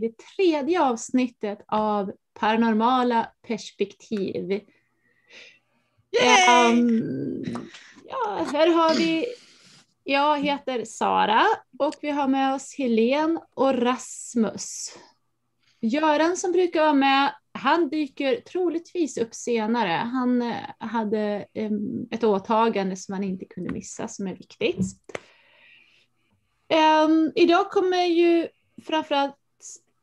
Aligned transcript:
till 0.00 0.10
det 0.10 0.18
tredje 0.36 0.82
avsnittet 0.82 1.58
av 1.68 2.12
Paranormala 2.40 3.28
perspektiv. 3.46 4.60
Um, 6.72 7.44
ja, 8.08 8.46
här 8.52 8.68
har 8.68 8.94
vi, 8.94 9.26
jag 10.04 10.40
heter 10.40 10.84
Sara 10.84 11.46
och 11.78 11.94
vi 12.02 12.10
har 12.10 12.28
med 12.28 12.54
oss 12.54 12.74
Helen 12.78 13.40
och 13.54 13.82
Rasmus. 13.82 14.98
Göran 15.80 16.36
som 16.36 16.52
brukar 16.52 16.80
vara 16.80 16.94
med, 16.94 17.34
han 17.52 17.88
dyker 17.88 18.40
troligtvis 18.40 19.18
upp 19.18 19.34
senare. 19.34 19.90
Han 19.90 20.42
eh, 20.42 20.54
hade 20.78 21.46
um, 21.54 22.08
ett 22.10 22.24
åtagande 22.24 22.96
som 22.96 23.14
han 23.14 23.24
inte 23.24 23.44
kunde 23.44 23.72
missa 23.72 24.08
som 24.08 24.26
är 24.26 24.34
viktigt. 24.34 24.80
Um, 27.06 27.32
idag 27.34 27.70
kommer 27.70 28.04
ju 28.04 28.48
framförallt, 28.86 29.36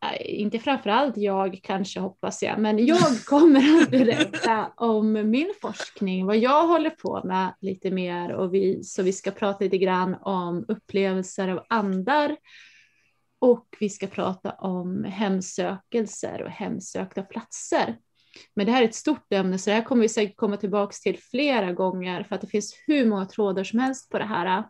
Eh, 0.03 0.41
inte 0.41 0.59
framförallt 0.59 1.17
jag 1.17 1.59
kanske 1.63 1.99
hoppas 1.99 2.43
jag, 2.43 2.59
men 2.59 2.85
jag 2.85 3.17
kommer 3.25 3.81
att 3.81 3.91
berätta 3.91 4.71
om 4.77 5.29
min 5.29 5.53
forskning, 5.61 6.25
vad 6.25 6.37
jag 6.37 6.67
håller 6.67 6.89
på 6.89 7.21
med 7.23 7.53
lite 7.61 7.91
mer 7.91 8.31
och 8.31 8.53
vi, 8.53 8.83
så 8.83 9.03
vi 9.03 9.13
ska 9.13 9.31
prata 9.31 9.63
lite 9.63 9.77
grann 9.77 10.15
om 10.21 10.65
upplevelser 10.67 11.47
av 11.47 11.65
andar 11.69 12.37
och 13.39 13.67
vi 13.79 13.89
ska 13.89 14.07
prata 14.07 14.51
om 14.51 15.03
hemsökelser 15.03 16.41
och 16.41 16.51
hemsökta 16.51 17.23
platser. 17.23 17.97
Men 18.55 18.65
det 18.65 18.71
här 18.71 18.81
är 18.81 18.87
ett 18.87 18.95
stort 18.95 19.33
ämne 19.33 19.57
så 19.57 19.69
det 19.69 19.75
här 19.75 19.83
kommer 19.83 20.01
vi 20.01 20.09
säkert 20.09 20.35
komma 20.35 20.57
tillbaka 20.57 20.93
till 21.03 21.19
flera 21.21 21.73
gånger 21.73 22.23
för 22.23 22.35
att 22.35 22.41
det 22.41 22.47
finns 22.47 22.75
hur 22.87 23.05
många 23.05 23.25
trådar 23.25 23.63
som 23.63 23.79
helst 23.79 24.09
på 24.09 24.19
det 24.19 24.25
här. 24.25 24.63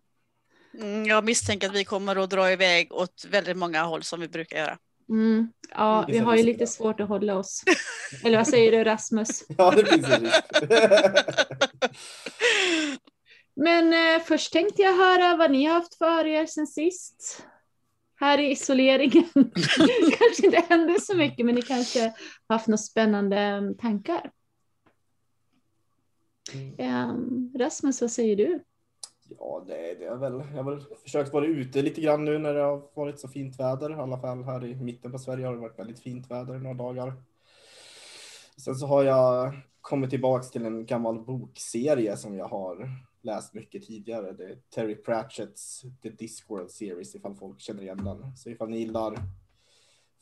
Mm, 0.79 1.05
jag 1.05 1.23
misstänker 1.25 1.67
att 1.67 1.75
vi 1.75 1.85
kommer 1.85 2.15
att 2.15 2.29
dra 2.29 2.51
iväg 2.51 2.93
åt 2.93 3.25
väldigt 3.29 3.57
många 3.57 3.83
håll 3.83 4.03
som 4.03 4.19
vi 4.19 4.27
brukar 4.27 4.57
göra. 4.57 4.77
Mm, 5.11 5.51
ja, 5.69 6.05
vi 6.07 6.17
har 6.17 6.35
ju 6.35 6.43
lite 6.43 6.67
svårt 6.67 6.99
att 6.99 7.09
hålla 7.09 7.37
oss. 7.37 7.63
Eller 8.23 8.37
vad 8.37 8.47
säger 8.47 8.71
du 8.71 8.83
Rasmus? 8.83 9.43
Ja, 9.57 9.71
det 9.71 9.85
finns 9.85 10.09
en 10.09 10.21
risk. 10.21 10.43
Men 13.55 13.93
eh, 13.93 14.21
först 14.23 14.53
tänkte 14.53 14.81
jag 14.81 14.97
höra 14.97 15.35
vad 15.35 15.51
ni 15.51 15.65
har 15.65 15.73
haft 15.73 15.95
för 15.95 16.25
er 16.25 16.45
sen 16.45 16.67
sist. 16.67 17.45
Här 18.15 18.37
i 18.37 18.51
isoleringen. 18.51 19.29
kanske 20.19 20.45
inte 20.45 20.63
hände 20.69 21.01
så 21.01 21.17
mycket, 21.17 21.45
men 21.45 21.55
ni 21.55 21.61
kanske 21.61 21.99
har 22.47 22.55
haft 22.55 22.67
några 22.67 22.77
spännande 22.77 23.61
tankar. 23.79 24.31
Um, 26.77 27.53
Rasmus, 27.57 28.01
vad 28.01 28.11
säger 28.11 28.35
du? 28.35 28.63
Ja, 29.39 29.63
det, 29.67 29.73
det 29.73 30.05
är 30.05 30.15
väl. 30.15 30.33
Jag 30.33 30.63
har 30.63 30.71
väl 30.71 30.85
försökt 31.03 31.33
vara 31.33 31.45
ute 31.45 31.81
lite 31.81 32.01
grann 32.01 32.25
nu 32.25 32.37
när 32.37 32.53
det 32.53 32.61
har 32.61 32.81
varit 32.93 33.19
så 33.19 33.27
fint 33.27 33.59
väder. 33.59 33.91
I 33.91 33.93
alla 33.93 34.17
fall 34.19 34.43
här 34.43 34.65
i 34.65 34.75
mitten 34.75 35.11
på 35.11 35.19
Sverige 35.19 35.45
har 35.45 35.53
det 35.53 35.59
varit 35.59 35.79
väldigt 35.79 35.99
fint 35.99 36.31
väder 36.31 36.59
några 36.59 36.73
dagar. 36.73 37.13
Sen 38.57 38.75
så 38.75 38.85
har 38.85 39.03
jag 39.03 39.53
kommit 39.81 40.09
tillbaks 40.09 40.51
till 40.51 40.65
en 40.65 40.85
gammal 40.85 41.19
bokserie 41.19 42.17
som 42.17 42.35
jag 42.35 42.47
har 42.47 42.89
läst 43.21 43.53
mycket 43.53 43.83
tidigare. 43.83 44.31
Det 44.31 44.45
är 44.45 44.57
Terry 44.75 44.95
Pratchett's 44.95 45.81
The 46.01 46.09
Discworld 46.09 46.71
Series 46.71 47.15
ifall 47.15 47.35
folk 47.35 47.59
känner 47.59 47.83
igen 47.83 48.03
den. 48.03 48.35
Så 48.35 48.49
ifall 48.49 48.69
ni 48.69 48.77
gillar 48.77 49.15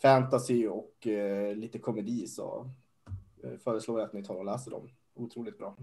fantasy 0.02 0.68
och 0.68 1.08
eh, 1.08 1.56
lite 1.56 1.80
komedi 1.80 2.28
så 2.28 2.70
eh, 3.44 3.58
föreslår 3.58 4.00
jag 4.00 4.08
att 4.08 4.14
ni 4.14 4.24
tar 4.24 4.36
och 4.36 4.46
läser 4.46 4.72
dem. 4.72 4.90
Otroligt 5.16 5.58
bra. 5.58 5.78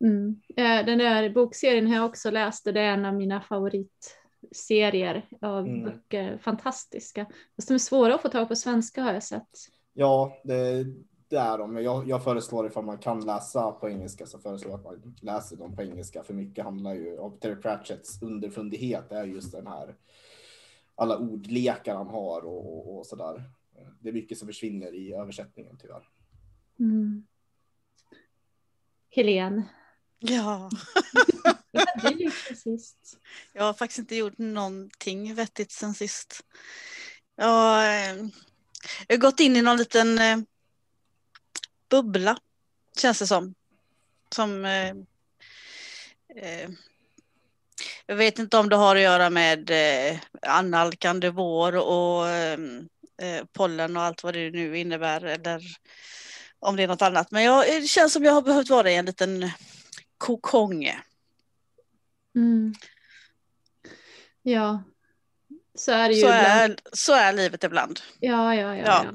Mm. 0.00 0.40
Eh, 0.56 0.86
den 0.86 0.98
där 0.98 1.30
bokserien 1.30 1.86
har 1.86 1.94
jag 1.94 2.04
också 2.04 2.30
läst 2.30 2.66
och 2.66 2.72
det 2.72 2.80
är 2.80 2.92
en 2.92 3.04
av 3.04 3.14
mina 3.14 3.40
favoritserier 3.40 5.28
av 5.40 5.66
mm. 5.66 5.84
böcker. 5.84 6.38
Fantastiska. 6.38 7.26
Fast 7.56 7.68
de 7.68 7.74
är 7.74 7.78
svåra 7.78 8.14
att 8.14 8.22
få 8.22 8.28
tag 8.28 8.48
på 8.48 8.56
svenska 8.56 9.02
har 9.02 9.12
jag 9.12 9.22
sett. 9.22 9.48
Ja, 9.92 10.40
det, 10.44 10.84
det 11.28 11.36
är 11.36 11.58
de. 11.58 11.76
Jag, 11.76 12.08
jag 12.08 12.24
föreslår 12.24 12.66
ifall 12.66 12.84
man 12.84 12.98
kan 12.98 13.26
läsa 13.26 13.72
på 13.72 13.88
engelska 13.88 14.26
så 14.26 14.38
föreslår 14.38 14.70
jag 14.70 14.78
att 14.78 14.84
man 14.84 15.16
läser 15.22 15.56
dem 15.56 15.76
på 15.76 15.82
engelska. 15.82 16.22
För 16.22 16.34
mycket 16.34 16.64
handlar 16.64 16.94
ju 16.94 17.18
om 17.18 17.38
Terry 17.38 17.56
Pratchetts 17.56 18.22
underfundighet 18.22 19.12
är 19.12 19.24
just 19.24 19.52
den 19.52 19.66
här 19.66 19.94
alla 20.94 21.18
ordlekar 21.18 21.94
han 21.94 22.06
har 22.06 22.44
och, 22.44 22.76
och, 22.76 22.98
och 22.98 23.06
sådär. 23.06 23.42
Det 24.00 24.08
är 24.08 24.12
mycket 24.12 24.38
som 24.38 24.48
försvinner 24.48 24.94
i 24.94 25.12
översättningen 25.12 25.76
tyvärr. 25.80 26.08
Mm. 26.78 27.26
Helen, 29.10 29.62
Ja. 30.18 30.70
vad 31.72 32.18
du 32.18 32.24
gjort 32.24 32.34
sen 32.34 32.56
sist? 32.56 33.18
Jag 33.52 33.64
har 33.64 33.72
faktiskt 33.72 33.98
inte 33.98 34.16
gjort 34.16 34.38
någonting 34.38 35.34
vettigt 35.34 35.72
sen 35.72 35.94
sist. 35.94 36.40
Jag, 37.36 37.86
eh, 37.86 38.16
jag 39.06 39.16
har 39.16 39.20
gått 39.20 39.40
in 39.40 39.56
i 39.56 39.62
någon 39.62 39.76
liten 39.76 40.18
eh, 40.18 40.38
bubbla, 41.90 42.38
känns 42.96 43.18
det 43.18 43.26
som. 43.26 43.54
Som 44.34 44.64
eh, 44.64 44.90
eh, 46.36 46.70
jag 48.06 48.16
vet 48.16 48.38
inte 48.38 48.58
om 48.58 48.68
det 48.68 48.76
har 48.76 48.96
att 48.96 49.02
göra 49.02 49.30
med 49.30 49.70
eh, 49.70 50.18
annalkande 50.42 51.30
vår 51.30 51.76
och 51.76 52.28
eh, 52.28 52.58
pollen 53.52 53.96
och 53.96 54.02
allt 54.02 54.22
vad 54.22 54.34
det 54.34 54.50
nu 54.50 54.78
innebär 54.78 55.24
eller 55.24 55.62
om 56.58 56.76
det 56.76 56.82
är 56.82 56.88
något 56.88 57.02
annat. 57.02 57.30
Men 57.30 57.42
jag, 57.42 57.66
det 57.66 57.88
känns 57.88 58.12
som 58.12 58.24
jag 58.24 58.32
har 58.32 58.42
behövt 58.42 58.70
vara 58.70 58.90
i 58.90 58.96
en 58.96 59.06
liten 59.06 59.50
kokong. 60.36 60.90
Mm. 62.36 62.74
Ja, 64.42 64.82
så 65.74 65.92
är 65.92 66.08
det 66.08 66.14
ju 66.14 66.20
Så 66.20 66.28
är, 66.28 66.76
så 66.92 67.12
är 67.12 67.32
livet 67.32 67.64
ibland. 67.64 68.00
Ja, 68.20 68.54
ja, 68.54 68.76
ja. 68.76 68.84
Ja. 68.86 69.06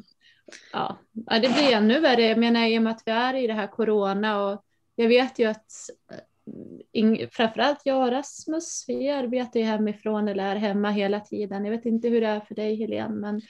ja. 0.71 0.99
ja. 1.13 1.39
det 1.39 1.49
blir 1.53 1.71
ännu 1.71 1.99
värre. 1.99 2.21
Jag 2.21 2.37
menar 2.37 2.67
i 2.67 2.77
och 2.77 2.81
med 2.81 2.91
att 2.91 3.01
vi 3.05 3.11
är 3.11 3.33
i 3.33 3.47
det 3.47 3.53
här 3.53 3.67
corona 3.67 4.41
och 4.41 4.63
jag 4.95 5.07
vet 5.07 5.39
ju 5.39 5.45
att 5.45 5.71
eh, 6.93 7.29
framförallt 7.31 7.81
jag 7.83 8.03
och 8.05 8.11
Rasmus, 8.11 8.85
vi 8.87 9.09
arbetar 9.09 9.59
ju 9.59 9.65
hemifrån 9.65 10.27
eller 10.27 10.43
är 10.43 10.55
hemma 10.55 10.89
hela 10.91 11.19
tiden. 11.19 11.65
Jag 11.65 11.71
vet 11.71 11.85
inte 11.85 12.07
hur 12.07 12.21
det 12.21 12.27
är 12.27 12.39
för 12.39 12.55
dig 12.55 12.75
Helene, 12.75 13.15
men 13.15 13.41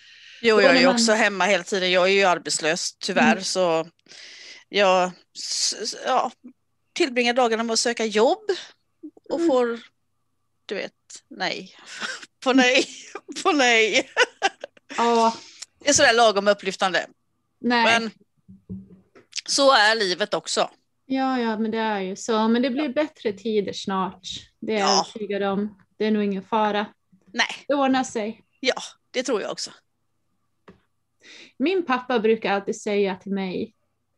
Jo, 0.41 0.61
jag 0.61 0.75
är 0.75 0.79
ju 0.79 0.85
man- 0.85 0.95
också 0.95 1.11
hemma 1.11 1.45
hela 1.45 1.63
tiden. 1.63 1.91
Jag 1.91 2.03
är 2.09 2.13
ju 2.13 2.23
arbetslös 2.23 2.97
tyvärr 2.99 3.31
Mm. 3.31 3.43
så 3.43 3.87
jag 4.69 5.11
ja, 6.05 6.31
tillbringar 6.93 7.33
dagarna 7.33 7.63
med 7.63 7.73
att 7.73 7.79
söka 7.79 8.05
jobb 8.05 8.43
och 9.29 9.35
Mm. 9.39 9.47
får, 9.47 9.79
du 10.65 10.75
vet, 10.75 10.93
nej. 11.27 11.75
på 12.43 12.53
nej, 12.53 12.85
på 13.43 13.51
nej. 13.51 14.09
ja, 14.97 15.37
Det 15.79 15.89
är 15.89 15.93
sådär 15.93 16.13
lagom 16.13 16.47
upplyftande. 16.47 17.07
nej. 17.59 17.83
Men 17.99 18.11
så 19.45 19.71
är 19.71 19.95
livet 19.95 20.33
också. 20.33 20.69
Ja, 21.05 21.39
ja, 21.39 21.59
men 21.59 21.71
det 21.71 21.77
är 21.77 21.99
ju 21.99 22.15
så. 22.15 22.47
Men 22.47 22.61
det 22.61 22.69
blir 22.69 22.89
bättre 22.89 23.33
tider 23.33 23.73
snart. 23.73 24.27
Det 24.59 24.73
är 24.73 24.79
jag 24.79 24.89
Ja. 24.89 24.99
övertygad 25.09 25.43
om. 25.43 25.79
Det 25.97 26.05
är 26.05 26.11
nog 26.11 26.23
ingen 26.23 26.43
fara. 26.43 26.85
Nej, 27.33 27.47
Det 27.67 27.73
ordnar 27.73 28.03
sig. 28.03 28.43
ja, 28.59 28.73
det 29.11 29.23
tror 29.23 29.41
jag 29.41 29.51
också. 29.51 29.71
Min 31.57 31.85
pappa 31.85 32.19
brukar 32.19 32.51
alltid 32.53 32.81
säga 32.81 33.15
till 33.15 33.31
mig, 33.31 33.73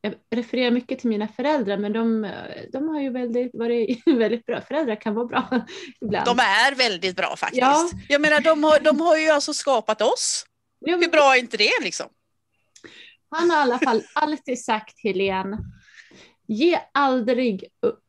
jag 0.06 0.40
refererar 0.40 0.72
mycket 0.72 1.00
till 1.00 1.10
mina 1.10 1.28
föräldrar, 1.28 1.78
men 1.78 1.94
de, 1.94 2.32
de 2.72 2.88
har 2.88 3.02
ju 3.02 3.10
väldigt, 3.10 3.52
varit 3.54 4.02
väldigt 4.06 4.46
bra. 4.46 4.62
Föräldrar 4.62 5.02
kan 5.02 5.16
vara 5.16 5.26
bra 5.26 5.48
ibland. 6.02 6.26
De 6.26 6.40
är 6.40 6.76
väldigt 6.76 7.16
bra 7.16 7.36
faktiskt. 7.38 7.62
Ja. 7.62 7.90
Jag 8.10 8.22
menar, 8.22 8.42
de 8.42 8.64
har, 8.64 8.80
de 8.80 9.02
har 9.02 9.18
ju 9.18 9.30
alltså 9.30 9.54
skapat 9.54 10.02
oss. 10.02 10.46
Ja, 10.80 10.98
Hur 10.98 11.10
bra 11.10 11.36
är 11.36 11.40
inte 11.40 11.58
det 11.58 11.84
liksom? 11.84 12.08
Han 13.30 13.50
har 13.50 13.58
i 13.58 13.62
alla 13.62 13.80
fall 13.80 14.04
alltid 14.16 14.64
sagt 14.64 15.04
Helene, 15.04 15.58
ge 16.48 16.80
aldrig 16.94 17.66
upp. 17.82 18.04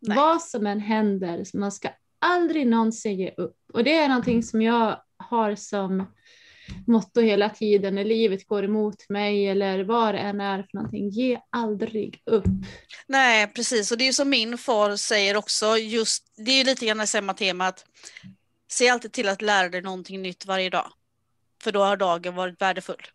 Nej. 0.00 0.16
Vad 0.16 0.42
som 0.42 0.66
än 0.66 0.80
händer, 0.80 1.44
man 1.54 1.72
ska 1.72 1.88
aldrig 2.18 2.66
någonsin 2.66 3.16
ge 3.18 3.34
upp. 3.36 3.56
Och 3.72 3.84
det 3.84 3.94
är 3.94 4.08
någonting 4.08 4.42
som 4.42 4.62
jag 4.62 5.00
har 5.16 5.54
som 5.54 6.06
motto 6.86 7.20
hela 7.20 7.50
tiden 7.50 7.94
när 7.94 8.04
livet 8.04 8.46
går 8.46 8.64
emot 8.64 9.08
mig 9.08 9.48
eller 9.48 9.84
vad 9.84 10.14
det 10.14 10.18
än 10.18 10.40
är 10.40 10.62
för 10.62 10.76
någonting. 10.76 11.08
Ge 11.08 11.38
aldrig 11.50 12.22
upp. 12.24 12.44
Nej, 13.06 13.46
precis. 13.46 13.92
Och 13.92 13.98
det 13.98 14.04
är 14.04 14.06
ju 14.06 14.12
som 14.12 14.30
min 14.30 14.58
far 14.58 14.96
säger 14.96 15.36
också, 15.36 15.76
just, 15.76 16.32
det 16.36 16.50
är 16.50 16.58
ju 16.58 16.64
lite 16.64 16.86
grann 16.86 17.06
samma 17.06 17.34
tema 17.34 17.66
att 17.66 17.84
se 18.70 18.88
alltid 18.88 19.12
till 19.12 19.28
att 19.28 19.42
lära 19.42 19.68
dig 19.68 19.82
någonting 19.82 20.22
nytt 20.22 20.46
varje 20.46 20.70
dag. 20.70 20.92
För 21.62 21.72
då 21.72 21.82
har 21.82 21.96
dagen 21.96 22.34
varit 22.34 22.62
värdefull. 22.62 23.06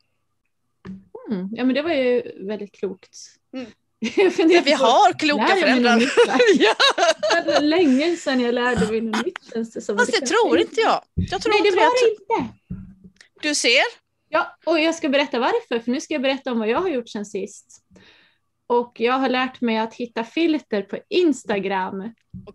Mm. 1.31 1.49
Ja 1.51 1.63
men 1.63 1.75
det 1.75 1.81
var 1.81 1.93
ju 1.93 2.31
väldigt 2.47 2.71
klokt. 2.75 3.17
Mm. 3.53 3.71
Funderar 4.31 4.61
Vi 4.63 4.71
har 4.71 5.13
kloka 5.19 5.47
föräldrar. 5.47 5.99
ja, 6.59 6.75
Det 7.45 7.51
var 7.51 7.61
länge 7.61 8.15
sedan 8.15 8.39
jag 8.41 8.55
lärde 8.55 8.91
mig 8.91 9.01
något 9.01 9.25
nytt 9.25 9.53
känns 9.53 9.71
det 9.71 9.81
som. 9.81 9.97
fast 9.97 10.11
det 10.11 10.17
kanske 10.17 10.35
tror 10.35 10.59
inte 10.59 10.81
jag. 10.81 11.03
Jag 11.13 11.41
tror 11.41 11.53
Nej 11.53 11.71
det 11.71 11.77
var 11.77 11.83
det. 11.83 12.15
det 12.37 12.43
inte. 12.43 12.55
Du 13.41 13.55
ser, 13.55 13.83
Ja, 14.29 14.57
och 14.65 14.79
jag 14.79 14.95
ska 14.95 15.09
berätta 15.09 15.39
varför, 15.39 15.79
för 15.79 15.91
nu 15.91 16.01
ska 16.01 16.13
jag 16.13 16.21
berätta 16.21 16.51
om 16.51 16.59
vad 16.59 16.69
jag 16.69 16.81
har 16.81 16.89
gjort 16.89 17.09
sen 17.09 17.25
sist. 17.25 17.85
Och 18.67 18.99
jag 18.99 19.13
har 19.13 19.29
lärt 19.29 19.61
mig 19.61 19.77
att 19.77 19.93
hitta 19.93 20.23
filter 20.23 20.81
på 20.81 20.97
Instagram. 21.09 22.13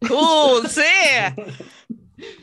cool, 0.08 0.68
se! 0.68 0.82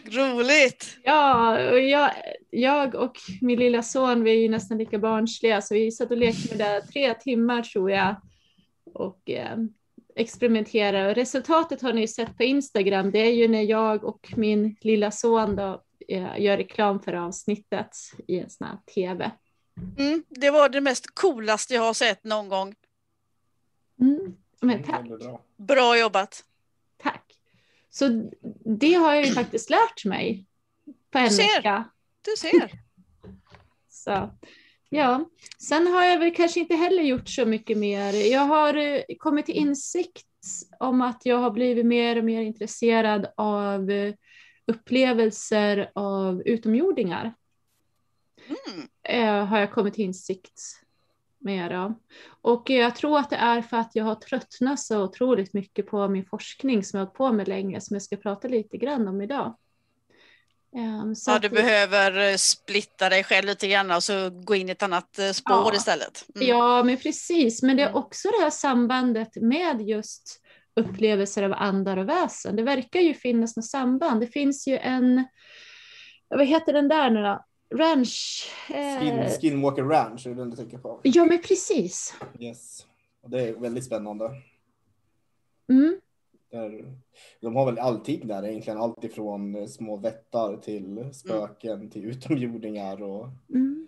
Roligt! 0.06 0.98
Ja, 1.04 1.52
och 1.72 1.80
jag 1.80 2.12
jag 2.50 2.96
och 2.96 3.18
min 3.42 3.60
lilla 3.60 3.84
son, 3.84 4.24
vi 4.24 4.32
är 4.32 4.40
ju 4.40 4.50
nästan 4.50 4.78
lika 4.78 5.00
barnsliga, 5.00 5.62
så 5.62 5.74
vi 5.74 5.92
satt 5.92 6.12
och 6.12 6.18
lekte 6.18 6.58
med 6.58 6.68
det 6.68 6.82
tre 6.82 7.14
timmar 7.14 7.62
tror 7.62 7.92
jag. 7.92 8.16
Och 8.94 9.30
eh, 9.30 9.58
experimenterade. 10.16 11.10
Och 11.10 11.16
resultatet 11.16 11.82
har 11.82 11.94
ni 11.94 12.08
sett 12.08 12.38
på 12.38 12.44
Instagram. 12.44 13.12
Det 13.12 13.20
är 13.20 13.32
ju 13.32 13.48
när 13.48 13.62
jag 13.62 14.04
och 14.04 14.34
min 14.36 14.76
lilla 14.82 15.12
son 15.12 15.56
då, 15.56 15.82
gör 16.38 16.58
reklam 16.58 17.00
för 17.00 17.14
avsnittet 17.14 17.98
i 18.28 18.40
en 18.40 18.50
sån 18.50 18.68
här 18.68 18.78
tv. 18.96 19.32
Mm, 19.98 20.24
det 20.30 20.50
var 20.50 20.70
det 20.70 20.82
mest 20.82 21.16
coolaste 21.16 21.74
jag 21.74 21.82
har 21.82 21.94
sett 21.94 22.24
någon 22.24 22.50
gång. 22.50 22.76
Mm. 24.02 24.36
Men 24.62 24.84
tack. 24.84 25.08
Är 25.08 25.18
bra. 25.18 25.42
Bra 25.58 26.00
jobbat. 26.00 26.44
Tack. 26.98 27.34
Så 27.90 28.32
det 28.80 28.94
har 28.94 29.14
jag 29.14 29.26
ju 29.26 29.32
faktiskt 29.34 29.70
lärt 29.70 30.06
mig 30.06 30.46
på 31.12 31.18
en 31.18 31.28
Du 31.28 31.32
ser. 31.36 31.56
vecka. 31.56 31.90
Du 32.22 32.38
ser. 32.38 32.72
Så, 33.90 34.30
ja. 34.90 35.30
Sen 35.68 35.88
har 35.88 36.04
jag 36.04 36.20
väl 36.20 36.36
kanske 36.36 36.60
inte 36.60 36.76
heller 36.76 37.04
gjort 37.04 37.30
så 37.30 37.46
mycket 37.46 37.78
mer. 37.78 38.14
Jag 38.32 38.42
har 38.42 38.74
eh, 38.74 39.02
kommit 39.20 39.46
till 39.46 39.56
insikt 39.56 40.28
om 40.80 41.02
att 41.02 41.26
jag 41.26 41.38
har 41.38 41.52
blivit 41.52 41.86
mer 41.86 42.18
och 42.18 42.24
mer 42.24 42.42
intresserad 42.42 43.28
av 43.38 43.92
eh, 43.92 44.14
upplevelser 44.72 45.92
av 45.96 46.42
utomjordingar. 46.46 47.34
Mm. 48.48 48.88
Eh, 49.04 49.46
har 49.46 49.60
jag 49.60 49.72
kommit 49.72 49.94
till 49.94 50.04
insikt 50.06 50.62
med. 51.38 51.72
Då. 51.72 51.94
Och 52.42 52.70
jag 52.70 52.96
tror 52.96 53.20
att 53.20 53.30
det 53.30 53.36
är 53.36 53.62
för 53.62 53.78
att 53.78 53.96
jag 53.96 54.06
har 54.06 54.16
tröttnat 54.16 54.80
så 54.80 55.04
otroligt 55.04 55.54
mycket 55.54 55.88
på 55.88 56.08
min 56.08 56.26
forskning 56.26 56.84
som 56.84 56.98
jag 57.00 57.06
har 57.06 57.08
hållit 57.08 57.18
på 57.18 57.32
med 57.32 57.48
länge, 57.48 57.82
som 57.82 57.96
jag 57.96 58.02
ska 58.02 58.16
prata 58.18 58.48
lite 58.48 58.78
grann 58.78 59.08
om 59.08 59.22
idag. 59.22 59.58
Ehm, 60.76 61.16
så 61.16 61.32
Ja, 61.32 61.36
att- 61.36 61.42
du 61.42 61.50
behöver 61.50 62.32
eh, 62.32 62.36
splitta 62.36 63.10
dig 63.10 63.24
själv 63.24 63.46
lite 63.48 63.68
grann 63.68 63.92
och 63.92 64.04
så 64.04 64.30
gå 64.30 64.56
in 64.56 64.70
i 64.70 64.72
ett 64.72 64.84
annat 64.84 65.20
eh, 65.20 65.32
spår 65.32 65.56
Ja. 65.72 65.74
istället. 65.76 66.26
Mm. 66.36 66.48
Ja, 66.48 66.84
men 66.84 66.98
precis. 66.98 67.62
Men 67.64 67.78
det 67.78 67.84
är 67.84 67.88
Mm. 67.90 68.00
också 68.02 68.30
det 68.30 68.44
här 68.44 68.50
sambandet 68.50 69.36
med 69.36 69.82
just 69.82 70.41
upplevelser 70.76 71.44
av 71.44 71.54
andar 71.54 71.98
och 71.98 72.10
väsen. 72.10 72.56
Det 72.56 72.64
verkar 72.64 73.00
ju 73.00 73.14
finnas 73.14 73.56
något 73.56 73.66
samband. 73.66 74.20
Det 74.22 74.28
finns 74.28 74.68
ju 74.68 74.78
en, 74.78 75.26
vad 76.28 76.46
heter 76.48 76.74
den 76.74 76.88
där 76.88 77.10
nu 77.10 77.22
då? 77.24 77.46
Ranch. 77.76 78.48
Skin, 78.68 78.78
Eh, 79.20 79.30
Skinwalker 79.42 79.84
Ranch 79.84 80.28
är 80.28 80.36
den 80.36 80.50
du 80.50 80.56
tänker 80.56 80.78
på. 80.78 81.00
ja, 81.04 81.26
men 81.26 81.42
precis. 81.42 82.14
Yes. 82.40 82.86
Och 83.24 83.30
det 83.30 83.42
är 83.42 83.54
väldigt 83.54 83.86
spännande. 83.86 84.30
Mm. 85.70 86.00
Där, 86.52 86.96
de 87.42 87.56
har 87.56 87.66
väl 87.66 87.80
allting 87.80 88.28
där 88.28 88.46
egentligen, 88.48 88.80
allt 88.80 89.04
ifrån 89.04 89.68
små 89.70 89.98
vättar 89.98 90.58
till 90.58 91.10
spöken 91.14 91.90
till 91.90 92.06
utomjordingar 92.06 93.04
och 93.04 93.28
Mm. 93.54 93.88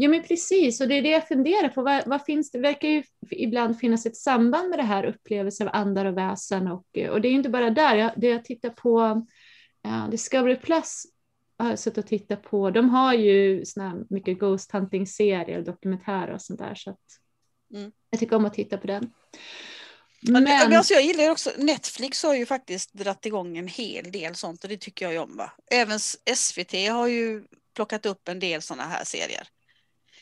Ja 0.00 0.08
men 0.08 0.22
precis, 0.22 0.80
och 0.80 0.88
det 0.88 0.94
är 0.94 1.02
det 1.02 1.08
jag 1.10 1.28
funderar 1.28 1.68
på. 1.68 1.82
Vad, 1.82 2.06
vad 2.06 2.24
finns 2.24 2.50
det? 2.50 2.58
verkar 2.58 2.88
ju 2.88 3.02
ibland 3.30 3.78
finnas 3.78 4.06
ett 4.06 4.16
samband 4.16 4.70
med 4.70 4.78
det 4.78 4.82
här 4.82 5.04
upplevelser 5.04 5.66
av 5.66 5.70
andar 5.74 6.04
och 6.04 6.16
väsen. 6.16 6.68
Och, 6.68 6.98
och 7.10 7.20
det 7.20 7.28
är 7.28 7.30
ju 7.30 7.36
inte 7.36 7.48
bara 7.48 7.70
där. 7.70 7.96
Jag, 7.96 8.12
det 8.16 8.28
jag 8.28 8.44
tittar 8.44 8.70
på 8.70 9.26
uh, 9.86 10.10
Discovery 10.10 10.56
Plus 10.56 11.02
har 11.58 11.68
jag 11.68 11.78
suttit 11.78 11.98
och 11.98 12.06
tittat 12.06 12.42
på. 12.42 12.70
De 12.70 12.90
har 12.90 13.14
ju 13.14 13.64
såna 13.64 13.88
här 13.88 14.04
mycket 14.10 14.38
ghost 14.38 14.72
hunting-serier 14.72 15.58
och 15.58 15.64
dokumentärer 15.64 16.34
och 16.34 16.42
sånt 16.42 16.58
där. 16.58 16.74
Så 16.74 16.96
Mm. 17.74 17.92
Jag 18.10 18.20
tycker 18.20 18.36
om 18.36 18.44
att 18.44 18.54
titta 18.54 18.78
på 18.78 18.86
den. 18.86 19.12
Men, 20.20 20.42
Men, 20.42 20.72
alltså, 20.72 20.94
jag 20.94 21.02
gillar 21.02 21.30
också, 21.30 21.50
Netflix 21.56 22.22
har 22.22 22.34
ju 22.34 22.46
faktiskt 22.46 22.92
dratt 22.92 23.26
igång 23.26 23.58
en 23.58 23.68
hel 23.68 24.12
del 24.12 24.34
sånt 24.34 24.64
och 24.64 24.70
det 24.70 24.76
tycker 24.76 25.04
jag 25.04 25.12
ju 25.12 25.18
om. 25.18 25.36
Va? 25.36 25.52
Även 25.70 25.98
SVT 26.34 26.72
har 26.90 27.06
ju 27.06 27.44
plockat 27.74 28.06
upp 28.06 28.28
en 28.28 28.38
del 28.38 28.62
sådana 28.62 28.82
här 28.82 29.04
serier. 29.04 29.48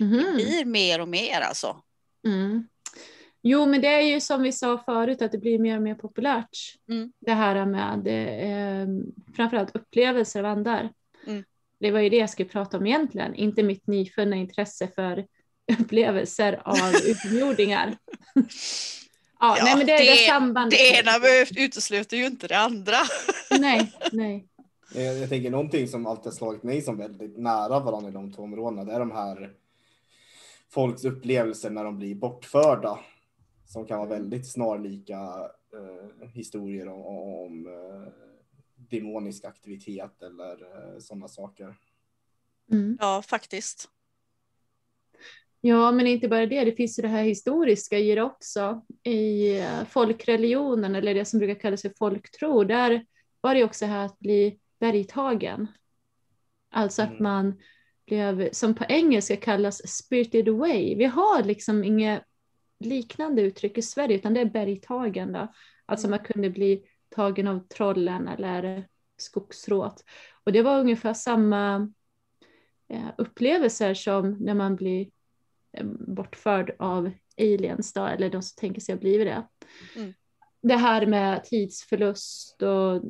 Mhm. 0.00 0.16
Det 0.26 0.32
blir 0.34 0.64
mer 0.64 1.00
och 1.00 1.08
mer 1.08 1.40
alltså. 1.40 1.82
Mm. 2.26 2.68
Jo, 3.42 3.66
men 3.66 3.80
det 3.80 3.88
är 3.88 4.00
ju 4.00 4.20
som 4.20 4.42
vi 4.42 4.52
sa 4.52 4.78
förut 4.78 5.22
att 5.22 5.32
det 5.32 5.38
blir 5.38 5.58
mer 5.58 5.76
och 5.76 5.82
mer 5.82 5.94
populärt. 5.94 6.58
Mm. 6.88 7.12
Det 7.20 7.32
här 7.32 7.66
med 7.66 8.06
eh, 8.06 8.88
framförallt 9.36 9.76
upplevelser 9.76 10.40
av 10.40 10.46
andar. 10.46 10.90
Mm. 11.26 11.44
Det 11.80 11.90
var 11.90 12.00
ju 12.00 12.08
det 12.08 12.16
jag 12.16 12.30
skulle 12.30 12.48
prata 12.48 12.78
om 12.78 12.86
egentligen, 12.86 13.34
inte 13.34 13.62
mitt 13.62 13.86
nyfunna 13.86 14.36
intresse 14.36 14.88
för 14.94 15.26
upplevelser 15.80 16.60
av 16.64 16.76
utomjordingar. 17.06 17.96
ja, 18.34 18.42
Ja, 19.40 19.56
nej, 19.64 19.76
men 19.76 19.86
det 19.86 19.92
är 19.92 19.98
det, 19.98 20.10
det- 20.10 20.28
sambandet. 20.28 20.78
Det 20.78 20.98
ena 21.00 21.12
utesluter 21.64 22.16
ju 22.16 22.26
inte 22.26 22.46
det 22.48 22.58
andra. 22.58 22.96
Nej, 23.58 23.92
nej. 24.12 24.46
Jag, 24.94 25.18
jag 25.18 25.28
tänker 25.28 25.50
någonting 25.50 25.88
som 25.88 26.06
alltid 26.06 26.24
har 26.24 26.32
slagit 26.32 26.62
mig 26.62 26.82
som 26.82 26.98
väldigt 26.98 27.38
nära 27.38 27.80
varandra 27.80 28.08
i 28.08 28.12
de 28.12 28.32
två 28.32 28.42
områdena. 28.42 28.84
Det 28.84 28.92
är 28.92 28.98
de 28.98 29.10
här 29.10 29.50
folks 30.70 31.04
upplevelser 31.04 31.70
när 31.70 31.84
de 31.84 31.98
blir 31.98 32.14
bortförda. 32.14 32.98
Som 33.64 33.86
kan 33.86 33.98
vara 33.98 34.08
väldigt 34.08 34.52
snarlika 34.52 35.14
eh, 35.72 36.28
historier 36.28 36.88
om, 36.88 37.02
om 37.46 37.66
eh, 37.66 38.12
demonisk 38.76 39.44
aktivitet 39.44 40.22
eller 40.22 40.52
eh, 40.52 40.98
sådana 40.98 41.28
saker. 41.28 41.74
Mm. 42.72 42.98
Ja, 43.00 43.22
faktiskt. 43.26 43.88
Ja, 45.60 45.92
men 45.92 46.06
inte 46.06 46.28
bara 46.28 46.46
det. 46.46 46.64
Det 46.64 46.72
finns 46.72 46.98
ju 46.98 47.02
det 47.02 47.08
här 47.08 47.22
historiska 47.22 47.98
i 47.98 48.14
det 48.14 48.22
också. 48.22 48.82
I 49.02 49.58
eh, 49.58 49.84
folkreligionen, 49.84 50.94
eller 50.94 51.14
det 51.14 51.24
som 51.24 51.38
brukar 51.38 51.60
kallas 51.60 51.82
för 51.82 51.92
folktro, 51.98 52.64
där 52.64 53.06
var 53.40 53.54
det 53.54 53.64
också 53.64 53.86
här 53.86 54.06
att 54.06 54.18
bli 54.18 54.58
bergtagen. 54.80 55.66
Alltså 56.70 57.02
att 57.02 57.10
Mm. 57.10 57.22
man 57.22 57.60
blev, 58.06 58.48
som 58.52 58.74
på 58.74 58.84
engelska 58.88 59.36
kallas 59.36 59.88
spirited 59.88 60.48
away. 60.48 60.94
Vi 60.94 61.04
har 61.04 61.42
liksom 61.42 61.84
inget 61.84 62.22
liknande 62.80 63.42
uttryck 63.42 63.78
i 63.78 63.82
Sverige, 63.82 64.16
utan 64.16 64.34
det 64.34 64.40
är 64.40 64.44
bergtagen. 64.44 65.32
Då. 65.32 65.52
Alltså 65.86 66.08
man 66.08 66.18
kunde 66.18 66.50
bli 66.50 66.82
tagen 67.08 67.46
av 67.46 67.68
trollen 67.68 68.28
eller 68.28 68.86
skogsråt. 69.16 70.04
Och 70.44 70.52
det 70.52 70.62
var 70.62 70.80
ungefär 70.80 71.14
samma 71.14 71.92
eh, 72.88 73.08
upplevelser 73.18 73.94
som 73.94 74.36
när 74.40 74.54
man 74.54 74.76
blir 74.76 75.10
eh, 75.72 75.86
bortförd 75.86 76.76
av 76.78 77.10
aliens 77.38 77.92
då, 77.92 78.04
eller 78.04 78.30
de 78.30 78.42
som 78.42 78.60
tänker 78.60 78.80
sig 78.80 78.94
ha 78.94 79.00
blivit 79.00 79.26
det. 79.26 79.46
Mm. 79.96 80.14
Det 80.62 80.76
här 80.76 81.06
med 81.06 81.44
tidsförlust 81.44 82.62
och 82.62 83.02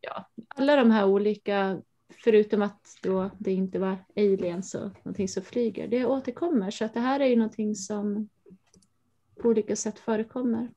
ja, 0.00 0.30
alla 0.48 0.76
de 0.76 0.90
här 0.90 1.06
olika, 1.06 1.82
förutom 2.24 2.62
att 2.62 2.98
då 3.02 3.30
det 3.38 3.52
inte 3.52 3.78
var 3.78 4.04
aliens 4.16 4.74
och 4.74 4.92
någonting 5.04 5.28
som 5.28 5.42
flyger, 5.42 5.88
det 5.88 6.04
återkommer. 6.04 6.70
Så 6.70 6.84
att 6.84 6.94
det 6.94 7.00
här 7.00 7.20
är 7.20 7.26
ju 7.26 7.36
någonting 7.36 7.74
som 7.74 8.28
på 9.42 9.48
olika 9.48 9.76
sätt 9.76 9.98
förekommer. 9.98 10.70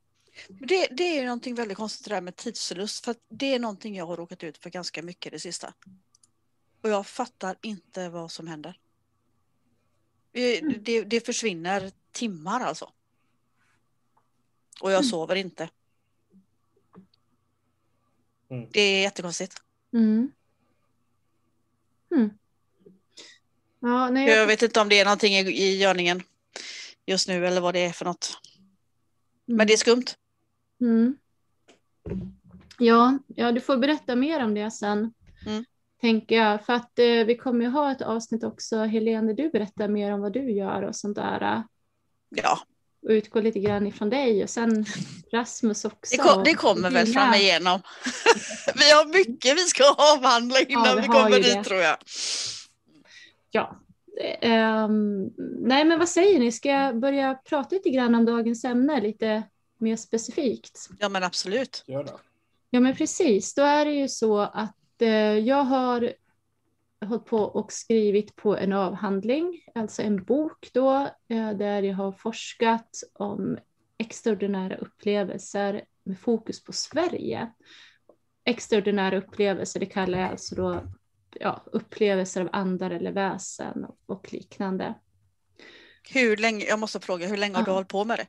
Det, 0.48 0.88
det 0.92 1.04
är 1.04 1.20
ju 1.20 1.26
någonting 1.26 1.56
väldigt 1.56 1.78
konstigt 1.78 2.08
det 2.08 2.16
där 2.16 2.22
med 2.22 2.36
tidsförlust. 2.36 3.06
För 3.06 3.12
att 3.12 3.20
det 3.30 3.54
är 3.56 3.60
någonting 3.60 3.96
jag 3.96 4.06
har 4.06 4.18
råkat 4.18 4.44
ut 4.44 4.58
för 4.58 4.70
ganska 4.70 5.02
mycket 5.04 5.32
det 5.32 5.40
sista. 5.40 5.74
Och 6.82 6.90
jag 6.90 7.08
fattar 7.08 7.56
inte 7.62 8.10
vad 8.10 8.32
som 8.32 8.48
händer. 8.48 8.80
Eh, 10.34 10.60
Mm. 10.64 10.84
Det, 10.84 11.04
det 11.04 11.26
försvinner 11.26 11.92
timmar 12.12 12.60
alltså. 12.62 12.92
Och 14.82 14.92
jag 14.92 15.00
Mm. 15.00 15.10
sover 15.10 15.36
inte. 15.36 15.70
Mm. 18.50 18.70
Det 18.72 18.82
är 18.82 19.02
jättekonstigt. 19.02 19.64
Mm. 19.94 20.32
Mm. 22.12 22.30
Ja, 23.80 24.10
nej, 24.10 24.30
Jag 24.30 24.48
vet 24.48 24.62
inte 24.62 24.82
om 24.82 24.90
det 24.90 25.00
är 25.00 25.06
någonting 25.06 25.34
i, 25.34 25.40
i 25.40 25.78
görningen 25.78 26.24
just 27.06 27.28
nu 27.28 27.48
eller 27.48 27.62
vad 27.62 27.74
det 27.74 27.86
är 27.86 27.92
för 27.92 28.06
något. 28.06 28.38
Men 29.46 29.68
det 29.68 29.74
är 29.74 29.78
skumt. 29.78 30.06
Mm. 30.82 31.18
Ja, 32.78 33.18
ja, 33.28 33.52
du 33.52 33.62
får 33.62 33.78
berätta 33.78 34.16
mer 34.16 34.44
om 34.44 34.54
det 34.54 34.72
sen. 34.72 35.14
Mm. 35.46 35.66
Tänker 36.02 36.36
jag. 36.36 36.66
För 36.66 36.74
att 36.74 37.00
eh, 37.00 37.06
vi 37.06 37.38
kommer 37.38 37.66
ju 37.66 37.72
ha 37.72 37.92
ett 37.92 38.02
avsnitt 38.02 38.44
också, 38.44 38.78
Helene, 38.78 39.28
där 39.34 39.44
du 39.44 39.50
berättar 39.50 39.88
mer 39.88 40.14
om 40.14 40.22
vad 40.22 40.34
du 40.34 40.52
gör 40.52 40.82
och 40.82 40.96
sånt 40.96 41.16
där. 41.16 41.64
Ja, 42.30 42.60
Och 43.04 43.10
utgår 43.10 43.42
lite 43.42 43.60
grann 43.60 43.88
ifrån 43.88 44.10
dig 44.10 44.44
och 44.44 44.50
sen 44.50 44.86
Rasmus 45.32 45.86
också. 45.86 46.16
det, 46.18 46.24
kom, 46.24 46.44
det 46.44 46.54
kommer 46.54 46.90
väl 46.90 47.06
dina- 47.06 47.20
fram 47.20 47.34
igenom. 47.34 47.82
vi 48.76 48.92
har 48.92 49.06
mycket 49.06 49.58
vi 49.58 49.62
ska 49.62 49.84
avhandla 50.14 50.60
innan 50.60 50.96
vi 50.96 51.02
vi 51.02 51.08
kommer 51.08 51.30
dit 51.32 51.54
det. 51.54 51.64
tror 51.64 51.80
jag. 51.80 51.98
Ja. 53.52 53.76
Ehm, 54.42 55.30
nej, 55.60 55.86
men 55.86 56.00
vad 56.00 56.10
säger 56.10 56.40
ni? 56.40 56.52
Ska 56.52 56.70
jag 56.70 57.00
börja 57.00 57.34
prata 57.34 57.76
lite 57.76 57.90
grann 57.90 58.16
om 58.16 58.26
dagens 58.26 58.66
ämne 58.66 59.02
lite 59.02 59.44
mer 59.78 59.96
specifikt? 59.96 60.90
Ja 61.00 61.10
men 61.10 61.24
absolut. 61.24 61.84
Gör 61.88 62.04
det. 62.04 62.14
Ja, 62.70 62.80
men 62.80 62.96
precis. 62.96 63.54
Då 63.54 63.62
är 63.62 63.86
det 63.86 63.94
ju 63.94 64.08
så 64.10 64.40
att 64.40 65.02
eh, 65.02 65.10
jag 65.38 65.64
har 65.64 66.14
hållit 67.08 67.26
på 67.26 67.38
och 67.38 67.72
skrivit 67.74 68.36
på 68.36 68.58
en 68.58 68.74
avhandling, 68.74 69.62
alltså 69.76 70.02
en 70.02 70.24
bok 70.24 70.70
då, 70.74 70.96
eh, 71.30 71.52
där 71.58 71.84
jag 71.84 71.96
har 71.96 72.12
forskat 72.12 72.90
om 73.14 73.58
extraordinära 73.98 74.76
upplevelser 74.78 75.86
med 76.04 76.20
fokus 76.20 76.64
på 76.64 76.74
Sverige. 76.74 77.52
Extraordinära 78.46 79.18
upplevelser, 79.18 79.80
det 79.80 79.86
kallar 79.86 80.20
jag 80.20 80.30
alltså 80.30 80.56
då 80.56 80.84
ja, 81.40 81.64
upplevelser 81.66 82.42
av 82.42 82.50
andar 82.52 82.92
eller 82.92 83.12
väsen 83.12 83.86
och, 83.86 83.98
och 84.06 84.34
liknande. 84.34 84.94
Hur 86.14 86.38
länge, 86.38 86.66
jag 86.66 86.80
måste 86.80 87.00
fråga, 87.00 87.28
hur 87.28 87.38
länge 87.38 87.56
har 87.56 87.64
du 87.64 87.72
Ja. 87.72 87.76
hållit 87.76 87.88
på 87.90 88.06
med 88.06 88.18
det? 88.20 88.28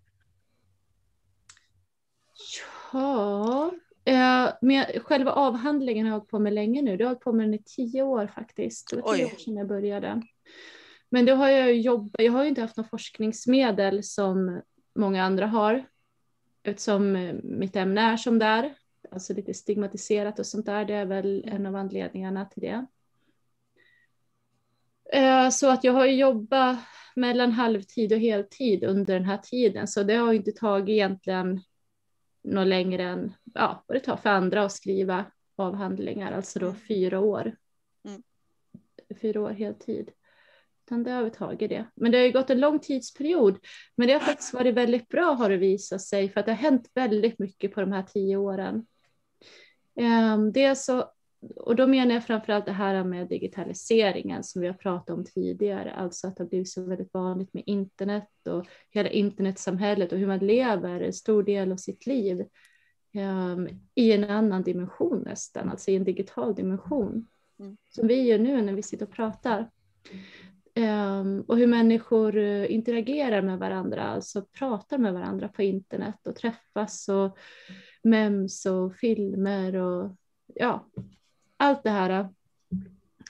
Ja, 2.93 3.73
eh, 4.05 4.49
med 4.61 5.03
själva 5.05 5.33
avhandlingen 5.33 6.07
har 6.07 6.13
jag 6.13 6.19
hållit 6.19 6.31
på 6.31 6.39
med 6.39 6.53
länge 6.53 6.83
nu. 6.83 6.91
Jag 6.91 6.99
har 6.99 7.05
hållit 7.05 7.21
på 7.21 7.33
med 7.33 7.47
den 7.47 7.55
i 7.55 7.63
tio 7.63 8.03
år 8.03 8.27
faktiskt. 8.27 8.91
Det 8.91 8.97
var 8.97 9.15
tio 9.15 9.25
Oj. 9.25 9.33
år 9.33 9.39
sedan 9.39 9.57
jag 9.57 9.69
började. 9.69 10.23
Men 11.11 11.27
då 11.27 11.35
har 11.35 11.49
jag 11.49 11.77
jobbat, 11.77 12.23
jag 12.23 12.33
har 12.33 12.43
ju 12.43 12.49
inte 12.49 12.61
haft 12.61 12.77
något 12.77 12.91
forskningsmedel 12.91 14.03
som 14.05 14.63
många 14.95 15.25
andra 15.25 15.47
har. 15.47 15.85
Eftersom 16.63 17.17
eh, 17.17 17.35
mitt 17.43 17.77
ämne 17.77 18.01
är 18.01 18.17
som 18.17 18.39
det 18.39 18.47
är. 18.47 18.75
Alltså 19.11 19.35
lite 19.35 19.55
stigmatiserat 19.55 20.39
och 20.39 20.47
sånt 20.47 20.67
där. 20.67 20.85
Det 20.85 20.95
är 20.95 21.07
väl 21.07 21.45
en 21.47 21.67
av 21.67 21.77
anledningarna 21.77 22.45
till 22.45 22.63
det. 22.63 22.87
Eh, 25.13 25.51
Så 25.51 25.71
att 25.71 25.85
jag 25.85 25.93
har 25.93 26.07
jobbat 26.07 26.79
mellan 27.17 27.53
halvtid 27.53 28.13
och 28.13 28.19
heltid 28.19 28.85
under 28.85 29.15
den 29.15 29.25
här 29.25 29.39
tiden. 29.39 29.89
Så 29.89 30.03
det 30.03 30.15
har 30.15 30.33
ju 30.33 30.39
inte 30.39 30.53
tagit 30.53 30.89
egentligen 30.93 31.61
något 32.43 32.67
längre 32.67 33.03
än 33.03 33.33
ja, 33.55 33.85
vad 33.87 33.97
det 33.97 34.01
tar 34.01 34.17
för 34.17 34.31
andra 34.31 34.65
att 34.65 34.73
skriva 34.73 35.25
avhandlingar, 35.57 36.33
alltså 36.33 36.59
då 36.59 36.67
Mm. 36.67 36.79
fyra 36.79 37.21
år. 37.21 37.57
Mm. 38.05 38.23
Fyra 39.21 39.41
år 39.41 39.51
heltid. 39.51 40.11
Utan 40.87 41.03
det 41.05 41.11
har 41.11 41.23
vi 41.23 41.31
tagit 41.31 41.69
det. 41.71 41.85
Men 41.95 42.13
det 42.13 42.19
har 42.19 42.25
ju 42.25 42.33
gått 42.33 42.51
en 42.51 42.61
lång 42.61 42.79
tidsperiod. 42.79 43.59
Men 43.97 44.07
det 44.07 44.13
har 44.13 44.21
faktiskt 44.21 44.55
varit 44.55 44.75
väldigt 44.75 45.09
bra 45.09 45.25
har 45.33 45.51
det 45.51 45.57
visat 45.57 46.03
sig, 46.03 46.29
för 46.29 46.41
att 46.41 46.47
det 46.47 46.53
har 46.53 46.57
hänt 46.57 46.91
väldigt 46.95 47.39
mycket 47.39 47.75
på 47.75 47.81
de 47.81 47.93
här 47.93 48.03
tio 48.03 48.37
åren. 48.37 48.87
Ehm, 50.01 50.53
Det 50.53 50.65
är 50.65 50.75
så, 50.75 51.13
och 51.57 51.77
då 51.77 51.87
menar 51.87 52.15
jag 52.15 52.27
framförallt 52.27 52.67
det 52.67 52.73
här 52.73 53.05
med 53.05 53.29
digitaliseringen 53.29 54.45
som 54.45 54.63
vi 54.63 54.67
har 54.67 54.75
pratat 54.75 55.11
om 55.11 55.25
tidigare, 55.25 55.93
alltså 55.93 56.27
att 56.27 56.37
det 56.37 56.43
har 56.43 56.49
blivit 56.49 56.71
så 56.71 56.85
väldigt 56.85 57.15
vanligt 57.15 57.55
med 57.55 57.63
internet 57.67 58.29
och 58.49 58.67
hela 58.91 59.09
internetsamhället 59.09 60.13
och 60.13 60.19
hur 60.19 60.27
man 60.27 60.39
lever 60.39 61.01
en 61.01 61.13
stor 61.13 61.43
del 61.43 61.73
av 61.73 61.77
sitt 61.77 62.07
liv 62.07 62.45
ehm, 63.15 63.69
i 63.95 64.13
en 64.13 64.25
annan 64.25 64.63
dimension 64.63 65.23
nästan, 65.23 65.71
alltså 65.71 65.91
i 65.91 65.97
en 65.97 66.05
digital 66.05 66.55
dimension. 66.55 67.27
Mm. 67.59 67.77
Som 67.89 68.07
vi 68.07 68.23
gör 68.23 68.39
nu 68.39 68.63
när 68.63 68.73
vi 68.73 68.83
sitter 68.83 69.07
och 69.07 69.13
pratar. 69.13 69.71
Ehm, 70.75 71.45
och 71.49 71.59
hur 71.59 71.67
människor 71.67 72.37
eh, 72.37 72.73
interagerar 72.73 73.43
med 73.43 73.59
varandra, 73.59 74.03
alltså 74.03 74.43
pratar 74.43 74.99
med 74.99 75.15
varandra 75.15 75.49
på 75.49 75.63
internet 75.63 76.27
och 76.27 76.37
träffas 76.37 77.09
och 77.09 77.39
mems 78.03 78.67
och 78.67 78.95
filmer 78.95 79.75
och 79.75 80.17
ja, 80.55 80.87
allt 81.63 81.83
det 81.83 81.91
här. 81.91 82.29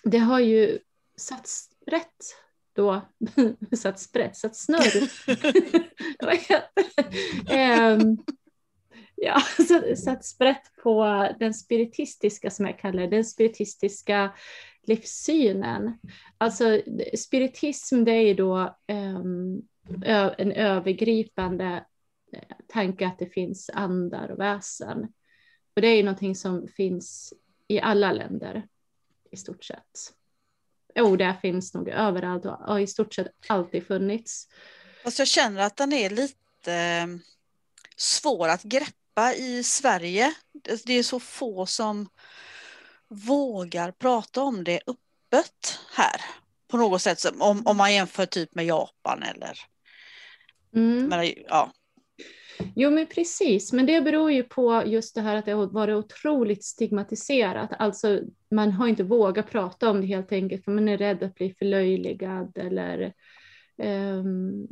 Det 0.02 0.18
har 0.18 0.40
ju 0.40 0.78
satt 1.16 1.46
sprätt 1.82 2.36
då, 2.72 3.00
satt 3.76 4.00
sprätt, 4.00 4.36
satt 4.36 4.56
snurr. 4.56 5.10
Ehm, 7.52 8.18
ja, 9.16 9.40
satt, 9.68 9.98
satt 9.98 10.24
sprätt 10.24 10.76
på 10.82 11.28
den 11.38 11.54
spiritistiska, 11.54 12.50
som 12.50 12.66
jag 12.66 12.78
kallar 12.78 13.02
det, 13.02 13.16
den 13.16 13.24
spiritistiska 13.24 14.32
livssynen. 14.82 15.98
Alltså 16.38 16.82
spiritism 17.18 18.04
det 18.04 18.12
är 18.12 18.22
ju 18.22 18.34
då 18.34 18.76
ö- 20.04 20.34
en 20.38 20.52
övergripande 20.52 21.84
eh, 22.32 22.56
tanke 22.68 23.06
att 23.06 23.18
det 23.18 23.26
finns 23.26 23.70
andar 23.74 24.30
och 24.30 24.40
väsen. 24.40 25.02
Och 25.76 25.82
det 25.82 25.88
är 25.88 25.96
ju 25.96 26.02
någonting 26.02 26.34
som 26.34 26.68
finns 26.68 27.34
i 27.72 27.80
alla 27.80 28.12
länder 28.12 28.66
i 29.30 29.36
stort 29.36 29.64
sett. 29.64 30.12
Jo, 30.94 31.16
det 31.16 31.36
finns 31.42 31.74
nog 31.74 31.88
överallt 31.88 32.44
och 32.44 32.52
har 32.52 32.78
i 32.78 32.86
stort 32.86 33.14
sett 33.14 33.28
alltid 33.46 33.86
funnits. 33.86 34.48
Fast 35.04 35.18
jag 35.18 35.28
känner 35.28 35.62
att 35.62 35.76
den 35.76 35.92
är 35.92 36.10
lite 36.10 36.72
eh, 36.72 37.06
svår 37.96 38.48
att 38.48 38.62
greppa 38.62 39.34
i 39.34 39.62
Sverige. 39.64 40.34
Det 40.84 40.92
är 40.92 41.02
så 41.02 41.20
få 41.20 41.66
som 41.66 42.08
vågar 43.08 43.92
prata 43.92 44.42
om 44.42 44.64
det 44.64 44.80
öppet 44.86 45.78
här. 45.92 46.20
På 46.68 46.76
något 46.76 47.02
sätt, 47.02 47.24
om, 47.38 47.66
om 47.66 47.76
man 47.76 47.94
jämför 47.94 48.26
typ 48.26 48.54
med 48.54 48.64
Japan 48.64 49.22
eller... 49.22 49.58
Mm. 50.74 51.06
Men, 51.06 51.34
ja. 51.48 51.72
Jo, 52.76 52.90
men 52.90 53.06
precis. 53.06 53.72
Men 53.72 53.86
det 53.86 54.00
beror 54.00 54.32
ju 54.32 54.42
på 54.42 54.82
just 54.86 55.14
det 55.14 55.20
här 55.20 55.36
att 55.36 55.44
det 55.44 55.52
har 55.52 55.66
varit 55.66 55.94
otroligt 55.96 56.64
stigmatiserat. 56.64 57.70
Alltså, 57.78 58.20
man 58.50 58.70
har 58.72 58.88
inte 58.88 59.02
vågat 59.04 59.50
prata 59.50 59.90
om 59.90 60.00
det 60.00 60.06
helt 60.06 60.32
enkelt, 60.32 60.64
för 60.64 60.72
man 60.72 60.88
är 60.88 60.98
rädd 60.98 61.22
att 61.22 61.34
bli 61.34 61.54
förlöjligad 61.58 62.58
eller 62.58 63.12
ehm, 63.82 64.66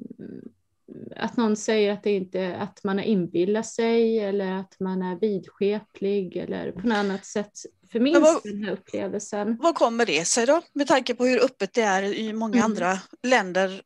att 1.17 1.37
någon 1.37 1.57
säger 1.57 1.93
att, 1.93 2.03
det 2.03 2.11
inte, 2.13 2.57
att 2.57 2.85
man 2.85 2.99
har 2.99 3.05
inbillat 3.05 3.67
sig 3.67 4.19
eller 4.19 4.53
att 4.53 4.77
man 4.81 5.03
är 5.03 5.21
vidskeplig 5.21 6.37
eller 6.37 6.73
på 6.73 6.87
något 6.87 6.97
annat 6.97 7.27
sätt 7.27 7.53
förminskar 7.93 8.21
vad- 8.21 8.43
den 8.45 8.65
här 8.65 8.73
upplevelsen. 8.73 9.57
Vad 9.61 9.75
kommer 9.75 10.07
det 10.07 10.25
sig 10.27 10.47
då? 10.47 10.63
Med 10.73 10.87
tanke 10.87 11.15
på 11.15 11.25
hur 11.25 11.45
öppet 11.45 11.73
det 11.75 11.83
är 11.83 12.03
i 12.03 12.33
många 12.33 12.55
Mm. 12.55 12.65
andra 12.65 12.99
länder. 13.23 13.83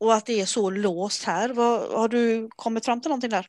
Och 0.00 0.14
att 0.14 0.26
det 0.26 0.40
är 0.40 0.46
så 0.46 0.70
låst 0.70 1.24
här. 1.24 1.48
Vad, 1.48 1.80
har 1.98 2.08
du 2.08 2.48
kommit 2.56 2.84
fram 2.84 3.00
till 3.00 3.08
någonting 3.08 3.30
där? 3.30 3.46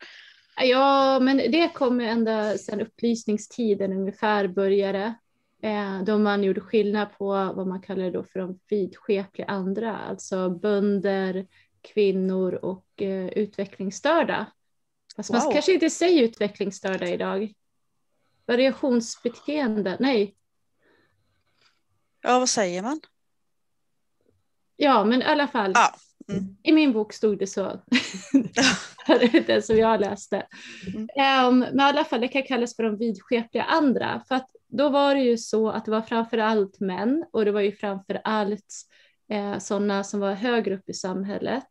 Ja, 0.62 1.20
men 1.20 1.38
det 1.38 1.70
kom 1.74 2.02
ju 2.02 2.08
ända 2.08 2.58
sedan 2.58 2.82
upplysningstiden 2.82 3.94
ungefär 3.94 4.48
började. 4.48 5.14
Eh, 5.62 6.04
då 6.04 6.18
man 6.18 6.44
gjorde 6.44 6.62
skillnad 6.62 7.08
på 7.18 7.26
vad 7.56 7.68
man 7.68 7.82
kallar 7.82 8.12
då 8.12 8.24
för 8.24 8.40
de 8.40 8.60
vidskepliga 8.70 9.48
andra, 9.48 9.98
alltså 9.98 10.50
bönder, 10.50 11.48
kvinnor 11.82 12.54
och 12.54 13.02
eh, 13.02 13.28
utvecklingsstörda. 13.28 14.46
Fast 15.16 15.32
man 15.32 15.42
Wow. 15.44 15.52
kanske 15.52 15.74
inte 15.74 15.90
säger 15.90 16.24
utvecklingsstörda 16.24 17.08
idag. 17.08 17.54
Variationsbeteende, 18.46 19.98
nej. 20.00 20.36
Ja, 22.22 22.40
vad 22.40 22.50
säger 22.50 22.82
man? 22.82 23.00
Ja, 24.76 25.06
men 25.06 25.22
i 25.22 25.26
alla 25.26 25.48
fall. 25.48 25.72
Ja, 25.76 25.96
mm. 26.30 26.58
I 26.64 26.72
min 26.72 26.94
bok 26.94 27.14
stod 27.14 27.40
det 27.40 27.48
så. 27.48 27.82
den 29.48 29.62
som 29.62 29.78
jag 29.78 30.02
läste. 30.02 30.48
Mm. 30.94 31.10
Ehm, 31.16 31.60
men 31.60 31.80
i 31.80 31.84
alla 31.84 32.04
fall, 32.04 32.22
det 32.22 32.28
kan 32.28 32.44
kallas 32.44 32.76
för 32.76 32.84
de 32.84 32.98
vidskepliga 32.98 33.64
andra. 33.64 34.24
För 34.28 34.36
att 34.36 34.50
då 34.68 34.90
var 34.90 35.16
det 35.16 35.22
ju 35.22 35.38
så 35.38 35.70
att 35.70 35.86
det 35.86 35.92
var 35.92 36.02
framför 36.02 36.38
allt 36.38 36.80
män 36.80 37.26
och 37.32 37.46
det 37.46 37.52
var 37.52 37.62
ju 37.62 37.72
framför 37.72 38.22
allt 38.24 38.74
eh, 39.30 39.58
sådana 39.58 40.04
som 40.04 40.20
var 40.20 40.34
högre 40.34 40.76
upp 40.76 40.90
i 40.90 40.94
samhället 40.94 41.70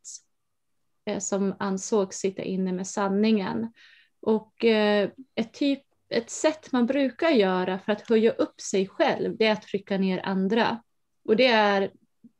eh, 1.07 1.19
som 1.19 1.55
ansågs 1.59 2.17
sitta 2.17 2.43
inne 2.43 2.73
med 2.73 2.87
sanningen. 2.87 3.73
Och 4.21 4.65
eh, 4.65 5.11
ett, 5.35 5.53
typ, 5.53 5.83
ett 6.09 6.31
sätt 6.31 6.73
man 6.73 6.87
brukar 6.87 7.31
göra 7.31 7.79
för 7.79 7.93
att 7.93 8.09
höja 8.09 8.33
upp 8.33 8.61
sig 8.61 8.89
själv, 8.89 9.37
det 9.37 9.47
är 9.47 9.53
att 9.53 9.63
trycka 9.63 9.99
ner 9.99 10.21
andra. 10.25 10.83
Och 11.25 11.37
det 11.37 11.47
är, 11.47 11.91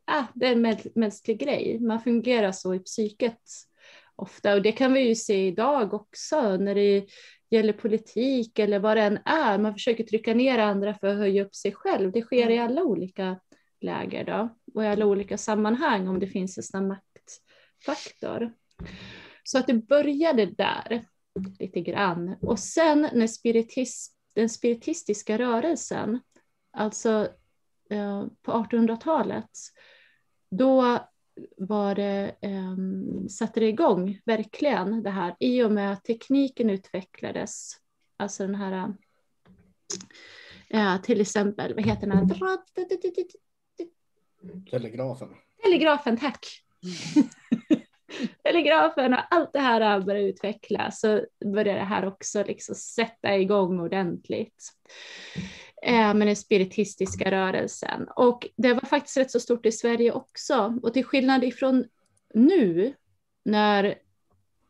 ah, 0.07 0.25
det 0.35 0.47
är 0.47 0.53
en 0.53 0.77
mänsklig 0.95 1.39
grej. 1.39 1.79
Man 1.81 2.01
fungerar 2.01 2.53
så 2.53 2.75
i 2.75 2.79
psyket 2.79 3.41
ofta. 4.17 4.55
Och 4.55 4.63
det 4.63 4.73
kan 4.73 4.93
vi 4.93 5.01
ju 5.01 5.15
se 5.15 5.47
idag 5.47 5.95
också 5.95 6.57
när 6.57 6.75
det 6.75 7.07
gäller 7.51 7.73
politik 7.73 8.59
eller 8.59 8.79
vad 8.79 8.97
det 8.97 9.03
än 9.03 9.19
är. 9.25 9.59
Man 9.59 9.73
försöker 9.73 10.05
trycka 10.05 10.35
ner 10.35 10.59
andra 10.59 10.95
för 10.95 11.07
att 11.07 11.19
höja 11.19 11.45
upp 11.45 11.55
sig 11.55 11.73
själv. 11.73 12.13
Det 12.13 12.23
sker 12.23 12.51
i 12.51 12.59
alla 12.59 12.83
olika 12.83 13.41
läger 13.81 14.25
då 14.25 14.57
och 14.75 14.85
i 14.85 14.87
alla 14.87 15.07
olika 15.07 15.39
sammanhang 15.39 16.09
om 16.09 16.21
det 16.21 16.27
finns 16.27 16.59
en 16.59 16.65
sån 16.65 16.89
maktfaktor. 16.89 18.53
Så 19.45 19.59
att 19.59 19.67
det 19.67 19.75
började 19.75 20.47
där 20.47 21.05
lite 21.59 21.81
grann. 21.81 22.37
Och 22.41 22.59
sen 22.59 23.09
när 23.13 23.27
spiritis, 23.27 24.11
den 24.35 24.49
spiritistiska 24.49 25.39
rörelsen, 25.39 26.21
alltså 26.73 27.29
eh, 27.91 28.27
på 28.43 28.53
1800-talet, 28.53 29.51
då 30.51 30.99
var 31.57 31.95
det, 31.95 32.35
eh, 32.41 32.77
satte 33.29 33.61
det 33.61 33.69
igång 33.69 34.21
verkligen 34.25 35.03
det 35.03 35.11
här 35.11 35.37
i 35.41 35.63
och 35.63 35.73
med 35.73 35.93
att 35.93 36.05
tekniken 36.05 36.71
utvecklades. 36.71 37.73
Alltså 38.17 38.47
den 38.47 38.55
här, 38.55 38.95
eh, 40.69 41.01
till 41.01 41.21
exempel, 41.21 41.75
vad 41.75 41.85
heter 41.87 42.07
den 42.07 42.19
här? 42.19 42.27
Telegrafen. 44.71 45.29
Telegrafen, 45.63 46.17
tack. 46.17 46.47
Telegrafen 48.43 49.15
och 49.15 49.35
allt 49.35 49.53
det 49.53 49.61
här 49.61 50.01
började 50.01 50.29
utvecklas 50.29 51.01
så 51.01 51.25
började 51.45 51.79
det 51.79 51.85
här 51.85 52.07
också 52.07 52.45
liksom 52.45 52.75
sätta 52.75 53.37
igång 53.37 53.81
ordentligt 53.81 54.73
Eh, 55.87 56.15
med 56.15 56.27
den 56.27 56.37
spiritistiska 56.37 57.31
rörelsen. 57.31 58.09
Och 58.17 58.47
det 58.57 58.73
var 58.73 58.81
faktiskt 58.81 59.17
rätt 59.17 59.31
så 59.31 59.41
stort 59.41 59.67
i 59.67 59.73
Sverige 59.73 60.13
också. 60.13 60.79
Och 60.83 60.93
till 60.93 61.05
skillnad 61.05 61.45
ifrån 61.45 61.85
nu 62.35 62.95
när 63.45 63.95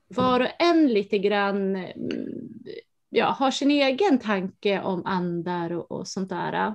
var 0.09 0.41
och 0.41 0.49
en 0.59 0.87
lite 0.87 1.19
grann 1.19 1.77
mm, 1.77 2.65
ja, 3.09 3.27
har 3.27 3.51
sin 3.51 3.71
egen 3.71 4.19
tanke 4.19 4.81
om 4.81 5.07
andar 5.07 5.73
och, 5.73 5.93
och 5.93 6.09
sånt 6.09 6.29
där. 6.29 6.53
Eh, 6.53 6.75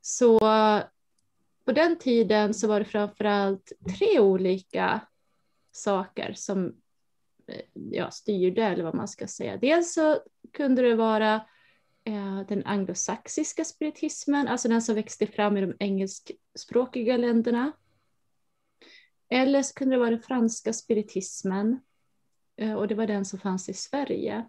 så 0.00 0.38
på 1.64 1.72
den 1.72 1.98
tiden 1.98 2.54
så 2.54 2.68
var 2.68 2.78
det 2.78 2.84
framförallt 2.84 3.72
tre 3.98 4.20
olika 4.20 5.00
saker 5.72 6.32
som 6.36 6.66
eh, 7.46 7.62
ja, 7.72 8.10
styrde, 8.10 8.64
eller 8.64 8.84
vad 8.84 8.94
man 8.94 9.08
ska 9.08 9.26
säga. 9.26 9.56
Dels 9.56 9.94
så 9.94 10.18
kunde 10.52 10.82
det 10.82 10.94
vara 10.94 11.34
eh, 11.34 11.42
Eh, 12.08 12.40
den 12.48 12.66
anglosaxiska 12.66 13.64
spiritismen, 13.64 14.48
alltså 14.48 14.68
den 14.68 14.82
som 14.82 14.94
växte 14.94 15.26
fram 15.26 15.56
i 15.56 15.60
de 15.60 15.76
engelskspråkiga 15.78 17.16
länderna. 17.16 17.72
Eller 19.30 19.62
så 19.62 19.74
kunde 19.74 19.94
det 19.94 19.98
vara 19.98 20.10
den 20.10 20.22
franska 20.22 20.72
spiritismen, 20.72 21.80
eh, 22.56 22.74
och 22.74 22.88
det 22.88 22.94
var 22.94 23.06
den 23.06 23.24
som 23.24 23.38
fanns 23.38 23.68
i 23.68 23.74
Sverige. 23.74 24.48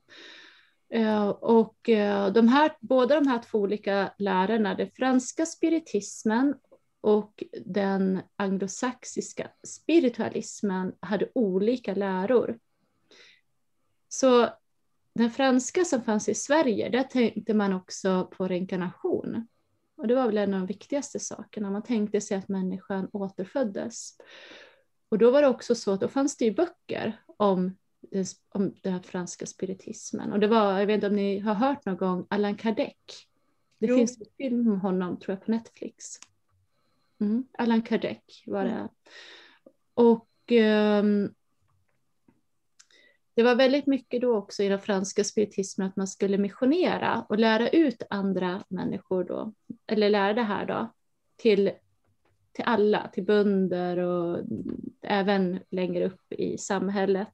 Eh, 0.90 1.28
och 1.30 1.78
de 2.34 2.48
här, 2.48 2.78
båda 2.80 3.16
de 3.16 3.28
här 3.28 3.40
två 3.40 3.60
olika 3.60 4.14
lärarna, 4.18 4.76
den 4.76 4.92
franska 4.92 5.46
spiritismen 5.46 6.56
och 7.02 7.44
den 7.66 8.22
anglosaxiska 8.36 9.52
spiritualismen 9.68 10.94
hade 11.00 11.30
olika 11.36 11.94
läror. 11.94 12.60
Så 14.08 14.50
den 15.20 15.32
franska 15.32 15.86
som 15.86 16.02
fanns 16.02 16.30
i 16.30 16.36
Sverige, 16.36 16.90
där 16.90 17.04
tänkte 17.04 17.54
man 17.54 17.74
också 17.74 18.30
på 18.32 18.48
reinkarnation. 18.48 19.48
Och 19.98 20.08
det 20.08 20.16
var 20.16 20.26
väl 20.26 20.38
en 20.38 20.54
av 20.54 20.60
de 20.60 20.66
viktigaste 20.66 21.20
sakerna. 21.20 21.72
Man 21.72 21.84
tänkte 21.84 22.22
sig 22.22 22.38
att 22.38 22.50
människan 22.50 23.10
återföddes. 23.14 24.18
Och 25.10 25.18
då 25.18 25.32
var 25.32 25.42
det 25.42 25.48
också 25.48 25.76
så 25.76 25.94
att 25.94 26.02
då 26.02 26.08
fanns 26.08 26.38
det 26.38 26.46
ju 26.46 26.52
böcker 26.52 27.22
om, 27.38 27.78
om 28.50 28.74
den 28.82 28.94
här 28.94 29.02
franska 29.02 29.46
spiritismen. 29.46 30.32
Och 30.32 30.40
det 30.40 30.48
var, 30.48 30.80
jag 30.80 30.88
vet 30.88 30.96
inte 30.96 31.08
om 31.08 31.16
ni 31.16 31.40
har 31.40 31.54
hört 31.54 31.86
någon 31.86 31.98
gång, 31.98 32.26
Allan 32.30 32.56
Kardec. 32.56 32.96
Det 33.80 33.88
jo. 33.88 33.96
finns 33.96 34.20
en 34.20 34.26
film 34.38 34.68
om 34.68 34.82
honom, 34.82 35.20
tror 35.20 35.38
jag, 35.38 35.46
på 35.46 35.52
Netflix. 35.52 36.06
Mm. 37.20 37.48
Allan 37.58 37.82
Kardec 37.82 38.44
var 38.46 38.64
det. 38.64 38.72
Mm. 38.72 38.88
Och 39.94 40.52
um, 40.52 41.34
det 43.40 43.44
var 43.44 43.56
väldigt 43.56 43.88
mycket 43.88 44.22
då 44.22 44.36
också 44.36 44.64
i 44.64 44.70
den 44.70 44.80
franska 44.80 45.24
spiritismen 45.24 45.88
att 45.88 45.96
man 45.96 46.08
skulle 46.08 46.38
missionera 46.38 47.26
och 47.30 47.40
lära 47.40 47.70
ut 47.70 48.04
andra 48.10 48.64
människor 48.70 49.24
då, 49.24 49.54
eller 49.88 50.10
lära 50.10 50.34
det 50.34 50.44
här 50.44 50.66
då, 50.66 50.94
till, 51.38 51.72
till 52.54 52.64
alla, 52.66 53.08
till 53.14 53.24
bönder 53.24 53.98
och 53.98 54.40
även 55.02 55.60
längre 55.72 56.06
upp 56.06 56.34
i 56.34 56.58
samhället. 56.58 57.34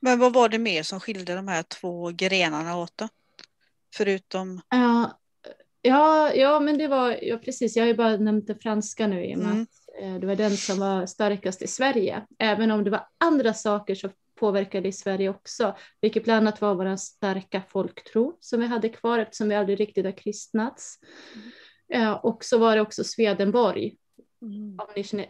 Men 0.00 0.18
vad 0.18 0.32
var 0.32 0.48
det 0.48 0.58
mer 0.58 0.82
som 0.82 1.00
skilde 1.00 1.34
de 1.34 1.48
här 1.48 1.62
två 1.62 2.10
grenarna 2.10 2.76
åt 2.76 2.96
då? 2.96 3.08
Förutom? 3.94 4.60
Ja, 4.68 5.18
Ja, 5.82 6.32
ja 6.34 6.60
men 6.60 6.78
det 6.78 6.88
var, 6.88 7.18
ja, 7.22 7.38
precis, 7.38 7.76
jag 7.76 7.82
har 7.82 7.88
ju 7.88 7.94
bara 7.94 8.16
nämnt 8.16 8.46
den 8.46 8.58
franska 8.58 9.06
nu 9.06 9.24
i 9.24 9.34
och 9.34 9.38
med 9.38 9.50
mm. 9.50 9.62
att 9.62 10.02
eh, 10.02 10.14
det 10.14 10.26
var 10.26 10.36
den 10.36 10.56
som 10.56 10.78
var 10.78 11.06
starkast 11.06 11.62
i 11.62 11.66
Sverige. 11.66 12.26
Även 12.38 12.70
om 12.70 12.84
det 12.84 12.90
var 12.90 13.06
andra 13.18 13.54
saker 13.54 13.94
som 13.94 14.10
påverkade 14.42 14.88
i 14.88 14.92
Sverige 14.92 15.28
också, 15.28 15.76
vilket 16.00 16.24
bland 16.24 16.38
annat 16.38 16.60
var 16.60 16.74
vår 16.74 16.96
starka 16.96 17.62
folktro 17.68 18.36
som 18.40 18.60
vi 18.60 18.66
hade 18.66 18.88
kvar 18.88 19.18
eftersom 19.18 19.48
vi 19.48 19.54
aldrig 19.54 19.80
riktigt 19.80 20.04
har 20.04 20.12
kristnats. 20.12 20.98
Mm. 21.34 22.02
Eh, 22.02 22.12
och 22.12 22.44
så 22.44 22.58
var 22.58 22.76
det 22.76 22.82
också 22.82 23.04
Swedenborg, 23.04 23.96
mm. 24.42 24.78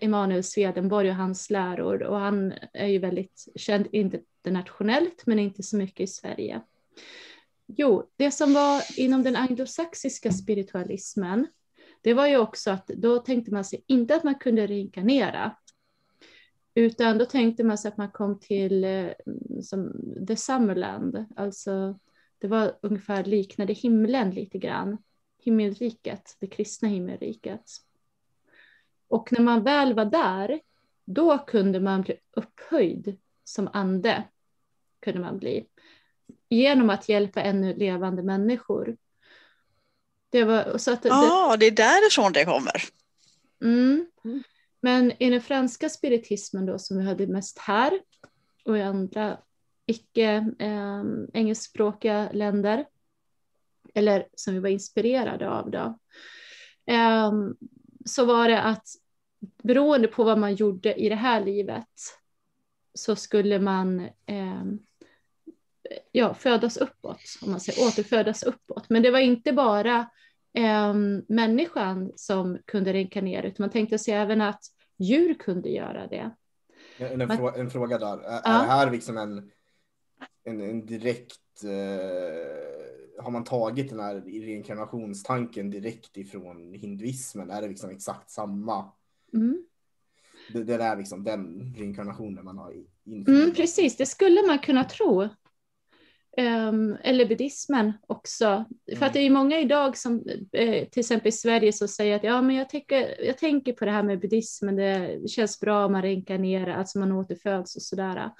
Emanuel 0.01 0.45
Swedenborg 0.45 1.09
och 1.11 1.17
hans 1.17 1.51
läror 1.51 2.03
och 2.03 2.19
han 2.19 2.53
är 2.73 2.87
ju 2.87 2.99
väldigt 2.99 3.47
känd 3.57 3.87
internationellt 3.93 5.27
men 5.27 5.39
inte 5.39 5.63
så 5.63 5.77
mycket 5.77 6.01
i 6.01 6.07
Sverige. 6.07 6.61
Jo, 7.67 8.11
det 8.17 8.31
som 8.31 8.55
var 8.55 8.83
inom 8.97 9.23
den 9.23 9.37
anglosaxiska 9.37 10.33
spiritualismen, 10.33 11.47
det 12.03 12.15
var 12.15 12.27
ju 12.27 12.37
också 12.37 12.71
att 12.71 12.87
då 12.87 13.19
tänkte 13.19 13.53
man 13.53 13.65
sig 13.65 13.85
inte 13.87 14.15
att 14.15 14.25
man 14.25 14.35
kunde 14.35 14.67
reinkarnera, 14.67 15.57
utan 16.75 17.19
då 17.19 17.25
tänkte 17.25 17.65
man 17.65 17.79
sig 17.79 17.89
att 17.89 17.97
man 17.97 18.11
kom 18.11 18.39
till 18.39 18.85
eh, 18.85 19.09
som 19.63 19.93
the 20.29 20.37
summerland, 20.37 21.25
alltså 21.37 21.99
det 22.39 22.49
var 22.49 22.79
ungefär 22.83 23.25
liknade 23.25 23.73
himlen 23.73 24.31
lite 24.31 24.59
grann, 24.59 24.99
himmelriket, 25.39 26.37
det 26.39 26.47
kristna 26.47 26.89
himmelriket. 26.89 27.71
Och 29.09 29.33
när 29.33 29.41
man 29.41 29.63
väl 29.63 29.95
var 29.95 30.05
där, 30.05 30.61
då 31.05 31.39
kunde 31.39 31.81
man 31.81 32.03
bli 32.03 32.17
upphöjd 32.37 33.19
som 33.45 33.69
ande, 33.73 34.25
kunde 35.01 35.21
man 35.21 35.39
bli 35.39 35.67
genom 36.49 36.91
att 36.91 37.09
hjälpa 37.09 37.43
ännu 37.43 37.75
levande 37.75 38.23
människor. 38.23 38.97
Det 40.31 40.45
var, 40.45 40.79
så 40.79 40.93
att, 40.93 41.05
ja, 41.05 41.57
det, 41.57 41.71
det 41.71 41.83
är 41.83 42.01
därifrån 42.01 42.33
det 42.33 42.45
kommer. 42.45 42.83
Mm. 43.61 44.07
Men 44.85 45.13
i 45.19 45.31
den 45.31 45.41
franska 45.41 45.89
spiritismen 45.89 46.67
då 46.67 46.79
som 46.79 46.99
vi 46.99 47.05
hade 47.05 47.27
mest 47.27 47.59
här 47.59 48.01
och 48.65 48.79
i 48.79 48.83
andra 48.83 49.39
icke 49.87 50.51
eh, 50.59 51.03
engelskspråkiga 51.35 52.31
länder, 52.33 52.87
eller 53.95 54.27
som 54.35 54.55
vi 54.55 54.61
var 54.61 54.69
inspirerade 54.69 55.51
av 55.51 55.71
då, 55.71 55.99
eh, 56.93 57.33
så 58.05 58.25
var 58.25 58.49
det 58.49 58.63
att 58.63 58.87
beroende 59.63 60.09
på 60.09 60.25
vad 60.25 60.39
man 60.39 60.55
gjorde 60.55 60.95
i 60.95 61.09
det 61.09 61.15
här 61.15 61.45
livet 61.45 61.89
så 62.95 63.17
skulle 63.17 63.59
man 63.59 64.01
eh, 64.27 64.65
ja, 66.13 66.35
födas 66.35 66.77
uppåt, 66.77 67.21
om 67.43 67.51
man 67.51 67.61
säger 67.61 67.89
återfödas 67.89 68.43
uppåt. 68.43 68.91
Men 68.91 69.03
det 69.03 69.11
var 69.11 69.19
inte 69.19 69.53
bara 69.53 70.11
eh, 70.55 70.95
människan 71.29 72.13
som 72.17 72.59
kunde 72.65 72.93
reinkarnera, 72.93 73.47
utan 73.47 73.57
man 73.65 73.71
tänkte 73.71 73.99
sig 73.99 74.15
även 74.15 74.41
att 74.41 74.61
djur 74.99 75.35
kunde 75.35 75.69
göra 75.69 76.07
det. 76.07 76.31
En, 76.99 77.21
en, 77.21 77.29
frå 77.29 77.55
en 77.57 77.71
fråga 77.71 77.99
där, 77.99 78.19
är, 78.19 78.23
ja. 78.23 78.41
är 78.45 78.63
det 78.63 78.73
här 78.73 78.91
liksom 78.91 79.17
en, 79.17 79.51
en, 80.45 80.61
en 80.61 80.87
direkt, 80.87 81.65
eh, 81.65 83.23
har 83.25 83.31
man 83.31 83.45
tagit 83.45 83.89
den 83.91 84.01
här 84.01 84.21
reinkarnationstanken 84.21 85.71
direkt 85.71 86.17
ifrån 86.17 86.73
hinduismen? 86.75 87.51
Är 87.51 87.63
det 87.63 87.69
liksom 87.69 87.91
exakt 87.91 88.31
samma? 88.31 88.93
Mm. 89.35 89.65
Det, 90.53 90.65
det 90.65 90.75
är 90.75 90.97
liksom 90.97 91.25
den 91.25 91.75
reinkarnationen 91.79 92.45
man 92.45 92.59
har 92.59 92.75
infört. 93.05 93.35
Mm, 93.35 93.55
precis, 93.55 93.97
det 93.97 94.07
skulle 94.07 94.47
man 94.47 94.59
kunna 94.59 94.85
tro. 94.85 95.29
Um, 96.37 96.97
eller 97.05 97.27
buddhismen 97.27 97.93
också. 98.07 98.65
För 98.89 99.07
att 99.07 99.13
mm. 99.13 99.13
det 99.13 99.21
är 99.21 99.31
många 99.31 99.61
idag 99.61 99.97
som 99.97 100.25
eh, 100.53 100.89
till 100.89 101.01
exempel 101.01 101.29
i 101.29 101.33
Sverige 101.33 101.73
som 101.73 101.89
säger 101.89 102.17
att 102.17 102.25
ja, 102.25 102.43
men 102.43 102.57
jag, 102.57 102.69
tänker, 102.69 103.25
jag 103.25 103.39
tänker 103.39 103.73
på 103.73 103.85
det 103.85 103.91
här 103.91 104.03
med 104.03 104.21
buddhismen, 104.21 104.77
det 104.77 105.31
känns 105.31 105.61
bra 105.61 105.87
om 105.87 105.93
man 105.93 106.03
reinkarnerar, 106.03 106.77
alltså 106.77 106.99
man 106.99 107.13
återföds 107.13 107.77
och 107.77 107.83
sådär. 107.83 108.31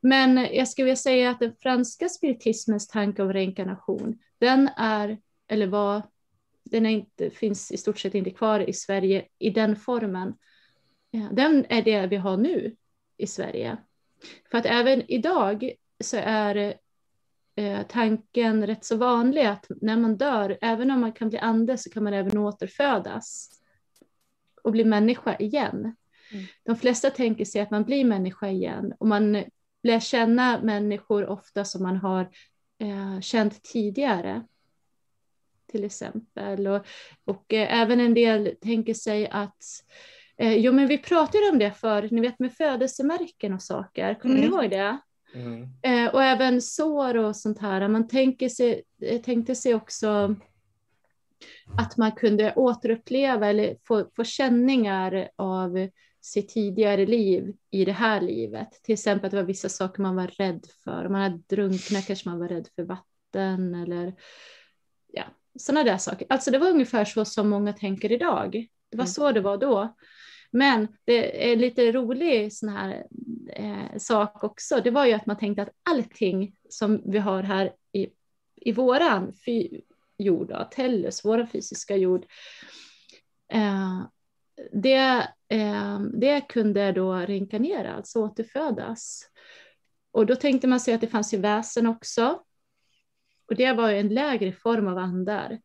Men 0.00 0.48
jag 0.52 0.68
skulle 0.68 0.84
vilja 0.84 0.96
säga 0.96 1.30
att 1.30 1.40
den 1.40 1.54
franska 1.62 2.08
spiritismens 2.08 2.88
tanke 2.88 3.22
om 3.22 3.32
reinkarnation, 3.32 4.18
den 4.38 4.68
är, 4.76 5.18
eller 5.48 5.66
var, 5.66 6.02
den 6.64 6.86
är 6.86 6.90
inte, 6.90 7.30
finns 7.30 7.72
i 7.72 7.76
stort 7.76 7.98
sett 7.98 8.14
inte 8.14 8.30
kvar 8.30 8.60
i 8.60 8.72
Sverige 8.72 9.24
i 9.38 9.50
den 9.50 9.76
formen. 9.76 10.34
Den 11.32 11.66
är 11.68 11.82
det 11.82 12.06
vi 12.06 12.16
har 12.16 12.36
nu 12.36 12.76
i 13.16 13.26
Sverige. 13.26 13.76
För 14.50 14.58
att 14.58 14.66
även 14.66 15.10
idag 15.10 15.72
så 16.04 16.16
är 16.16 16.74
eh, 17.56 17.82
tanken 17.88 18.66
rätt 18.66 18.84
så 18.84 18.96
vanlig 18.96 19.44
att 19.44 19.66
när 19.80 19.96
man 19.96 20.16
dör, 20.16 20.58
även 20.60 20.90
om 20.90 21.00
man 21.00 21.12
kan 21.12 21.28
bli 21.28 21.38
ande 21.38 21.78
så 21.78 21.90
kan 21.90 22.04
man 22.04 22.14
även 22.14 22.38
återfödas 22.38 23.50
och 24.62 24.72
bli 24.72 24.84
människa 24.84 25.36
igen. 25.36 25.96
Mm. 26.32 26.44
De 26.62 26.76
flesta 26.76 27.10
tänker 27.10 27.44
sig 27.44 27.60
att 27.60 27.70
man 27.70 27.84
blir 27.84 28.04
människa 28.04 28.48
igen 28.48 28.94
och 28.98 29.06
man 29.06 29.44
lär 29.82 30.00
känna 30.00 30.60
människor 30.62 31.26
ofta 31.26 31.64
som 31.64 31.82
man 31.82 31.96
har 31.96 32.30
eh, 32.78 33.20
känt 33.20 33.62
tidigare. 33.62 34.42
Till 35.66 35.84
exempel. 35.84 36.66
Och, 36.66 36.86
och 37.24 37.52
eh, 37.52 37.80
även 37.80 38.00
en 38.00 38.14
del 38.14 38.54
tänker 38.60 38.94
sig 38.94 39.28
att 39.28 39.64
eh, 40.36 40.56
Jo 40.56 40.72
men 40.72 40.86
vi 40.86 40.98
pratade 40.98 41.48
om 41.52 41.58
det 41.58 41.72
för 41.72 42.08
ni 42.10 42.20
vet 42.20 42.38
med 42.38 42.52
födelsemärken 42.52 43.54
och 43.54 43.62
saker, 43.62 44.14
kommer 44.14 44.34
mm. 44.34 44.50
ni 44.50 44.56
ihåg 44.56 44.70
det? 44.70 44.98
Mm. 45.34 45.68
Eh, 45.82 46.14
och 46.14 46.22
även 46.22 46.62
sår 46.62 47.16
och 47.16 47.36
sånt 47.36 47.58
här. 47.58 47.88
Man 47.88 48.08
tänker 48.08 48.48
sig, 48.48 48.82
eh, 49.02 49.20
tänkte 49.20 49.54
sig 49.54 49.74
också 49.74 50.36
att 51.78 51.96
man 51.96 52.12
kunde 52.12 52.54
återuppleva 52.56 53.46
eller 53.46 53.76
få, 53.86 54.06
få 54.16 54.24
känningar 54.24 55.28
av 55.36 55.88
sitt 56.20 56.48
tidigare 56.48 57.06
liv 57.06 57.52
i 57.70 57.84
det 57.84 57.92
här 57.92 58.20
livet. 58.20 58.82
Till 58.82 58.92
exempel 58.92 59.26
att 59.26 59.30
det 59.30 59.36
var 59.36 59.44
vissa 59.44 59.68
saker 59.68 60.02
man 60.02 60.16
var 60.16 60.26
rädd 60.26 60.66
för. 60.84 61.06
Om 61.06 61.12
man 61.12 61.22
hade 61.22 61.42
drunknat 61.48 62.06
kanske 62.06 62.28
man 62.28 62.38
var 62.38 62.48
rädd 62.48 62.68
för 62.76 62.82
vatten 62.82 63.74
eller 63.74 64.14
ja, 65.12 65.24
sådana 65.58 65.84
där 65.84 65.98
saker. 65.98 66.26
Alltså 66.30 66.50
det 66.50 66.58
var 66.58 66.70
ungefär 66.70 67.04
så 67.04 67.24
som 67.24 67.48
många 67.48 67.72
tänker 67.72 68.12
idag. 68.12 68.52
Det 68.90 68.96
var 68.96 69.04
mm. 69.04 69.12
så 69.12 69.32
det 69.32 69.40
var 69.40 69.56
då. 69.56 69.94
Men 70.50 70.88
det 71.04 71.50
är 71.50 71.56
lite 71.56 71.92
rolig 71.92 72.52
sån 72.52 72.68
här 72.68 73.06
eh, 73.52 73.98
sak 73.98 74.44
också. 74.44 74.80
Det 74.80 74.90
var 74.90 75.06
ju 75.06 75.12
att 75.12 75.26
man 75.26 75.38
tänkte 75.38 75.62
att 75.62 75.74
allting 75.82 76.56
som 76.68 77.02
vi 77.06 77.18
har 77.18 77.42
här 77.42 77.72
i, 77.92 78.08
i 78.56 78.72
våran 78.72 79.32
fy, 79.46 79.80
jord, 80.18 80.48
då, 80.48 80.68
Tellus, 80.70 81.24
vår 81.24 81.46
fysiska 81.46 81.96
jord, 81.96 82.26
eh, 83.52 84.02
det, 84.72 85.28
eh, 85.48 86.00
det 86.00 86.40
kunde 86.48 86.92
då 86.92 87.14
reinkarnera, 87.14 87.94
alltså 87.94 88.24
återfödas. 88.24 89.30
Och 90.12 90.26
då 90.26 90.36
tänkte 90.36 90.66
man 90.66 90.80
sig 90.80 90.94
att 90.94 91.00
det 91.00 91.08
fanns 91.08 91.34
ju 91.34 91.38
väsen 91.38 91.86
också. 91.86 92.42
Och 93.48 93.56
det 93.56 93.72
var 93.72 93.90
en 93.90 94.08
lägre 94.08 94.52
form 94.52 94.88
av 94.88 94.98
andar. 94.98 95.60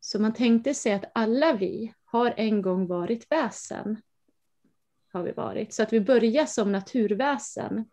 Så 0.00 0.18
man 0.18 0.34
tänkte 0.34 0.74
sig 0.74 0.92
att 0.92 1.10
alla 1.14 1.52
vi 1.52 1.94
har 2.04 2.34
en 2.36 2.62
gång 2.62 2.86
varit 2.86 3.32
väsen. 3.32 4.02
Har 5.12 5.22
vi 5.22 5.32
varit. 5.32 5.72
Så 5.72 5.82
att 5.82 5.92
vi 5.92 6.00
börjar 6.00 6.46
som 6.46 6.72
naturväsen. 6.72 7.84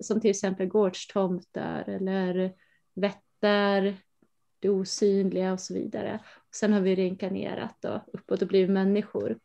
Som 0.00 0.20
till 0.20 0.30
exempel 0.30 0.66
gårdstomtar 0.66 1.84
eller 1.88 2.52
vätter, 2.94 3.96
det 4.60 4.70
osynliga 4.70 5.52
och 5.52 5.60
så 5.60 5.74
vidare. 5.74 6.20
Sen 6.54 6.72
har 6.72 6.80
vi 6.80 6.94
reinkarnerat 6.94 7.84
och 7.84 8.00
uppåt 8.12 8.42
och 8.42 8.48
blivit 8.48 8.70
människor. 8.70 9.38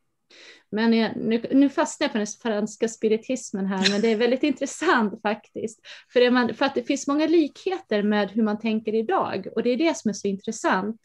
Men 0.69 0.93
jag, 0.93 1.15
nu, 1.15 1.41
nu 1.51 1.69
fastnar 1.69 2.05
jag 2.05 2.11
på 2.11 2.17
den 2.17 2.27
franska 2.27 2.87
spiritismen 2.87 3.65
här, 3.65 3.91
men 3.91 4.01
det 4.01 4.07
är 4.07 4.15
väldigt 4.15 4.43
intressant 4.51 5.21
faktiskt. 5.21 5.79
För, 6.13 6.19
det 6.19 6.31
man, 6.31 6.53
för 6.53 6.65
att 6.65 6.75
det 6.75 6.83
finns 6.83 7.07
många 7.07 7.27
likheter 7.27 8.03
med 8.03 8.31
hur 8.31 8.43
man 8.43 8.59
tänker 8.59 8.95
idag 8.95 9.47
och 9.55 9.63
det 9.63 9.69
är 9.69 9.77
det 9.77 9.97
som 9.97 10.09
är 10.09 10.13
så 10.13 10.27
intressant. 10.27 11.01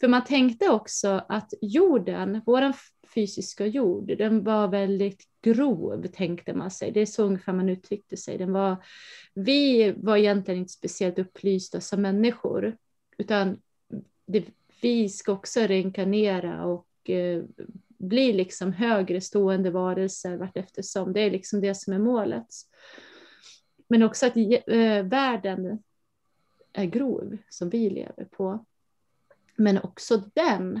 För 0.00 0.08
man 0.08 0.24
tänkte 0.24 0.68
också 0.68 1.24
att 1.28 1.54
jorden, 1.60 2.42
vår 2.46 2.72
fysiska 3.14 3.66
jord, 3.66 4.06
den 4.18 4.44
var 4.44 4.68
väldigt 4.68 5.24
grov 5.42 6.06
tänkte 6.12 6.54
man 6.54 6.70
sig. 6.70 6.92
Det 6.92 7.00
är 7.00 7.06
så 7.06 7.24
ungefär 7.24 7.52
man 7.52 7.68
uttryckte 7.68 8.16
sig. 8.16 8.38
Den 8.38 8.52
var, 8.52 8.76
vi 9.34 9.92
var 9.96 10.16
egentligen 10.16 10.60
inte 10.60 10.72
speciellt 10.72 11.18
upplysta 11.18 11.80
som 11.80 12.02
människor, 12.02 12.76
utan 13.18 13.60
det, 14.26 14.44
vi 14.80 15.08
ska 15.08 15.32
också 15.32 15.60
reinkarnera 15.60 16.64
och 16.64 17.10
eh, 17.10 17.44
bli 17.98 18.32
liksom 18.32 18.72
högre 18.72 19.20
stående 19.20 19.70
varelser 19.70 20.36
vart 20.36 20.56
eftersom. 20.56 21.12
Det 21.12 21.20
är 21.20 21.30
liksom 21.30 21.60
det 21.60 21.74
som 21.74 21.92
är 21.92 21.98
målet. 21.98 22.46
Men 23.88 24.02
också 24.02 24.26
att 24.26 24.36
eh, 24.36 25.02
världen 25.02 25.82
är 26.72 26.84
grov 26.84 27.36
som 27.48 27.70
vi 27.70 27.90
lever 27.90 28.24
på. 28.24 28.64
Men 29.56 29.78
också 29.78 30.22
den 30.34 30.80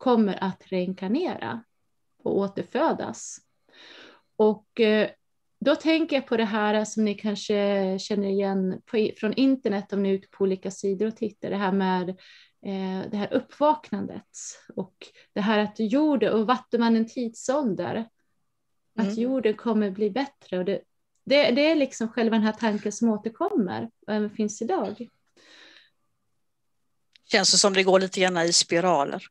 kommer 0.00 0.44
att 0.44 0.62
reinkarnera 0.66 1.64
och 2.22 2.36
återfödas. 2.38 3.38
Och 4.36 4.80
eh, 4.80 5.10
då 5.60 5.76
tänker 5.76 6.16
jag 6.16 6.26
på 6.26 6.36
det 6.36 6.44
här 6.44 6.84
som 6.84 7.04
ni 7.04 7.14
kanske 7.14 7.98
känner 7.98 8.28
igen 8.28 8.82
på, 8.86 9.10
från 9.16 9.34
internet 9.34 9.92
om 9.92 10.02
ni 10.02 10.08
är 10.08 10.12
ute 10.12 10.28
på 10.28 10.44
olika 10.44 10.70
sidor 10.70 11.06
och 11.06 11.16
tittar, 11.16 11.50
det 11.50 11.56
här 11.56 11.72
med 11.72 12.08
eh, 12.66 13.10
det 13.10 13.16
här 13.16 13.32
uppvaknandet 13.32 14.28
och 14.76 14.94
det 15.32 15.40
här 15.40 15.58
att 15.58 15.74
jorden, 15.78 16.32
och 16.32 16.46
vattenman 16.46 16.96
en 16.96 17.08
tidsålder, 17.08 17.94
mm. 17.94 18.08
att 18.94 19.18
jorden 19.18 19.54
kommer 19.54 19.90
bli 19.90 20.10
bättre 20.10 20.58
och 20.58 20.64
det, 20.64 20.80
det, 21.24 21.50
det, 21.50 21.70
är 21.70 21.76
liksom 21.76 22.08
själva 22.08 22.36
den 22.36 22.46
här 22.46 22.52
tanken 22.52 22.92
som 22.92 23.08
återkommer 23.08 23.90
och 24.06 24.12
även 24.12 24.30
finns 24.30 24.62
idag. 24.62 25.08
Känns 27.24 27.52
det 27.52 27.58
som 27.58 27.72
det 27.72 27.82
går 27.82 28.00
lite 28.00 28.20
grann 28.20 28.38
i 28.38 28.52
spiraler. 28.52 29.26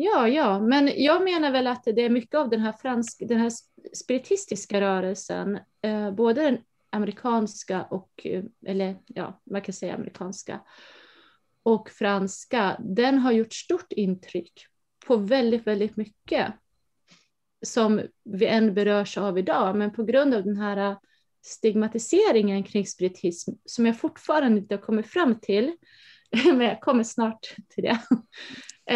Ja, 0.00 0.28
ja, 0.28 0.60
men 0.60 0.92
jag 0.96 1.24
menar 1.24 1.50
väl 1.50 1.66
att 1.66 1.84
det 1.84 2.02
är 2.04 2.10
mycket 2.10 2.34
av 2.34 2.50
den 2.50 2.60
här, 2.60 2.72
fransk, 2.72 3.22
den 3.28 3.40
här 3.40 3.52
spiritistiska 3.96 4.80
rörelsen, 4.80 5.58
eh, 5.82 6.10
både 6.10 6.42
den 6.42 6.58
amerikanska 6.90 7.82
och, 7.82 8.10
eh, 8.24 8.44
eller 8.66 8.98
ja, 9.06 9.40
man 9.50 9.62
kan 9.62 9.72
säga 9.72 9.94
amerikanska, 9.94 10.60
och 11.62 11.90
franska, 11.90 12.76
den 12.80 13.18
har 13.18 13.32
gjort 13.32 13.52
stort 13.52 13.92
intryck 13.92 14.66
på 15.06 15.16
väldigt, 15.16 15.66
väldigt 15.66 15.96
mycket 15.96 16.52
som 17.66 18.00
vi 18.24 18.46
än 18.46 18.74
berörs 18.74 19.18
av 19.18 19.38
idag, 19.38 19.76
men 19.76 19.92
på 19.92 20.04
grund 20.04 20.34
av 20.34 20.44
den 20.44 20.56
här 20.56 20.96
stigmatiseringen 21.42 22.62
kring 22.62 22.86
spiritism 22.86 23.52
som 23.64 23.86
jag 23.86 24.00
fortfarande 24.00 24.58
inte 24.58 24.74
har 24.74 24.82
kommit 24.82 25.06
fram 25.06 25.40
till, 25.40 25.76
men 26.44 26.60
jag 26.60 26.80
kommer 26.80 27.04
snart 27.04 27.54
till 27.68 27.84
det, 27.84 27.98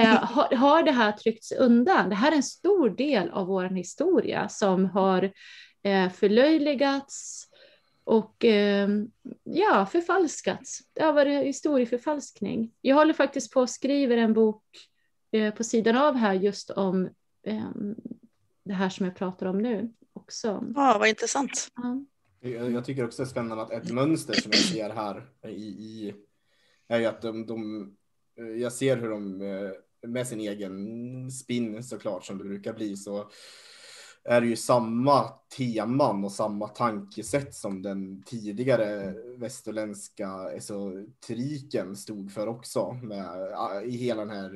har, 0.00 0.56
har 0.56 0.82
det 0.82 0.92
här 0.92 1.12
tryckts 1.12 1.52
undan. 1.52 2.08
Det 2.08 2.14
här 2.14 2.32
är 2.32 2.36
en 2.36 2.42
stor 2.42 2.90
del 2.90 3.30
av 3.30 3.46
vår 3.46 3.64
historia 3.64 4.48
som 4.48 4.84
har 4.84 5.32
eh, 5.82 6.10
förlöjligats 6.10 7.48
och 8.04 8.44
eh, 8.44 8.88
ja, 9.42 9.86
förfalskats. 9.86 10.80
Det 10.92 11.02
har 11.02 11.12
varit 11.12 11.46
historieförfalskning. 11.46 12.72
Jag 12.80 12.96
håller 12.96 13.14
faktiskt 13.14 13.52
på 13.52 13.60
att 13.60 13.70
skriva 13.70 14.14
en 14.14 14.32
bok 14.32 14.64
eh, 15.32 15.54
på 15.54 15.64
sidan 15.64 15.96
av 15.96 16.14
här 16.14 16.34
just 16.34 16.70
om 16.70 17.08
eh, 17.46 17.70
det 18.64 18.74
här 18.74 18.88
som 18.88 19.06
jag 19.06 19.16
pratar 19.16 19.46
om 19.46 19.58
nu 19.58 19.92
också. 20.12 20.64
Ja, 20.74 20.96
vad 20.98 21.08
intressant. 21.08 21.68
Ja. 21.74 22.04
Jag, 22.48 22.84
tycker 22.84 23.04
också 23.04 23.22
det 23.22 23.26
är 23.26 23.30
spännande 23.30 23.62
att 23.62 23.70
ett 23.70 23.90
mönster 23.90 24.34
som 24.34 24.50
jag 24.54 24.60
ser 24.60 24.90
här 24.90 25.28
i, 25.48 25.64
i 25.64 26.14
är 26.88 26.98
ju 26.98 27.06
att 27.06 27.22
de, 27.22 27.46
de, 27.46 27.80
eh, 27.80 27.86
jag 28.34 28.72
ser 28.72 28.96
hur 28.96 29.10
de 29.10 29.40
eh, 29.40 30.08
med 30.08 30.26
sin 30.26 30.40
egen 30.40 31.30
spin 31.30 31.82
såklart 31.82 32.24
som 32.24 32.38
det 32.38 32.44
brukar 32.44 32.72
bli 32.72 32.96
så 32.96 33.30
är 34.24 34.40
det 34.40 34.46
ju 34.46 34.56
samma 34.56 35.28
teman 35.56 36.24
och 36.24 36.32
samma 36.32 36.68
tankesätt 36.68 37.54
som 37.54 37.82
den 37.82 38.22
tidigare 38.22 39.14
västerländska 39.36 40.50
esoteriken 40.52 41.96
stod 41.96 42.32
för 42.32 42.46
också 42.46 42.92
med 42.92 43.52
i 43.86 43.96
hela 43.96 44.24
den 44.24 44.36
här 44.36 44.50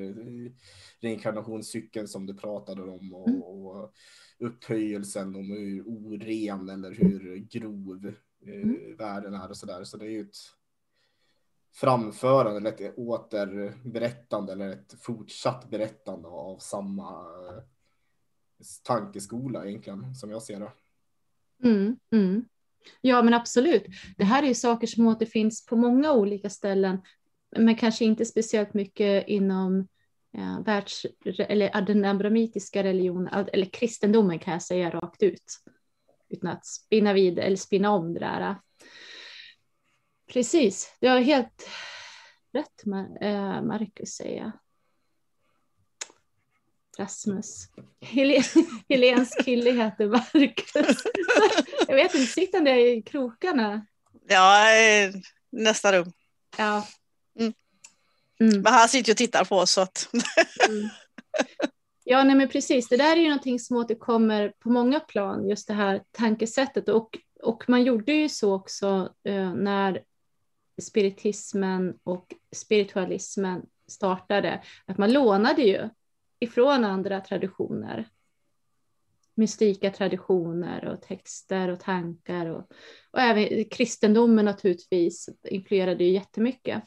reinkarnationscykeln 1.01 2.09
som 2.09 2.27
du 2.27 2.35
pratade 2.35 2.83
om 2.83 3.15
och, 3.15 3.29
mm. 3.29 3.43
och 3.43 3.93
upphöjelsen 4.39 5.37
om 5.37 5.51
hur 5.51 5.83
oren 5.87 6.69
eller 6.69 6.95
hur 6.95 7.37
grov 7.37 8.13
eh, 8.47 8.63
mm. 8.63 8.97
världen 8.97 9.35
är 9.35 9.49
och 9.49 9.57
så 9.57 9.67
där. 9.67 9.85
Så 9.85 9.97
det 9.97 10.05
är 10.05 10.11
ju 10.11 10.21
ett 10.21 10.37
framförande 11.77 12.57
eller 12.57 12.87
ett 12.87 12.99
återberättande 12.99 14.53
eller 14.53 14.71
ett 14.71 14.95
fortsatt 15.01 15.71
berättande 15.71 16.29
av 16.29 16.59
samma 16.59 17.11
eh, 17.11 17.63
tankeskola 18.83 19.67
egentligen 19.67 20.15
som 20.15 20.31
jag 20.31 20.43
ser 20.43 20.61
det. 20.61 20.73
Mm, 21.69 21.97
mm. 22.13 22.45
Ja 23.01 23.23
men 23.23 23.35
absolut. 23.35 23.87
Det 24.17 24.25
här 24.25 24.43
är 24.43 24.47
ju 24.47 24.55
saker 24.55 24.87
som 24.87 25.07
återfinns 25.07 25.67
på 25.67 25.77
många 25.77 26.13
olika 26.13 26.51
ställen 26.51 26.99
men 27.57 27.77
kanske 27.77 28.05
inte 28.05 28.25
speciellt 28.25 28.75
mycket 28.75 29.29
inom 29.29 29.89
ja, 30.31 30.63
världs, 30.67 31.07
eller 31.39 31.87
den 31.87 32.05
abramitiska 32.05 32.83
religionen 32.83 33.47
eller 33.53 33.67
kristendomen 33.67 34.39
kan 34.39 34.53
jag 34.53 34.63
säga 34.63 34.91
rakt 34.91 35.23
ut 35.23 35.61
utan 36.29 36.51
att 36.51 36.67
spinna 36.67 37.13
vid 37.13 37.39
eller 37.39 37.57
spinna 37.57 37.91
om 37.91 38.15
det 38.15 38.21
där. 38.21 38.57
Precis, 40.33 40.97
du 41.01 41.09
har 41.09 41.21
helt 41.21 41.69
rätt 42.53 42.87
eh, 43.21 43.63
Marcus 43.63 44.11
säger 44.11 44.53
Rasmus. 46.99 47.69
Helen, 48.01 48.43
Helens 48.89 49.35
kille 49.45 49.71
heter 49.71 50.07
Marcus. 50.07 50.97
Jag 51.89 51.97
vet 51.97 52.15
inte, 52.15 52.27
sitter 52.27 52.59
han 52.59 52.65
där 52.65 52.77
i 52.77 53.03
krokarna? 53.03 53.87
Ja, 54.29 54.69
nästa 55.51 55.93
rum. 55.93 56.13
Ja. 56.59 56.87
Mm. 57.39 57.53
Mm. 58.41 58.63
Men 58.63 58.73
han 58.73 58.89
sitter 58.89 59.13
och 59.13 59.17
tittar 59.17 59.45
på 59.45 59.57
oss. 59.57 59.71
Så 59.71 59.81
att... 59.81 60.09
mm. 60.69 60.89
Ja, 62.05 62.25
nej 62.25 62.37
men 62.37 62.49
precis. 62.49 62.89
Det 62.89 62.97
där 62.97 63.17
är 63.17 63.21
ju 63.21 63.29
någonting 63.29 63.59
som 63.59 63.77
återkommer 63.77 64.53
på 64.59 64.69
många 64.69 65.01
plan, 65.01 65.49
just 65.49 65.69
det 65.69 65.75
här 65.75 66.03
tankesättet. 66.13 66.89
Och, 66.89 67.19
och 67.43 67.65
man 67.69 67.83
gjorde 67.83 68.13
ju 68.13 68.29
så 68.29 68.55
också 68.55 69.15
eh, 69.25 69.55
när 69.55 70.03
spiritismen 70.83 71.99
och 72.05 72.35
spiritualismen 72.53 73.67
startade, 73.87 74.63
att 74.87 74.99
man 74.99 75.13
lånade 75.13 75.63
ju 75.63 75.89
ifrån 76.41 76.85
andra 76.85 77.21
traditioner. 77.21 78.09
Mystika 79.35 79.91
traditioner 79.91 80.85
och 80.85 81.03
texter 81.03 81.69
och 81.69 81.81
tankar 81.81 82.47
och, 82.47 82.71
och 83.11 83.21
även 83.21 83.65
kristendomen 83.65 84.45
naturligtvis 84.45 85.29
influerade 85.45 86.05
ju 86.05 86.11
jättemycket. 86.11 86.83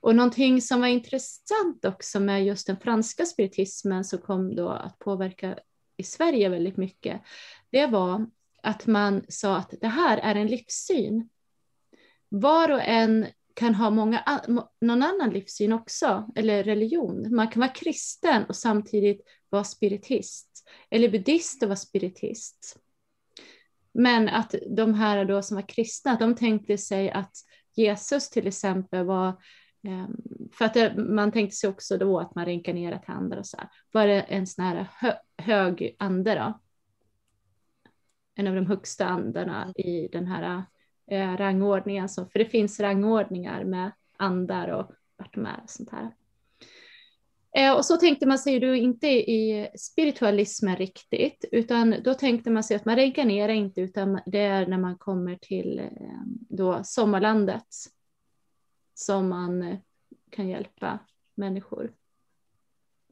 Och 0.00 0.16
någonting 0.16 0.62
som 0.62 0.80
var 0.80 0.88
intressant 0.88 1.84
också 1.84 2.20
med 2.20 2.44
just 2.44 2.66
den 2.66 2.76
franska 2.76 3.24
spiritismen 3.24 4.04
som 4.04 4.18
kom 4.18 4.56
då 4.56 4.68
att 4.68 4.98
påverka 4.98 5.58
i 5.96 6.02
Sverige 6.02 6.48
väldigt 6.48 6.76
mycket, 6.76 7.20
det 7.70 7.86
var 7.86 8.26
att 8.62 8.86
man 8.86 9.24
sa 9.28 9.56
att 9.56 9.74
det 9.80 9.88
här 9.88 10.18
är 10.18 10.34
en 10.34 10.46
livssyn. 10.46 11.28
Var 12.32 12.70
och 12.70 12.82
en 12.82 13.26
kan 13.54 13.74
ha 13.74 13.90
många, 13.90 14.40
någon 14.80 15.02
annan 15.02 15.30
livssyn 15.30 15.72
också, 15.72 16.30
eller 16.36 16.64
religion. 16.64 17.34
Man 17.34 17.48
kan 17.48 17.60
vara 17.60 17.70
kristen 17.70 18.44
och 18.44 18.56
samtidigt 18.56 19.20
vara 19.48 19.64
spiritist, 19.64 20.68
eller 20.90 21.08
buddhist 21.08 21.62
och 21.62 21.68
vara 21.68 21.76
spiritist. 21.76 22.76
Men 23.92 24.28
att 24.28 24.54
de 24.76 24.94
här 24.94 25.24
då 25.24 25.42
som 25.42 25.54
var 25.54 25.68
kristna, 25.68 26.16
de 26.16 26.34
tänkte 26.34 26.78
sig 26.78 27.10
att 27.10 27.32
Jesus 27.76 28.30
till 28.30 28.46
exempel 28.46 29.04
var 29.04 29.42
Ehm, 29.82 30.16
för 30.52 30.64
att 30.64 30.96
man 30.96 31.32
tänkte 31.32 31.56
sig 31.56 31.70
också 31.70 31.96
då 31.96 32.18
att 32.18 32.34
man 32.34 32.44
reinkarnerar 32.44 32.98
till 32.98 33.14
andra 33.14 33.38
och 33.38 33.46
så 33.46 33.56
här. 33.56 33.68
Var 33.92 34.06
det 34.06 34.20
en 34.20 34.46
sån 34.46 34.64
här 34.64 34.86
hö, 34.92 35.12
hög 35.38 35.96
ande 35.98 36.34
då? 36.34 36.60
En 38.34 38.46
av 38.46 38.54
de 38.54 38.66
högsta 38.66 39.06
andarna 39.06 39.72
i 39.76 40.08
den 40.08 40.26
här 40.26 40.62
eh, 41.10 41.36
rangordningen. 41.36 42.08
Så, 42.08 42.26
för 42.26 42.38
det 42.38 42.44
finns 42.44 42.80
rangordningar 42.80 43.64
med 43.64 43.92
andar 44.16 44.68
och 44.68 44.90
vart 45.16 45.34
de 45.34 45.46
är 45.46 45.60
och 45.62 45.70
sånt 45.70 45.90
här. 45.90 46.14
Eh, 47.56 47.72
och 47.72 47.84
så 47.84 47.96
tänkte 47.96 48.26
man 48.26 48.38
sig 48.38 48.60
då 48.60 48.74
inte 48.74 49.08
i 49.08 49.70
spiritualismen 49.78 50.76
riktigt, 50.76 51.44
utan 51.52 51.94
då 52.04 52.14
tänkte 52.14 52.50
man 52.50 52.64
sig 52.64 52.76
att 52.76 52.84
man 52.84 52.96
reinkarnerar 52.96 53.52
inte, 53.52 53.80
utan 53.80 54.20
det 54.26 54.38
är 54.38 54.66
när 54.66 54.78
man 54.78 54.98
kommer 54.98 55.36
till 55.36 55.78
eh, 55.78 56.20
då 56.48 56.80
sommarlandet 56.84 57.66
som 58.94 59.28
man 59.28 59.62
eh, 59.62 59.78
kan 60.30 60.48
hjälpa 60.48 60.98
människor. 61.34 61.92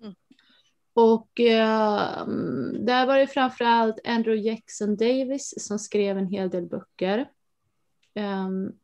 Mm. 0.02 0.14
Och 0.92 1.40
eh, 1.40 2.26
där 2.80 3.06
var 3.06 3.18
det 3.18 3.26
framför 3.26 3.64
allt 3.64 4.00
Andrew 4.04 4.50
Jackson 4.50 4.96
Davis 4.96 5.54
som 5.58 5.78
skrev 5.78 6.18
en 6.18 6.26
hel 6.26 6.50
del 6.50 6.66
böcker. 6.66 7.30
Um, 8.14 8.78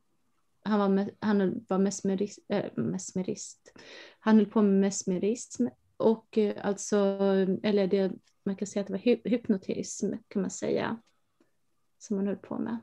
han 0.64 0.78
var, 0.78 0.88
med, 0.88 1.10
han 1.20 1.64
var 1.68 1.78
mesmerist, 1.78 2.38
äh, 2.48 2.72
mesmerist. 2.76 3.72
Han 4.18 4.36
höll 4.36 4.46
på 4.46 4.62
med 4.62 4.80
mesmerism 4.80 5.66
och 5.96 6.38
eh, 6.38 6.66
alltså, 6.66 6.96
eller 7.62 7.86
det, 7.86 8.12
man 8.44 8.56
kan 8.56 8.66
säga 8.66 8.80
att 8.80 8.86
det 8.86 8.92
var 8.92 9.00
hy 9.00 9.20
hypnotism 9.24 10.12
kan 10.28 10.42
man 10.42 10.50
säga, 10.50 11.00
som 11.98 12.16
han 12.16 12.26
höll 12.26 12.36
på 12.36 12.58
med 12.58 12.78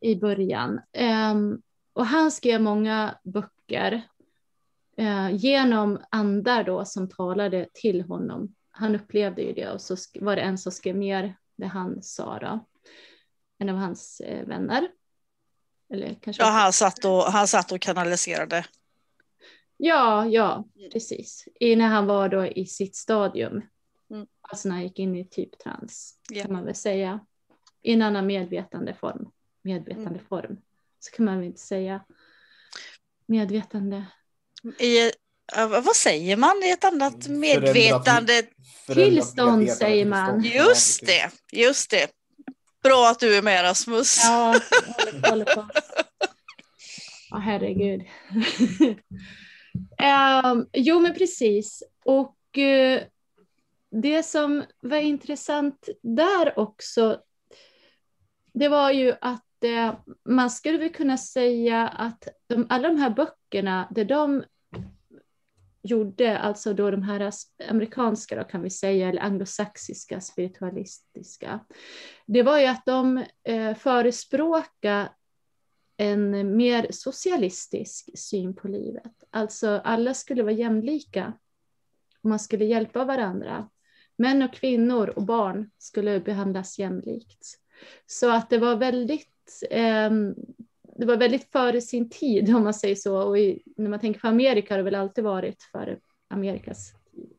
i 0.00 0.16
början. 0.16 0.80
Um, 1.32 1.62
och 1.92 2.06
han 2.06 2.30
skrev 2.30 2.60
många 2.60 3.18
böcker 3.24 4.02
uh, 5.00 5.36
genom 5.36 6.00
andar 6.10 6.64
då 6.64 6.84
som 6.84 7.08
talade 7.08 7.68
till 7.72 8.02
honom. 8.02 8.54
Han 8.70 8.94
upplevde 8.94 9.42
ju 9.42 9.52
det 9.52 9.70
och 9.70 9.80
så 9.80 9.96
var 10.20 10.36
det 10.36 10.42
en 10.42 10.58
som 10.58 10.72
skrev 10.72 10.96
ner 10.96 11.36
det 11.56 11.66
han 11.66 12.02
sa 12.02 12.38
då, 12.38 12.66
en 13.58 13.68
av 13.68 13.76
hans 13.76 14.22
uh, 14.24 14.46
vänner. 14.46 14.88
Eller 15.92 16.18
kanske 16.22 16.42
ja, 16.42 16.48
han 16.48 16.72
satt, 16.72 17.04
och, 17.04 17.22
han 17.22 17.48
satt 17.48 17.72
och 17.72 17.80
kanaliserade. 17.80 18.66
Ja, 19.76 20.26
ja, 20.26 20.64
precis. 20.92 21.44
I, 21.60 21.76
när 21.76 21.86
han 21.86 22.06
var 22.06 22.28
då 22.28 22.46
i 22.46 22.66
sitt 22.66 22.96
stadium. 22.96 23.62
Mm. 24.10 24.26
Alltså 24.40 24.68
när 24.68 24.74
han 24.74 24.84
gick 24.84 24.98
in 24.98 25.16
i 25.16 25.24
typ 25.24 25.58
trans, 25.58 26.14
yeah. 26.32 26.46
kan 26.46 26.52
man 26.52 26.64
väl 26.64 26.74
säga. 26.74 27.20
I 27.82 27.92
en 27.92 28.02
annan 28.02 28.26
medvetande 28.26 28.94
form. 28.94 29.30
Medvetande 29.62 30.08
mm. 30.08 30.24
form. 30.28 30.56
Så 30.98 31.16
kan 31.16 31.24
man 31.24 31.38
väl 31.38 31.46
inte 31.46 31.60
säga. 31.60 32.04
Medvetande. 33.26 34.04
I, 34.78 35.10
vad 35.68 35.96
säger 35.96 36.36
man 36.36 36.62
i 36.64 36.70
ett 36.70 36.84
annat 36.84 37.28
medvetande? 37.28 38.42
Tillstånd 38.86 39.70
säger 39.70 40.06
man. 40.06 40.44
Just 40.44 41.06
det, 41.06 41.30
just 41.52 41.90
det. 41.90 42.10
Bra 42.82 43.08
att 43.10 43.20
du 43.20 43.36
är 43.36 43.42
med 43.42 43.62
Rasmus. 43.62 44.20
Ja, 44.24 44.60
jag 45.22 45.30
håller 45.30 45.44
på. 45.44 45.68
Ja, 47.30 47.36
herregud. 47.36 48.00
um, 50.44 50.68
jo, 50.72 51.00
men 51.00 51.14
precis. 51.14 51.82
Och 52.04 52.36
uh, 52.58 53.00
det 53.90 54.22
som 54.22 54.64
var 54.80 54.96
intressant 54.96 55.88
där 56.02 56.58
också, 56.58 57.20
det 58.54 58.68
var 58.68 58.90
ju 58.90 59.14
att 59.20 59.44
uh, 59.64 59.94
man 60.24 60.50
skulle 60.50 60.78
väl 60.78 60.92
kunna 60.92 61.18
säga 61.18 61.88
att 61.88 62.28
de, 62.46 62.66
alla 62.68 62.88
de 62.88 62.96
här 62.96 63.10
böckerna, 63.10 63.88
det 63.90 64.04
de 64.04 64.44
gjorde, 65.90 66.38
alltså 66.38 66.74
då 66.74 66.90
de 66.90 67.02
här 67.02 67.32
amerikanska 67.68 68.36
då 68.36 68.44
kan 68.44 68.62
vi 68.62 68.70
säga, 68.70 69.08
eller 69.08 69.22
anglosaxiska 69.22 70.20
spiritualistiska, 70.20 71.60
det 72.26 72.42
var 72.42 72.58
ju 72.58 72.66
att 72.66 72.86
de 72.86 73.24
eh, 73.44 73.74
förespråkade 73.74 75.08
en 75.96 76.56
mer 76.56 76.86
socialistisk 76.90 78.18
syn 78.18 78.56
på 78.56 78.68
livet. 78.68 79.24
Alltså 79.30 79.80
alla 79.84 80.14
skulle 80.14 80.42
vara 80.42 80.52
jämlika 80.52 81.32
och 82.22 82.28
man 82.28 82.38
skulle 82.38 82.64
hjälpa 82.64 83.04
varandra. 83.04 83.68
Män 84.16 84.42
och 84.42 84.52
kvinnor 84.52 85.08
och 85.08 85.22
barn 85.22 85.70
skulle 85.78 86.20
behandlas 86.20 86.78
jämlikt. 86.78 87.46
Så 88.06 88.30
att 88.30 88.50
det 88.50 88.58
var 88.58 88.76
väldigt 88.76 89.62
eh, 89.70 90.10
det 90.98 91.06
var 91.06 91.16
väldigt 91.16 91.52
före 91.52 91.80
sin 91.80 92.10
tid 92.10 92.54
om 92.54 92.64
man 92.64 92.74
säger 92.74 92.94
så. 92.94 93.22
Och 93.22 93.38
i, 93.38 93.62
när 93.76 93.90
man 93.90 94.00
tänker 94.00 94.20
på 94.20 94.28
Amerika 94.28 94.74
har 94.74 94.78
det 94.78 94.84
väl 94.84 94.94
alltid 94.94 95.24
varit 95.24 95.62
före 95.62 95.98
Amerikas 96.28 96.92
tid 97.14 97.32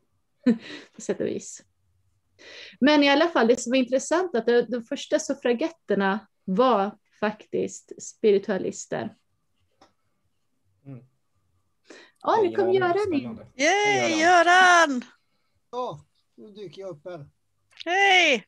på 0.95 1.01
sätt 1.01 1.19
och 1.19 1.27
vis. 1.27 1.63
Men 2.79 3.03
i 3.03 3.09
alla 3.09 3.27
fall, 3.27 3.47
det 3.47 3.59
som 3.59 3.71
var 3.71 3.77
intressant 3.77 4.35
att 4.35 4.45
de, 4.45 4.83
första 4.83 5.19
suffragetterna 5.19 6.27
var 6.43 6.97
faktiskt 7.19 8.03
spiritualister. 8.03 9.15
Mm. 10.85 11.03
Ja, 12.21 12.41
nu 12.43 12.55
kom 12.55 12.73
Göran 12.73 13.13
in. 13.13 13.39
Yay, 13.55 14.19
Göran! 14.19 15.05
Ja, 15.71 16.05
nu 16.35 16.51
dyker 16.51 16.81
jag 16.81 16.89
upp 16.89 17.05
här. 17.05 17.29
Hej! 17.85 18.45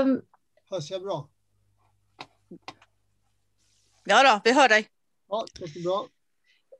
Um, 0.00 0.22
Hörs 0.70 0.90
jag 0.90 1.02
bra? 1.02 1.28
Ja 4.04 4.22
då, 4.22 4.40
vi 4.44 4.52
hör 4.52 4.68
dig. 4.68 4.86
Ja, 5.28 5.46
det 5.60 5.82
bra. 5.84 6.08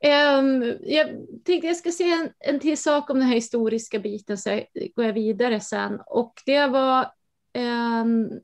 Um, 0.04 0.78
jag 0.82 1.08
tänkte 1.44 1.66
jag 1.66 1.76
ska 1.76 1.92
säga 1.92 2.14
en, 2.14 2.30
en 2.38 2.60
till 2.60 2.78
sak 2.78 3.10
om 3.10 3.18
den 3.18 3.28
här 3.28 3.34
historiska 3.34 3.98
biten 3.98 4.38
så 4.38 4.60
går 4.96 5.04
jag 5.04 5.12
vidare 5.12 5.60
sen. 5.60 6.00
Och 6.06 6.42
det 6.46 6.66
var, 6.66 7.12
um, 8.02 8.40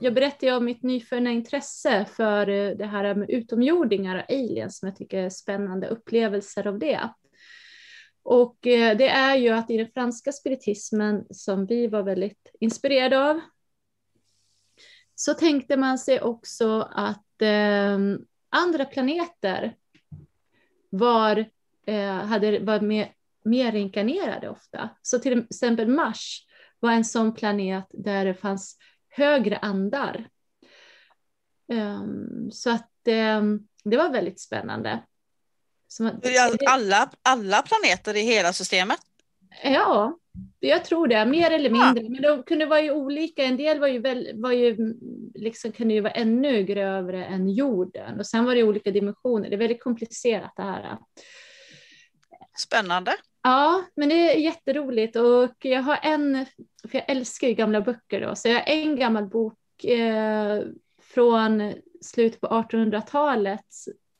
jag 0.00 0.14
berättade 0.14 0.56
om 0.56 0.64
mitt 0.64 0.82
nyfunna 0.82 1.30
intresse 1.30 2.06
för 2.16 2.48
uh, 2.48 2.76
det 2.76 2.86
här 2.86 3.14
med 3.14 3.30
utomjordingar 3.30 4.16
och 4.16 4.34
aliens 4.34 4.78
som 4.78 4.88
jag 4.88 4.96
tycker 4.96 5.18
är 5.18 5.30
spännande 5.30 5.88
upplevelser 5.88 6.66
av 6.66 6.78
det. 6.78 7.08
Och 8.22 8.56
uh, 8.66 8.96
det 8.96 9.08
är 9.08 9.36
ju 9.36 9.48
att 9.48 9.70
i 9.70 9.76
den 9.76 9.90
franska 9.94 10.32
spiritismen 10.32 11.24
som 11.30 11.66
vi 11.66 11.86
var 11.86 12.02
väldigt 12.02 12.50
inspirerade 12.60 13.30
av 13.30 13.40
så 15.20 15.34
tänkte 15.34 15.76
man 15.76 15.98
sig 15.98 16.20
också 16.20 16.80
att 16.92 17.42
eh, 17.42 17.98
andra 18.50 18.84
planeter 18.84 19.76
var, 20.90 21.50
eh, 21.86 22.14
hade, 22.14 22.58
var 22.58 22.80
mer, 22.80 23.12
mer 23.44 23.74
inkarnerade 23.74 24.48
ofta. 24.48 24.88
Så 25.02 25.18
till 25.18 25.38
exempel 25.38 25.88
Mars 25.88 26.46
var 26.78 26.92
en 26.92 27.04
sån 27.04 27.34
planet 27.34 27.86
där 27.90 28.24
det 28.24 28.34
fanns 28.34 28.76
högre 29.08 29.58
andar. 29.58 30.28
Um, 31.68 32.50
så 32.52 32.70
att 32.70 32.92
um, 33.38 33.68
det 33.84 33.96
var 33.96 34.10
väldigt 34.10 34.40
spännande. 34.40 35.02
Som, 35.88 36.20
alla, 36.66 37.10
alla 37.22 37.62
planeter 37.62 38.16
i 38.16 38.20
hela 38.20 38.52
systemet? 38.52 39.00
Ja, 39.62 40.18
jag 40.60 40.84
tror 40.84 41.06
det, 41.06 41.26
mer 41.26 41.50
eller 41.50 41.70
mindre. 41.70 42.02
Ja. 42.02 42.10
Men 42.10 42.22
de 42.22 42.42
kunde 42.42 42.66
vara 42.66 42.80
ju 42.80 42.90
olika. 42.90 43.44
En 43.44 43.56
del 43.56 43.80
var 43.80 43.88
ju, 43.88 43.98
väl, 43.98 44.30
var 44.34 44.52
ju 44.52 44.94
liksom, 45.34 45.72
kunde 45.72 45.94
ju 45.94 46.00
vara 46.00 46.12
ännu 46.12 46.62
grövre 46.62 47.24
än 47.24 47.50
jorden. 47.50 48.18
Och 48.18 48.26
sen 48.26 48.44
var 48.44 48.54
det 48.54 48.62
olika 48.62 48.90
dimensioner. 48.90 49.48
Det 49.48 49.56
är 49.56 49.58
väldigt 49.58 49.82
komplicerat 49.82 50.52
det 50.56 50.62
här. 50.62 50.98
Spännande. 52.58 53.12
Ja, 53.42 53.84
men 53.96 54.08
det 54.08 54.14
är 54.14 54.38
jätteroligt. 54.38 55.16
Och 55.16 55.56
jag 55.58 55.82
har 55.82 55.98
en, 56.02 56.46
för 56.88 56.98
jag 56.98 57.10
älskar 57.10 57.48
ju 57.48 57.54
gamla 57.54 57.80
böcker 57.80 58.20
då, 58.20 58.34
så 58.36 58.48
jag 58.48 58.54
har 58.54 58.64
en 58.66 58.96
gammal 58.96 59.26
bok 59.26 59.84
eh, 59.84 60.62
från 61.02 61.74
slutet 62.00 62.40
på 62.40 62.46
1800-talet 62.46 63.66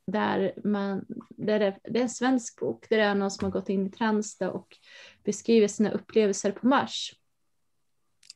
där 0.07 0.53
man, 0.63 1.05
där 1.29 1.59
det, 1.59 1.79
det, 1.83 1.99
är 1.99 2.03
en 2.03 2.09
svensk 2.09 2.59
bok, 2.59 2.89
där 2.89 2.97
det 2.97 3.03
är 3.03 3.15
någon 3.15 3.31
som 3.31 3.45
har 3.45 3.51
gått 3.51 3.69
in 3.69 3.87
i 3.87 3.91
trans 3.91 4.41
och 4.41 4.77
beskriver 5.23 5.67
sina 5.67 5.91
upplevelser 5.91 6.51
på 6.51 6.67
Mars. 6.67 7.15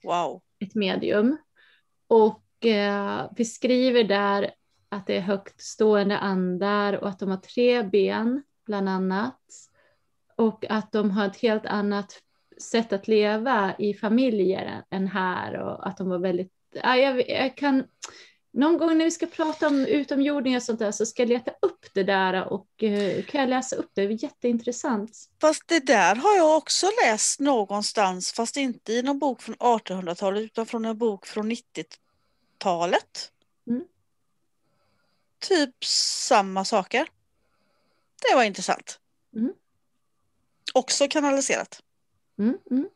Wow. 0.04 0.42
Ett 0.60 0.76
medium. 0.76 1.38
Och 2.08 2.66
eh, 2.66 3.34
beskriver 3.34 4.04
där 4.04 4.54
att 4.90 5.08
det 5.08 5.18
är 5.18 5.22
högt 5.22 5.62
stående 5.62 6.18
andar 6.18 6.94
och 6.94 7.10
att 7.10 7.20
de 7.20 7.30
har 7.30 7.38
tre 7.38 7.84
ben 7.84 8.44
bland 8.66 8.90
annat. 8.90 9.42
Och 10.36 10.66
att 10.70 10.92
de 10.92 11.12
har 11.12 11.26
ett 11.26 11.38
helt 11.38 11.66
annat 11.66 12.22
sätt 12.62 12.94
att 12.94 13.08
leva 13.08 13.76
i 13.80 13.94
familjer 13.94 14.84
än 14.90 15.08
här 15.08 15.60
och 15.60 15.88
att 15.88 15.98
de 15.98 16.10
var 16.10 16.20
väldigt, 16.20 16.54
ja, 16.84 16.96
jag, 16.96 17.30
jag 17.30 17.58
kan 17.58 17.84
någon 18.56 18.78
gång 18.78 18.98
när 18.98 19.06
vi 19.06 19.12
ska 19.12 19.26
prata 19.26 19.68
om 19.68 19.86
utomjordingar 19.86 20.58
och 20.60 20.64
sånt 20.64 20.80
där 20.80 20.92
så 20.92 21.06
ska 21.06 21.22
jag 21.22 21.30
leta 21.30 21.52
upp 21.62 21.86
det 21.94 22.04
där 22.04 22.44
och 22.54 22.68
uh, 22.84 23.24
kan 23.24 23.42
jag 23.42 23.50
läsa 23.50 23.76
upp 23.76 23.90
det. 23.94 24.08
Det 24.08 24.14
är 24.14 24.24
jätteintressant. 24.24 25.30
Fast 25.42 25.68
det 25.68 25.80
där 25.80 26.16
har 26.16 26.36
jag 26.36 26.58
också 26.58 26.88
läst 27.06 27.40
någonstans, 27.40 28.32
fast 28.34 28.58
inte 28.58 28.94
i 28.94 29.02
någon 29.02 29.20
bok 29.20 29.42
från 29.42 29.56
1800-talet 29.56 30.44
utan 30.44 30.66
från 30.66 30.86
en 30.86 30.98
bok 30.98 31.26
från 31.26 31.52
90-talet. 31.52 33.32
Mm. 33.68 33.84
Typ 35.40 35.84
samma 35.86 36.66
saker. 36.66 37.08
det 38.30 38.36
var 38.36 38.44
intressant. 38.44 39.00
Mm. 39.36 39.54
Också 40.74 41.08
kanaliserat. 41.08 41.82
Mm, 42.40 42.58
mm. 42.72 42.90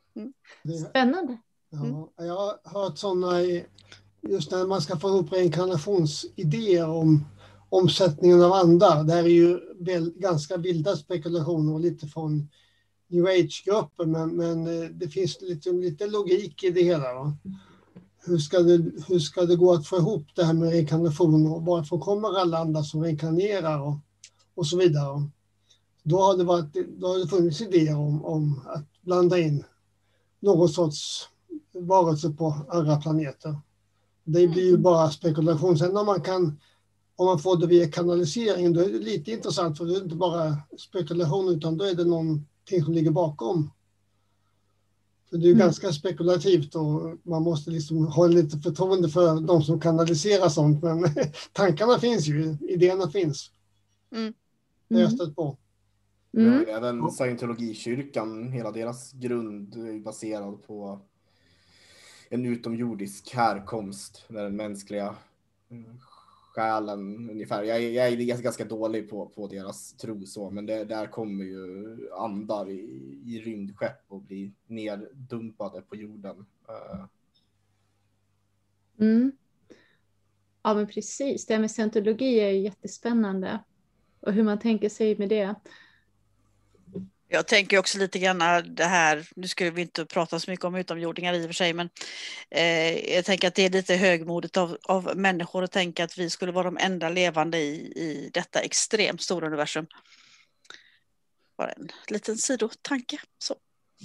Det, 0.64 0.74
Spännande. 0.90 1.38
ja, 1.70 2.10
jag 2.26 2.34
har 2.36 2.60
hört 2.64 2.98
sådana, 2.98 3.42
i- 3.42 3.66
just 4.22 4.52
när 4.52 4.68
man 4.68 4.82
ska 4.82 4.98
få 4.98 5.10
ihop 5.10 5.34
reinkarnationsidéer 5.34 6.90
om 6.90 7.26
omsättningen 7.70 8.42
av 8.42 8.54
andar. 8.54 9.04
Det 9.04 9.14
här 9.14 9.24
är 9.24 9.28
ju 9.28 9.60
väl, 9.80 10.14
ganska 10.16 10.58
vilda 10.58 10.96
spekulationer 10.96 11.74
och 11.74 11.80
lite 11.80 12.08
från 12.08 12.50
new 13.08 13.26
age-grupper, 13.26 14.06
men, 14.06 14.36
men 14.36 14.68
eh, 14.68 14.90
det 14.90 15.08
finns 15.08 15.38
liksom 15.42 15.80
lite 15.80 16.08
logik 16.08 16.64
i 16.64 16.70
det 16.70 16.84
hela. 16.84 17.14
Va? 17.14 17.38
Hur, 18.26 18.38
ska 18.38 18.60
det, 18.60 18.92
hur 19.08 19.20
ska 19.20 19.42
det 19.42 19.56
gå 19.56 19.74
att 19.74 19.88
få 19.88 19.98
ihop 19.98 20.28
det 20.36 20.44
här 20.44 20.54
med 20.54 20.70
reinkarnation 20.70 21.48
och 21.48 21.66
varifrån 21.66 22.00
kommer 22.00 22.40
alla 22.40 22.58
andra 22.58 22.84
som 22.84 23.04
reinkarnerar 23.04 23.80
och, 23.80 23.98
och 24.56 24.68
så 24.68 24.78
vidare. 24.78 25.30
Då 26.04 26.22
har 26.22 26.38
det, 26.38 26.44
varit, 26.44 26.74
då 27.00 27.08
har 27.08 27.20
det 27.20 27.28
funnits 27.28 27.62
idéer 27.62 27.98
om, 27.98 28.26
om 28.26 28.62
att 28.66 29.02
blanda 29.02 29.40
in 29.40 29.64
någon 30.40 30.70
sorts 30.70 31.30
varelse 31.74 32.30
på 32.30 32.56
andra 32.70 32.98
planeter. 32.98 33.56
Det 34.32 34.48
blir 34.48 34.64
ju 34.64 34.78
bara 34.78 35.10
spekulation. 35.10 35.78
Sen 35.78 35.98
om 35.98 36.06
man 36.06 36.22
kan 36.22 36.60
om 37.16 37.26
man 37.26 37.40
får 37.40 37.58
det 37.58 37.68
via 37.68 37.92
kanalisering, 37.92 38.74
då 38.74 38.80
är 38.82 38.90
det 38.90 39.00
lite 39.00 39.32
intressant 39.32 39.78
för 39.78 39.86
det 39.86 39.94
är 39.96 40.04
inte 40.04 40.16
bara 40.16 40.58
spekulation 40.78 41.50
utan 41.50 41.78
då 41.78 41.86
är 41.86 41.94
det 41.96 42.04
någonting 42.06 42.84
som 42.84 42.94
ligger 42.94 43.12
bakom. 43.12 43.72
För 45.30 45.38
det 45.38 45.44
är 45.44 45.48
ju 45.48 45.54
Mm. 45.54 45.60
ganska 45.66 45.92
spekulativt 45.92 46.76
och 46.76 47.18
man 47.24 47.44
måste 47.44 47.72
liksom 47.72 48.08
ha 48.08 48.28
lite 48.28 48.58
förtroende 48.58 49.10
för 49.10 49.42
de 49.42 49.64
som 49.64 49.80
kanaliserar 49.80 50.50
sånt. 50.50 50.84
Men 50.84 51.04
tankarna 51.54 52.00
finns 52.00 52.28
ju, 52.28 52.58
idéerna 52.62 53.10
finns. 53.10 53.52
Det 54.10 54.96
har 54.96 55.02
jag 55.02 55.08
Mm. 55.12 55.18
stött 55.18 55.36
på. 55.36 55.58
Mm. 56.38 56.66
Ja, 56.68 56.78
även 56.78 57.12
scientologikyrkan, 57.12 58.52
hela 58.52 58.72
deras 58.72 59.12
grund 59.12 59.76
är 59.76 60.00
baserad 60.04 60.64
på 60.68 61.02
en 62.30 62.46
utomjordisk 62.46 63.34
härkomst, 63.36 64.26
där 64.28 64.44
den 64.44 64.56
mänskliga 64.56 65.16
mm, 65.70 66.00
själen 66.56 67.30
ungefär. 67.30 67.64
Jag, 67.64 67.78
är- 67.84 67.90
jag 67.92 68.08
är 68.08 68.16
ganska- 68.16 68.44
ganska 68.44 68.66
dålig 68.66 69.10
på, 69.10 69.26
på 69.30 69.48
deras 69.48 69.94
tro 69.94 70.26
så, 70.26 70.50
men 70.50 70.66
det, 70.66 70.86
där 70.86 71.08
kommer 71.08 71.44
ju 71.44 71.98
andar 72.14 72.70
i, 72.70 72.80
i 73.26 73.42
rymdskepp 73.46 74.04
och 74.08 74.22
blir 74.22 74.52
neddumpade 74.68 75.82
på 75.82 75.96
jorden. 75.96 76.46
Eh, 76.70 77.06
Mm. 79.00 79.32
Ja 80.64 80.74
men 80.74 80.88
precis, 80.88 81.46
det 81.46 81.54
här 81.54 81.62
med 81.62 81.72
scientologi 81.72 82.40
är 82.40 82.50
ju 82.50 82.60
jättespännande. 82.60 83.64
Och 84.20 84.34
hur 84.34 84.44
man 84.44 84.60
tänker 84.60 84.90
sig 84.90 85.18
med 85.18 85.30
det. 85.30 85.56
Jag 87.32 87.48
tänker 87.48 87.78
också 87.78 87.98
lite 87.98 88.20
grann 88.20 88.40
det 88.76 88.84
här, 88.84 89.28
nu 89.36 89.48
skulle 89.48 89.72
vi 89.72 89.82
inte 89.82 90.06
prata 90.06 90.40
så 90.40 90.52
mycket 90.52 90.66
om 90.66 90.76
utomjordingar 90.76 91.34
i 91.34 91.42
och 91.42 91.46
för 91.46 91.54
sig, 91.54 91.74
men 91.74 91.90
eh, 92.50 93.14
jag 93.16 93.26
tänker 93.26 93.48
att 93.48 93.56
det 93.56 93.66
är 93.66 93.70
lite 93.70 93.96
högmodigt 93.96 94.58
av, 94.58 94.78
av 94.84 95.18
människor 95.18 95.64
att 95.64 95.72
tänka 95.72 96.04
att 96.04 96.18
vi 96.18 96.30
skulle 96.30 96.52
vara 96.52 96.64
de 96.64 96.78
enda 96.78 97.10
levande 97.10 97.58
i, 97.58 97.76
i 97.96 98.30
detta 98.34 98.60
extremt 98.60 99.22
stora 99.22 99.48
universum. 99.48 99.88
Bara 101.58 101.72
en 101.72 101.90
liten 102.08 102.38
sidotanke. 102.38 103.18
Så. 103.38 103.56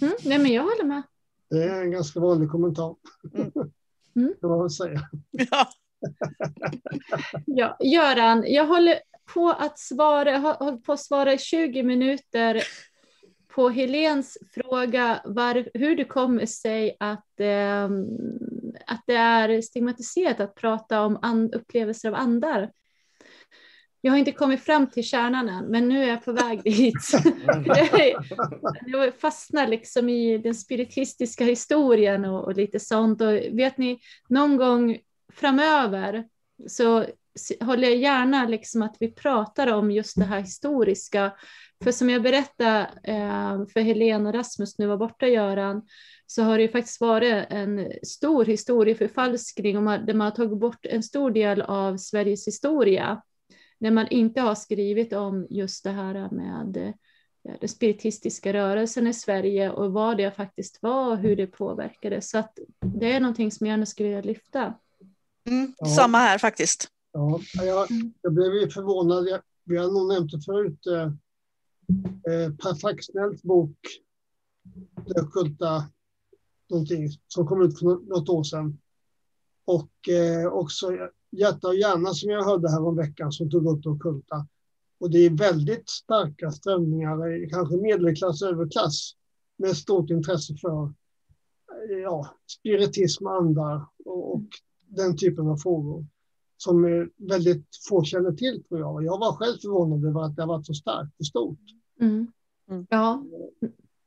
Mm. 0.00 0.14
Nej 0.24 0.38
men 0.38 0.52
jag 0.52 0.62
håller 0.62 0.84
med. 0.84 1.02
Det 1.50 1.62
är 1.64 1.82
en 1.82 1.90
ganska 1.90 2.20
vanlig 2.20 2.50
kommentar. 2.50 2.96
Mm. 3.34 3.52
Mm. 4.16 4.34
kan 4.40 4.50
man 4.50 4.60
väl 4.60 4.70
säga. 4.70 5.00
Ja. 5.30 5.68
Ja, 7.46 7.76
Göran, 7.80 8.44
jag 8.46 8.66
håller 8.66 9.00
på 9.34 9.50
att 9.50 9.78
svara, 9.78 10.30
jag 10.30 10.40
har 10.40 10.54
hållit 10.54 10.84
på 10.84 10.92
att 10.92 11.00
svara 11.00 11.32
i 11.32 11.38
20 11.38 11.82
minuter 11.82 12.62
på 13.54 13.68
Helens 13.68 14.38
fråga 14.54 15.20
var, 15.24 15.68
hur 15.74 15.96
det 15.96 16.04
kommer 16.04 16.46
sig 16.46 16.96
att, 17.00 17.40
ehm, 17.40 18.06
att 18.86 19.02
det 19.06 19.14
är 19.14 19.60
stigmatiserat 19.60 20.40
att 20.40 20.54
prata 20.54 21.02
om 21.02 21.18
and, 21.22 21.54
upplevelser 21.54 22.08
av 22.08 22.14
andar. 22.14 22.70
Jag 24.00 24.12
har 24.12 24.18
inte 24.18 24.32
kommit 24.32 24.62
fram 24.62 24.90
till 24.90 25.04
kärnan 25.04 25.48
än, 25.48 25.64
men 25.64 25.88
nu 25.88 26.02
är 26.04 26.08
jag 26.08 26.24
på 26.24 26.32
väg 26.32 26.62
dit. 26.62 26.94
jag 28.86 29.14
fastnar 29.14 29.66
liksom 29.66 30.08
i 30.08 30.38
den 30.38 30.54
spiritistiska 30.54 31.44
historien 31.44 32.24
och, 32.24 32.44
och 32.44 32.56
lite 32.56 32.80
sånt. 32.80 33.20
Och 33.20 33.32
vet 33.32 33.78
ni, 33.78 33.98
någon 34.28 34.56
gång 34.56 34.98
framöver 35.32 36.24
så 36.68 37.04
håller 37.60 37.88
jag 37.88 37.96
gärna 37.96 38.48
liksom 38.48 38.82
att 38.82 38.96
vi 39.00 39.12
pratar 39.12 39.72
om 39.72 39.90
just 39.90 40.16
det 40.16 40.24
här 40.24 40.40
historiska. 40.40 41.32
För 41.84 41.92
som 41.92 42.10
jag 42.10 42.22
berättade 42.22 42.90
eh, 43.02 43.66
för 43.72 43.80
Helene 43.80 44.28
och 44.28 44.34
Rasmus 44.34 44.78
nu 44.78 44.86
var 44.86 44.96
borta 44.96 45.28
Göran, 45.28 45.82
så 46.26 46.42
har 46.42 46.56
det 46.56 46.62
ju 46.62 46.68
faktiskt 46.68 47.00
varit 47.00 47.46
en 47.50 47.92
stor 48.02 48.44
historieförfalskning 48.44 49.76
och 49.76 49.82
man, 49.82 50.06
där 50.06 50.14
man 50.14 50.24
har 50.24 50.30
tagit 50.32 50.58
bort 50.58 50.86
en 50.86 51.02
stor 51.02 51.30
del 51.30 51.62
av 51.62 51.96
Sveriges 51.96 52.46
historia. 52.46 53.22
När 53.78 53.90
man 53.90 54.08
inte 54.08 54.40
har 54.40 54.54
skrivit 54.54 55.12
om 55.12 55.46
just 55.50 55.84
det 55.84 55.90
här 55.90 56.30
med 56.30 56.76
eh, 56.76 57.54
den 57.60 57.68
spiritistiska 57.68 58.52
rörelsen 58.52 59.06
i 59.06 59.14
Sverige 59.14 59.70
och 59.70 59.92
vad 59.92 60.16
det 60.16 60.30
faktiskt 60.30 60.78
var 60.82 61.10
och 61.10 61.18
hur 61.18 61.36
det 61.36 61.46
påverkade. 61.46 62.20
Så 62.20 62.38
att 62.38 62.58
det 62.80 63.12
är 63.12 63.20
någonting 63.20 63.50
som 63.50 63.66
jag 63.66 63.72
gärna 63.72 63.86
skulle 63.86 64.08
vilja 64.08 64.22
lyfta. 64.22 64.74
Mm, 65.46 65.74
Ja. 65.78 65.86
Samma 65.86 66.18
här 66.18 66.38
faktiskt. 66.38 66.88
Ja, 67.12 67.40
jag, 67.54 67.88
jag 68.22 68.32
blev 68.32 68.54
ju 68.54 68.70
förvånad. 68.70 69.28
Jag, 69.28 69.40
vi 69.64 69.76
har 69.76 69.86
nog 69.86 70.08
nämnt 70.12 70.32
det 70.32 70.40
förut. 70.40 70.86
Eh, 72.28 72.54
per 72.54 72.74
Faxnells 72.80 73.42
bok 73.42 73.76
Det 75.06 75.22
ockulta 75.22 75.84
någonting 76.70 77.08
som 77.28 77.46
kom 77.46 77.62
ut 77.62 77.78
för 77.78 77.86
något 77.86 78.28
år 78.28 78.42
sedan. 78.42 78.78
Och 79.64 80.08
eh, 80.08 80.46
också 80.46 80.90
Hjärta 81.36 81.68
och 81.68 81.76
hjärna 81.76 82.14
som 82.14 82.30
jag 82.30 82.44
hörde 82.44 82.70
här 82.70 82.86
om 82.86 82.96
veckan 82.96 83.32
som 83.32 83.50
tog 83.50 83.66
upp 83.66 83.82
det 83.82 83.88
ockulta. 83.88 84.46
Och 84.98 85.10
det 85.10 85.18
är 85.18 85.30
väldigt 85.30 85.88
starka 85.88 86.50
strömningar, 86.50 87.28
eh, 87.28 87.48
kanske 87.50 87.76
medelklass 87.76 88.42
överklass 88.42 89.12
med 89.56 89.76
stort 89.76 90.10
intresse 90.10 90.54
för 90.60 90.84
eh, 90.84 91.98
ja, 92.02 92.36
spiritism, 92.46 93.26
andar 93.26 93.86
och, 94.04 94.34
och 94.34 94.44
den 94.88 95.16
typen 95.16 95.48
av 95.48 95.56
frågor 95.56 96.06
som 96.56 97.08
väldigt 97.16 97.66
få 97.88 98.04
känner 98.04 98.32
till 98.32 98.64
tror 98.64 98.80
jag. 98.80 99.04
Jag 99.04 99.18
var 99.18 99.32
själv 99.32 99.58
förvånad 99.58 100.04
över 100.04 100.22
att 100.22 100.36
det 100.36 100.42
har 100.42 100.48
varit 100.48 100.66
så 100.66 100.74
starkt 100.74 101.20
och 101.20 101.26
stort. 101.26 101.58
Mm. 102.00 102.26
Mm. 102.70 102.86
Ja, 102.90 103.24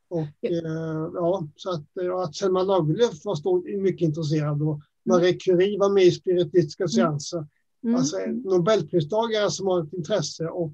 Och, 0.10 0.21
eh, 0.41 1.10
ja, 1.13 1.47
så 1.55 1.69
att, 1.69 1.97
eh, 2.01 2.15
att 2.15 2.36
Selma 2.36 2.63
Lagerlöf 2.63 3.25
var 3.25 3.36
stor, 3.36 3.81
mycket 3.81 4.06
intresserad 4.06 4.62
och 4.62 4.81
Marie 5.06 5.33
Curie 5.33 5.79
var 5.79 5.89
med 5.89 6.04
i 6.04 6.12
spiritistiska 6.12 6.87
seanser. 6.87 7.48
mm. 7.83 7.95
Alltså 7.95 8.17
Nobelpristagare 8.43 9.52
som 9.52 9.67
har 9.67 9.83
ett 9.83 9.93
intresse 9.93 10.48
och 10.48 10.73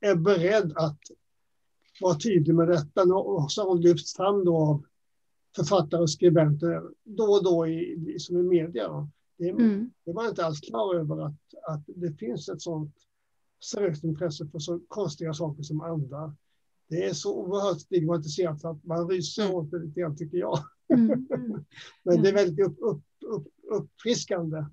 är 0.00 0.14
beredd 0.14 0.72
att 0.76 0.98
vara 2.00 2.14
tydlig 2.14 2.54
med 2.54 2.68
detta. 2.68 3.02
Och 3.02 3.52
så 3.52 3.62
har 3.62 3.68
hon 3.68 3.80
lyfts 3.80 4.16
fram 4.16 4.44
då 4.44 4.56
av 4.56 4.84
författare 5.56 6.00
och 6.00 6.10
skribenter 6.10 6.82
då 7.04 7.24
och 7.24 7.44
då 7.44 7.66
i, 7.66 8.12
i, 8.14 8.18
som 8.18 8.36
i 8.36 8.42
media. 8.42 9.08
Det, 9.36 9.48
Mm. 9.48 9.90
det 10.04 10.12
var 10.12 10.28
inte 10.28 10.44
alls 10.46 10.60
klar 10.60 10.94
över 10.94 11.26
att, 11.26 11.34
att 11.68 11.82
det 11.86 12.12
finns 12.12 12.48
ett 12.48 12.62
sånt 12.62 12.94
seriöst 13.64 14.04
intresse 14.04 14.46
för 14.46 14.58
så 14.58 14.80
konstiga 14.88 15.34
saker 15.34 15.62
som 15.62 15.80
andar. 15.80 16.32
Det 16.88 17.04
är 17.04 17.12
så 17.12 17.34
oerhört 17.36 17.80
stigmatiserat 17.80 18.60
så 18.60 18.68
att 18.68 18.84
man 18.84 19.08
ryser 19.08 19.42
Mm. 19.44 19.54
åt 19.54 19.70
det 19.70 19.78
lite 19.78 20.00
grann 20.00 20.16
tycker 20.16 20.38
jag. 20.38 20.58
Mm. 20.94 21.26
Mm. 21.30 21.64
Men 22.02 22.22
det 22.22 22.28
är 22.28 22.32
väldigt 22.34 22.66
upp, 22.66 22.76
upp, 22.80 23.02
upp, 23.26 23.46
uppfriskande. 23.70 24.64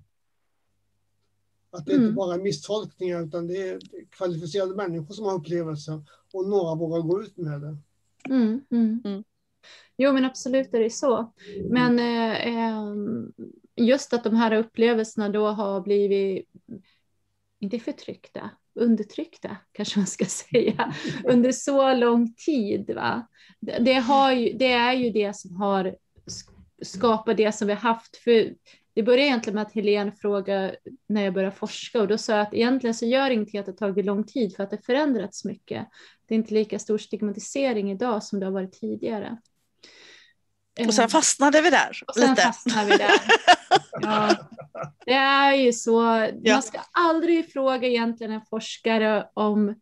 Att 1.70 1.86
det 1.86 1.92
inte 1.92 2.04
Mm. 2.04 2.14
bara 2.14 2.34
är 2.34 2.38
misstolkningar 2.38 3.22
utan 3.26 3.46
det 3.46 3.68
är 3.68 3.80
kvalificerade 4.10 4.74
människor 4.74 5.14
som 5.14 5.24
har 5.24 5.34
upplevelser 5.34 6.02
och 6.32 6.48
några 6.48 6.74
vågar 6.74 7.00
gå 7.02 7.22
ut 7.22 7.36
med 7.36 7.60
det. 7.60 7.76
Mm, 8.28 8.60
mm. 8.70 9.02
Mm. 9.04 9.24
Jo, 9.96 10.12
men 10.12 10.24
absolut 10.24 10.74
är 10.74 10.80
det 10.80 10.90
så. 10.90 11.32
Men 11.70 11.98
eh, 11.98 12.46
ehm, 12.46 13.32
just 13.86 14.12
att 14.12 14.24
de 14.24 14.36
här 14.36 14.52
upplevelserna 14.52 15.28
då 15.28 15.46
har 15.46 15.80
blivit, 15.80 16.48
inte 17.60 17.78
förtryckta, 17.78 18.50
undertryckta 18.74 19.56
kanske 19.72 19.98
man 19.98 20.06
ska 20.06 20.24
säga, 20.24 20.94
under 21.24 21.52
så 21.52 21.94
lång 21.94 22.34
tid. 22.34 22.90
Va? 22.94 23.28
Det, 23.60 23.94
har 23.94 24.32
ju, 24.32 24.52
det 24.52 24.72
är 24.72 24.92
ju 24.92 25.10
det 25.10 25.36
som 25.36 25.56
har 25.56 25.96
skapat 26.82 27.36
det 27.36 27.52
som 27.52 27.66
vi 27.68 27.74
har 27.74 27.80
haft. 27.80 28.16
För 28.16 28.54
det 28.94 29.02
började 29.02 29.22
egentligen 29.22 29.54
med 29.54 29.62
att 29.62 29.72
Helene 29.72 30.12
frågade 30.12 30.76
när 31.06 31.24
jag 31.24 31.34
började 31.34 31.56
forska 31.56 32.00
och 32.00 32.08
då 32.08 32.18
sa 32.18 32.32
jag 32.32 32.42
att 32.42 32.54
egentligen 32.54 32.94
så 32.94 33.06
gör 33.06 33.30
ingenting 33.30 33.60
att 33.60 33.66
det 33.66 33.72
tagit 33.72 34.04
lång 34.04 34.24
tid 34.24 34.56
för 34.56 34.62
att 34.62 34.70
det 34.70 34.86
förändrats 34.86 35.44
mycket. 35.44 35.88
Det 36.26 36.34
är 36.34 36.36
inte 36.36 36.54
lika 36.54 36.78
stor 36.78 36.98
stigmatisering 36.98 37.90
idag 37.90 38.22
som 38.22 38.40
det 38.40 38.46
har 38.46 38.52
varit 38.52 38.80
tidigare. 38.80 39.38
Och 40.86 40.94
sen 40.94 41.04
Eh, 41.04 41.08
fastnade 41.08 41.60
vi 41.62 41.70
där 41.70 42.02
och 42.06 42.14
sen 42.14 42.30
lite. 42.30 42.42
fastnar 42.42 42.84
vi 42.84 42.96
där. 42.96 43.10
Ja, 44.02 44.36
det 45.06 45.12
är 45.12 45.54
ju 45.54 45.72
så. 45.72 46.00
Man 46.48 46.62
ska 46.62 46.80
aldrig 46.92 47.52
fråga 47.52 47.88
egentligen 47.88 48.32
en 48.32 48.40
forskare 48.50 49.26
om 49.34 49.74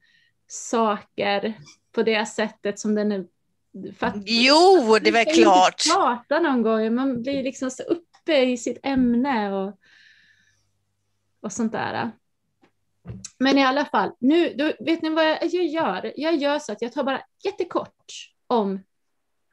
saker 0.46 1.54
på 1.92 2.02
det 2.02 2.26
sättet 2.26 2.78
som 2.78 2.94
den 2.94 3.12
är. 3.12 3.24
Att, 4.00 4.14
Jo, 4.26 4.98
det 5.00 5.08
är 5.08 5.12
väl 5.12 5.26
man 5.26 5.34
klart. 5.34 5.84
Prata 5.94 6.40
någon 6.40 6.62
gång, 6.62 6.94
man 6.94 7.22
blir 7.22 7.42
liksom 7.42 7.70
så 7.70 7.82
uppe 7.82 8.42
i 8.42 8.56
sitt 8.56 8.78
ämne 8.82 9.52
och, 9.52 9.78
och 11.42 11.52
sånt 11.52 11.72
där. 11.72 12.10
Men 13.38 13.58
i 13.58 13.64
alla 13.64 13.84
fall, 13.84 14.10
nu, 14.20 14.54
då, 14.54 14.72
vet 14.80 15.02
ni 15.02 15.10
vad 15.10 15.24
jag, 15.30 15.38
jag 15.42 15.66
gör? 15.66 16.12
Jag 16.16 16.36
gör 16.36 16.58
så 16.58 16.72
att 16.72 16.82
jag 16.82 16.92
tar 16.92 17.04
bara 17.04 17.22
jättekort 17.44 18.04
om 18.46 18.80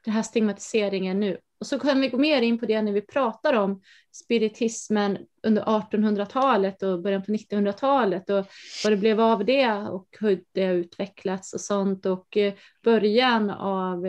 den 0.06 0.14
här 0.14 0.22
stigmatiseringen 0.22 1.20
nu. 1.20 1.38
Och 1.60 1.66
så 1.66 1.78
kan 1.78 2.00
vi 2.00 2.08
gå 2.08 2.18
mer 2.18 2.42
in 2.42 2.58
på 2.58 2.66
det 2.66 2.82
när 2.82 2.92
vi 2.92 3.00
pratar 3.00 3.52
om 3.54 3.82
spiritismen 4.12 5.18
under 5.42 5.62
1800-talet 5.62 6.82
och 6.82 7.02
början 7.02 7.22
på 7.22 7.32
1900-talet 7.32 8.30
och 8.30 8.46
vad 8.84 8.92
det 8.92 8.96
blev 8.96 9.20
av 9.20 9.44
det 9.44 9.68
och 9.72 10.08
hur 10.20 10.42
det 10.52 10.64
har 10.66 10.74
utvecklats 10.74 11.52
och 11.54 11.60
sånt 11.60 12.06
och 12.06 12.36
eh, 12.36 12.54
början 12.82 13.50
av 13.50 14.06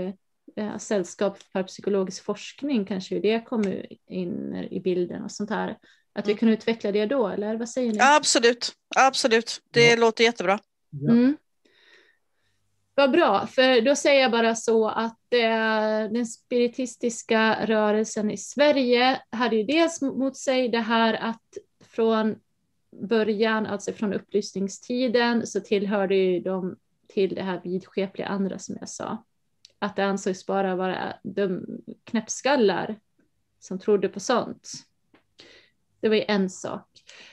eh, 0.55 0.77
sällskap 0.77 1.37
för 1.51 1.63
psykologisk 1.63 2.23
forskning 2.23 2.85
kanske 2.85 3.15
hur 3.15 3.21
det 3.21 3.39
kommer 3.45 3.85
in 4.11 4.55
i 4.71 4.79
bilden 4.79 5.23
och 5.23 5.31
sånt 5.31 5.49
här. 5.49 5.77
Att 6.13 6.27
vi 6.27 6.31
Mm. 6.31 6.39
kan 6.39 6.49
utveckla 6.49 6.91
det 6.91 7.05
då, 7.05 7.27
eller 7.27 7.55
vad 7.55 7.69
säger 7.69 7.91
ni? 7.91 7.97
Ja, 7.97 8.15
absolut, 8.17 8.71
absolut. 8.95 9.61
Det 9.71 9.89
Ja. 9.89 9.95
låter 9.95 10.23
jättebra. 10.23 10.59
Ja. 10.89 11.11
Mm. 11.11 11.37
Vad 12.99 13.11
bra, 13.11 13.47
för 13.47 13.81
då 13.81 13.95
säger 13.95 14.21
jag 14.21 14.31
bara 14.31 14.55
så 14.55 14.87
att 14.89 15.33
eh, 15.33 16.11
den 16.11 16.25
spiritistiska 16.25 17.65
rörelsen 17.65 18.31
i 18.31 18.37
Sverige 18.37 19.21
hade 19.29 19.55
ju 19.55 19.63
dels 19.63 20.01
mot 20.01 20.37
sig 20.37 20.69
det 20.69 20.79
här 20.79 21.13
att 21.13 21.57
från 21.81 22.35
början, 23.01 23.65
alltså 23.65 23.93
från 23.93 24.13
upplysningstiden, 24.13 25.47
så 25.47 25.59
tillhörde 25.59 26.15
ju 26.15 26.39
de 26.39 26.75
till 27.07 27.35
det 27.35 27.43
här 27.43 27.61
vidskepliga 27.63 28.27
andra 28.27 28.59
som 28.59 28.77
jag 28.79 28.89
sa. 28.89 29.23
Att 29.79 29.95
det 29.95 30.05
ansågs 30.05 30.45
bara 30.45 30.75
vara 30.75 31.13
de 31.23 31.65
knäppskallar 32.03 32.99
som 33.59 33.79
trodde 33.79 34.09
på 34.09 34.19
sånt. 34.19 34.69
Det 35.99 36.09
var 36.09 36.15
ju 36.15 36.25
en 36.27 36.49
sak. 36.49 36.87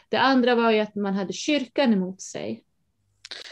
Det 0.09 0.19
andra 0.19 0.55
var 0.55 0.71
ju 0.71 0.81
att 0.81 0.95
man 0.95 1.15
hade 1.15 1.33
kyrkan 1.33 1.93
emot 1.93 2.21
sig. 2.21 2.65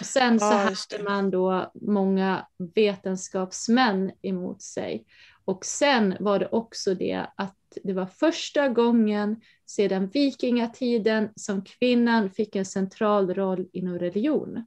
Och 0.01 0.07
sen 0.07 0.41
så 0.41 0.47
Ja, 0.47 0.53
hade 0.53 1.05
man 1.05 1.31
då 1.31 1.73
många 1.75 2.47
vetenskapsmän 2.75 4.13
emot 4.23 4.63
sig. 4.63 5.05
Och 5.45 5.65
sen 5.65 6.17
var 6.21 6.39
det 6.39 6.49
också 6.49 6.95
det 6.95 7.27
att 7.37 7.57
det 7.85 7.93
var 7.93 8.07
första 8.07 8.69
gången 8.69 9.41
sedan 9.67 10.09
vikingatiden 10.09 11.29
som 11.37 11.65
kvinnan 11.65 12.31
fick 12.31 12.57
en 12.57 12.65
central 12.65 13.35
roll 13.35 13.69
inom 13.73 13.99
religion 13.99 14.67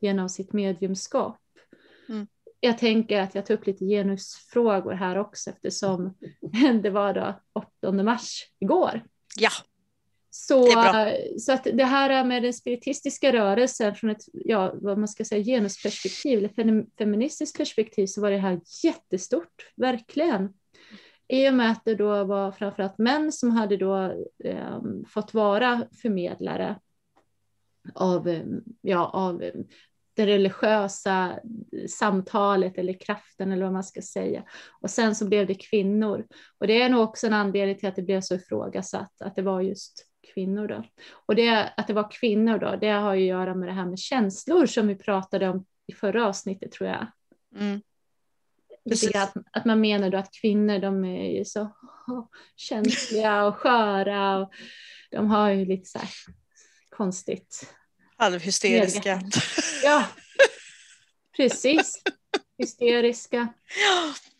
genom 0.00 0.28
sitt 0.28 0.52
mediumskap. 0.52 1.40
Mm. 2.08 2.26
Jag 2.60 2.78
tänker 2.78 3.20
att 3.20 3.34
jag 3.34 3.46
tar 3.46 3.54
upp 3.54 3.66
lite 3.66 3.84
genusfrågor 3.84 4.92
här 4.92 5.16
också 5.16 5.50
eftersom 5.50 6.14
det 6.82 6.90
var 6.90 7.14
då 7.14 7.40
8 7.80 7.92
mars 7.92 8.48
igår. 8.58 9.02
Ja, 9.36 9.50
Så, 10.36 10.66
så 11.38 11.52
att 11.52 11.64
det 11.64 11.84
här 11.84 12.24
med 12.24 12.42
den 12.42 12.52
spiritistiska 12.52 13.32
rörelsen 13.32 13.94
från 13.94 14.10
ett, 14.10 14.22
ja, 14.32 14.74
vad 14.74 14.98
man 14.98 15.08
ska 15.08 15.24
säga, 15.24 15.44
genusperspektiv 15.44 16.38
eller 16.38 16.48
fem- 16.48 16.86
feministiskt 16.98 17.58
perspektiv 17.58 18.06
så 18.06 18.20
var 18.20 18.30
det 18.30 18.38
här 18.38 18.60
jättestort, 18.84 19.72
verkligen. 19.76 20.52
I 21.28 21.48
och 21.48 21.54
med 21.54 21.70
att 21.70 21.84
det 21.84 21.94
då 21.94 22.24
var 22.24 22.52
framförallt 22.52 22.98
män 22.98 23.32
som 23.32 23.50
hade 23.50 23.76
då 23.76 24.24
eh, 24.44 24.80
fått 25.08 25.34
vara 25.34 25.86
förmedlare 26.02 26.80
av, 27.94 28.28
eh, 28.28 28.44
ja, 28.80 29.06
av 29.06 29.42
eh, 29.42 29.54
det 30.14 30.26
religiösa 30.26 31.38
samtalet 31.88 32.78
eller 32.78 32.92
kraften 32.92 33.52
eller 33.52 33.64
vad 33.64 33.72
man 33.72 33.84
ska 33.84 34.02
säga. 34.02 34.44
Och 34.80 34.90
sen 34.90 35.14
så 35.14 35.28
blev 35.28 35.46
det 35.46 35.54
kvinnor. 35.54 36.26
Och 36.58 36.66
det 36.66 36.82
är 36.82 36.88
nog 36.88 37.02
också 37.02 37.26
en 37.26 37.34
anledning 37.34 37.78
till 37.78 37.88
att 37.88 37.96
det 37.96 38.02
blev 38.02 38.20
så 38.20 38.34
ifrågasatt, 38.34 39.22
att 39.22 39.36
det 39.36 39.42
var 39.42 39.60
just 39.60 40.10
kvinnor 40.34 40.68
då. 40.68 40.84
Och 41.10 41.34
det, 41.34 41.72
att 41.76 41.86
det 41.86 41.92
var 41.92 42.10
kvinnor 42.10 42.58
då, 42.58 42.76
det 42.76 42.90
har 42.90 43.14
ju 43.14 43.22
att 43.22 43.28
göra 43.28 43.54
med 43.54 43.68
det 43.68 43.72
här 43.72 43.86
med 43.86 43.98
känslor 43.98 44.66
som 44.66 44.88
vi 44.88 44.94
pratade 44.96 45.48
om 45.48 45.66
i 45.86 45.92
förra 45.94 46.26
avsnittet 46.26 46.72
tror 46.72 46.88
jag. 46.90 47.06
mm. 47.56 47.80
Att, 49.14 49.34
att 49.52 49.64
man 49.64 49.80
menar 49.80 50.10
då 50.10 50.18
att 50.18 50.32
kvinnor 50.40 50.78
de 50.78 51.04
är 51.04 51.38
ju 51.38 51.44
så 51.44 51.70
åh, 52.06 52.26
känsliga 52.56 53.44
och 53.44 53.56
sköra 53.56 54.36
och 54.36 54.52
de 55.10 55.30
har 55.30 55.50
ju 55.50 55.64
lite 55.64 55.84
så 55.84 55.98
här 55.98 56.08
konstigt. 56.90 57.74
halvhysteriska. 58.16 59.20
Ja, 59.84 60.06
precis. 61.36 62.02
Hysteriska. 62.58 63.48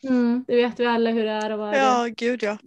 Mm, 0.03 0.45
det 0.49 0.57
vet 0.57 0.81
vi 0.81 0.87
alla 0.87 1.11
hur 1.11 1.25
det 1.25 1.31
är 1.31 1.51
att 1.51 1.59
vara. 1.59 1.77
Ja, 1.77 2.09
gud 2.17 2.43
ja. 2.43 2.59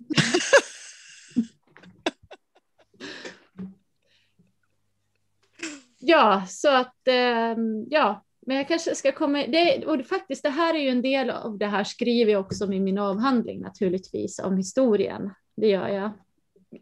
Ja, 6.09 6.45
så 6.47 6.75
att 6.75 7.07
ehm, 7.07 7.85
ja, 7.89 8.23
men 8.39 8.57
jag 8.57 8.67
kanske 8.67 8.95
ska 8.95 9.11
komma, 9.11 9.47
det, 9.47 9.85
och 9.85 10.05
faktiskt 10.05 10.43
det 10.43 10.49
här 10.49 10.73
är 10.73 10.79
ju 10.79 10.89
en 10.89 11.01
del 11.01 11.29
av 11.29 11.57
det 11.57 11.65
här 11.65 11.83
skriver 11.83 12.31
jag 12.31 12.41
också 12.41 12.73
i 12.73 12.79
min 12.79 12.97
avhandling 12.97 13.61
naturligtvis 13.61 14.39
om 14.39 14.57
historien. 14.57 15.33
Det 15.55 15.67
gör 15.67 15.87
jag 15.87 16.11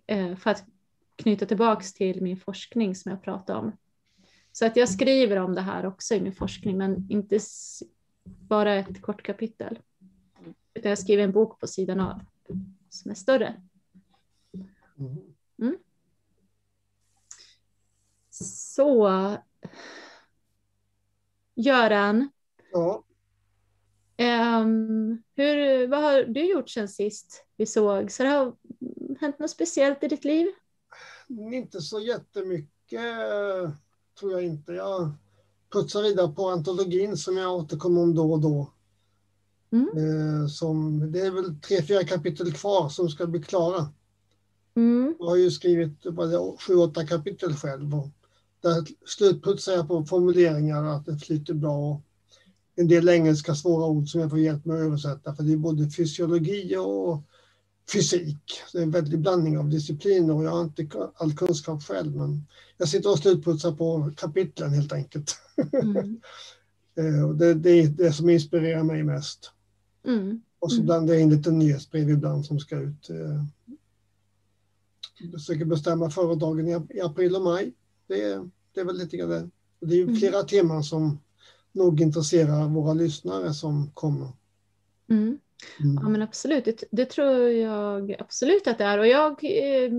eh, 0.08 0.36
för 0.36 0.50
att 0.52 0.64
knyta 1.16 1.46
tillbaks 1.46 1.94
till 1.94 2.22
min 2.22 2.38
forskning 2.38 2.96
som 2.96 3.12
jag 3.12 3.24
pratade 3.24 3.60
om. 3.60 3.78
Så 4.52 4.66
att 4.66 4.76
jag 4.76 4.90
skriver 4.90 5.38
om 5.38 5.56
det 5.56 5.62
här 5.62 5.86
också 5.86 6.16
i 6.16 6.22
min 6.22 6.36
forskning, 6.36 6.78
men 6.78 7.08
inte 7.10 7.40
bara 8.24 8.76
ett 8.76 9.02
kort 9.02 9.24
kapitel. 9.24 9.80
Utan 10.74 10.90
jag 10.90 11.00
skriver 11.00 11.24
en 11.24 11.32
bok 11.32 11.60
på 11.60 11.68
sidan 11.68 12.00
av 12.00 12.22
som 12.90 13.12
är 13.12 13.16
större. 13.16 13.62
Mm. 15.60 15.78
Så 18.76 19.08
Göran, 21.56 22.30
Ja, 22.72 23.04
ehm, 24.18 25.24
hur, 25.36 25.88
vad 25.88 26.02
har 26.04 26.24
du 26.24 26.46
gjort 26.52 26.70
sen 26.70 26.88
sist 26.88 27.46
vi 27.58 27.66
såg? 27.66 28.12
Så 28.12 28.24
det 28.24 28.30
har 28.30 28.56
hänt 29.20 29.40
något 29.40 29.50
speciellt 29.52 30.04
i 30.04 30.08
ditt 30.08 30.26
liv? 30.26 30.48
inte 31.30 31.82
så 31.82 32.00
jättemycket 32.00 33.02
tror 34.20 34.32
jag 34.32 34.44
inte. 34.44 34.72
Jag 34.74 35.12
putsar 35.74 36.02
vidare 36.02 36.28
på 36.28 36.50
antologin 36.50 37.18
som 37.18 37.38
jag 37.38 37.56
återkommer 37.56 38.02
om 38.02 38.16
då 38.16 38.32
och 38.34 38.42
då. 38.42 38.72
Mm. 39.72 39.88
Eh, 39.88 40.48
Som, 40.48 41.12
det 41.12 41.20
är 41.20 41.32
väl 41.32 41.56
tre, 41.62 41.82
fyra 41.82 42.04
kapitel 42.04 42.54
kvar 42.54 42.90
som 42.90 43.10
ska 43.10 43.28
bli 43.28 43.44
klara. 43.44 43.90
Mm. 44.76 45.16
Jag 45.20 45.26
har 45.26 45.36
ju 45.36 45.52
skrivit 45.52 46.04
sju, 46.60 46.76
åtta 46.76 47.08
kapitel 47.08 47.56
själv. 47.56 47.96
Och 47.96 48.08
slutputsar 49.06 49.74
jag 49.74 49.88
på 49.88 50.06
formuleringar, 50.06 50.84
att 50.84 51.06
det 51.06 51.18
flyter 51.18 51.54
bra. 51.54 52.02
En 52.76 52.88
del 52.88 53.10
engelska 53.10 53.56
svåra 53.56 53.86
ord 53.86 54.10
som 54.10 54.22
jag 54.22 54.30
får 54.30 54.40
hjälp 54.40 54.66
med 54.66 54.76
att 54.78 54.82
översätta, 54.84 55.36
för 55.36 55.44
det 55.44 55.54
är 55.54 55.58
både 55.58 55.90
fysiologi 55.90 56.76
och 56.78 57.24
fysik. 57.94 58.62
Det 58.74 58.78
är 58.78 58.84
en 58.84 58.92
väldig 58.92 59.20
blandning 59.20 59.58
av 59.58 59.70
discipliner 59.70 60.34
och 60.36 60.44
jag 60.44 60.52
har 60.52 60.64
inte 60.64 60.88
all 61.16 61.34
kunskap 61.38 61.84
själv, 61.84 62.16
men 62.16 62.48
jag 62.78 62.90
sitter 62.90 63.12
och 63.12 63.20
slutputsar 63.20 63.72
på 63.72 64.12
kapitlen 64.18 64.70
helt 64.74 64.94
enkelt. 64.94 65.36
Mm. 65.84 66.20
Eh, 66.98 67.26
och 67.28 67.36
det, 67.36 67.54
det 67.54 67.70
är 67.70 67.88
det 67.88 68.14
som 68.14 68.30
inspirerar 68.30 68.84
mig 68.84 69.04
mest. 69.04 69.52
Mm. 70.08 70.42
Och 70.60 70.72
så 70.72 70.76
Mm. 70.76 70.86
blandar 70.86 71.14
jag 71.14 71.24
in 71.24 71.30
lite 71.30 71.52
nyhetsbrev 71.52 72.10
ibland 72.10 72.46
som 72.46 72.60
ska 72.60 72.76
ut. 72.80 73.10
eh, 73.10 73.44
Försöker 75.32 75.66
bestämma 75.66 76.10
föredragen 76.10 76.68
i 76.90 77.02
april 77.02 77.36
och 77.36 77.42
maj. 77.42 77.74
Det, 78.08 78.22
är- 78.24 78.50
det 78.76 78.82
är 78.82 78.86
väl 78.86 78.98
lite 78.98 79.18
grann 79.18 79.30
det. 79.30 79.50
Det 79.80 79.94
är 79.94 79.98
ju 79.98 80.04
Mm. 80.04 80.16
flera 80.16 80.44
teman 80.44 80.84
som 80.84 81.20
nog 81.72 82.02
intresserar 82.02 82.68
våra 82.68 82.94
lyssnare 82.94 83.54
som 83.54 83.92
kommer. 83.94 84.28
Mm. 85.10 85.40
Mm. 85.80 85.96
Ja 86.04 86.10
men 86.10 86.22
absolut, 86.22 86.66
det, 86.66 86.84
det 86.92 87.06
tror 87.06 87.50
jag 87.50 88.16
absolut 88.20 88.68
att 88.68 88.78
det 88.78 88.84
är. 88.84 88.98
Och 88.98 89.08
jag 89.08 89.32
eh, 89.44 89.92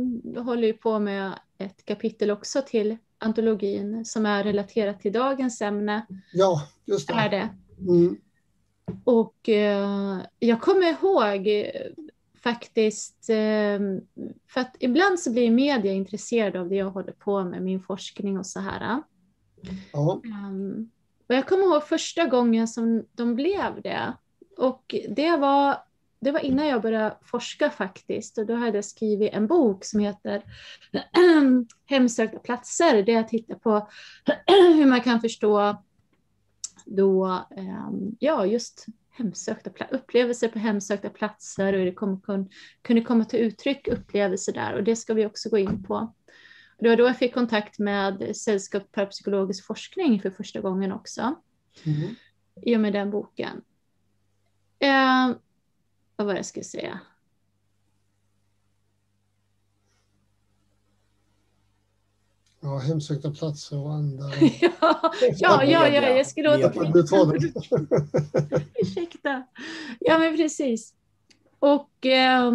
håller 0.43 0.67
ju 0.67 0.73
på 0.73 0.99
med 0.99 1.33
ett 1.59 1.85
kapitel 1.85 2.31
också 2.31 2.63
till 2.67 2.97
antologin 3.19 4.05
som 4.05 4.27
är 4.27 4.45
relaterat 4.45 5.01
till 5.01 5.13
dagens 5.13 5.61
ämne. 5.61 6.07
Ja, 6.33 6.69
just 6.85 7.11
Är 7.11 7.29
det. 7.29 7.37
det. 7.77 7.83
Mm. 7.93 8.17
Och 9.05 9.49
eh, 9.49 10.19
jag 10.39 10.61
kommer 10.61 10.87
ihåg 10.91 11.49
faktiskt, 12.47 13.31
eh, 13.31 13.79
för 14.49 14.61
att 14.61 14.77
ibland 14.79 15.21
så 15.21 15.33
blir 15.33 15.51
media 15.51 15.93
intresserade 15.93 16.61
av 16.61 16.69
det 16.69 16.77
jag 16.77 16.91
håller 16.91 17.13
på 17.13 17.45
med, 17.45 17.63
min 17.63 17.83
forskning 17.83 18.39
och 18.39 18.47
så 18.47 18.61
här. 18.61 19.03
Ja, 19.93 20.21
Um, 20.25 20.91
och 21.29 21.35
jag 21.35 21.47
kommer 21.49 21.63
ihåg 21.63 21.85
första 21.85 22.27
gången 22.27 22.69
som 22.69 23.05
de 23.13 23.35
blev 23.35 23.83
det. 23.83 24.13
Och 24.57 24.95
det 25.09 25.37
var, 25.37 25.77
det 26.21 26.31
var 26.31 26.41
innan 26.41 26.67
jag 26.67 26.83
började 26.83 27.17
forska 27.23 27.71
faktiskt. 27.71 28.39
Och 28.39 28.47
då 28.47 28.55
hade 28.55 28.79
jag 28.79 28.85
skrivit 28.85 29.33
en 29.33 29.47
bok 29.47 29.85
som 29.85 30.01
heter 30.01 30.43
Hemsökta 31.87 32.39
platser. 32.39 33.03
Där 33.03 33.13
jag 33.13 33.29
tittar 33.29 33.55
på 33.55 33.89
hur 34.47 34.87
man 34.87 35.01
kan 35.01 35.21
förstå 35.21 35.77
då, 36.87 37.27
eh, 37.57 37.91
ja 38.19 38.47
just 38.47 38.87
hemsökta 39.17 39.71
upplevelser 39.91 40.49
på 40.49 40.59
hemsökta 40.59 41.11
platser 41.11 41.73
och 41.73 41.85
det 41.85 41.93
kom, 41.93 42.21
kun, 42.21 42.49
kunde 42.83 43.03
komma 43.03 43.25
till 43.25 43.41
uttryck 43.41 43.89
upplevelser 43.89 44.53
där 44.53 44.75
och 44.75 44.85
det 44.85 44.97
ska 44.97 45.15
vi 45.15 45.27
också 45.27 45.49
gå 45.49 45.59
in 45.59 45.83
på. 45.83 46.15
Det 46.79 46.89
var 46.89 46.97
då 46.97 47.05
jag 47.07 47.19
fick 47.19 47.35
kontakt 47.35 47.79
med 47.79 48.37
Sällskap 48.37 48.93
parapsykologisk 48.93 49.67
forskning 49.67 50.21
för 50.21 50.31
första 50.31 50.61
gången 50.61 50.93
också. 50.93 51.35
Mm. 51.85 52.15
I 52.63 52.77
och 52.77 52.81
med 52.81 52.93
den 52.93 53.11
boken. 53.11 53.63
Eh, 54.79 55.29
vad 56.17 56.27
var 56.27 56.35
det 56.35 56.39
jag 56.39 56.47
skulle 56.47 56.65
säga? 56.65 57.01
Ja, 62.67 62.79
hemsökta 62.79 63.31
platser 63.31 63.79
och 63.79 63.93
andra. 63.93 64.25
ja, 64.61 65.13
ja, 65.21 65.65
ja, 65.65 65.89
ja, 65.89 66.09
jag 66.09 66.27
skulle 66.27 66.67
återkomma. 66.67 67.35
Ursäkta. 68.75 69.47
Ja, 70.01 70.19
men 70.19 70.37
precis. 70.37 70.95
Och 71.59 72.07
eh, 72.07 72.53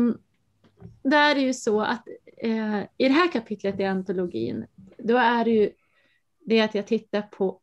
där 1.03 1.35
är 1.35 1.39
ju 1.39 1.53
så 1.53 1.81
att 1.81 2.07
eh, 2.37 2.79
i 2.97 3.07
det 3.07 3.13
här 3.13 3.31
kapitlet 3.31 3.79
i 3.79 3.85
antologin, 3.85 4.65
då 4.97 5.17
är 5.17 5.45
det 5.45 5.51
ju 5.51 5.71
det 6.45 6.61
att 6.61 6.75
jag 6.75 6.87
tittar 6.87 7.21
på 7.21 7.59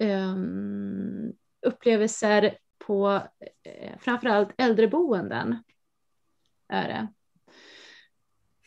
eh, 0.00 0.36
upplevelser 1.66 2.58
på 2.78 3.22
eh, 3.62 3.98
framförallt 3.98 4.50
äldreboenden. 4.58 5.62
Är 6.68 6.88
det. 6.88 7.08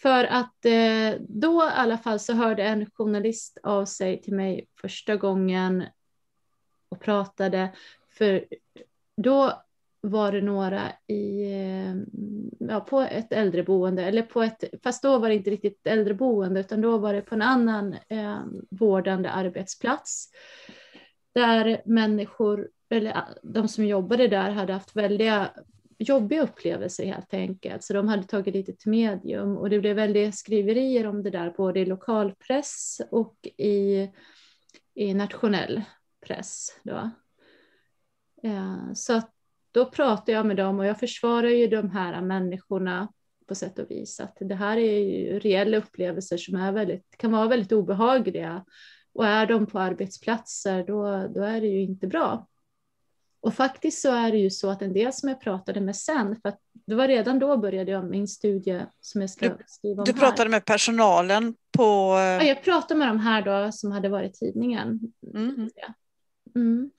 För 0.02 0.24
att 0.24 0.66
eh, 0.66 1.22
då 1.30 1.64
i 1.64 1.72
alla 1.74 1.98
fall 1.98 2.20
så 2.20 2.34
hörde 2.34 2.64
en 2.64 2.86
journalist 2.94 3.58
av 3.64 3.86
sig 3.86 4.22
till 4.22 4.34
mig 4.34 4.68
första 4.82 5.16
gången 5.16 5.84
och 6.90 7.00
pratade. 7.00 7.70
För 8.10 8.46
då 9.18 9.64
var 10.02 10.32
det 10.32 10.42
några 10.42 10.82
i, 11.08 11.52
eh, 11.52 11.96
ja, 12.60 12.80
på 12.80 13.02
ett 13.02 13.34
äldreboende, 13.34 14.04
eller 14.04 14.22
på 14.22 14.44
ett, 14.44 14.64
fast 14.84 15.04
då 15.04 15.18
var 15.18 15.30
det 15.30 15.36
inte 15.36 15.50
riktigt 15.50 15.88
äldreboende 15.88 16.60
utan 16.60 16.82
då 16.82 16.98
var 16.98 17.14
det 17.14 17.22
på 17.22 17.36
en 17.36 17.42
annan 17.42 17.96
eh, 18.10 18.40
vårdande 18.70 19.30
arbetsplats. 19.30 20.30
Där 21.34 21.82
människor, 21.86 22.70
eller 22.90 23.12
eh, 23.12 23.24
de 23.44 23.68
som 23.68 23.86
jobbade 23.86 24.28
där 24.28 24.52
hade 24.52 24.74
haft 24.74 24.96
väldiga 24.96 25.50
jobbiga 26.00 26.42
upplevelser 26.42 27.06
helt 27.06 27.34
enkelt. 27.34 27.84
Så 27.84 27.94
de 27.94 28.08
hade 28.08 28.24
tagit 28.24 28.54
dit 28.54 28.70
ett 28.70 28.86
medium 28.86 29.58
och 29.58 29.70
det 29.70 29.80
blev 29.80 29.96
väldigt 29.96 30.36
skriverier 30.36 31.08
om 31.08 31.24
det 31.24 31.30
där 31.30 31.54
både 31.58 31.80
i 31.80 31.86
lokalpress 31.86 33.02
och 33.12 33.36
i, 33.58 34.10
i 34.96 35.14
nationell 35.14 35.82
press. 36.26 36.80
Då. 36.84 37.12
Eh, 38.44 38.94
så 38.94 39.22
då 39.72 39.86
pratar 39.86 40.34
jag 40.34 40.46
med 40.46 40.58
dem 40.58 40.80
och 40.80 40.86
jag 40.86 41.00
försvarar 41.00 41.50
ju 41.50 41.68
de 41.68 41.90
här 41.90 42.22
människorna 42.22 43.14
på 43.48 43.56
sätt 43.56 43.80
och 43.80 43.92
vis. 43.92 44.20
Att 44.20 44.38
det 44.40 44.56
här 44.56 44.78
är 44.78 45.00
ju 45.00 45.40
reella 45.40 45.78
upplevelser 45.78 46.38
som 46.38 46.56
är 46.56 46.72
väldigt, 46.72 47.18
kan 47.18 47.32
vara 47.32 47.48
väldigt 47.48 47.72
obehagliga. 47.72 48.66
Och 49.14 49.26
är 49.26 49.46
de 49.46 49.66
på 49.66 49.80
arbetsplatser 49.80 50.84
då, 50.88 51.28
då 51.36 51.42
är 51.42 51.62
det 51.62 51.68
ju 51.68 51.82
inte 51.82 52.08
bra. 52.08 52.48
Och 53.42 53.54
faktiskt 53.54 54.02
så 54.02 54.12
är 54.12 54.32
det 54.32 54.38
ju 54.38 54.50
så 54.50 54.70
att 54.70 54.82
en 54.82 54.94
del 54.94 55.14
som 55.14 55.30
jag 55.30 55.42
pratade 55.42 55.82
med 55.82 55.96
sen, 55.96 56.36
för 56.42 56.50
att 56.50 56.60
det 56.86 56.96
var 56.96 57.08
redan 57.08 57.40
då 57.40 57.58
började 57.58 57.92
jag 57.92 58.10
min 58.10 58.28
studie 58.28 58.86
som 59.02 59.22
jag 59.22 59.30
ska 59.30 59.50
du, 59.50 59.58
skriva 59.68 60.02
om 60.02 60.06
Du 60.06 60.14
pratade 60.14 60.44
här. 60.44 60.50
med 60.50 60.66
personalen 60.66 61.56
på... 61.78 61.84
Ja, 62.16 62.44
jag 62.44 62.64
pratade 62.64 62.98
med 63.00 63.08
de 63.08 63.20
här 63.20 63.42
då 63.42 63.72
som 63.72 63.92
hade 63.92 64.10
varit 64.10 64.36
i 64.36 64.40
tidningen. 64.40 65.00
Mm. 65.36 65.70
Mm. 66.56 66.92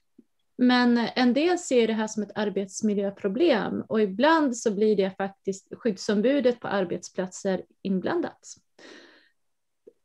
Men 0.59 0.99
en 0.99 1.33
del 1.33 1.59
ser 1.59 1.87
det 1.87 1.93
här 1.93 2.07
som 2.07 2.23
ett 2.23 2.33
arbetsmiljöproblem 2.35 3.85
och 3.89 4.03
ibland 4.03 4.57
så 4.57 4.75
blir 4.75 4.97
det 4.97 5.11
faktiskt 5.17 5.75
skyddsombudet 5.75 6.61
på 6.61 6.69
arbetsplatser 6.69 7.63
inblandat. 7.83 8.55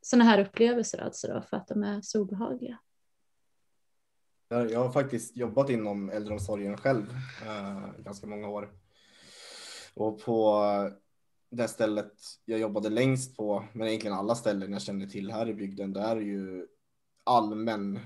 Sådana 0.02 0.24
här 0.24 0.40
upplevelser 0.40 0.98
alltså 1.02 1.28
då, 1.28 1.42
för 1.42 1.56
att 1.56 1.68
de 1.68 1.82
är 1.82 2.00
så 2.02 2.20
obehagliga. 2.20 2.78
Jag 4.48 4.80
har 4.80 4.90
faktiskt 4.90 5.36
jobbat 5.36 5.70
inom 5.70 6.10
äldreomsorgen 6.10 6.76
själv 6.76 7.10
eh, 7.46 7.90
ganska 7.98 8.26
många 8.26 8.48
år. 8.48 8.72
Och 9.94 10.20
på 10.20 10.62
det 11.50 11.68
stället 11.68 12.12
jag 12.44 12.60
jobbade 12.60 12.88
längst 12.88 13.36
på, 13.36 13.64
men 13.72 13.88
egentligen 13.88 14.16
alla 14.16 14.34
ställen 14.34 14.72
jag 14.72 14.82
känner 14.82 15.06
till 15.06 15.30
här 15.30 15.48
i 15.48 15.54
bygden, 15.54 15.92
där 15.92 16.16
är 16.16 16.20
ju 16.20 16.66
allmän, 17.24 17.96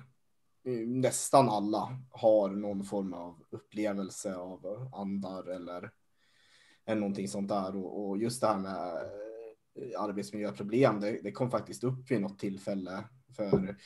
eh, 0.65 0.87
nästan 0.87 1.49
alla 1.49 1.99
har 2.11 2.49
någon 2.49 2.85
form 2.85 3.15
av 3.15 3.45
upplevelse 3.51 4.35
av 4.35 4.91
andar 4.93 5.51
eller, 5.51 5.91
eller 6.87 7.01
någonting 7.01 7.29
sånt 7.29 7.49
där. 7.49 7.77
Och, 7.77 8.09
och 8.09 8.19
just 8.19 8.41
det 8.41 8.47
här 8.47 8.59
med 8.59 8.95
eh, 9.75 10.03
arbetsmiljöproblem, 10.03 11.01
det, 11.01 11.21
det 11.23 11.33
kom 11.33 11.51
faktiskt 11.51 11.85
upp 11.85 12.11
vid 12.11 12.21
något 12.21 12.39
tillfälle 12.39 13.05
för 13.37 13.77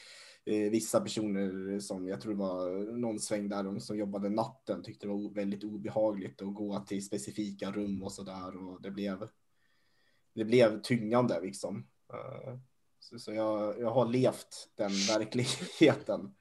eh, 0.45 0.71
vissa 0.71 1.01
personer 1.01 1.81
som 1.81 2.09
jag 2.09 2.21
tror 2.21 2.35
var 2.35 2.93
någon 2.97 3.21
sväng 3.21 3.49
där 3.49 3.79
som 3.79 3.99
jobbade 3.99 4.29
natten 4.29 4.83
tyckte 4.83 5.07
det 5.07 5.13
var 5.13 5.35
väldigt 5.35 5.65
obehagligt 5.65 6.43
att 6.43 6.55
gå 6.55 6.79
till 6.79 7.05
specifika 7.05 7.71
rum 7.71 8.03
och 8.03 8.13
så 8.13 8.23
där 8.23 8.69
och 8.69 8.83
det 8.83 8.91
blev. 8.91 9.29
Det 10.35 10.45
blev 10.45 10.81
tyngande 10.83 11.41
liksom. 11.41 11.87
Uh, 12.13 12.59
så, 13.01 13.19
så 13.19 13.33
jag, 13.33 13.81
jag 13.81 13.91
har 13.91 14.07
levt 14.07 14.69
den 14.77 14.91
verkligheten. 14.91 16.35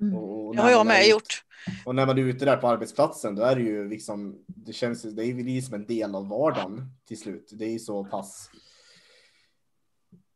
Mm. 0.00 0.16
Och, 0.16 0.56
det 0.56 0.62
har 0.62 0.70
jag 0.70 0.86
med 0.86 1.08
gjort. 1.08 1.44
Och 1.84 1.94
när 1.94 2.06
man 2.06 2.18
är 2.18 2.22
ute 2.22 2.44
där 2.44 2.56
på 2.56 2.68
arbetsplatsen 2.68 3.34
då 3.34 3.42
är 3.42 3.56
det 3.56 3.62
ju 3.62 3.88
liksom, 3.88 4.44
det 4.46 4.72
känns, 4.72 5.02
det 5.02 5.22
är 5.22 5.26
ju 5.26 5.62
som 5.62 5.74
en 5.74 5.86
del 5.86 6.14
av 6.14 6.28
vardagen 6.28 6.86
till 7.04 7.20
slut. 7.20 7.50
Det 7.52 7.64
är 7.64 7.70
ju 7.70 7.78
så 7.78 8.04
pass 8.04 8.50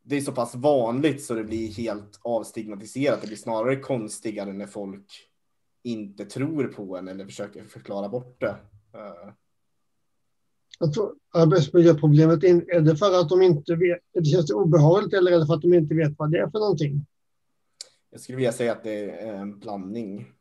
det 0.09 0.17
är 0.17 0.21
så 0.21 0.31
pass 0.31 0.55
vanligt 0.55 1.23
så 1.23 1.33
det 1.33 1.43
blir 1.43 1.71
helt 1.71 2.19
avstigmatiserat. 2.21 3.21
Det 3.21 3.27
blir 3.27 3.37
snarare 3.37 3.75
konstigare 3.75 4.53
när 4.53 4.67
folk 4.67 5.11
inte 5.83 6.25
tror 6.25 6.67
på 6.67 6.97
en 6.97 7.07
eller 7.07 7.25
försöker 7.25 7.63
förklara 7.63 8.09
bort 8.09 8.41
det. 8.41 8.55
Uh. 8.95 9.33
Jag 10.79 10.93
tror 10.93 11.15
arbetsmiljöproblemet, 11.33 12.43
är 12.43 12.81
det 12.81 12.97
för 12.97 13.19
att 13.19 13.29
de 13.29 13.41
inte 13.41 13.75
vet, 13.75 13.99
det 14.13 14.25
känns 14.25 14.51
obehagligt 14.51 15.13
eller 15.13 15.31
är 15.31 15.39
det 15.39 15.45
för 15.45 15.53
att 15.53 15.61
de 15.61 15.73
inte 15.73 15.95
vet 15.95 16.13
vad 16.17 16.31
det 16.31 16.37
är 16.37 16.49
för 16.49 16.59
någonting? 16.59 17.05
Jag 18.09 18.21
skulle 18.21 18.35
vilja 18.35 18.51
säga 18.51 18.71
att 18.71 18.83
det 18.83 19.11
är 19.11 19.33
en 19.33 19.59
blandning. 19.59 20.31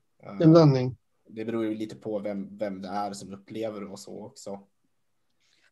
En 0.41 0.51
blandning. 0.51 0.97
Det 1.29 1.45
beror 1.45 1.64
ju 1.64 1.75
lite 1.75 1.97
på 1.97 2.19
vem, 2.19 2.59
vem 2.59 2.83
det 2.83 2.89
är 2.89 3.12
som 3.12 3.35
upplever 3.35 3.81
det 3.81 3.87
och 3.87 3.99
så 3.99 4.25
också. 4.25 4.61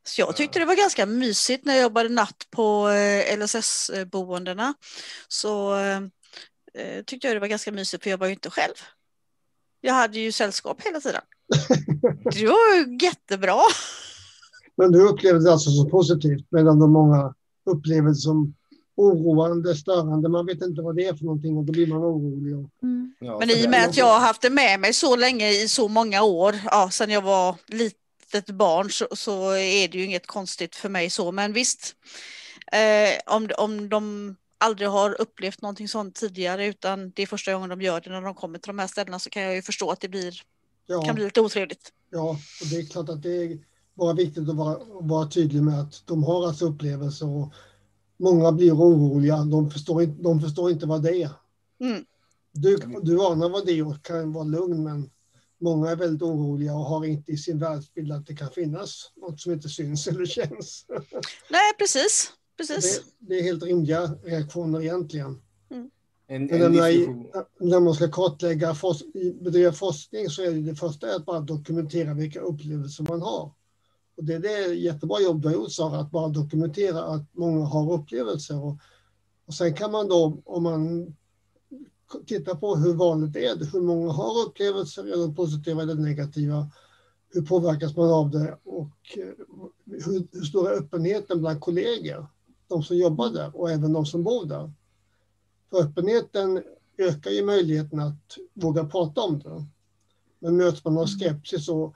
Så 0.07 0.21
jag 0.21 0.37
tyckte 0.37 0.59
det 0.59 0.65
var 0.65 0.75
ganska 0.75 1.07
mysigt 1.07 1.65
när 1.65 1.75
jag 1.75 1.83
jobbade 1.83 2.09
natt 2.09 2.47
på 2.51 2.89
eh, 2.89 3.39
LSS-boendena. 3.39 4.75
Så 5.29 5.77
eh, 5.77 7.03
tyckte 7.07 7.27
jag 7.27 7.37
det 7.37 7.41
var 7.41 7.47
ganska 7.47 7.73
mysigt 7.73 8.03
för 8.03 8.11
jag 8.11 8.19
var 8.19 8.27
ju 8.27 8.33
inte 8.33 8.51
själv. 8.51 8.75
Jag 9.81 9.95
hade 9.95 10.19
ju 10.19 10.33
sällskap 10.33 10.83
hela 10.83 11.01
tiden. 11.01 11.21
Det 12.25 12.47
var 12.47 12.77
ju 12.77 12.99
jättebra. 13.07 13.61
Men 14.77 14.93
du 14.93 15.09
upplevde 15.09 15.45
det 15.45 15.53
alltså 15.53 15.71
som 15.71 15.91
positivt 15.91 16.47
medan 16.51 16.79
de 16.79 16.93
många 16.93 17.35
upplever 17.71 18.09
det 18.09 18.15
som 18.15 18.55
oroande, 18.97 19.75
störande. 19.77 20.29
Man 20.29 20.47
vet 20.47 20.63
inte 20.63 20.83
vad 20.83 20.97
det 20.97 21.07
är 21.07 21.15
för 21.15 21.25
någonting 21.25 21.57
och 21.57 21.65
då 21.65 21.73
blir 21.73 21.87
man 21.87 21.99
orolig. 21.99 22.53
Mm. 22.83 23.15
Ja, 23.21 23.39
Men 23.39 23.51
i 23.51 23.67
och 23.67 23.71
med 23.71 23.85
att 23.85 23.97
jag 23.97 24.07
har 24.07 24.21
haft 24.21 24.43
det 24.43 24.51
med 24.51 24.81
mig 24.81 24.93
så 24.93 25.17
länge 25.17 25.51
i 25.51 25.69
så 25.69 25.89
många 25.89 26.23
år, 26.23 26.55
ja, 26.65 26.91
sedan 26.91 27.11
jag 27.11 27.23
var 27.23 27.57
liten 27.67 28.04
litet 28.35 28.55
barn 28.55 28.91
så, 28.91 29.07
så, 29.13 29.51
är 29.51 29.89
det 29.89 29.99
ju 29.99 30.05
inget 30.05 30.27
konstigt 30.27 30.77
för 30.77 30.89
mig 30.89 31.11
så. 31.11 31.33
Men 31.33 31.53
visst, 31.53 31.97
eh, 32.73 33.35
om, 33.35 33.51
om 33.59 33.89
de 33.89 34.37
aldrig 34.59 34.89
har 34.89 35.21
upplevt 35.21 35.63
någonting 35.63 35.89
sånt 35.89 36.15
tidigare 36.15 36.67
utan 36.67 37.11
det 37.11 37.23
är 37.23 37.27
första 37.27 37.53
gången 37.53 37.69
de 37.69 37.83
gör 37.83 38.01
det 38.01 38.11
när 38.11 38.23
de 38.23 38.35
kommer 38.35 38.59
till 38.59 38.69
de 38.69 38.79
här 38.79 38.87
ställena 38.87 39.19
så 39.19 39.31
kan 39.31 39.43
jag 39.43 39.55
ju 39.55 39.63
förstå 39.63 39.91
att 39.91 40.01
det 40.01 40.09
blir, 40.09 40.35
ja. 40.87 41.03
kan 41.03 41.15
bli 41.15 41.25
lite 41.25 41.41
otrevligt. 41.41 41.93
Ja, 42.11 42.31
och 42.61 42.67
det 42.71 42.77
är 42.77 42.87
klart 42.87 43.09
att 43.09 43.23
det 43.23 43.43
är 43.43 43.59
bara 43.95 44.13
viktigt 44.13 44.49
att 44.49 44.57
vara, 44.57 44.79
vara 45.01 45.29
tydlig 45.29 45.63
med 45.63 45.81
att 45.81 46.03
de 46.07 46.25
har 46.25 46.47
alltså 46.47 46.65
upplevelser 46.65 47.29
och 47.29 47.53
många 48.17 48.53
blir 48.53 48.73
oroliga. 48.73 49.37
De 49.37 49.71
förstår, 49.71 50.03
inte, 50.03 50.23
de 50.23 50.41
förstår 50.41 50.71
inte 50.71 50.87
vad 50.87 51.03
det 51.03 51.23
är. 51.23 51.31
Mm. 51.81 52.05
Du, 52.53 52.77
du 53.03 53.27
anar 53.27 53.49
vad 53.49 53.67
det 53.67 53.73
är 53.73 53.87
och 53.87 54.03
kan 54.03 54.33
vara 54.33 54.45
lugn 54.45 54.85
men 54.85 55.11
många 55.65 55.91
är 55.91 55.97
väldigt 55.97 56.23
oroliga 56.23 56.75
och 56.75 56.85
har 56.85 57.05
inte 57.05 57.33
i 57.33 57.37
sin 57.37 57.59
världsbild 57.59 58.13
att 58.13 58.27
det 58.27 58.37
kan 58.37 58.51
finnas 58.51 59.13
något 59.17 59.41
som 59.41 59.53
inte 59.53 59.69
syns 59.69 60.07
eller 60.07 60.27
känns. 60.27 60.87
Nej, 61.51 61.73
precis. 61.79 62.33
precis. 62.57 63.03
Det, 63.19 63.27
det 63.29 63.39
är 63.39 63.43
helt 63.43 63.63
rimliga 63.63 64.15
reaktioner 64.25 64.81
egentligen. 64.83 65.43
Mm. 65.71 65.91
En, 66.27 66.51
en 66.51 66.73
när, 66.73 67.65
när, 67.65 67.81
man 67.81 67.95
ska 67.95 68.09
kartlägga, 68.09 68.75
forsk, 68.75 69.05
bedriva 69.41 69.73
forskning 69.73 70.29
så 70.29 70.43
är 70.43 70.51
det, 70.51 70.61
det 70.61 70.75
första 70.75 71.17
att 71.17 71.27
bara 71.27 71.41
dokumentera 71.41 72.15
vilka 72.15 72.41
upplevelser 72.41 73.05
man 73.09 73.23
har. 73.23 73.53
Och 74.17 74.25
det 74.25 74.35
är 74.35 74.39
det 74.39 74.75
jättebra 74.75 75.21
jobb 75.21 75.43
du 75.43 75.49
har 75.49 75.55
gjort 75.55 75.73
Sara, 75.73 75.99
att 75.99 76.11
bara 76.11 76.29
dokumentera 76.29 77.03
att 77.05 77.35
många 77.35 77.65
har 77.65 77.93
upplevelser. 77.93 78.65
Och, 78.65 78.79
och 79.47 79.55
sen 79.55 79.75
kan 79.75 79.91
man 79.91 80.09
då, 80.09 80.43
om 80.45 80.63
man 80.63 81.15
titta 82.27 82.57
på 82.57 82.77
hur 82.77 82.95
vanligt 82.95 83.33
det 83.33 83.47
är 83.47 83.73
hur 83.73 83.81
många 83.81 84.13
har 84.13 84.47
upplevelser, 84.47 85.05
är 85.05 85.17
de 85.17 85.35
positiva 85.35 85.83
eller 85.83 85.95
negativa, 85.95 86.71
hur 87.35 87.43
påverkas 87.43 87.97
man 87.97 88.11
av 88.11 88.31
det 88.31 88.59
och 88.65 89.17
eh, 89.17 89.45
hur, 89.85 90.27
hur 90.33 90.45
stor 90.45 90.73
är 90.73 90.79
öppenheten 90.79 91.41
bland 91.41 91.61
kollegor, 91.61 92.27
de 92.69 92.83
som 92.83 92.97
jobbar 92.97 93.31
där 93.31 93.57
och 93.57 93.71
även 93.71 93.93
de 93.93 94.07
som 94.07 94.23
bor 94.23 94.45
där. 94.45 94.73
För 95.71 95.83
öppenheten 95.83 96.63
ökar 96.99 97.31
ju 97.31 97.45
möjligheten 97.45 98.01
att 98.01 98.37
våga 98.55 98.85
prata 98.85 99.21
om 99.21 99.39
det. 99.39 99.65
Men 100.39 100.57
möts 100.57 100.85
man 100.85 100.99
av 100.99 101.07
skepsis 101.07 101.69
och 101.69 101.95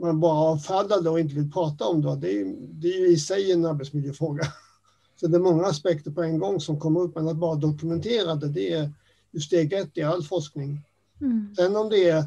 man 0.00 0.20
bara 0.20 0.38
avfärdar 0.38 1.02
det 1.02 1.10
och 1.10 1.20
inte 1.20 1.34
vill 1.34 1.52
prata 1.52 1.84
om 1.84 2.02
det, 2.02 2.16
det 2.16 2.40
är, 2.40 2.56
det 2.58 2.88
är 2.88 2.98
ju 2.98 3.12
i 3.12 3.16
sig 3.16 3.52
en 3.52 3.64
arbetsmiljöfråga. 3.64 4.44
Så 5.20 5.26
det 5.26 5.36
är 5.36 5.40
många 5.40 5.66
aspekter 5.66 6.10
på 6.10 6.22
en 6.22 6.38
gång 6.38 6.60
som 6.60 6.80
kommer 6.80 7.00
upp, 7.00 7.14
men 7.14 7.28
att 7.28 7.36
bara 7.36 7.54
dokumentera 7.54 8.34
det, 8.34 8.48
det 8.48 8.72
är 8.72 8.92
steg 9.40 9.72
ett 9.72 9.98
i 9.98 10.02
all 10.02 10.22
forskning. 10.22 10.80
Mm. 11.20 11.54
Sen 11.56 11.76
om 11.76 11.88
det 11.88 12.08
är 12.08 12.24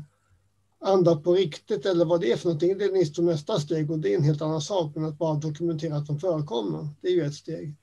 andra 0.80 1.16
på 1.16 1.34
riktigt 1.34 1.86
eller 1.86 2.06
vad 2.06 2.22
det 2.22 2.32
är 2.32 2.38
för 2.38 2.46
någonting, 2.46 2.78
det 2.78 2.86
är 2.86 3.22
nästa 3.22 3.60
steg 3.60 3.92
och 3.92 4.00
det 4.00 4.14
är 4.14 4.18
en 4.18 4.24
helt 4.24 4.42
annan 4.42 4.62
sak. 4.62 4.96
Men 4.96 5.06
att 5.06 5.18
bara 5.18 5.36
dokumentera 5.36 5.96
att 5.98 6.08
de 6.08 6.20
förekommer, 6.20 6.88
det 7.02 7.08
är 7.08 7.12
ju 7.12 7.22
ett 7.22 7.34
steg. 7.34 7.76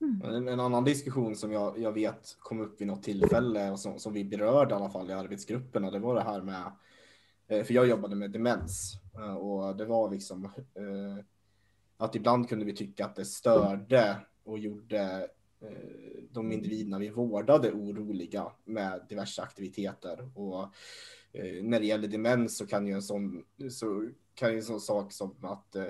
Mm. 0.00 0.22
En, 0.22 0.48
en 0.48 0.60
annan 0.60 0.84
diskussion 0.84 1.36
som 1.36 1.52
jag, 1.52 1.78
jag 1.78 1.92
vet 1.92 2.36
kom 2.38 2.60
upp 2.60 2.80
vid 2.80 2.88
något 2.88 3.02
tillfälle 3.02 3.70
och 3.70 3.80
som, 3.80 3.98
som 3.98 4.12
vi 4.12 4.24
berörde 4.24 4.74
i 4.74 4.76
alla 4.76 4.90
fall 4.90 5.10
i 5.10 5.12
arbetsgrupperna, 5.12 5.90
det 5.90 5.98
var 5.98 6.14
det 6.14 6.22
här 6.22 6.42
med, 6.42 6.72
eh, 7.48 7.64
för 7.64 7.74
jag 7.74 7.88
jobbade 7.88 8.16
med 8.16 8.30
demens 8.30 8.94
eh, 9.14 9.34
och 9.34 9.76
det 9.76 9.84
var 9.84 10.10
liksom 10.10 10.44
eh, 10.44 11.24
att 11.96 12.14
ibland 12.14 12.48
kunde 12.48 12.64
vi 12.64 12.76
tycka 12.76 13.04
att 13.04 13.16
det 13.16 13.24
störde 13.24 14.16
och 14.44 14.58
gjorde 14.58 15.28
Eh, 15.62 16.22
de 16.30 16.52
individerna 16.52 16.98
vi 16.98 17.10
vårdade 17.10 17.72
oroliga 17.72 18.52
med 18.64 19.06
diverse 19.08 19.42
aktiviteter. 19.42 20.38
Och 20.38 20.62
eh, 21.32 21.62
när 21.62 21.80
det 21.80 21.86
gäller 21.86 22.08
demens 22.08 22.56
så 22.56 22.66
kan 22.66 22.86
ju 22.86 22.92
en 22.92 23.02
sån, 23.02 23.44
så 23.70 24.08
kan 24.34 24.50
ju 24.50 24.56
en 24.56 24.64
sån 24.64 24.80
sak 24.80 25.12
som 25.12 25.44
att 25.44 25.76
eh, 25.76 25.88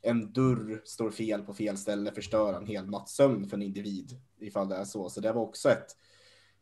en 0.00 0.32
dörr 0.32 0.82
står 0.84 1.10
fel 1.10 1.42
på 1.42 1.54
fel 1.54 1.76
ställe 1.76 2.12
förstöra 2.12 2.56
en 2.56 2.66
hel 2.66 2.90
nattsömn 2.90 3.48
för 3.48 3.56
en 3.56 3.62
individ 3.62 4.20
ifall 4.38 4.68
det 4.68 4.76
är 4.76 4.84
så. 4.84 5.10
Så 5.10 5.20
det 5.20 5.32
var 5.32 5.42
också 5.42 5.68
ett 5.68 5.96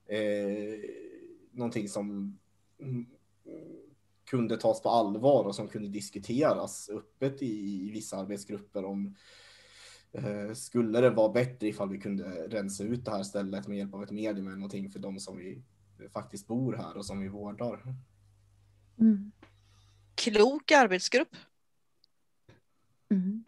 eh, 0.07 0.91
någonting 1.53 1.89
som 1.89 2.39
mm, 2.81 3.07
kunde 4.31 4.57
tas 4.57 4.83
på 4.83 4.89
allvar 4.89 5.45
och 5.45 5.55
som 5.55 5.69
kunde 5.69 5.89
diskuteras 5.89 6.91
öppet 6.91 7.43
i, 7.43 7.89
i 7.89 7.91
vissa 7.91 8.17
arbetsgrupper 8.17 8.85
om 8.85 9.07
eh, 9.07 9.13
skulle 10.55 11.01
det 11.01 11.11
vara 11.11 11.33
bättre 11.33 11.69
ifall 11.69 11.89
vi 11.89 11.99
kunde 11.99 12.25
rensa 12.49 12.85
ut 12.85 13.05
det 13.05 13.11
här 13.11 13.23
stället 13.23 13.69
med 13.69 13.79
hjälp 13.79 13.95
av 13.95 14.03
ett 14.03 14.11
medium 14.11 14.47
eller 14.47 14.57
någonting 14.57 14.91
för 14.91 14.99
de 14.99 15.21
som 15.21 15.37
vi 15.37 15.63
faktiskt 16.13 16.47
bor 16.47 16.77
här 16.77 16.97
och 16.97 17.07
som 17.07 17.21
vi 17.21 17.29
vårdar. 17.29 17.83
Mm. 19.01 19.33
Klok 20.15 20.71
arbetsgrupp. 20.71 21.37
Mm. 23.11 23.45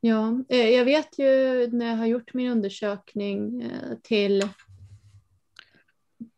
Ja, 0.00 0.44
eh, 0.48 0.68
jag 0.68 0.84
vet 0.84 1.18
ju 1.18 1.26
när 1.72 1.86
jag 1.86 1.96
har 1.96 2.06
gjort 2.06 2.34
min 2.34 2.50
undersökning 2.50 3.62
eh, 3.62 3.98
till, 4.02 4.48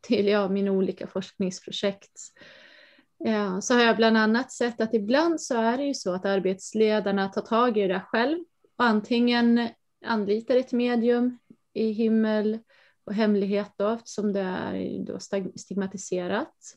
till 0.01 0.27
ja, 0.27 0.49
mina 0.49 0.73
olika 0.73 1.07
forskningsprojekt 1.07 2.21
ja, 3.19 3.61
så 3.61 3.75
har 3.75 3.81
jag 3.81 3.97
bland 3.97 4.17
annat 4.17 4.53
sett 4.53 4.81
att 4.81 4.95
ibland 4.95 5.41
så 5.41 5.55
är 5.55 5.79
det 5.79 5.85
ju 5.85 5.95
så 5.95 6.15
att 6.15 6.25
arbetsledarna 6.25 7.29
tar 7.29 7.43
tag 7.43 7.79
i 7.79 7.89
det 7.89 8.01
själv 8.01 8.45
och 8.77 8.85
antingen 8.85 9.69
anlitar 10.05 10.57
ett 10.57 10.73
medium 10.73 11.39
i 11.73 11.93
himmel 11.93 12.59
och 13.05 13.15
hemlighet 13.15 13.73
då, 13.77 13.89
eftersom 13.89 14.33
det 14.33 14.41
är 14.41 15.05
då 15.05 15.19
stigmatiserat. 15.57 16.77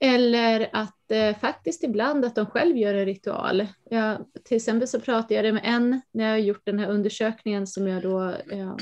Eller 0.00 0.70
att 0.72 1.10
eh, 1.10 1.36
faktiskt 1.36 1.84
ibland 1.84 2.24
att 2.24 2.34
de 2.34 2.46
själv 2.46 2.76
gör 2.76 2.94
en 2.94 3.06
ritual. 3.06 3.66
Jag, 3.90 4.26
till 4.44 4.56
exempel 4.56 4.88
så 4.88 5.00
pratade 5.00 5.34
jag 5.34 5.54
med 5.54 5.62
en 5.64 6.00
när 6.12 6.28
jag 6.28 6.40
gjort 6.40 6.62
den 6.64 6.78
här 6.78 6.90
undersökningen 6.90 7.66
som 7.66 7.88
jag 7.88 8.02
då 8.02 8.28
eh, 8.50 8.76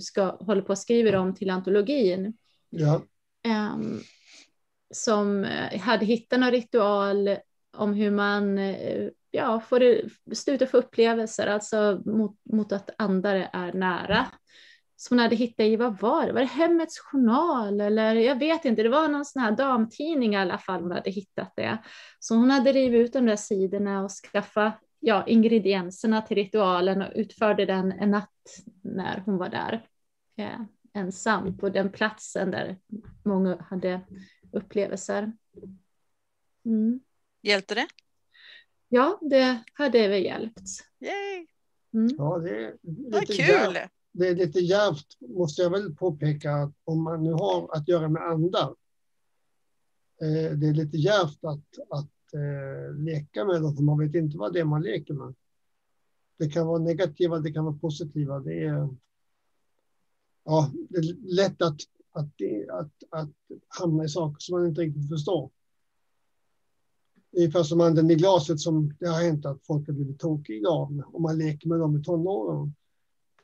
ska 0.00 0.36
hålla 0.36 0.62
på 0.62 0.72
att 0.72 0.78
skriva 0.78 1.18
om 1.20 1.34
till 1.34 1.50
antologin. 1.50 2.36
Ja. 2.70 3.02
Eh, 3.44 3.76
som 4.90 5.46
hade 5.80 6.04
hittat 6.04 6.40
någon 6.40 6.50
ritual 6.50 7.36
om 7.76 7.94
hur 7.94 8.10
man 8.10 8.58
eh, 8.58 9.08
ja, 9.36 9.60
får 9.60 10.02
stå 10.34 10.52
ut 10.52 10.70
få 10.70 10.76
upplevelser, 10.76 11.46
alltså 11.46 12.02
mot, 12.04 12.36
mot 12.52 12.72
att 12.72 12.90
andra 12.98 13.30
är 13.48 13.72
nära 13.72 14.26
som 14.96 15.16
hon 15.16 15.22
hade 15.22 15.36
hittat 15.36 15.66
i, 15.66 15.76
vad 15.76 16.00
var 16.00 16.26
det, 16.26 16.32
var 16.32 16.40
det 16.40 16.46
Hemmets 16.46 16.98
Journal 16.98 17.80
eller 17.80 18.14
jag 18.14 18.38
vet 18.38 18.64
inte, 18.64 18.82
det 18.82 18.88
var 18.88 19.08
någon 19.08 19.24
sån 19.24 19.42
här 19.42 19.52
damtidning 19.52 20.34
i 20.34 20.36
alla 20.36 20.58
fall 20.58 20.82
hon 20.82 20.92
hade 20.92 21.10
hittat 21.10 21.52
det. 21.56 21.78
Så 22.18 22.34
hon 22.34 22.50
hade 22.50 22.72
rivit 22.72 23.00
ut 23.00 23.12
de 23.12 23.26
där 23.26 23.36
sidorna 23.36 24.04
och 24.04 24.10
skaffat 24.10 24.80
ja, 25.00 25.26
ingredienserna 25.26 26.22
till 26.22 26.36
ritualen 26.36 27.02
och 27.02 27.12
utförde 27.14 27.66
den 27.66 27.92
en 27.92 28.10
natt 28.10 28.30
när 28.82 29.22
hon 29.26 29.36
var 29.36 29.48
där 29.48 29.86
eh, 30.36 30.60
ensam 30.94 31.58
på 31.58 31.68
den 31.68 31.92
platsen 31.92 32.50
där 32.50 32.78
många 33.24 33.62
hade 33.70 34.00
upplevelser. 34.52 35.32
Mm. 36.64 37.00
Hjälpte 37.42 37.74
det? 37.74 37.86
Ja, 38.88 39.18
det 39.22 39.62
hade 39.72 40.08
väl 40.08 40.24
hjälpt. 40.24 40.68
Yay! 41.00 41.46
Mm. 41.94 42.16
Ja, 42.18 42.38
det 42.38 42.64
är 42.64 42.76
Vad 42.82 43.20
lite 43.20 43.32
kul! 43.32 43.46
djärvt. 43.46 43.90
Det 44.12 44.28
är 44.28 44.34
lite 44.34 44.60
djärvt, 44.60 45.20
måste 45.20 45.62
jag 45.62 45.70
väl 45.70 45.94
påpeka, 45.94 46.52
att 46.52 46.72
om 46.84 47.02
man 47.02 47.22
nu 47.22 47.32
har 47.32 47.76
att 47.76 47.88
göra 47.88 48.08
med 48.08 48.22
andar. 48.22 48.74
Eh, 50.22 50.56
det 50.56 50.66
är 50.66 50.74
lite 50.74 50.96
djärvt 50.96 51.44
att, 51.44 51.78
att 51.90 52.34
eh, 52.34 52.94
leka 52.98 53.44
med 53.44 53.62
dem, 53.62 53.76
för 53.76 53.82
man 53.82 53.98
vet 53.98 54.14
inte 54.14 54.38
vad 54.38 54.52
det 54.52 54.60
är 54.60 54.64
man 54.64 54.82
leker 54.82 55.14
med. 55.14 55.34
Det 56.38 56.48
kan 56.48 56.66
vara 56.66 56.78
negativa, 56.78 57.38
det 57.38 57.52
kan 57.52 57.64
vara 57.64 57.78
positiva. 57.78 58.40
Det 58.40 58.64
är, 58.64 58.88
ja, 60.44 60.70
det 60.88 60.98
är 60.98 61.34
lätt 61.34 61.62
att, 61.62 61.80
att, 62.12 62.30
att, 62.70 62.92
att 63.10 63.30
hamna 63.68 64.04
i 64.04 64.08
saker 64.08 64.36
som 64.38 64.58
man 64.58 64.68
inte 64.68 64.80
riktigt 64.80 65.08
förstår. 65.08 65.50
Ungefär 67.36 67.62
som 67.62 67.80
anden 67.80 68.10
i 68.10 68.14
glaset 68.14 68.60
som 68.60 68.94
det 69.00 69.06
har 69.08 69.22
hänt 69.22 69.46
att 69.46 69.66
folk 69.66 69.86
har 69.86 69.94
blivit 69.94 70.18
tokiga 70.18 70.68
av 70.68 71.02
om 71.12 71.22
man 71.22 71.38
leker 71.38 71.68
med 71.68 71.78
dem 71.80 71.96
i 72.00 72.02
tonåren. 72.02 72.74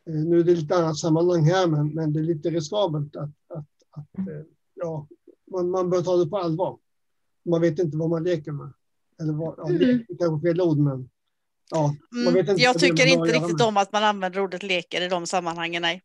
Eh, 0.07 0.15
nu 0.15 0.41
är 0.41 0.45
det 0.45 0.55
lite 0.55 0.77
annat 0.77 0.97
sammanhang 0.99 1.45
här, 1.45 1.67
men, 1.67 1.89
men 1.95 2.13
det 2.13 2.21
är 2.21 2.25
lite 2.25 2.51
riskabelt 2.51 3.17
att, 3.17 3.31
att, 3.49 3.67
att 3.91 4.19
eh, 4.19 4.45
ja, 4.75 5.07
man, 5.51 5.71
man 5.71 5.91
bör 5.91 6.03
ta 6.03 6.17
det 6.17 6.27
på 6.31 6.39
allvar. 6.39 6.79
Man 7.45 7.61
vet 7.61 7.79
inte 7.79 7.97
vad 7.97 8.11
man 8.11 8.25
leker 8.25 8.53
med. 8.53 8.73
Eller 9.21 9.33
vad, 9.33 9.55
ja, 9.59 9.69
Mm. 9.69 10.05
kanske 10.19 10.49
fel 10.49 10.61
ord, 10.61 10.79
men 10.79 11.11
ja, 11.71 11.95
man 12.11 12.21
Mm, 12.23 12.35
vet 12.35 12.49
inte 12.49 12.63
jag 12.63 12.79
tycker 12.79 13.07
inte 13.07 13.33
riktigt 13.33 13.59
med. 13.59 13.67
om 13.69 13.77
att 13.77 13.93
man 13.93 14.05
använder 14.05 14.41
ordet 14.41 14.63
leker 14.63 15.03
i 15.03 15.09
de 15.09 15.27
sammanhangen. 15.27 15.83
Nej. 15.83 16.03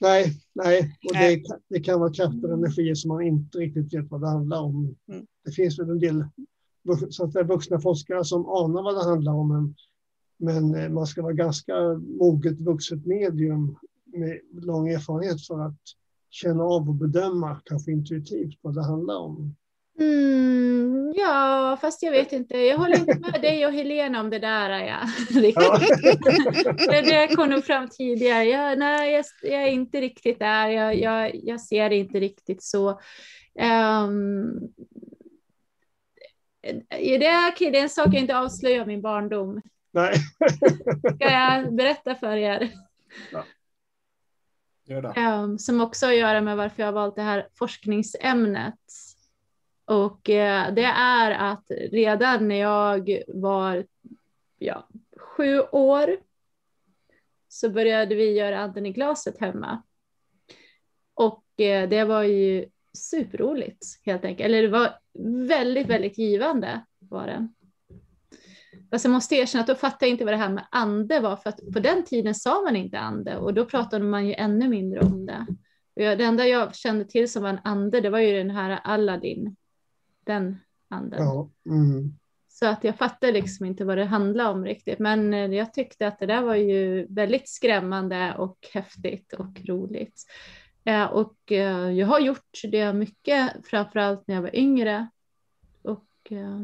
Nej, 0.00 0.32
nej. 0.52 0.96
Och 1.08 1.14
Nej. 1.14 1.36
det, 1.36 1.58
det 1.68 1.80
kan 1.80 2.00
vara 2.00 2.12
krafter 2.12 2.44
och 2.52 2.58
energier 2.58 2.94
som 2.94 3.08
man 3.08 3.22
inte 3.22 3.58
riktigt 3.58 3.94
vet 3.94 4.10
vad 4.10 4.20
det 4.20 4.28
handlar 4.28 4.60
om. 4.60 4.96
Mm. 5.12 5.26
Det 5.44 5.52
finns 5.52 5.78
väl 5.78 5.90
en 5.90 5.98
del 5.98 6.24
så 7.10 7.24
att 7.24 7.32
säga, 7.32 7.44
vuxna 7.44 7.80
forskare 7.80 8.24
som 8.24 8.48
anar 8.48 8.82
vad 8.82 8.94
det 8.94 9.10
handlar 9.10 9.32
om, 9.32 9.48
men, 9.48 9.74
men 10.38 10.74
eh, 10.74 10.88
man 10.88 11.06
ska 11.06 11.22
vara 11.22 11.32
ganska 11.32 11.74
moget 12.20 12.60
vuxet 12.60 13.06
medium 13.06 13.76
med 14.06 14.40
lång 14.52 14.88
erfarenhet 14.88 15.46
för 15.46 15.60
att 15.60 15.80
känna 16.30 16.64
av 16.64 16.88
och 16.88 16.94
bedöma, 16.94 17.60
kanske 17.64 17.92
intuitivt, 17.92 18.58
vad 18.62 18.74
det 18.74 18.84
handlar 18.84 19.18
om. 19.18 19.54
Mm, 20.00 21.12
ja, 21.16 21.78
fast 21.80 22.02
jag 22.02 22.12
vet 22.12 22.32
inte. 22.32 22.58
Jag 22.58 22.78
håller 22.78 22.98
inte 22.98 23.18
med 23.18 23.42
dig 23.42 23.66
och 23.66 23.72
Helena 23.72 24.20
om 24.20 24.30
det 24.30 24.38
där. 24.38 24.70
Ja. 24.70 25.00
Ja. 25.54 27.02
Det, 27.02 27.36
kom 27.36 27.50
nog 27.50 27.64
fram 27.64 27.88
tidigare. 27.88 28.44
Jag, 28.44 28.78
nej, 28.78 29.12
jag, 29.12 29.24
jag 29.42 29.62
är 29.62 29.70
inte 29.70 30.00
riktigt 30.00 30.38
där. 30.38 30.68
Jag, 30.68 30.98
jag, 30.98 31.34
jag 31.34 31.60
ser 31.60 31.90
det 31.90 31.96
inte 31.96 32.20
riktigt 32.20 32.62
så. 32.62 33.00
Det, 36.62 37.26
är, 37.26 37.52
okej, 37.52 37.70
det 37.70 37.78
är 37.78 37.82
en 37.82 37.88
sak 37.88 38.06
jag 38.06 38.20
inte 38.20 38.38
avslöjar 38.38 38.86
min 38.86 39.02
barndom. 39.02 39.62
Nej. 39.90 40.14
Ska 41.14 41.30
jag 41.30 41.74
berätta 41.74 42.14
för 42.14 42.36
er? 42.36 42.70
Gör 44.84 45.02
det. 45.02 45.08
Ehm, 45.08 45.58
som 45.58 45.80
också 45.80 46.06
har 46.06 46.12
att 46.12 46.18
göra 46.18 46.40
med 46.40 46.56
varför 46.56 46.82
jag 46.82 46.86
har 46.86 46.92
valt 46.92 47.16
det 47.16 47.22
här 47.22 47.48
forskningsämnet. 47.54 48.80
Och 49.84 50.30
eh, 50.30 50.74
det 50.74 50.84
är 50.96 51.30
att 51.30 51.64
redan 51.68 52.48
när 52.48 52.60
jag 52.60 53.22
var 53.28 53.86
ja, 54.58 54.88
sju 55.16 55.60
år 55.60 56.16
så 57.48 57.70
började 57.70 58.14
vi 58.14 58.32
göra 58.32 58.60
anden 58.60 58.86
i 58.86 58.92
glaset 58.92 59.40
hemma. 59.40 59.82
Och 61.14 61.60
eh, 61.60 61.88
det 61.88 62.04
var 62.04 62.22
ju 62.22 62.66
superroligt 62.98 63.86
helt 64.04 64.24
enkelt. 64.24 64.46
Eller 64.46 64.62
det 64.62 64.68
var 64.68 64.98
väldigt, 65.48 65.86
väldigt 65.86 66.18
givande 66.18 66.84
var 66.98 67.26
det. 67.26 67.48
Fast 68.90 69.04
jag 69.04 69.12
måste 69.12 69.34
erkänna 69.34 69.60
att 69.60 69.66
då 69.66 69.74
fattade 69.74 70.06
jag 70.06 70.10
inte 70.10 70.24
vad 70.24 70.34
det 70.34 70.38
här 70.38 70.48
med 70.48 70.66
ande 70.70 71.20
var, 71.20 71.36
för 71.36 71.50
att 71.50 71.60
på 71.72 71.80
den 71.80 72.04
tiden 72.04 72.34
sa 72.34 72.62
man 72.62 72.76
inte 72.76 72.98
ande 72.98 73.36
och 73.36 73.54
då 73.54 73.64
pratade 73.64 74.04
man 74.04 74.26
ju 74.26 74.34
ännu 74.34 74.68
mindre 74.68 75.00
om 75.00 75.26
det. 75.26 75.46
Jag, 75.94 76.18
det 76.18 76.24
enda 76.24 76.46
jag 76.46 76.74
kände 76.74 77.04
till 77.04 77.32
som 77.32 77.42
var 77.42 77.50
en 77.50 77.60
ande, 77.64 78.00
det 78.00 78.10
var 78.10 78.18
ju 78.18 78.38
den 78.38 78.50
här 78.50 78.80
Aladdin. 78.84 79.56
Den 80.24 80.56
anden. 80.88 81.22
Ja, 81.22 81.50
mm. 81.66 82.18
Så 82.48 82.66
att 82.66 82.84
jag 82.84 82.96
fattade 82.96 83.32
liksom 83.32 83.66
inte 83.66 83.84
vad 83.84 83.98
det 83.98 84.04
handlade 84.04 84.50
om 84.50 84.64
riktigt. 84.64 84.98
Men 84.98 85.34
eh, 85.34 85.54
jag 85.54 85.74
tyckte 85.74 86.06
att 86.06 86.18
det 86.18 86.26
där 86.26 86.42
var 86.42 86.54
ju 86.54 87.06
väldigt 87.06 87.48
skrämmande 87.48 88.34
och 88.38 88.58
häftigt 88.74 89.32
och 89.32 89.60
roligt. 89.68 90.22
Eh, 90.84 91.04
och 91.04 91.52
eh, 91.52 91.90
jag 91.90 92.06
har 92.06 92.20
gjort 92.20 92.60
det 92.62 92.92
mycket, 92.92 93.52
framförallt 93.64 94.28
när 94.28 94.34
jag 94.34 94.42
var 94.42 94.56
yngre. 94.56 95.08
Och 95.82 96.32
eh, 96.32 96.60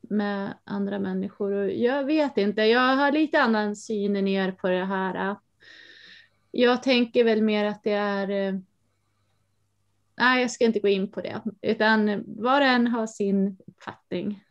med 0.00 0.54
andra 0.64 0.98
människor. 0.98 1.52
Och 1.52 1.70
jag 1.70 2.04
vet 2.04 2.38
inte, 2.38 2.62
jag 2.62 2.96
har 2.96 3.12
lite 3.12 3.42
annan 3.42 3.76
syn 3.76 4.16
än 4.16 4.28
er 4.28 4.52
på 4.52 4.68
det 4.68 4.84
här. 4.84 5.36
Jag 6.50 6.82
tänker 6.82 7.24
väl 7.24 7.42
mer 7.42 7.64
att 7.64 7.82
det 7.82 7.92
är 7.92 8.62
Nej, 10.16 10.40
jag 10.40 10.50
ska 10.50 10.64
inte 10.64 10.80
gå 10.80 10.88
in 10.88 11.10
på 11.10 11.20
det, 11.20 11.42
utan 11.62 12.24
var 12.26 12.60
och 12.60 12.66
en 12.66 12.86
har 12.86 13.06
sin 13.06 13.58
uppfattning. 13.66 14.44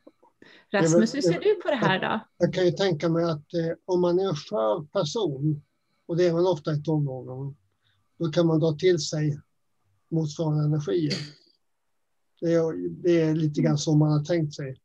Rasmus, 0.72 1.16
hur 1.16 1.22
ser 1.22 1.40
du 1.40 1.56
på 1.56 1.68
det 1.68 1.76
här 1.76 2.00
då? 2.00 2.20
Jag 2.38 2.54
kan 2.54 2.66
ju 2.66 2.72
tänka 2.72 3.10
mig 3.10 3.24
att 3.24 3.46
om 3.86 4.02
man 4.02 4.20
är 4.20 4.30
en 4.30 4.36
skör 4.36 4.84
person, 4.84 5.62
och 6.06 6.18
det 6.18 6.28
är 6.28 6.34
man 6.34 6.48
ofta 6.48 6.74
i 6.74 6.84
tonåren, 6.84 7.56
då 8.22 8.32
kan 8.32 8.47
man 8.47 8.59
dra 8.59 8.74
till 8.74 8.99
sig 8.99 9.39
motsvarande 10.09 10.63
energier. 10.63 11.17
Det 12.41 12.53
är, 12.53 12.89
det 13.03 13.22
är 13.22 13.36
lite 13.36 13.61
grann 13.61 13.78
så 13.78 13.95
man 13.95 14.11
har 14.11 14.26
tänkt 14.26 14.55
sig. 14.55 14.82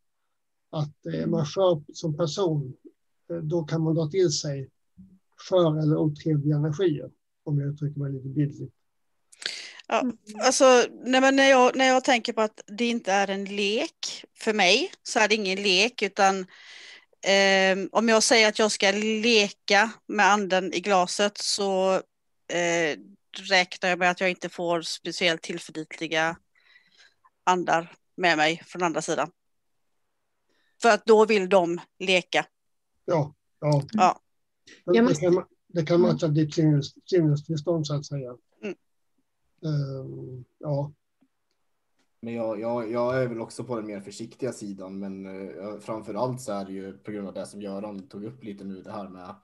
Att 0.70 1.06
är 1.06 1.26
man 1.26 1.46
skör 1.46 1.82
som 1.92 2.16
person, 2.16 2.76
eh, 3.30 3.36
då 3.36 3.64
kan 3.64 3.80
man 3.82 3.94
dra 3.94 4.06
till 4.06 4.30
sig 4.30 4.70
skör 5.36 5.82
eller 5.82 5.96
otrevliga 5.96 6.56
energier, 6.56 7.10
om 7.44 7.60
jag 7.60 7.68
uttrycker 7.68 8.00
mig 8.00 8.12
lite 8.12 8.28
bildligt. 8.28 8.74
Ja, 9.88 10.12
alltså, 10.38 10.84
nej, 11.04 11.32
när, 11.32 11.50
jag, 11.50 11.76
när 11.76 11.86
jag 11.86 12.04
tänker 12.04 12.32
på 12.32 12.40
att 12.40 12.60
det 12.66 12.84
inte 12.84 13.12
är 13.12 13.30
en 13.30 13.44
lek 13.44 14.24
för 14.34 14.52
mig 14.52 14.92
så 15.02 15.18
är 15.18 15.28
det 15.28 15.34
ingen 15.34 15.62
lek 15.62 16.02
utan 16.02 16.40
eh, 17.20 17.78
om 17.92 18.08
jag 18.08 18.22
säger 18.22 18.48
att 18.48 18.58
jag 18.58 18.72
ska 18.72 18.90
leka 19.22 19.90
med 20.06 20.26
anden 20.26 20.72
i 20.72 20.80
glaset 20.80 21.38
så 21.38 21.94
eh, 22.48 22.98
räknar 23.38 23.90
jag 23.90 23.98
med 23.98 24.10
att 24.10 24.20
jag 24.20 24.30
inte 24.30 24.48
får 24.48 24.82
speciellt 24.82 25.42
tillförlitliga 25.42 26.36
andar 27.44 27.92
med 28.16 28.36
mig 28.36 28.62
från 28.66 28.82
andra 28.82 29.02
sidan. 29.02 29.30
För 30.82 30.88
att 30.88 31.06
då 31.06 31.26
vill 31.26 31.48
de 31.48 31.80
leka. 31.98 32.46
Ja, 33.04 33.34
ja. 33.60 33.82
ja. 33.92 34.20
Det, 34.84 35.02
måste... 35.02 35.26
det, 35.26 35.34
kan, 35.34 35.44
det 35.66 35.86
kan 35.86 36.00
matcha 36.00 36.28
ditt 36.28 36.54
sinnestillstånd 37.04 37.86
så 37.86 37.94
att 37.94 38.06
säga. 38.06 38.30
Uh, 39.64 40.42
ja. 40.58 40.92
Men 42.20 42.34
jag, 42.34 42.60
jag, 42.60 42.90
jag 42.90 43.22
är 43.22 43.26
väl 43.26 43.40
också 43.40 43.64
på 43.64 43.76
den 43.76 43.86
mer 43.86 44.00
försiktiga 44.00 44.52
sidan, 44.52 44.98
men 44.98 45.26
uh, 45.26 45.78
framför 45.80 46.14
allt 46.14 46.40
så 46.40 46.52
är 46.52 46.64
det 46.64 46.72
ju 46.72 46.98
på 46.98 47.10
grund 47.10 47.28
av 47.28 47.34
det 47.34 47.46
som 47.46 47.62
Göran 47.62 48.08
tog 48.08 48.24
upp 48.24 48.44
lite 48.44 48.64
nu, 48.64 48.82
det 48.82 48.92
här 48.92 49.08
med 49.08 49.34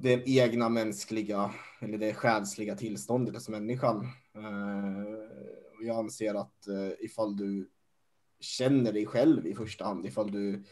det 0.00 0.28
egna 0.28 0.68
mänskliga 0.68 1.50
eller 1.80 1.98
det 1.98 2.14
själsliga 2.14 2.74
tillståndet 2.74 3.34
hos 3.34 3.48
människan. 3.48 4.06
Eh, 4.34 5.12
och 5.78 5.84
jag 5.84 5.96
anser 5.96 6.34
att 6.34 6.68
eh, 6.68 7.04
ifall 7.04 7.36
du 7.36 7.70
känner 8.40 8.92
dig 8.92 9.06
själv 9.06 9.46
i 9.46 9.54
första 9.54 9.84
hand, 9.84 10.06
ifall 10.06 10.30
du 10.30 10.64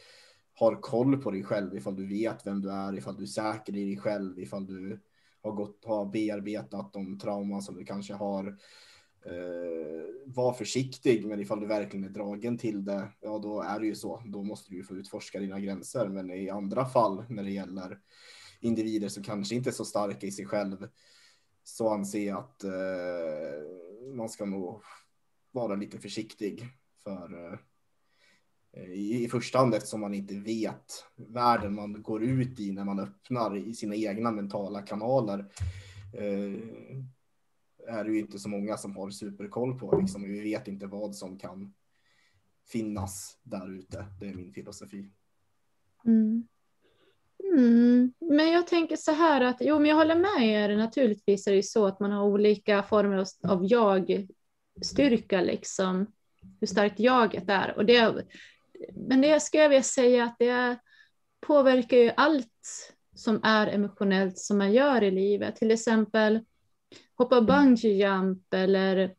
har 0.54 0.74
koll 0.74 1.22
på 1.22 1.30
dig 1.30 1.44
själv, 1.44 1.76
ifall 1.76 1.96
du 1.96 2.06
vet 2.06 2.46
vem 2.46 2.60
du 2.60 2.70
är, 2.70 2.98
ifall 2.98 3.16
du 3.16 3.22
är 3.22 3.26
säker 3.26 3.76
i 3.76 3.84
dig 3.84 3.96
själv, 3.96 4.38
ifall 4.38 4.66
du 4.66 5.00
har 5.42 5.52
gått, 5.52 5.84
har 5.84 6.06
bearbetat 6.06 6.92
de 6.92 7.18
trauman 7.18 7.62
som 7.62 7.76
du 7.76 7.84
kanske 7.84 8.14
har. 8.14 8.46
Eh, 9.26 10.34
var 10.34 10.52
försiktig, 10.52 11.26
men 11.26 11.40
ifall 11.40 11.60
du 11.60 11.66
verkligen 11.66 12.04
är 12.04 12.10
dragen 12.10 12.58
till 12.58 12.84
det, 12.84 13.08
ja 13.20 13.38
då 13.38 13.62
är 13.62 13.80
det 13.80 13.86
ju 13.86 13.94
så. 13.94 14.22
Då 14.26 14.42
måste 14.42 14.70
du 14.70 14.76
ju 14.76 14.82
få 14.82 14.94
utforska 14.94 15.40
dina 15.40 15.60
gränser. 15.60 16.08
Men 16.08 16.30
i 16.30 16.50
andra 16.50 16.86
fall 16.86 17.24
när 17.28 17.42
det 17.42 17.50
gäller 17.50 17.98
individer 18.60 19.08
som 19.08 19.22
kanske 19.22 19.54
inte 19.54 19.70
är 19.70 19.72
så 19.72 19.84
starka 19.84 20.26
i 20.26 20.32
sig 20.32 20.46
själv 20.46 20.88
så 21.64 21.90
anser 21.90 22.26
jag 22.26 22.38
att 22.38 22.64
eh, 22.64 24.12
man 24.14 24.28
ska 24.28 24.44
nog 24.44 24.82
vara 25.50 25.74
lite 25.74 25.98
försiktig 25.98 26.68
för 27.02 27.58
eh, 28.72 28.92
i 28.92 29.28
första 29.30 29.58
hand 29.58 29.74
eftersom 29.74 30.00
man 30.00 30.14
inte 30.14 30.34
vet 30.34 31.04
världen 31.16 31.74
man 31.74 32.02
går 32.02 32.22
ut 32.22 32.60
i 32.60 32.72
när 32.72 32.84
man 32.84 33.00
öppnar 33.00 33.56
i 33.56 33.74
sina 33.74 33.94
egna 33.94 34.30
mentala 34.30 34.82
kanaler. 34.82 35.38
Eh, 36.12 36.58
är 37.88 38.04
det 38.04 38.10
ju 38.10 38.18
inte 38.18 38.38
så 38.38 38.48
många 38.48 38.76
som 38.76 38.96
har 38.96 39.10
superkoll 39.10 39.78
på 39.78 40.00
liksom. 40.00 40.22
Vi 40.22 40.40
vet 40.40 40.68
inte 40.68 40.86
vad 40.86 41.14
som 41.14 41.38
kan 41.38 41.74
finnas 42.66 43.38
där 43.42 43.78
ute. 43.78 44.06
Det 44.20 44.28
är 44.28 44.34
min 44.34 44.52
filosofi. 44.52 45.10
Mm. 46.04 46.48
Mm. 47.52 48.12
Men 48.20 48.52
jag 48.52 48.66
tänker 48.66 48.96
så 48.96 49.12
här 49.12 49.40
att, 49.40 49.56
jo 49.60 49.78
men 49.78 49.86
jag 49.86 49.96
håller 49.96 50.14
med 50.14 50.48
er, 50.48 50.76
naturligtvis 50.76 51.46
är 51.46 51.50
det 51.50 51.56
ju 51.56 51.62
så 51.62 51.86
att 51.86 52.00
man 52.00 52.12
har 52.12 52.24
olika 52.24 52.82
former 52.82 53.26
av 53.48 53.64
jag-styrka 53.64 55.40
liksom, 55.40 56.06
hur 56.60 56.66
starkt 56.66 57.00
jaget 57.00 57.44
är. 57.48 57.76
Och 57.76 57.84
det, 57.84 58.14
men 58.94 59.20
det 59.20 59.40
skulle 59.40 59.62
jag 59.62 59.70
vilja 59.70 59.82
säga 59.82 60.24
att 60.24 60.36
det 60.38 60.78
påverkar 61.46 61.96
ju 61.96 62.12
allt 62.16 62.94
som 63.14 63.40
är 63.42 63.66
emotionellt 63.66 64.38
som 64.38 64.58
man 64.58 64.72
gör 64.72 65.02
i 65.02 65.10
livet. 65.10 65.56
Till 65.56 65.70
exempel 65.70 66.40
hoppa 67.14 67.40
bungee 67.40 67.92
jump 67.92 68.54
eller 68.54 69.14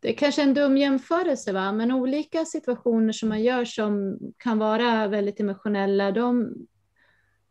det 0.00 0.08
är 0.08 0.16
kanske 0.16 0.42
en 0.42 0.54
dum 0.54 0.76
jämförelse, 0.76 1.52
va? 1.52 1.72
men 1.72 1.92
olika 1.92 2.44
situationer 2.44 3.12
som 3.12 3.28
man 3.28 3.42
gör 3.42 3.64
som 3.64 4.18
kan 4.36 4.58
vara 4.58 5.08
väldigt 5.08 5.40
emotionella, 5.40 6.10
de, 6.10 6.54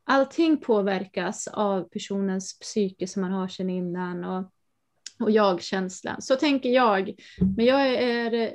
allting 0.04 0.58
påverkas 0.58 1.48
av 1.48 1.84
personens 1.84 2.60
psyke 2.60 3.08
som 3.08 3.22
man 3.22 3.32
har 3.32 3.48
sedan 3.48 3.70
innan 3.70 4.24
och, 4.24 4.52
och 5.20 5.32
jag-känslan. 5.32 6.22
Så 6.22 6.36
tänker 6.36 6.70
jag. 6.70 7.14
Men 7.58 7.66
jag 7.66 7.88
är 7.88 8.54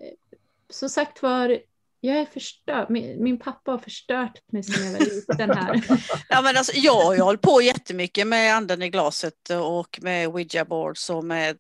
som 0.71 0.89
sagt 0.89 1.23
var 1.23 1.59
jag 2.01 2.17
är 2.17 2.25
förstörd. 2.25 2.91
Min, 2.91 3.23
min, 3.23 3.39
pappa 3.39 3.71
har 3.71 3.79
förstört 3.79 4.53
mig 4.53 4.63
sedan 4.63 4.85
jag 4.85 4.93
var 4.93 4.99
liten 4.99 5.51
här. 5.51 6.01
ja, 6.29 6.43
men 6.43 6.57
alltså, 6.57 6.73
jag 6.75 7.05
har 7.05 7.19
hållit 7.19 7.41
på 7.41 7.63
jättemycket 7.63 8.27
med 8.27 8.57
anden 8.57 8.83
i 8.83 8.91
glaset 8.91 9.51
och 9.51 9.99
med 10.03 10.29
ouija 10.29 10.65
boards 10.65 11.11
och 11.11 11.25
med 11.25 11.59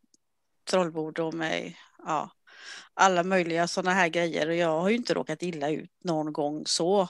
trollbord 0.71 1.19
och 1.19 1.35
med 1.35 1.75
ja, 1.99 2.31
alla 2.95 3.23
möjliga 3.23 3.69
sådana 3.69 3.91
här 3.91 4.09
grejer. 4.09 4.49
Och 4.49 4.55
jag 4.55 4.81
har 4.81 4.89
ju 4.89 4.97
inte 4.97 5.15
råkat 5.15 5.43
illa 5.43 5.71
ut 5.71 5.91
någon 6.05 6.33
gång 6.33 6.63
så. 6.67 7.09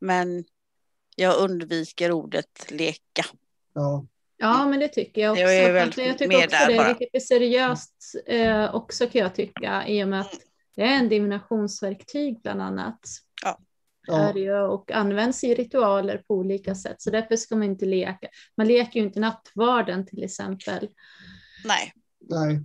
Men 0.00 0.44
jag 1.16 1.40
undviker 1.40 2.12
ordet 2.12 2.70
leka. 2.70 3.24
Ja. 3.74 4.06
Ja, 4.38 4.68
men 4.68 4.80
det 4.80 4.88
tycker 4.88 5.22
jag 5.22 5.32
också. 5.32 5.42
Jag, 5.42 5.56
är 5.56 5.72
väl 5.72 5.92
jag 5.96 6.18
tycker 6.18 6.36
också 6.36 6.66
det 6.66 6.76
är 6.76 6.98
lite 7.00 7.20
seriöst 7.20 8.14
eh, 8.26 8.74
också 8.74 9.06
kan 9.06 9.22
jag 9.22 9.34
tycka 9.34 9.88
i 9.88 10.04
och 10.04 10.08
med 10.08 10.20
att 10.20 10.40
det 10.76 10.82
är 10.82 10.98
en 10.98 11.08
divinationsverktyg 11.08 12.40
bland 12.42 12.62
annat. 12.62 13.00
Ja. 13.42 13.58
Är 14.08 14.34
ju, 14.34 14.58
och 14.58 14.92
används 14.92 15.44
i 15.44 15.54
ritualer 15.54 16.22
på 16.28 16.34
olika 16.34 16.74
sätt. 16.74 17.02
Så 17.02 17.10
därför 17.10 17.36
ska 17.36 17.56
man 17.56 17.62
inte 17.62 17.86
leka. 17.86 18.28
Man 18.56 18.68
leker 18.68 19.00
ju 19.00 19.06
inte 19.06 19.20
nattvarden 19.20 20.06
till 20.06 20.24
exempel. 20.24 20.88
Nej. 21.64 21.92
Nej. 22.20 22.64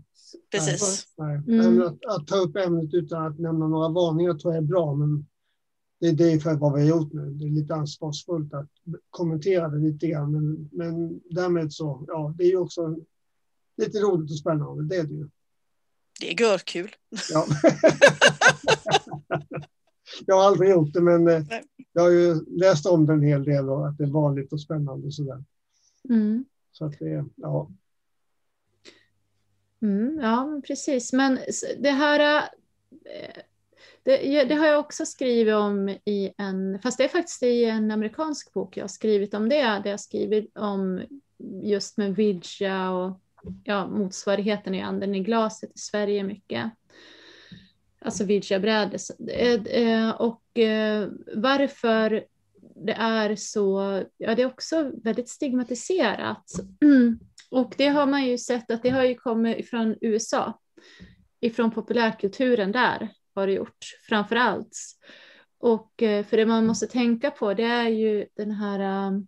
Precis. 0.52 1.06
Nej. 1.18 1.36
Mm. 1.36 1.82
Att, 1.82 2.06
att, 2.06 2.28
ta 2.28 2.36
upp 2.36 2.56
ämnet 2.56 2.93
utan 2.93 3.26
att 3.26 3.39
nämna 3.39 3.68
några 3.68 3.89
varningar 3.89 4.34
tror 4.34 4.54
jag 4.54 4.64
är 4.64 4.68
bra. 4.68 4.93
Men 4.93 5.26
det, 6.02 6.12
det 6.12 6.32
är 6.32 6.39
för 6.39 6.56
vad 6.56 6.74
vi 6.74 6.82
har 6.82 6.88
gjort 6.88 7.14
nu. 7.14 7.30
Det 7.30 7.45
är 7.45 7.49
lite 7.49 7.74
ansvarsfullt 7.74 8.54
att 8.54 8.70
kommentera 9.10 9.68
det 9.68 9.78
lite 9.78 10.08
grann. 10.08 10.32
Men, 10.32 10.70
men 10.72 11.22
därmed 11.30 11.74
så, 11.74 12.06
ja, 12.08 12.34
det 12.38 12.43
är 12.43 12.47
ju 12.47 12.58
också 12.58 12.97
lite 13.78 13.99
roligt 13.99 14.32
och 14.32 14.38
spännande. 14.38 14.84
Det 14.84 14.95
är 14.95 15.04
det 15.04 15.14
ju. 15.14 15.30
Det 16.20 16.32
är 16.32 16.41
görkul. 16.41 16.95
Ja. 17.32 17.45
jag 20.26 20.36
har 20.36 20.43
aldrig 20.43 20.70
gjort 20.70 20.93
det, 20.93 21.02
men 21.02 21.28
eh, 21.28 21.43
Nej. 21.49 21.64
jag 21.93 22.02
har 22.02 22.10
ju 22.10 22.45
läst 22.45 22.86
om 22.86 23.06
det 23.06 23.14
en 23.14 23.22
hel 23.22 23.43
del 23.43 23.70
och 23.70 23.88
att 23.88 23.97
det 23.97 24.04
är 24.04 24.12
vanligt 24.12 24.54
och 24.54 24.62
spännande 24.62 25.08
och 25.08 25.14
sådär. 25.14 25.43
Mm. 26.10 26.45
Så 26.72 26.86
att 26.86 26.99
det, 26.99 27.26
ja. 27.36 27.72
Mm, 29.82 30.20
ja, 30.22 30.62
precis. 30.68 31.14
Men 31.14 31.39
det 31.80 31.91
här 31.91 32.49
eh, 33.06 33.41
det, 34.04 34.43
det, 34.43 34.56
har 34.56 34.68
jag 34.68 34.80
också 34.80 35.06
skrivit 35.06 35.56
om 35.56 35.89
i 35.89 36.34
en, 36.38 36.80
fast 36.84 36.97
det 36.97 37.04
är 37.04 37.08
faktiskt 37.08 37.43
i 37.43 37.66
en 37.66 37.91
amerikansk 37.91 38.54
bok 38.54 38.78
jag 38.78 38.84
har 38.84 38.88
skrivit 38.88 39.34
om 39.34 39.49
det, 39.49 39.62
där 39.84 39.89
jag 39.89 39.99
skrivit 39.99 40.58
om 40.58 41.02
just 41.64 41.97
med 41.97 42.16
Vidja 42.16 42.91
och 42.91 43.22
ja, 43.64 43.88
motsvarigheten 43.88 44.76
i 44.76 44.82
anden 44.82 45.16
i 45.16 45.20
glaset 45.20 45.70
i 45.76 45.80
Sverige 45.80 46.24
mycket. 46.24 46.72
Alltså 47.99 48.24
vidjabräde. 48.24 48.97
Eh, 49.30 49.54
eh, 49.54 50.10
och 50.10 50.60
eh, 50.60 51.08
varför 51.36 52.26
det 52.76 52.93
är 52.93 53.36
så, 53.36 54.04
ja 54.18 54.36
det 54.36 54.41
är 54.41 54.45
också 54.45 54.91
väldigt 55.04 55.30
stigmatiserat. 55.30 56.52
Och 57.52 57.74
det 57.78 57.88
har 57.88 58.06
man 58.06 58.26
ju 58.26 58.38
sett 58.38 58.72
att 58.72 58.84
det 58.84 58.89
har 58.89 59.04
ju 59.04 59.16
kommit 59.16 59.70
från 59.70 59.95
USA. 60.02 60.60
Ifrån 61.39 61.72
populärkulturen 61.72 62.72
där 62.72 63.10
har 63.36 63.47
det 63.47 63.53
gjort 63.53 63.86
framför 64.09 64.36
allt. 64.36 64.77
Och 65.59 66.03
eh, 66.03 66.25
för 66.25 66.38
det 66.38 66.45
man 66.45 66.65
måste 66.65 66.88
tänka 66.88 67.32
på 67.32 67.53
det 67.53 67.63
är 67.63 67.89
ju 67.89 68.27
den 68.36 68.51
här 68.51 69.07
um, 69.07 69.27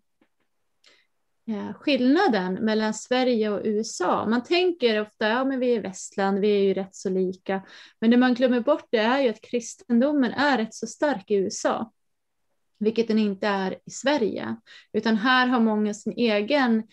ja, 1.46 1.74
skillnaden 1.74 2.54
mellan 2.54 2.94
Sverige 2.94 3.50
och 3.50 3.62
USA. 3.64 4.26
Man 4.30 4.44
tänker 4.44 5.02
ofta, 5.02 5.30
ja 5.30 5.44
men 5.46 5.60
vi 5.60 5.76
är 5.76 5.82
västland, 5.82 6.40
vi 6.40 6.52
är 6.52 6.64
ju 6.64 6.74
rätt 6.74 6.96
så 6.96 7.10
lika. 7.10 7.62
Men 8.00 8.12
det 8.12 8.18
man 8.18 8.34
glömmer 8.34 8.60
bort 8.60 8.88
det 8.90 8.98
är 8.98 9.22
ju 9.22 9.30
att 9.30 9.42
kristendomen 9.42 10.32
är 10.32 10.58
rätt 10.58 10.74
så 10.74 10.88
stark 10.88 11.32
i 11.32 11.36
USA. 11.36 11.92
Vilket 12.80 13.08
den 13.08 13.20
inte 13.20 13.48
är 13.48 13.72
i 13.86 13.92
Sverige. 13.92 14.56
Utan 14.94 15.18
här 15.18 15.48
har 15.48 15.60
många 15.60 15.94
sin 15.94 16.14
egen 16.14 16.84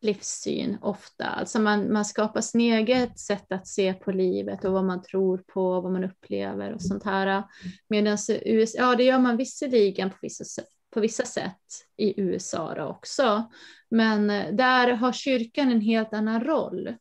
livssyn 0.00 0.78
ofta. 0.82 1.24
Alltså 1.24 1.60
man, 1.60 1.92
man 1.92 2.04
skapar 2.04 2.40
sin 2.40 2.60
eget 2.60 3.18
sätt 3.18 3.52
att 3.52 3.66
se 3.66 3.94
på 3.94 4.12
livet 4.12 4.64
och 4.64 4.72
vad 4.72 4.84
man 4.84 5.02
tror 5.02 5.38
på, 5.38 5.80
vad 5.80 5.92
man 5.92 6.04
upplever 6.04 6.74
och 6.74 6.82
sånt 6.82 7.04
här. 7.04 7.44
Medan 7.88 8.18
USA, 8.44 8.78
ja 8.78 8.96
det 8.96 9.04
gör 9.04 9.18
man 9.18 9.36
visserligen 9.36 10.10
på 10.10 10.16
vissa, 10.22 10.62
på 10.90 11.00
vissa 11.00 11.24
sätt 11.24 11.62
i 11.96 12.20
USA 12.20 12.74
då 12.74 12.84
också. 12.84 13.50
Men 13.88 14.30
eh, 14.30 14.54
där 14.54 14.88
har 14.88 15.12
kyrkan 15.12 15.72
en 15.72 15.80
helt 15.80 16.12
annan 16.12 16.44
roll. 16.44 16.94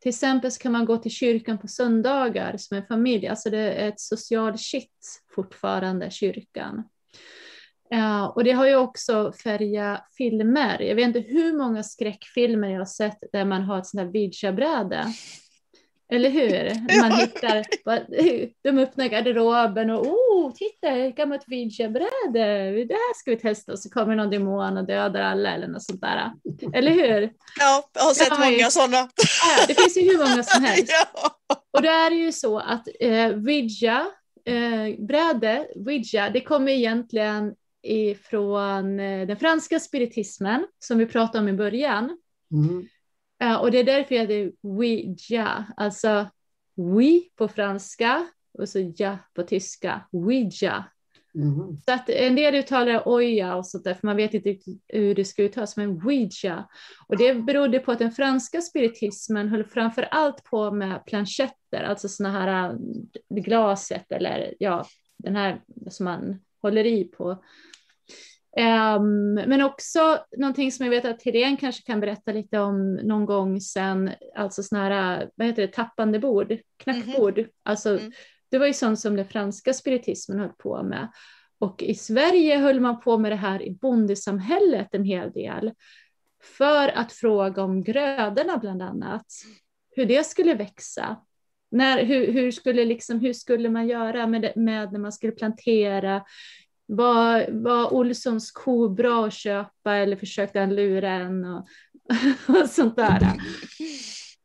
Till 0.00 0.08
exempel 0.08 0.50
kan 0.50 0.72
man 0.72 0.84
gå 0.84 0.96
till 0.96 1.10
kyrkan 1.10 1.58
på 1.58 1.68
söndagar 1.68 2.56
som 2.56 2.76
en 2.76 2.86
familj, 2.86 3.26
alltså 3.26 3.50
det 3.50 3.58
är 3.58 3.88
ett 3.88 4.00
socialt 4.00 4.60
kitt 4.60 5.22
fortfarande, 5.34 6.10
kyrkan. 6.10 6.84
Uh, 7.94 8.24
och 8.24 8.44
det 8.44 8.52
har 8.52 8.66
ju 8.66 8.76
också 8.76 9.32
färgat 9.32 10.06
filmer. 10.16 10.82
Jag 10.82 10.94
vet 10.94 11.06
inte 11.06 11.20
hur 11.20 11.58
många 11.58 11.82
skräckfilmer 11.82 12.68
jag 12.68 12.78
har 12.78 12.84
sett 12.84 13.18
där 13.32 13.44
man 13.44 13.62
har 13.62 13.78
ett 13.78 13.86
sånt 13.86 14.02
här 14.02 14.12
vidja-bräde. 14.12 15.06
Eller 16.12 16.30
hur? 16.30 16.98
Man 17.00 17.12
hittar, 17.12 17.64
de 18.62 18.78
öppnar 18.78 19.06
garderoben 19.06 19.90
och 19.90 20.06
oh, 20.06 20.52
titta 20.54 20.88
ett 20.88 21.16
gammalt 21.16 21.44
vidja-bräde, 21.46 22.70
det 22.84 22.94
här 22.94 23.18
ska 23.18 23.30
vi 23.30 23.36
testa 23.36 23.72
och 23.72 23.78
så 23.78 23.90
kommer 23.90 24.16
någon 24.16 24.30
demon 24.30 24.76
och 24.76 24.86
dödar 24.86 25.20
alla 25.20 25.54
eller 25.54 25.68
något 25.68 25.82
sånt 25.82 26.00
där. 26.00 26.32
Eller 26.72 26.90
hur? 26.90 27.32
Ja, 27.58 27.88
jag 27.92 28.02
har 28.02 28.14
sett 28.14 28.28
ja, 28.30 28.50
många 28.50 28.70
sådana. 28.70 28.96
Ja, 28.96 29.66
det 29.68 29.74
finns 29.74 29.96
ju 29.96 30.02
hur 30.02 30.18
många 30.18 30.42
som 30.42 30.64
helst. 30.64 30.92
Ja. 31.12 31.36
Och 31.72 31.82
då 31.82 31.88
är 31.88 32.10
det 32.10 32.16
ju 32.16 32.32
så 32.32 32.58
att 32.58 32.88
eh, 33.00 33.28
vidja, 33.28 34.06
eh, 34.44 35.06
bräde, 35.06 35.66
vidja, 35.76 36.30
det 36.30 36.40
kommer 36.40 36.72
egentligen 36.72 37.54
ifrån 37.82 39.00
eh, 39.00 39.26
den 39.26 39.36
franska 39.36 39.80
spiritismen 39.80 40.66
som 40.78 40.98
vi 40.98 41.06
pratade 41.06 41.38
om 41.38 41.48
i 41.48 41.52
början. 41.52 42.18
Mm. 42.52 42.88
Och 43.60 43.70
det 43.70 43.78
är 43.78 43.84
därför 43.84 44.14
jag 44.14 44.28
det 44.28 44.52
Ouija, 44.62 45.66
alltså 45.76 46.26
oui 46.76 47.30
på 47.36 47.48
franska 47.48 48.26
och 48.52 48.68
så 48.68 48.92
ja 48.96 49.18
på 49.34 49.42
tyska, 49.42 50.00
Ouija. 50.12 50.84
Mm. 51.34 51.76
Så 51.84 51.92
att 51.92 52.08
en 52.08 52.36
del 52.36 52.54
uttalar 52.54 53.08
oja 53.08 53.56
och 53.56 53.66
sånt 53.66 53.84
där, 53.84 53.94
för 53.94 54.06
man 54.06 54.16
vet 54.16 54.34
inte 54.34 54.58
hur 54.88 55.14
det 55.14 55.24
ska 55.24 55.42
uttalas, 55.42 55.76
men 55.76 55.90
Ouija. 55.90 56.68
Och 57.06 57.16
det 57.16 57.34
berodde 57.34 57.78
på 57.78 57.92
att 57.92 57.98
den 57.98 58.12
franska 58.12 58.60
spiritismen 58.60 59.48
höll 59.48 59.64
framför 59.64 60.02
allt 60.02 60.44
på 60.44 60.70
med 60.70 61.06
planchetter, 61.06 61.82
alltså 61.82 62.08
sådana 62.08 62.40
här 62.40 62.70
äh, 62.70 62.76
glaset 63.28 64.12
eller 64.12 64.54
ja, 64.58 64.86
den 65.16 65.36
här 65.36 65.60
som 65.90 66.04
man 66.04 66.40
håller 66.62 66.86
i 66.86 67.04
på 67.04 67.44
Um, 68.56 69.34
men 69.34 69.62
också 69.62 70.18
någonting 70.36 70.72
som 70.72 70.86
jag 70.86 70.90
vet 70.90 71.04
att 71.04 71.22
Helene 71.22 71.56
kanske 71.56 71.82
kan 71.82 72.00
berätta 72.00 72.32
lite 72.32 72.58
om 72.58 72.94
någon 72.94 73.26
gång 73.26 73.60
sen, 73.60 74.10
alltså 74.36 74.62
sådana 74.62 74.88
här, 74.88 75.30
vad 75.34 75.46
heter 75.46 75.62
det, 75.62 75.72
tappande 75.72 76.18
bord, 76.18 76.58
knackbord. 76.76 77.38
Mm 77.38 77.50
-hmm. 77.50 77.52
Alltså, 77.62 77.98
mm. 77.98 78.12
Det 78.50 78.58
var 78.58 78.66
ju 78.66 78.72
sånt 78.72 79.00
som 79.00 79.16
den 79.16 79.26
franska 79.26 79.72
spiritismen 79.72 80.38
höll 80.38 80.52
på 80.58 80.82
med. 80.82 81.08
Och 81.58 81.82
i 81.82 81.94
Sverige 81.94 82.56
höll 82.56 82.80
man 82.80 83.00
på 83.00 83.18
med 83.18 83.32
det 83.32 83.36
här 83.36 83.62
i 83.62 83.70
bondesamhället 83.70 84.94
en 84.94 85.04
hel 85.04 85.32
del. 85.32 85.72
För 86.42 86.88
att 86.88 87.12
fråga 87.12 87.62
om 87.62 87.82
grödorna 87.82 88.58
bland 88.58 88.82
annat. 88.82 89.26
Hur 89.90 90.06
det 90.06 90.26
skulle 90.26 90.54
växa. 90.54 91.16
När, 91.70 92.04
hur, 92.04 92.32
hur, 92.32 92.50
skulle 92.50 92.84
liksom, 92.84 93.20
hur 93.20 93.32
skulle 93.32 93.68
man 93.68 93.88
göra 93.88 94.26
med, 94.26 94.52
med 94.56 94.92
när 94.92 95.00
man 95.00 95.12
skulle 95.12 95.32
plantera? 95.32 96.22
Var, 96.90 97.46
var 97.50 97.94
Olssons 97.94 98.50
ko 98.50 98.88
bra 98.88 99.26
att 99.26 99.32
köpa 99.32 99.96
eller 99.96 100.16
försökte 100.16 100.60
han 100.60 100.74
lura 100.74 101.10
en 101.10 101.44
och, 101.44 101.66
och 102.62 102.68
sånt 102.68 102.96
där. 102.96 103.32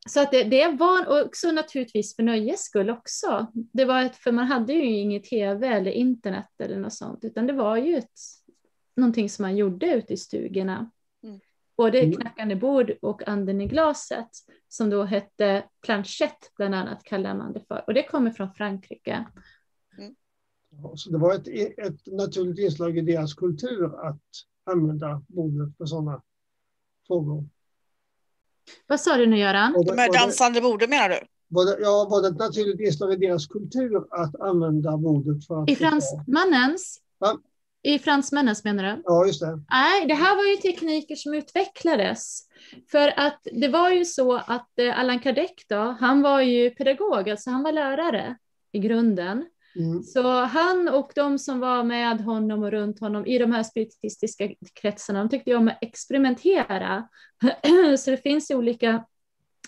Så 0.10 0.22
att 0.22 0.32
det, 0.32 0.44
det 0.44 0.68
var 0.68 1.24
också 1.26 1.52
naturligtvis 1.52 2.16
för 2.16 2.24
nöjes 2.24 2.64
skull 2.64 2.90
också. 2.90 3.48
Det 3.54 3.86
var 3.86 4.02
ett, 4.02 4.16
för 4.16 4.32
man 4.32 4.46
hade 4.46 4.74
ju 4.74 4.86
inget 4.86 5.24
tv 5.24 5.68
eller 5.68 5.92
internet 5.92 6.50
eller 6.64 6.78
något 6.78 6.94
sånt, 6.94 7.24
utan 7.24 7.48
det 7.48 7.54
var 7.54 7.78
ju 7.78 7.98
ett, 7.98 8.20
någonting 8.96 9.30
som 9.30 9.44
man 9.44 9.58
gjorde 9.58 9.94
ute 9.94 10.14
i 10.14 10.18
stugorna. 10.18 10.92
Mm. 11.24 11.40
Både 11.78 12.00
mm. 12.00 12.16
knackande 12.16 12.56
bord 12.56 12.92
och 13.02 13.28
anden 13.28 13.62
i 13.62 13.68
glaset, 13.68 14.30
som 14.70 14.90
då 14.90 15.04
hette 15.04 15.64
planchette 15.86 16.48
bland 16.58 16.76
annat 16.76 17.04
kallade 17.04 17.36
man 17.36 17.54
det 17.54 17.64
för. 17.68 17.84
Och 17.88 17.94
det 17.94 18.04
kommer 18.04 18.32
från 18.32 18.54
Frankrike. 18.54 19.26
Så 20.96 21.10
det 21.10 21.18
var 21.18 21.34
ett, 21.34 21.48
ett 21.78 22.06
naturligt 22.06 22.60
inslag 22.60 22.98
i 22.98 23.02
deras 23.02 23.34
kultur 23.34 24.08
att 24.08 24.22
använda 24.64 25.22
bordet 25.28 25.78
för 25.78 25.86
sådana 25.86 26.22
frågor. 27.08 27.44
Vad 28.88 29.00
sa 29.00 29.18
du 29.18 29.26
nu 29.26 29.38
Göran? 29.38 29.74
De 29.86 29.98
här 29.98 30.14
dansande 30.14 30.62
borden 30.62 30.90
menar 30.90 31.10
du? 31.10 31.20
Var 31.48 31.66
det, 31.66 31.78
ja, 31.82 32.08
var 32.10 32.22
det 32.22 32.28
ett 32.28 32.38
naturligt 32.38 32.80
inslag 32.80 33.14
i 33.14 33.16
deras 33.16 33.48
kultur 33.48 34.06
att 34.12 34.42
använda 34.42 34.98
bordet 34.98 35.48
för 35.48 35.64
att... 35.64 35.70
I 35.70 35.76
fransmannens? 35.76 37.02
Ja. 37.20 37.40
I 37.84 38.00
fransmännens 38.00 38.64
menar 38.64 38.84
du? 38.84 39.02
Ja, 39.06 39.26
just 39.26 39.42
det. 39.42 39.60
Nej, 39.70 40.06
det 40.08 40.14
här 40.14 40.36
var 40.36 40.44
ju 40.44 40.56
tekniker 40.56 41.16
som 41.16 41.34
utvecklades. 41.34 42.42
För 42.92 43.20
att 43.20 43.48
det 43.52 43.68
var 43.68 43.90
ju 43.92 44.06
så 44.06 44.36
att 44.36 44.80
eh, 44.80 45.00
Allan 45.00 45.20
Kardec 45.20 45.52
då, 45.70 45.98
han 46.00 46.22
var 46.22 46.42
ju 46.42 46.70
pedagog, 46.70 47.30
alltså 47.30 47.50
han 47.50 47.64
var 47.64 47.72
lärare 47.72 48.38
i 48.72 48.80
grunden. 48.80 49.46
Mm. 49.76 50.04
Så 50.04 50.44
han 50.44 50.90
och 50.90 51.12
de 51.16 51.40
som 51.40 51.60
var 51.60 51.84
med 51.84 52.22
honom 52.22 52.64
och 52.64 52.72
runt 52.72 53.00
honom 53.00 53.26
i 53.26 53.38
de 53.38 53.52
här 53.52 53.64
spiritistiska 53.64 54.50
kretsarna, 54.82 55.20
de 55.20 55.30
tyckte 55.30 55.56
om 55.56 55.68
att 55.68 55.78
experimentera. 55.82 57.08
Så 57.98 58.12
det 58.12 58.18
finns 58.18 58.52
ju 58.52 58.56
olika 58.56 59.06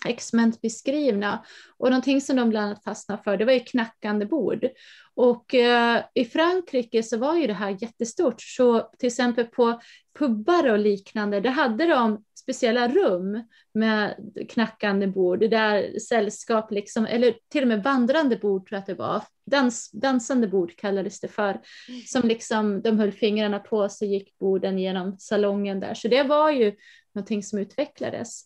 experiment 0.08 0.62
beskrivna. 0.62 1.46
Och 1.78 1.90
någonting 1.90 2.22
som 2.22 2.36
de 2.36 2.50
bland 2.50 2.66
annat 2.66 2.84
fastnade 2.84 3.24
för, 3.24 3.38
det 3.38 3.46
var 3.46 3.54
ju 3.54 3.60
knackande 3.60 4.26
bord. 4.26 4.68
Och 5.16 5.54
eh, 5.54 6.04
i 6.14 6.26
Frankrike 6.26 7.04
så 7.04 7.18
var 7.18 7.36
ju 7.36 7.48
det 7.48 7.54
här 7.54 7.78
jättestort. 7.82 8.42
Så 8.42 8.92
till 9.00 9.08
exempel 9.08 9.46
på 9.46 9.82
pubbar 10.20 10.70
och 10.70 10.80
liknande, 10.80 11.40
där 11.40 11.50
hade 11.50 11.86
de 11.86 12.24
speciella 12.36 12.88
rum 12.88 13.44
med 13.74 14.16
knackande 14.50 15.08
bord, 15.08 15.40
där 15.40 16.00
sällskap, 16.00 16.72
liksom, 16.72 17.06
eller 17.06 17.36
till 17.50 17.62
och 17.62 17.68
med 17.68 17.84
vandrande 17.84 18.36
bord 18.36 18.68
tror 18.68 18.76
jag 18.76 18.80
att 18.80 18.86
det 18.86 18.94
var, 18.94 19.24
Dans, 19.46 19.92
dansande 19.92 20.48
bord 20.48 20.76
kallades 20.76 21.20
det 21.20 21.28
för, 21.28 21.62
som 22.06 22.28
liksom 22.28 22.82
de 22.82 23.00
höll 23.00 23.12
fingrarna 23.12 23.60
på 23.60 23.90
så 23.90 24.06
gick 24.06 24.40
borden 24.40 24.80
genom 24.80 25.18
salongen 25.20 25.80
där. 25.80 25.94
Så 25.94 26.08
det 26.08 26.24
var 26.24 26.52
ju 26.52 26.76
någonting 27.16 27.44
som 27.44 27.60
utvecklades. 27.60 28.46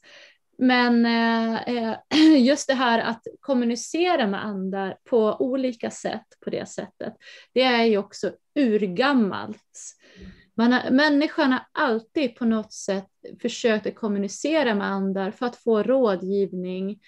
Men 0.62 1.06
eh, 1.06 1.96
just 2.38 2.68
det 2.68 2.74
här 2.74 3.00
att 3.00 3.22
kommunicera 3.40 4.28
med 4.28 4.46
andar 4.46 4.98
på 5.04 5.36
olika 5.40 5.92
sätt 5.92 6.26
på 6.44 6.50
det 6.50 6.70
sättet, 6.70 7.14
det 7.54 7.62
är 7.62 7.84
ju 7.84 7.98
också 7.98 8.32
urgammalt. 8.56 9.96
Man 10.56 10.74
har, 10.74 10.92
människan 10.92 11.52
har 11.52 11.62
alltid 11.72 12.36
på 12.36 12.46
något 12.46 12.74
sätt 12.74 13.10
försökt 13.42 13.88
att 13.88 13.96
kommunicera 13.96 14.76
med 14.76 14.88
andar 14.88 15.32
för 15.32 15.46
att 15.46 15.56
få 15.56 15.84
rådgivning 15.84 17.00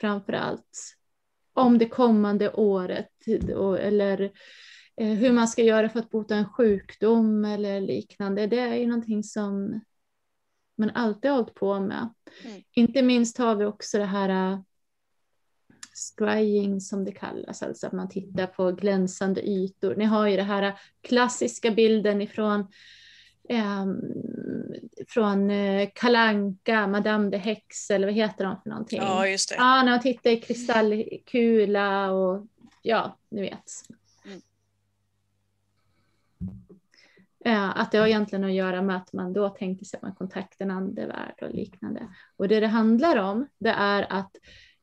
framför 0.00 0.32
allt 0.32 0.96
om 1.54 1.78
det 1.78 1.88
kommande 1.88 2.52
året 2.52 3.10
eller 3.80 4.30
eh, 5.00 5.08
hur 5.08 5.32
man 5.32 5.48
ska 5.48 5.62
göra 5.62 5.88
för 5.88 5.98
att 5.98 6.10
bota 6.10 6.34
en 6.34 6.48
sjukdom 6.48 7.44
eller 7.44 7.80
liknande. 7.80 8.46
Det 8.46 8.58
är 8.58 8.74
ju 8.74 8.86
någonting 8.86 9.22
som 9.22 9.80
man 10.78 10.90
alltid 10.90 11.30
hållit 11.30 11.54
på 11.54 11.80
med. 11.80 12.08
Mm. 12.44 12.62
Inte 12.74 13.02
minst 13.02 13.38
har 13.38 13.56
vi 13.56 13.64
också 13.64 13.98
det 13.98 14.04
här 14.04 14.52
uh, 14.52 14.60
scrying 15.94 16.80
som 16.80 17.04
det 17.04 17.12
kallas, 17.12 17.62
alltså 17.62 17.86
att 17.86 17.92
man 17.92 18.08
tittar 18.08 18.46
på 18.46 18.72
glänsande 18.72 19.48
ytor. 19.48 19.94
Ni 19.96 20.04
har 20.04 20.26
ju 20.26 20.36
det 20.36 20.42
här 20.42 20.62
uh, 20.62 20.74
klassiska 21.00 21.70
bilden 21.70 22.22
ifrån 22.22 22.66
um, 23.48 24.00
från 25.08 25.50
uh, 25.50 25.88
Kalanka, 25.94 26.86
Madame 26.86 27.30
de 27.30 27.38
Hex 27.38 27.90
eller 27.90 28.06
vad 28.06 28.14
heter 28.14 28.44
de 28.44 28.56
för 28.62 28.70
någonting? 28.70 28.98
Ja, 28.98 29.28
just 29.28 29.48
det. 29.48 29.54
Ja, 29.54 29.82
när 29.82 29.90
man 29.90 30.00
tittar 30.00 30.30
i 30.30 30.40
kristallkula 30.40 32.10
och 32.10 32.46
ja, 32.82 33.18
ni 33.28 33.40
vet. 33.40 33.72
Eh, 37.46 37.78
att 37.78 37.92
det 37.92 37.98
har 37.98 38.06
egentligen 38.06 38.44
att 38.44 38.52
göra 38.52 38.82
med 38.82 38.96
att 38.96 39.12
man 39.12 39.32
då 39.32 39.48
tänkte 39.48 39.84
sig 39.84 39.96
att 39.96 40.02
man 40.02 40.14
kontaktar 40.14 40.64
en 40.64 40.70
andevärld 40.70 41.42
och 41.42 41.54
liknande. 41.54 42.08
Och 42.36 42.48
det 42.48 42.60
det 42.60 42.66
handlar 42.66 43.16
om, 43.16 43.46
det 43.58 43.70
är 43.70 44.12
att 44.12 44.30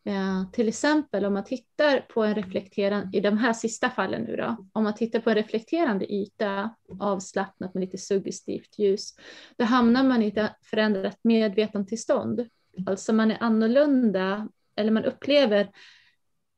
eh, 0.05 0.51
till 0.51 0.67
exempel 0.67 1.25
om 1.25 1.33
man 1.33 1.43
tittar 1.43 1.99
på 1.99 2.23
en 2.23 2.35
reflekterande, 2.35 3.17
i 3.17 3.21
de 3.21 3.37
här 3.37 3.53
sista 3.53 3.89
fallen 3.89 4.21
nu 4.21 4.35
då, 4.35 4.67
om 4.73 4.83
man 4.83 4.95
tittar 4.95 5.19
på 5.19 5.29
en 5.29 5.35
reflekterande 5.35 6.13
yta, 6.13 6.75
avslappnat 6.99 7.73
med 7.73 7.81
lite 7.81 7.97
suggestivt 7.97 8.79
ljus, 8.79 9.15
då 9.57 9.65
hamnar 9.65 10.03
man 10.03 10.23
i 10.23 10.27
ett 10.27 10.51
förändrat 10.65 11.19
medvetandetillstånd. 11.23 12.47
Alltså 12.87 13.13
man 13.13 13.31
är 13.31 13.37
annorlunda, 13.39 14.47
eller 14.75 14.91
man 14.91 15.05
upplever 15.05 15.71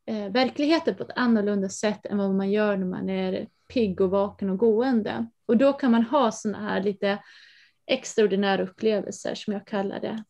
eh, 0.06 0.32
verkligheten 0.32 0.96
på 0.96 1.04
ett 1.04 1.18
annorlunda 1.18 1.70
sätt 1.70 2.06
än 2.06 2.18
vad 2.18 2.36
man 2.36 2.52
gör 2.52 2.78
när 2.78 2.88
man 2.88 3.10
är 3.10 3.48
pigg 3.74 4.02
och 4.02 4.10
vaken 4.10 4.50
och 4.50 4.58
gående. 4.58 5.28
Och 5.46 5.58
då 5.58 5.74
kan 5.74 5.92
man 5.92 6.04
ha 6.04 6.32
sådana 6.32 6.60
här 6.60 6.82
lite 6.84 7.24
extraordinära 7.86 8.64
upplevelser 8.64 9.36
som 9.36 9.54
jag 9.54 9.68
kallar 9.68 10.00
det. 10.00 10.24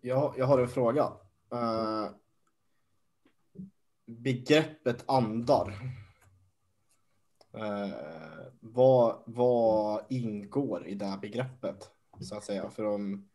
Jag, 0.00 0.34
jag 0.38 0.46
har 0.46 0.58
en 0.58 0.68
fråga. 0.68 1.12
Uh, 1.54 2.10
begreppet 4.06 5.04
andar. 5.06 5.68
Uh, 7.54 7.94
vad, 8.60 9.22
vad 9.26 10.04
ingår 10.08 10.86
i 10.86 10.94
det 10.94 11.18
begreppet? 11.20 11.90
Så 12.20 12.36
att 12.36 12.44
säga, 12.44 12.70
för, 12.70 12.84
om, 12.84 13.28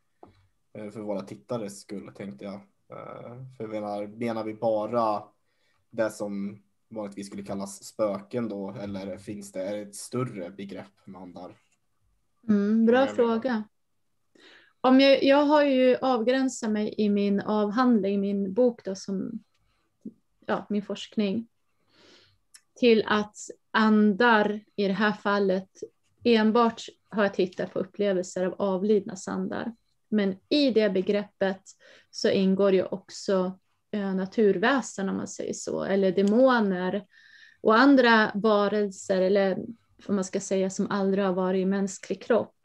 eh, 0.73 0.89
för 0.89 1.01
våra 1.01 1.21
tittares 1.21 1.81
skull 1.81 2.11
tänkte 2.15 2.45
jag. 2.45 2.59
Uh, 2.91 3.43
för 3.57 3.67
menar, 3.67 4.07
menar 4.07 4.43
vi 4.43 4.53
bara 4.53 5.23
det 5.89 6.09
som 6.09 6.63
vanligtvis 6.91 7.27
skulle 7.27 7.43
kallas 7.43 7.83
spöken 7.83 8.49
då? 8.49 8.75
Eller 8.81 9.17
finns 9.17 9.51
det 9.51 9.61
är 9.61 9.75
det 9.75 9.81
ett 9.81 9.95
större 9.95 10.49
begrepp 10.49 11.05
med 11.05 11.21
andar? 11.21 11.57
Mm, 12.49 12.85
bra 12.85 13.07
fråga. 13.07 13.63
Om 14.81 14.99
jag, 14.99 15.23
jag 15.23 15.45
har 15.45 15.63
ju 15.63 15.95
avgränsat 15.95 16.71
mig 16.71 16.95
i 16.97 17.09
min 17.09 17.41
avhandling, 17.41 18.21
min 18.21 18.53
bok 18.53 18.85
då, 18.85 18.95
som 18.95 19.43
ja, 20.45 20.65
min 20.69 20.83
forskning, 20.83 21.47
till 22.75 23.03
att 23.07 23.35
andar 23.71 24.59
i 24.75 24.87
det 24.87 24.93
här 24.93 25.11
fallet 25.11 25.69
enbart 26.23 26.85
har 27.09 27.23
jag 27.23 27.33
tittat 27.33 27.73
på 27.73 27.79
upplevelser 27.79 28.45
av 28.45 28.53
avlidna 28.57 29.15
andar. 29.27 29.75
Men 30.09 30.35
i 30.49 30.71
det 30.71 30.89
begreppet 30.89 31.61
så 32.11 32.29
ingår 32.29 32.73
ju 32.73 32.83
också 32.83 33.59
naturväsen 33.97 35.09
om 35.09 35.17
man 35.17 35.27
säger 35.27 35.53
så, 35.53 35.83
eller 35.83 36.11
demoner 36.11 37.05
och 37.61 37.75
andra 37.75 38.31
varelser, 38.33 39.21
eller 39.21 39.57
vad 40.07 40.15
man 40.15 40.23
ska 40.23 40.39
säga, 40.39 40.69
som 40.69 40.91
aldrig 40.91 41.25
har 41.25 41.33
varit 41.33 41.61
i 41.61 41.65
mänsklig 41.65 42.21
kropp, 42.21 42.55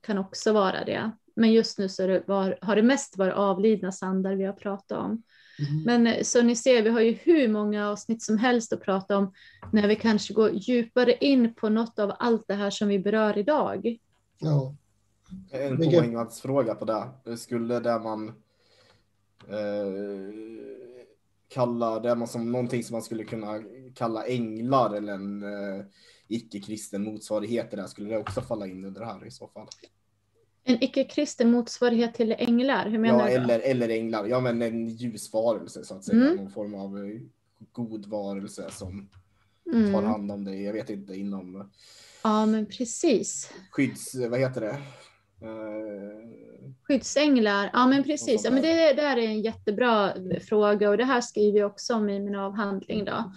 kan 0.00 0.18
också 0.18 0.52
vara 0.52 0.84
det. 0.84 1.10
Men 1.36 1.52
just 1.52 1.78
nu 1.78 1.88
så 1.88 2.06
det 2.06 2.22
var, 2.26 2.58
har 2.60 2.76
det 2.76 2.82
mest 2.82 3.16
varit 3.16 3.34
avlidna 3.34 3.92
sandar 3.92 4.34
vi 4.34 4.44
har 4.44 4.52
pratat 4.52 4.98
om. 4.98 5.22
Mm. 5.58 5.82
Men 5.82 6.06
eh, 6.06 6.22
så 6.22 6.42
ni 6.42 6.56
ser, 6.56 6.82
vi 6.82 6.90
har 6.90 7.00
ju 7.00 7.12
hur 7.12 7.48
många 7.48 7.90
avsnitt 7.90 8.22
som 8.22 8.38
helst 8.38 8.72
att 8.72 8.82
prata 8.82 9.16
om 9.16 9.32
när 9.72 9.88
vi 9.88 9.96
kanske 9.96 10.34
går 10.34 10.50
djupare 10.52 11.14
in 11.20 11.54
på 11.54 11.68
något 11.68 11.98
av 11.98 12.12
allt 12.18 12.44
det 12.48 12.54
här 12.54 12.70
som 12.70 12.88
vi 12.88 12.98
berör 12.98 13.38
idag. 13.38 13.98
Ja. 14.38 14.74
En 15.50 15.76
poängvadsfråga 15.76 16.74
på 16.74 16.84
det. 16.84 17.36
Skulle 17.36 17.80
det 17.80 17.98
man 17.98 18.28
eh, 18.28 18.34
kalla 21.48 22.00
det 22.00 22.14
man 22.14 22.28
som 22.28 22.52
någonting 22.52 22.84
som 22.84 22.94
man 22.94 23.02
skulle 23.02 23.24
kunna 23.24 23.62
kalla 23.94 24.26
änglar 24.26 24.94
eller 24.94 25.12
en 25.12 25.42
eh, 25.42 25.84
icke-kristen 26.28 27.04
motsvarighet 27.04 27.70
till 27.70 27.78
det. 27.78 27.88
Skulle 27.88 28.10
det 28.10 28.18
också 28.18 28.40
falla 28.40 28.66
in 28.66 28.84
under 28.84 29.00
det 29.00 29.06
här 29.06 29.26
i 29.26 29.30
så 29.30 29.48
fall? 29.48 29.68
En 30.64 30.84
icke-kristen 30.84 31.50
motsvarighet 31.50 32.14
till 32.14 32.34
änglar? 32.38 32.88
Hur 32.88 32.98
menar 32.98 33.28
ja, 33.28 33.38
du? 33.38 33.44
Eller, 33.44 33.60
eller 33.60 33.88
änglar. 33.88 34.26
Ja, 34.26 34.40
men 34.40 34.62
en 34.62 34.88
ljusvarelse 34.88 35.84
så 35.84 35.94
att 35.94 36.04
säga. 36.04 36.22
Mm. 36.22 36.36
Någon 36.36 36.50
form 36.50 36.74
av 36.74 36.98
eh, 36.98 37.20
god 37.72 38.06
varelse 38.06 38.70
som 38.70 39.08
mm. 39.72 39.92
tar 39.92 40.02
hand 40.02 40.32
om 40.32 40.44
dig. 40.44 40.62
Jag 40.62 40.72
vet 40.72 40.90
inte 40.90 41.14
inom. 41.14 41.70
Ja, 42.22 42.46
men 42.46 42.66
precis. 42.66 43.50
Skydds, 43.70 44.14
vad 44.14 44.40
heter 44.40 44.60
det? 44.60 44.78
Skyddsänglar, 46.82 47.70
ja 47.72 47.86
men 47.86 48.04
precis. 48.04 48.44
Ja, 48.44 48.50
men 48.50 48.62
det, 48.62 49.02
här 49.02 49.16
är 49.16 49.26
en 49.26 49.40
jättebra 49.40 50.12
fråga 50.48 50.90
och 50.90 50.96
det 50.96 51.04
här 51.04 51.20
skriver 51.20 51.58
jag 51.58 51.70
också 51.70 51.94
om 51.94 52.10
i 52.10 52.20
min 52.20 52.34
avhandling. 52.34 53.04
Då. 53.04 53.32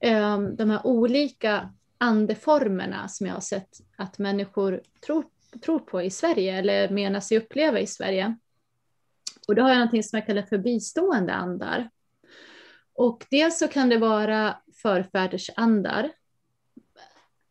Ehm, 0.00 0.56
de 0.56 0.70
här 0.70 0.86
olika 0.86 1.74
andeformerna 1.98 3.08
som 3.08 3.26
jag 3.26 3.34
har 3.34 3.40
sett 3.40 3.68
att 3.96 4.18
människor 4.18 4.82
tror, 5.06 5.24
tror 5.64 5.78
på 5.78 6.02
i 6.02 6.10
Sverige 6.10 6.58
eller 6.58 6.88
menar 6.88 7.20
sig 7.20 7.38
uppleva 7.38 7.80
i 7.80 7.86
Sverige. 7.86 8.36
Och 9.48 9.54
då 9.54 9.62
har 9.62 9.68
jag 9.68 9.78
någonting 9.78 10.02
som 10.02 10.16
jag 10.16 10.26
kallar 10.26 10.42
för 10.42 10.58
bistående 10.58 11.32
andar. 11.32 11.90
Och 12.94 13.26
dels 13.30 13.58
så 13.58 13.68
kan 13.68 13.88
det 13.88 13.98
vara 13.98 14.56
förfäders 14.82 15.50
andar 15.56 16.10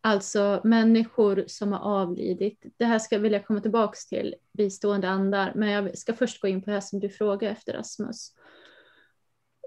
Alltså 0.02 0.60
människor 0.64 1.44
som 1.46 1.72
har 1.72 2.00
avlidit. 2.00 2.64
Det 2.76 2.84
här 2.84 2.98
ska 2.98 3.18
vilja 3.18 3.42
komma 3.42 3.60
tillbaka 3.60 3.96
till, 4.08 4.34
bistående 4.52 5.08
andar, 5.08 5.52
men 5.54 5.70
jag 5.70 5.98
ska 5.98 6.14
först 6.14 6.40
gå 6.40 6.48
in 6.48 6.62
på 6.62 6.66
det 6.66 6.74
här 6.74 6.80
som 6.80 7.00
du 7.00 7.08
frågade 7.08 7.52
efter 7.52 7.72
Rasmus. 7.72 8.34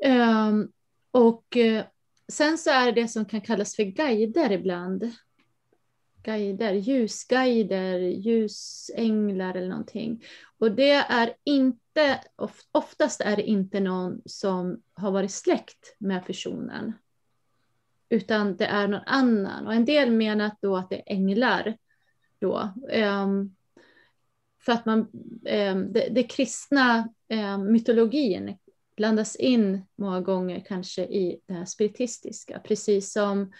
Um, 0.05 0.71
och 1.11 1.45
uh, 1.55 1.81
sen 2.31 2.57
så 2.57 2.69
är 2.69 2.85
det 2.85 3.01
det 3.01 3.07
som 3.07 3.25
kan 3.25 3.41
kallas 3.41 3.75
för 3.75 3.83
guider 3.83 4.51
ibland. 4.51 5.11
Guider, 6.23 6.73
ljusguider, 6.73 7.99
ljusänglar 7.99 9.55
eller 9.55 9.69
någonting. 9.69 10.23
Och 10.59 10.71
det 10.71 10.91
är 10.91 11.33
inte, 11.43 12.23
oftast 12.71 13.21
är 13.21 13.35
det 13.35 13.43
inte 13.43 13.79
någon 13.79 14.21
som 14.25 14.81
har 14.93 15.11
varit 15.11 15.31
släkt 15.31 15.95
med 15.99 16.25
personen 16.25 16.93
utan 18.13 18.57
det 18.57 18.65
är 18.65 18.87
någon 18.87 19.01
annan. 19.05 19.67
Och 19.67 19.73
en 19.73 19.85
del 19.85 20.11
menar 20.11 20.51
då 20.61 20.77
att 20.77 20.89
det 20.89 20.95
är 20.95 21.13
änglar. 21.13 21.77
Då. 22.39 22.73
Um, 22.93 23.55
för 24.65 24.71
att 24.71 24.85
man, 24.85 24.99
um, 25.45 25.93
det, 25.93 26.07
det 26.11 26.23
kristna 26.23 27.09
um, 27.29 27.71
mytologin 27.71 28.57
blandas 28.95 29.35
in 29.35 29.81
många 29.95 30.21
gånger 30.21 30.63
kanske 30.67 31.03
i 31.03 31.39
det 31.45 31.53
här 31.53 31.65
spiritistiska, 31.65 32.59
precis 32.59 33.11
som 33.11 33.53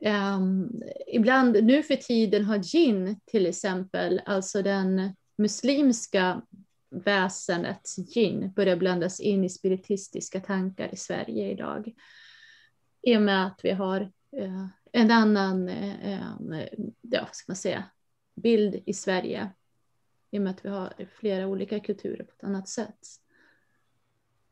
um, 0.00 0.82
ibland 1.06 1.64
nu 1.64 1.82
för 1.82 1.96
tiden 1.96 2.44
har 2.44 2.60
jin, 2.62 3.20
till 3.24 3.46
exempel, 3.46 4.20
alltså 4.26 4.62
den 4.62 5.16
muslimska 5.38 6.42
väsendet, 6.90 7.80
jin, 8.14 8.52
börjar 8.56 8.76
blandas 8.76 9.20
in 9.20 9.44
i 9.44 9.48
spiritistiska 9.48 10.40
tankar 10.40 10.88
i 10.92 10.96
Sverige 10.96 11.50
idag 11.50 11.92
i 13.02 13.16
och 13.16 13.22
med 13.22 13.46
att 13.46 13.60
vi 13.62 13.70
har 13.70 14.00
eh, 14.36 14.66
en 14.92 15.10
annan 15.10 15.68
eh, 15.68 16.20
ja, 17.00 17.20
vad 17.20 17.34
ska 17.34 17.50
man 17.52 17.56
säga, 17.56 17.84
bild 18.34 18.82
i 18.86 18.94
Sverige. 18.94 19.50
I 20.30 20.38
och 20.38 20.42
med 20.42 20.50
att 20.50 20.64
vi 20.64 20.68
har 20.68 20.92
flera 21.18 21.46
olika 21.46 21.80
kulturer 21.80 22.24
på 22.24 22.32
ett 22.32 22.44
annat 22.44 22.68
sätt. 22.68 22.98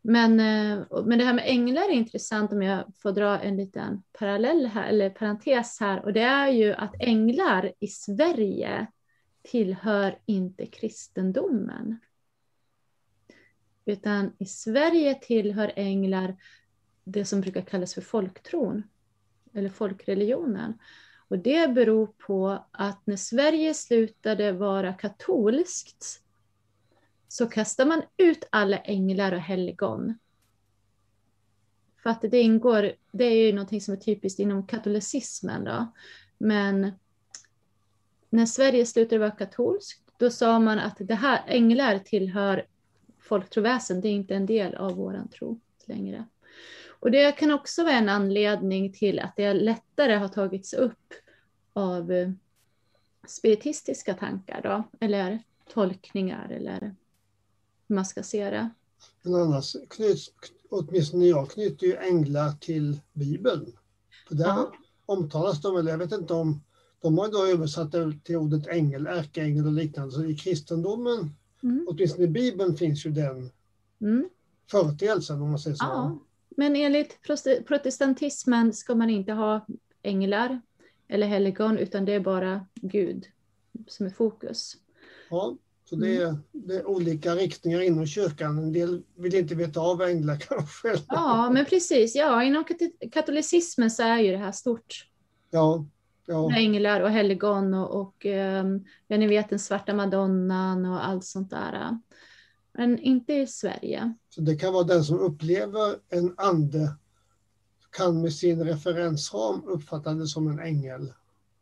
Men, 0.02 0.40
eh, 0.40 0.86
men 1.04 1.18
det 1.18 1.24
här 1.24 1.34
med 1.34 1.44
änglar 1.46 1.82
är 1.82 1.92
intressant 1.92 2.52
om 2.52 2.62
jag 2.62 2.92
får 2.96 3.12
dra 3.12 3.38
en 3.40 3.56
liten 3.56 4.02
parallell 4.12 4.66
här, 4.66 4.88
eller 4.88 5.10
parentes 5.10 5.80
här. 5.80 6.04
Och 6.04 6.12
det 6.12 6.22
är 6.22 6.48
ju 6.48 6.72
att 6.72 6.94
änglar 7.00 7.72
i 7.78 7.86
Sverige 7.86 8.86
tillhör 9.42 10.18
inte 10.26 10.66
kristendomen. 10.66 11.98
Utan 13.84 14.32
i 14.38 14.46
Sverige 14.46 15.14
tillhör 15.14 15.72
änglar 15.76 16.36
det 17.10 17.24
som 17.24 17.40
brukar 17.40 17.62
kallas 17.62 17.94
för 17.94 18.00
folktron 18.00 18.82
eller 19.52 19.68
folkreligionen. 19.68 20.78
Och 21.28 21.38
det 21.38 21.74
beror 21.74 22.06
på 22.06 22.64
att 22.70 23.06
när 23.06 23.16
Sverige 23.16 23.74
slutade 23.74 24.52
vara 24.52 24.92
katolskt 24.92 26.22
så 27.28 27.46
kastar 27.46 27.86
man 27.86 28.02
ut 28.16 28.48
alla 28.50 28.78
änglar 28.78 29.32
och 29.32 29.40
helgon. 29.40 30.18
För 32.02 32.10
att 32.10 32.20
det 32.22 32.40
ingår, 32.40 32.92
det 33.12 33.24
är 33.24 33.46
ju 33.46 33.52
någonting 33.52 33.80
som 33.80 33.94
är 33.94 33.98
typiskt 33.98 34.40
inom 34.40 34.66
katolicismen 34.66 35.64
då. 35.64 35.92
Men 36.38 36.92
när 38.30 38.46
Sverige 38.46 38.86
slutade 38.86 39.18
vara 39.18 39.30
katolskt, 39.30 40.02
då 40.16 40.30
sa 40.30 40.58
man 40.58 40.78
att 40.78 40.96
det 41.00 41.14
här 41.14 41.42
änglar 41.46 41.98
tillhör 41.98 42.66
folktroväsen, 43.18 44.00
det 44.00 44.08
är 44.08 44.12
inte 44.12 44.34
en 44.34 44.46
del 44.46 44.74
av 44.74 44.92
våran 44.96 45.28
tro 45.28 45.60
längre. 45.86 46.24
Och 47.00 47.10
det 47.10 47.32
kan 47.32 47.50
också 47.50 47.84
vara 47.84 47.94
en 47.94 48.08
anledning 48.08 48.92
till 48.92 49.18
att 49.18 49.36
det 49.36 49.54
lättare 49.54 50.14
har 50.14 50.28
tagits 50.28 50.72
upp 50.72 51.14
av 51.72 52.12
eh, 52.12 52.30
spiritistiska 53.26 54.14
tankar 54.14 54.60
då, 54.62 55.06
eller 55.06 55.42
tolkningar 55.72 56.48
eller 56.50 56.94
hur 57.88 57.96
man 57.96 58.04
ska 58.04 58.22
se 58.22 58.50
det. 58.50 58.70
Men 59.22 59.34
annars 59.34 59.76
knyts, 59.90 60.30
åtminstone 60.70 61.26
jag 61.26 61.50
knyter 61.50 61.86
ju 61.86 61.96
änglar 61.96 62.52
till 62.52 63.00
Bibeln. 63.12 63.72
För 64.28 64.34
där 64.34 64.46
ja. 64.46 64.72
omtalas 65.06 65.62
de, 65.62 65.76
eller 65.76 65.90
jag 65.90 65.98
vet 65.98 66.12
inte 66.12 66.34
om 66.34 66.60
de 67.00 67.18
har 67.18 67.28
då 67.28 67.46
översatt 67.46 67.92
det 67.92 68.18
till 68.24 68.36
ordet 68.36 68.66
ängel, 68.66 69.06
ärkeängel 69.06 69.66
och 69.66 69.72
liknande. 69.72 70.12
Så 70.12 70.24
i 70.24 70.36
kristendomen, 70.36 71.34
Mm. 71.62 71.86
åtminstone 71.88 72.24
i 72.24 72.28
Bibeln, 72.28 72.76
finns 72.76 73.06
ju 73.06 73.10
den 73.10 73.50
Mm. 74.00 74.28
företeelsen 74.70 75.42
om 75.42 75.50
man 75.50 75.58
säger 75.58 75.76
så. 75.76 75.84
Ja, 75.84 76.18
men 76.56 76.76
enligt 76.76 77.18
protestantismen 77.66 78.72
ska 78.72 78.94
man 78.94 79.10
inte 79.10 79.32
ha 79.32 79.66
änglar 80.02 80.60
eller 81.08 81.26
helgon 81.26 81.78
utan 81.78 82.04
det 82.04 82.12
är 82.12 82.20
bara 82.20 82.66
Gud 82.74 83.26
som 83.86 84.06
är 84.06 84.10
fokus. 84.10 84.76
Ja, 85.30 85.56
så 85.84 85.96
det 85.96 86.16
är, 86.16 86.38
det 86.52 86.74
är 86.74 86.86
olika 86.86 87.34
riktningar 87.34 87.80
inom 87.80 88.06
kyrkan. 88.06 88.58
En 88.58 88.72
del 88.72 89.02
vill 89.16 89.34
inte 89.34 89.54
veta 89.54 89.80
av 89.80 90.02
änglar 90.02 90.36
kanske. 90.48 90.94
Ja, 91.08 91.50
men 91.50 91.64
precis. 91.64 92.14
Ja, 92.14 92.44
inom 92.44 92.64
kat- 92.64 93.10
katolicismen 93.12 93.90
så 93.90 94.02
är 94.02 94.18
ju 94.18 94.30
det 94.32 94.38
här 94.38 94.52
stort. 94.52 95.06
Ja, 95.50 95.86
ja. 96.26 96.56
Änglar 96.56 97.00
och 97.00 97.10
helgon 97.10 97.74
och, 97.74 98.00
och 98.00 98.26
ehm, 98.26 98.84
ja, 99.06 99.16
ni 99.16 99.26
vet 99.26 99.48
den 99.48 99.58
svarta 99.58 99.94
madonnan 99.94 100.86
och 100.86 101.06
allt 101.06 101.24
sånt 101.24 101.50
där. 101.50 101.98
Men 102.80 102.98
inte 102.98 103.32
i 103.32 103.46
Sverige. 103.46 104.14
Så 104.28 104.40
det 104.40 104.56
kan 104.56 104.72
vara 104.72 104.84
den 104.84 105.04
som 105.04 105.18
upplever 105.18 105.96
en 106.08 106.34
ande 106.36 106.94
kan 107.90 108.22
med 108.22 108.32
sin 108.32 108.64
referensram 108.64 109.62
uppfatta 109.66 110.14
det 110.14 110.26
som 110.26 110.48
en 110.48 110.58
ängel. 110.58 111.12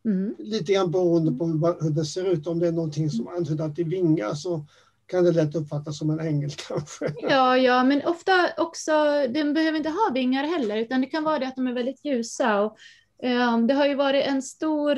Mm. 0.05 0.35
Lite 0.39 0.73
grann 0.73 0.91
beroende 0.91 1.31
på 1.31 1.45
hur 1.81 1.89
det 1.89 2.05
ser 2.05 2.25
ut. 2.25 2.47
Om 2.47 2.59
det 2.59 2.67
är 2.67 2.71
någonting 2.71 3.09
som 3.09 3.27
antyder 3.27 3.65
att 3.65 3.75
det 3.75 3.83
vingar 3.83 4.33
så 4.33 4.65
kan 5.05 5.23
det 5.23 5.31
lätt 5.31 5.55
uppfattas 5.55 5.97
som 5.97 6.09
en 6.09 6.19
ängel 6.19 6.49
kanske. 6.67 7.13
Ja, 7.21 7.57
ja, 7.57 7.83
men 7.83 8.01
ofta 8.05 8.49
också, 8.57 8.91
den 9.29 9.53
behöver 9.53 9.77
inte 9.77 9.89
ha 9.89 10.11
vingar 10.13 10.43
heller, 10.43 10.77
utan 10.77 11.01
det 11.01 11.07
kan 11.07 11.23
vara 11.23 11.39
det 11.39 11.47
att 11.47 11.55
de 11.55 11.67
är 11.67 11.73
väldigt 11.73 12.05
ljusa. 12.05 12.61
Och, 12.61 12.77
ehm, 13.23 13.67
det 13.67 13.73
har 13.73 13.87
ju 13.87 13.95
varit 13.95 14.25
en 14.25 14.41
stor, 14.41 14.97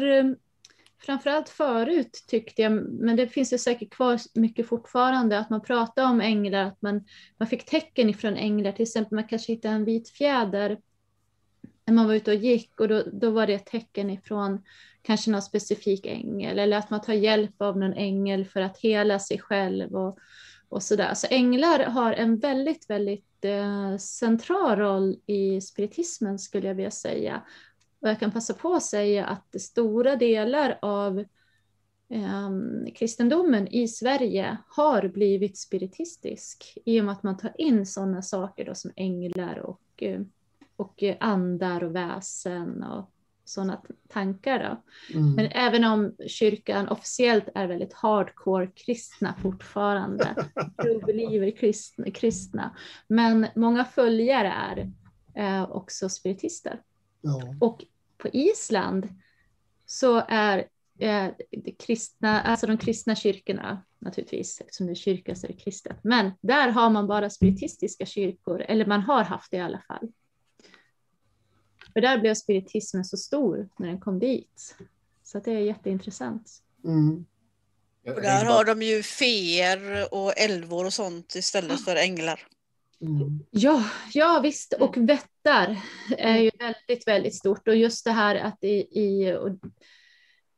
framförallt 1.05 1.49
förut 1.49 2.23
tyckte 2.27 2.61
jag, 2.61 2.71
men 2.89 3.15
det 3.15 3.27
finns 3.27 3.53
ju 3.53 3.57
säkert 3.57 3.89
kvar 3.89 4.19
mycket 4.33 4.67
fortfarande, 4.67 5.39
att 5.39 5.49
man 5.49 5.61
pratade 5.61 6.07
om 6.07 6.21
änglar, 6.21 6.65
att 6.65 6.81
man, 6.81 7.05
man 7.37 7.47
fick 7.47 7.65
tecken 7.65 8.09
ifrån 8.09 8.35
änglar, 8.35 8.71
till 8.71 8.83
exempel 8.83 9.15
man 9.15 9.27
kanske 9.27 9.51
hittade 9.51 9.75
en 9.75 9.85
vit 9.85 10.09
fjäder 10.09 10.77
när 11.85 11.93
man 11.93 12.07
var 12.07 12.13
ute 12.13 12.31
och 12.31 12.37
gick 12.37 12.79
och 12.79 12.87
då, 12.87 13.03
då 13.13 13.31
var 13.31 13.47
det 13.47 13.53
ett 13.53 13.65
tecken 13.65 14.09
ifrån 14.09 14.63
kanske 15.01 15.31
någon 15.31 15.41
specifik 15.41 16.05
ängel 16.05 16.59
eller 16.59 16.77
att 16.77 16.89
man 16.89 17.01
tar 17.01 17.13
hjälp 17.13 17.61
av 17.61 17.77
någon 17.77 17.93
ängel 17.93 18.45
för 18.45 18.61
att 18.61 18.77
hela 18.77 19.19
sig 19.19 19.39
själv 19.39 19.95
och, 19.95 20.17
och 20.69 20.83
sådär. 20.83 21.13
Så 21.13 21.27
änglar 21.29 21.79
har 21.79 22.13
en 22.13 22.39
väldigt, 22.39 22.89
väldigt 22.89 23.45
eh, 23.45 23.97
central 23.97 24.79
roll 24.79 25.15
i 25.25 25.61
spiritismen 25.61 26.39
skulle 26.39 26.67
jag 26.67 26.75
vilja 26.75 26.91
säga. 26.91 27.41
Och 28.01 28.09
jag 28.09 28.19
kan 28.19 28.31
passa 28.31 28.53
på 28.53 28.73
att 28.73 28.83
säga 28.83 29.25
att 29.25 29.61
stora 29.61 30.15
delar 30.15 30.79
av 30.81 31.19
eh, 32.09 32.49
kristendomen 32.95 33.67
i 33.67 33.87
Sverige 33.87 34.57
har 34.67 35.07
blivit 35.07 35.57
spiritistisk 35.57 36.77
i 36.85 37.01
och 37.01 37.05
med 37.05 37.11
att 37.11 37.23
man 37.23 37.37
tar 37.37 37.53
in 37.57 37.85
sådana 37.85 38.21
saker 38.21 38.65
då 38.65 38.75
som 38.75 38.91
änglar 38.95 39.59
och, 39.59 40.03
eh, 40.03 40.21
och 40.75 41.03
andar 41.19 41.83
och 41.83 41.95
väsen 41.95 42.83
och 42.83 43.11
sådana 43.45 43.81
tankar. 44.07 44.59
Då. 44.59 44.83
Mm. 45.19 45.33
Men 45.33 45.45
även 45.45 45.83
om 45.83 46.15
kyrkan 46.27 46.87
officiellt 46.87 47.49
är 47.55 47.67
väldigt 47.67 47.93
hardcore 47.93 48.67
kristna 48.67 49.35
fortfarande, 49.41 50.35
true 50.81 50.99
believer 51.05 51.51
kristna, 51.51 52.11
kristna, 52.11 52.75
men 53.07 53.47
många 53.55 53.85
följare 53.85 54.53
är 54.55 54.91
eh, 55.35 55.71
också 55.71 56.09
spiritister. 56.09 56.81
Ja. 57.21 57.55
Och 57.59 57.85
på 58.21 58.27
Island 58.33 59.07
så 59.85 60.23
är 60.27 60.57
eh, 60.99 61.27
det 61.51 61.71
kristna, 61.71 62.41
alltså 62.41 62.67
de 62.67 62.77
kristna 62.77 63.15
kyrkorna 63.15 63.83
naturligtvis, 63.99 64.61
eftersom 64.61 64.85
det 64.85 64.93
är 64.93 64.95
kyrka 64.95 65.35
så 65.35 65.47
är 65.47 65.51
det 65.51 65.57
kristet, 65.57 65.97
men 66.03 66.31
där 66.41 66.67
har 66.67 66.89
man 66.89 67.07
bara 67.07 67.29
spiritistiska 67.29 68.05
kyrkor, 68.05 68.61
eller 68.61 68.85
man 68.85 69.01
har 69.01 69.23
haft 69.23 69.51
det 69.51 69.57
i 69.57 69.61
alla 69.61 69.81
fall. 69.87 70.11
För 71.93 72.01
där 72.01 72.17
blev 72.19 72.35
spiritismen 72.35 73.05
så 73.05 73.17
stor 73.17 73.69
när 73.79 73.87
den 73.87 73.99
kom 73.99 74.19
dit. 74.19 74.75
Så 75.23 75.37
att 75.37 75.43
det 75.43 75.51
är 75.51 75.59
jätteintressant. 75.59 76.63
Mm. 76.83 77.25
Och 78.07 78.21
där 78.21 78.45
har 78.45 78.65
de 78.65 78.81
ju 78.81 79.03
feer 79.03 80.13
och 80.13 80.37
älvor 80.37 80.85
och 80.85 80.93
sånt 80.93 81.35
istället 81.35 81.85
för 81.85 81.95
änglar. 81.95 82.47
Mm. 83.01 83.39
Ja, 83.51 83.83
ja 84.13 84.39
visst. 84.43 84.73
Och 84.73 84.97
vättar 84.97 85.81
är 86.17 86.37
ju 86.37 86.51
väldigt, 86.59 87.07
väldigt 87.07 87.35
stort. 87.35 87.67
Och 87.67 87.75
just 87.75 88.05
det 88.05 88.11
här 88.11 88.35
att 88.35 88.63
i, 88.63 88.99
i 88.99 89.33
och, 89.33 89.49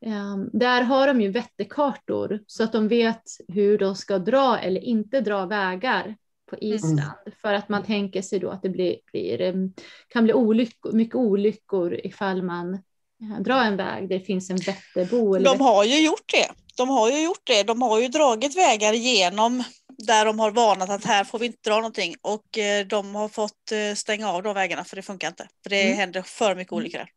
ehm, 0.06 0.50
där 0.52 0.82
har 0.82 1.06
de 1.06 1.20
ju 1.20 1.30
vättekartor 1.30 2.40
så 2.46 2.64
att 2.64 2.72
de 2.72 2.88
vet 2.88 3.22
hur 3.48 3.78
de 3.78 3.96
ska 3.96 4.18
dra 4.18 4.58
eller 4.58 4.80
inte 4.80 5.20
dra 5.20 5.46
vägar 5.46 6.16
på 6.50 6.56
Island. 6.60 7.34
För 7.42 7.54
att 7.54 7.68
man 7.68 7.82
tänker 7.82 8.22
sig 8.22 8.38
då 8.38 8.50
att 8.50 8.62
det 8.62 8.68
blir, 8.68 8.96
blir, 9.12 9.40
em, 9.40 9.72
kan 10.08 10.24
bli 10.24 10.32
olyckor, 10.32 10.92
mycket 10.92 11.14
olyckor 11.14 11.94
ifall 11.94 12.42
man 12.42 12.74
eh, 12.74 13.40
drar 13.40 13.62
en 13.64 13.76
väg 13.76 14.08
där 14.08 14.18
det 14.18 14.24
finns 14.24 14.50
en 14.50 14.56
vätterbo. 14.56 15.34
Eller 15.34 15.50
De 15.50 15.60
har 15.60 15.84
ju 15.84 16.06
gjort 16.06 16.32
det. 16.32 16.48
De 16.76 16.88
har 16.88 17.10
ju 17.10 17.24
gjort 17.24 17.46
det. 17.46 17.62
De 17.62 17.82
har 17.82 18.00
ju 18.00 18.08
dragit 18.08 18.56
vägar 18.56 18.92
igenom 18.92 19.64
där 19.98 20.24
de 20.24 20.38
har 20.38 20.50
varnat 20.50 20.90
att 20.90 21.04
här 21.04 21.24
får 21.24 21.38
vi 21.38 21.46
inte 21.46 21.70
dra 21.70 21.76
någonting 21.76 22.14
och 22.22 22.58
eh, 22.58 22.86
de 22.86 23.14
har 23.14 23.28
fått 23.28 23.72
eh, 23.72 23.94
stänga 23.94 24.28
av 24.30 24.42
de 24.42 24.54
vägarna 24.54 24.84
för 24.84 24.96
det 24.96 25.02
funkar 25.02 25.28
inte. 25.28 25.48
För 25.62 25.70
det 25.70 25.82
Mm. 25.84 25.96
händer 25.98 26.22
för 26.22 26.54
mycket 26.54 26.72
olyckor 26.72 26.98
där. 26.98 27.08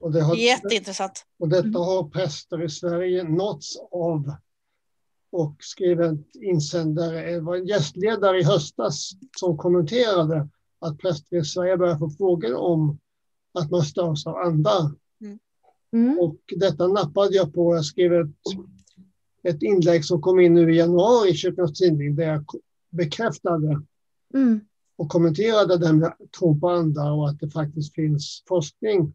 Och, 0.00 0.12
det 0.12 0.20
har, 0.22 0.36
Jätteintressant. 0.36 1.24
och 1.38 1.48
detta 1.48 1.78
har 1.78 2.08
präster 2.10 2.62
i 2.64 2.68
Sverige 2.70 3.24
nåtts 3.24 3.76
av 3.92 4.34
och 5.32 5.56
skrev 5.60 6.00
en 6.00 6.24
insändare, 6.42 7.32
det 7.32 7.40
var 7.40 7.56
en 7.56 7.66
gästledare 7.66 8.40
i 8.40 8.44
höstas 8.44 9.10
som 9.38 9.56
kommenterade 9.56 10.48
att 10.78 10.98
präster 10.98 11.36
i 11.36 11.44
Sverige 11.44 11.76
börjar 11.76 11.98
få 11.98 12.10
frågor 12.10 12.54
om 12.54 12.98
att 13.54 13.70
man 13.70 13.82
störs 13.82 14.26
av 14.26 14.36
andar. 14.36 14.90
Mm. 15.92 16.18
Och 16.18 16.36
detta 16.56 16.86
nappade 16.86 17.36
jag 17.36 17.54
på. 17.54 17.74
Jag 17.74 17.84
skrev 17.84 18.12
ett, 18.12 18.36
ett 19.48 19.62
inlägg 19.62 20.04
som 20.04 20.20
kom 20.22 20.40
in 20.40 20.54
nu 20.54 20.72
i 20.74 20.76
januari 20.78 21.30
i 21.30 21.34
Kyrkans 21.34 21.78
Tidning 21.78 22.16
där 22.16 22.24
jag 22.32 22.44
bekräftade 22.90 23.82
Mm. 24.34 24.60
och 24.96 25.08
kommenterade 25.08 25.78
det 25.78 25.92
med 25.92 26.12
tro 26.38 26.60
på 26.60 26.68
andar 26.70 27.10
och 27.12 27.28
att 27.28 27.40
det 27.40 27.50
faktiskt 27.50 27.94
finns 27.94 28.42
forskning 28.48 29.14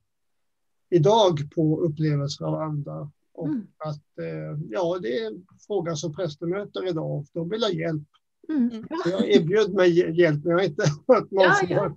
idag 0.90 1.40
på 1.56 1.80
upplevelser 1.82 2.46
av 2.46 2.56
andar. 2.56 3.10
Och 3.34 3.48
Mm. 3.48 3.68
att 3.78 4.20
eh, 4.20 4.60
ja, 4.70 5.00
det 5.02 5.18
är 5.20 5.28
en 5.28 5.46
fråga 5.68 5.96
som 5.96 6.16
präster 6.16 6.46
möter 6.46 6.88
idag 6.90 7.12
och 7.12 7.26
de 7.34 7.50
vill 7.50 7.64
ha 7.64 7.70
hjälp. 7.70 8.04
Mm. 8.50 8.70
Så 9.04 9.10
jag 9.10 9.30
erbjöd 9.30 9.74
mig 9.74 10.20
hjälp 10.20 10.44
men 10.44 10.52
jag 10.52 10.60
har 10.60 10.66
inte 10.66 10.84
hört 11.08 11.32
någon 11.32 11.44
Ja, 11.44 11.54
som 11.60 11.68
ja. 11.70 11.80
har 11.80 11.96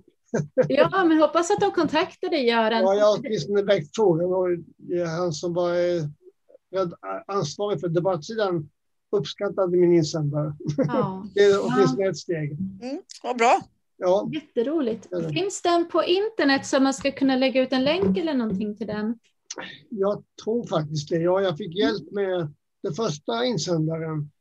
Ja, 0.69 1.05
men 1.07 1.17
hoppas 1.17 1.51
att 1.51 1.59
de 1.59 1.71
kontaktar 1.71 2.29
dig 2.29 2.45
Göran. 2.47 2.81
Ja, 2.81 2.95
jag 2.95 3.05
har 3.05 3.19
åtminstone 3.19 3.61
väckt 3.61 3.95
frågan 3.95 4.33
och 4.33 4.47
är 4.97 5.05
han 5.05 5.33
som 5.33 5.53
var 5.53 5.75
eh, 6.75 6.79
red- 6.81 6.93
ansvarig 7.27 7.79
för 7.79 7.87
debattsidan 7.87 8.69
uppskattade 9.11 9.77
min 9.77 9.93
insändare. 9.93 10.53
Ja. 10.77 11.27
Det 11.33 11.39
är 11.43 11.59
åtminstone 11.65 12.07
ett 12.07 12.17
steg. 12.17 12.51
Mm, 12.51 13.01
vad 13.23 13.37
bra. 13.37 13.61
Ja, 13.97 14.29
Jätteroligt. 14.33 15.07
Ja. 15.11 15.29
Finns 15.29 15.61
den 15.61 15.89
på 15.89 16.03
internet 16.03 16.65
så 16.65 16.79
man 16.79 16.93
ska 16.93 17.11
kunna 17.11 17.35
lägga 17.35 17.61
ut 17.61 17.71
en 17.73 17.83
länk 17.83 18.17
eller 18.17 18.33
någonting 18.33 18.75
till 18.77 18.87
den? 18.87 19.19
jag 19.89 20.23
tror 20.43 20.67
faktiskt 20.67 21.09
det. 21.09 21.17
Ja, 21.17 21.41
jag 21.41 21.57
fick 21.57 21.77
hjälp 21.77 22.11
med 22.11 22.53
den 22.83 22.93
första 22.93 23.45
insändaren, 23.45 24.31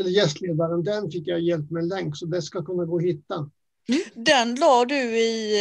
eller 0.00 0.10
gästledaren, 0.10 0.84
den 0.84 1.10
fick 1.10 1.28
jag 1.28 1.40
hjälp 1.40 1.70
med 1.70 1.82
en 1.82 1.88
länk 1.88 2.16
så 2.16 2.26
det 2.26 2.42
ska 2.42 2.64
kunna 2.64 2.84
gå 2.84 2.96
att 2.96 3.02
hitta. 3.02 3.50
Den 4.14 4.54
la 4.54 4.84
du 4.84 5.18
i 5.18 5.54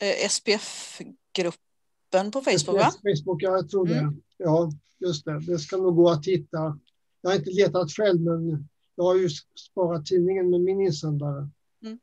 eh, 0.00 0.28
SPF-gruppen 0.28 2.30
på 2.32 2.40
Facebook 2.40 2.80
va? 2.80 2.90
Facebook, 2.92 3.42
ja, 3.42 3.50
jag 3.50 3.70
tror 3.70 3.86
det. 3.86 3.98
Mm. 3.98 4.20
Ja, 4.36 4.70
just 4.98 5.24
det. 5.24 5.40
Det 5.40 5.58
ska 5.58 5.76
nog 5.76 5.96
gå 5.96 6.10
att 6.10 6.26
hitta. 6.26 6.78
Jag 7.20 7.30
har 7.30 7.36
inte 7.36 7.50
letat 7.50 7.90
själv, 7.92 8.20
men 8.20 8.68
jag 8.94 9.04
har 9.04 9.14
ju 9.16 9.28
sparat 9.70 10.06
tidningen 10.06 10.50
med 10.50 10.60
min 10.60 10.80
insändare. 10.80 11.48
Mm. 11.84 11.98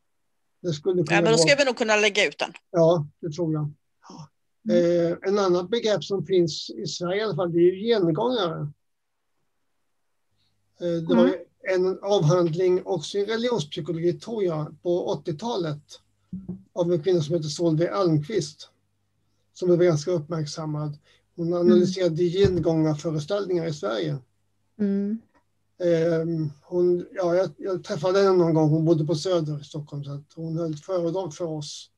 Det 0.62 0.74
skulle 0.74 1.04
kunna 1.04 1.16
Ja, 1.18 1.22
men 1.22 1.32
då 1.32 1.38
vara- 1.38 1.48
ska 1.48 1.56
vi 1.56 1.66
nog 1.66 1.78
kunna 1.78 1.96
lägga 1.96 2.28
ut 2.28 2.38
den. 2.40 2.52
Ja, 2.72 3.08
det 3.20 3.30
tror 3.32 3.54
jag. 3.54 3.70
Eh, 4.70 5.18
en 5.22 5.40
annan 5.40 5.68
begrepp 5.70 6.04
som 6.04 6.26
finns 6.26 6.70
i 6.70 6.88
Sverige 6.88 7.22
i 7.22 7.24
alla 7.24 7.36
fall, 7.36 7.52
det 7.54 7.60
är 7.60 7.74
ju 7.76 7.88
gengångare. 7.88 8.60
Eh, 10.82 10.88
det 11.08 11.16
var 11.16 11.28
ju 11.28 11.36
en 11.76 12.00
avhandling 12.04 12.82
också 12.86 13.18
i 13.18 13.26
religionspsykologi, 13.26 14.14
tror 14.14 14.44
jag, 14.44 14.76
på 14.84 15.08
80-talet 15.26 15.82
av 16.74 16.94
en 16.94 17.04
kvinna 17.04 17.22
som 17.22 17.36
heter 17.36 17.50
Solveig 17.50 17.90
Almqvist 17.90 18.70
som 19.54 19.68
blev 19.68 19.80
ganska 19.80 20.12
uppmärksammad. 20.12 20.98
Hon 21.36 21.54
analyserade 21.54 22.24
gengångarföreställningar 22.24 23.66
i 23.66 23.74
Sverige. 23.74 24.18
Mm. 24.80 25.22
Eh, 25.80 26.48
hon, 26.62 27.06
ja, 27.12 27.36
jag, 27.36 27.50
jag 27.58 27.84
träffade 27.84 28.20
henne 28.20 28.38
någon 28.38 28.54
gång, 28.54 28.70
hon 28.70 28.86
bodde 28.86 29.06
på 29.06 29.16
Söder 29.16 29.62
i 29.62 29.64
Stockholm, 29.64 30.04
så 30.04 30.12
att 30.12 30.34
hon 30.36 30.58
höll 30.58 30.74
ett 30.74 30.86
föredrag 30.86 31.34
för 31.34 31.46
oss 31.46 31.90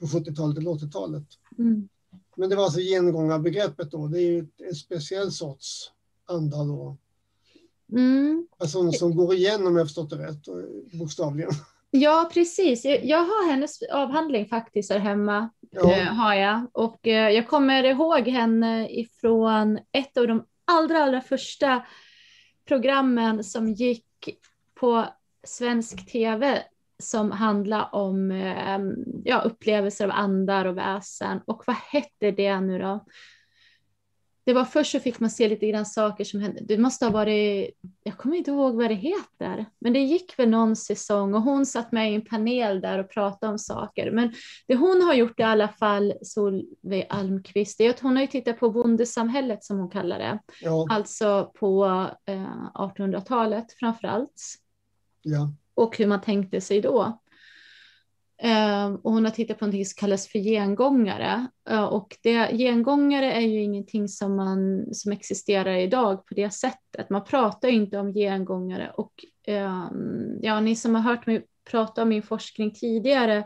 på 0.00 0.06
70-talet 0.06 0.58
eller 0.58 0.70
80-talet. 0.70 1.26
Mm. 1.58 1.88
Men 2.36 2.50
det 2.50 2.56
var 2.56 2.64
alltså 2.64 2.80
gengångarbegreppet 2.80 3.90
då. 3.90 4.06
Det 4.06 4.18
är 4.18 4.30
ju 4.30 4.46
en 4.68 4.74
speciell 4.74 5.32
sorts 5.32 5.90
anda 6.24 6.64
då. 6.64 6.96
Mm. 7.92 8.46
Alltså 8.58 8.92
som 8.92 9.16
går 9.16 9.34
igen 9.34 9.66
om 9.66 9.76
jag 9.76 9.86
förstått 9.86 10.10
det 10.10 10.26
rätt, 10.26 10.44
bokstavligen. 10.92 11.50
Ja, 11.90 12.30
precis. 12.34 12.84
Jag 12.84 13.18
har 13.18 13.50
hennes 13.50 13.82
avhandling 13.82 14.46
faktiskt 14.46 14.92
här 14.92 14.98
hemma. 14.98 15.50
Ja. 15.70 15.92
eh, 15.92 16.06
har 16.06 16.34
jag. 16.34 16.70
Och 16.72 17.06
eh, 17.06 17.30
jag 17.30 17.48
kommer 17.48 17.84
ihåg 17.84 18.28
henne 18.28 18.88
ifrån 18.90 19.78
ett 19.92 20.16
av 20.16 20.26
de 20.26 20.46
allra, 20.64 21.02
allra 21.02 21.20
första 21.20 21.86
programmen 22.68 23.44
som 23.44 23.72
gick 23.72 24.04
på 24.74 25.04
svensk 25.44 26.06
tv 26.12 26.62
som 26.98 27.30
handlar 27.30 27.94
om 27.94 28.30
eh, 28.30 28.78
ja, 29.24 29.40
upplevelser 29.40 30.04
av 30.04 30.10
andar 30.10 30.64
och 30.64 30.76
väsen. 30.78 31.40
Och 31.44 31.62
vad 31.66 31.76
hette 31.76 32.30
det 32.30 32.60
nu 32.60 32.78
då? 32.78 33.04
Det 34.46 34.52
var 34.52 34.64
först 34.64 34.92
så 34.92 35.00
fick 35.00 35.20
man 35.20 35.30
se 35.30 35.48
lite 35.48 35.66
grann 35.66 35.86
saker 35.86 36.24
som 36.24 36.40
hände. 36.40 36.60
Det 36.60 36.78
måste 36.78 37.04
ha 37.04 37.12
varit, 37.12 37.70
jag 38.02 38.18
kommer 38.18 38.36
inte 38.36 38.50
ihåg 38.50 38.74
vad 38.74 38.90
det 38.90 38.94
heter, 38.94 39.66
men 39.78 39.92
det 39.92 39.98
gick 39.98 40.38
väl 40.38 40.48
någon 40.48 40.76
säsong 40.76 41.34
och 41.34 41.42
hon 41.42 41.66
satt 41.66 41.92
med 41.92 42.12
i 42.12 42.14
en 42.14 42.24
panel 42.24 42.80
där 42.80 42.98
och 42.98 43.10
pratade 43.10 43.52
om 43.52 43.58
saker. 43.58 44.10
Men 44.10 44.32
det 44.66 44.76
hon 44.76 45.02
har 45.02 45.14
gjort 45.14 45.40
i 45.40 45.42
alla 45.42 45.68
fall, 45.68 46.14
Solveig 46.22 47.06
Almqvist, 47.08 47.80
är 47.80 47.90
att 47.90 48.00
hon 48.00 48.16
har 48.16 48.22
ju 48.22 48.26
tittat 48.26 48.60
på 48.60 48.70
bondesamhället 48.70 49.64
som 49.64 49.78
hon 49.78 49.90
kallar 49.90 50.18
det. 50.18 50.38
Ja, 50.60 50.86
Alltså 50.90 51.52
på 51.54 51.86
eh, 52.26 52.66
1800-talet 52.74 53.72
framför 53.72 54.08
allt 54.08 54.42
ja, 55.22 55.52
och 55.74 55.98
hur 55.98 56.06
man 56.06 56.20
tänkte 56.20 56.60
sig 56.60 56.80
då. 56.80 57.18
Ehm, 58.38 58.96
och 58.96 59.12
hon 59.12 59.24
har 59.24 59.32
tittat 59.32 59.58
på 59.58 59.66
något 59.66 59.86
som 59.86 60.00
kallas 60.00 60.28
för 60.28 60.38
gengångare. 60.38 61.46
Ehm, 61.70 61.84
och 61.84 62.16
det, 62.22 62.56
gengångare 62.56 63.32
är 63.32 63.40
ju 63.40 63.62
ingenting 63.62 64.08
som, 64.08 64.36
man, 64.36 64.86
som 64.94 65.12
existerar 65.12 65.74
idag 65.74 66.26
på 66.26 66.34
det 66.34 66.50
sättet. 66.50 67.10
Man 67.10 67.24
pratar 67.24 67.68
ju 67.68 67.74
inte 67.74 67.98
om 67.98 68.12
gengångare. 68.12 68.90
Och 68.94 69.12
ehm, 69.46 70.38
ja, 70.42 70.60
ni 70.60 70.76
som 70.76 70.94
har 70.94 71.02
hört 71.02 71.26
mig 71.26 71.46
prata 71.70 72.02
om 72.02 72.08
min 72.08 72.22
forskning 72.22 72.74
tidigare 72.74 73.44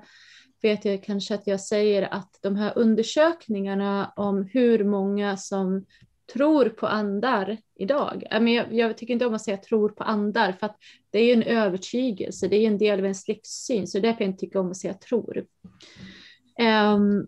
vet 0.63 0.85
jag 0.85 1.05
kanske 1.05 1.35
att 1.35 1.47
jag 1.47 1.61
säger 1.61 2.15
att 2.15 2.39
de 2.43 2.57
här 2.57 2.73
undersökningarna 2.79 4.13
om 4.17 4.49
hur 4.53 4.85
många 4.85 5.37
som 5.37 5.87
tror 6.33 6.69
på 6.69 6.87
andar 6.87 7.57
idag. 7.79 8.25
Jag, 8.31 8.75
jag 8.75 8.97
tycker 8.97 9.13
inte 9.13 9.27
om 9.27 9.35
att 9.35 9.43
säga 9.43 9.57
tror 9.57 9.89
på 9.89 10.05
andar 10.05 10.53
för 10.53 10.67
att 10.67 10.77
det 11.11 11.19
är 11.19 11.25
ju 11.25 11.33
en 11.33 11.43
övertygelse, 11.43 12.49
det 12.49 12.57
är 12.57 12.67
en 12.67 12.79
del 12.79 12.99
av 12.99 13.05
ens 13.05 13.29
livssyn, 13.29 13.87
så 13.87 14.01
därför 14.01 14.25
jag 14.25 14.31
inte 14.31 14.41
tycker 14.41 14.59
om 14.59 14.71
att 14.71 14.77
säga 14.77 14.95
tror. 14.95 15.45
Ehm, 16.59 17.27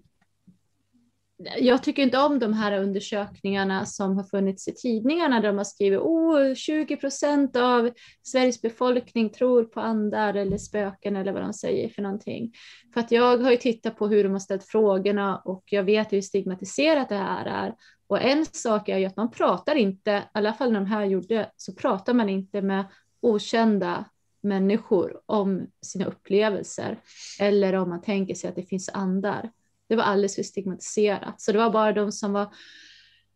jag 1.58 1.82
tycker 1.82 2.02
inte 2.02 2.18
om 2.18 2.38
de 2.38 2.52
här 2.52 2.78
undersökningarna 2.78 3.86
som 3.86 4.16
har 4.16 4.24
funnits 4.24 4.68
i 4.68 4.74
tidningarna 4.74 5.40
där 5.40 5.48
de 5.48 5.56
har 5.56 5.64
skrivit 5.64 6.00
oh, 6.00 6.54
20 6.54 6.96
procent 6.96 7.56
av 7.56 7.90
Sveriges 8.22 8.62
befolkning 8.62 9.30
tror 9.30 9.64
på 9.64 9.80
andar 9.80 10.34
eller 10.34 10.58
spöken 10.58 11.16
eller 11.16 11.32
vad 11.32 11.42
de 11.42 11.52
säger 11.52 11.88
för 11.88 12.02
någonting. 12.02 12.52
För 12.94 13.00
att 13.00 13.12
jag 13.12 13.38
har 13.38 13.50
ju 13.50 13.56
tittat 13.56 13.96
på 13.96 14.08
hur 14.08 14.24
de 14.24 14.32
har 14.32 14.38
ställt 14.38 14.64
frågorna 14.64 15.38
och 15.44 15.64
jag 15.66 15.84
vet 15.84 16.12
hur 16.12 16.20
stigmatiserat 16.20 17.08
det 17.08 17.14
här 17.14 17.46
är. 17.46 17.74
Och 18.12 18.22
en 18.22 18.46
sak 18.46 18.88
är 18.88 18.98
ju 18.98 19.04
att 19.04 19.16
man 19.16 19.30
pratar 19.30 19.74
inte, 19.74 20.10
i 20.10 20.38
alla 20.38 20.52
fall 20.54 20.72
när 20.72 20.80
de 20.80 20.86
här 20.86 21.04
gjorde, 21.04 21.50
så 21.56 21.72
pratar 21.74 22.14
man 22.14 22.28
inte 22.28 22.62
med 22.62 22.84
okända 23.20 24.04
människor 24.40 25.20
om 25.26 25.66
sina 25.82 26.04
upplevelser 26.04 26.98
eller 27.40 27.72
om 27.74 27.88
man 27.88 28.02
tänker 28.02 28.34
sig 28.34 28.50
att 28.50 28.56
det 28.56 28.62
finns 28.62 28.88
andar. 28.88 29.50
Det 29.88 29.96
var 29.96 30.02
alldeles 30.04 30.34
för 30.36 30.42
stigmatiserat. 30.42 31.40
Så 31.40 31.52
det 31.52 31.58
var 31.58 31.70
bara 31.70 31.92
de 31.92 32.12
som 32.12 32.32
var, 32.32 32.54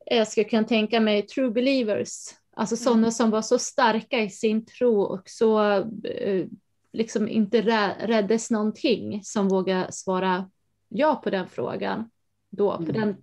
jag 0.07 0.29
skulle 0.29 0.45
kunna 0.49 0.65
tänka 0.65 1.01
mig, 1.01 1.23
true 1.23 1.51
believers. 1.51 2.11
Alltså 2.57 2.77
sådana 2.77 3.11
som 3.11 3.31
var 3.31 3.43
så 3.43 3.59
starka 3.59 4.21
i 4.21 4.31
sin 4.31 4.67
tro 4.67 5.01
och 5.01 5.23
så 5.29 5.63
eh, 6.05 6.47
liksom 6.93 7.29
inte 7.29 7.63
rä- 7.63 8.07
räddes 8.07 8.51
någonting 8.51 9.21
som 9.25 9.49
vågade 9.49 9.93
svara 9.93 10.51
ja 10.89 11.15
på 11.25 11.31
den 11.31 11.49
frågan. 11.49 12.11
Då, 12.51 12.77
på 12.77 12.83
Mm. 12.83 12.95
den. 12.95 13.17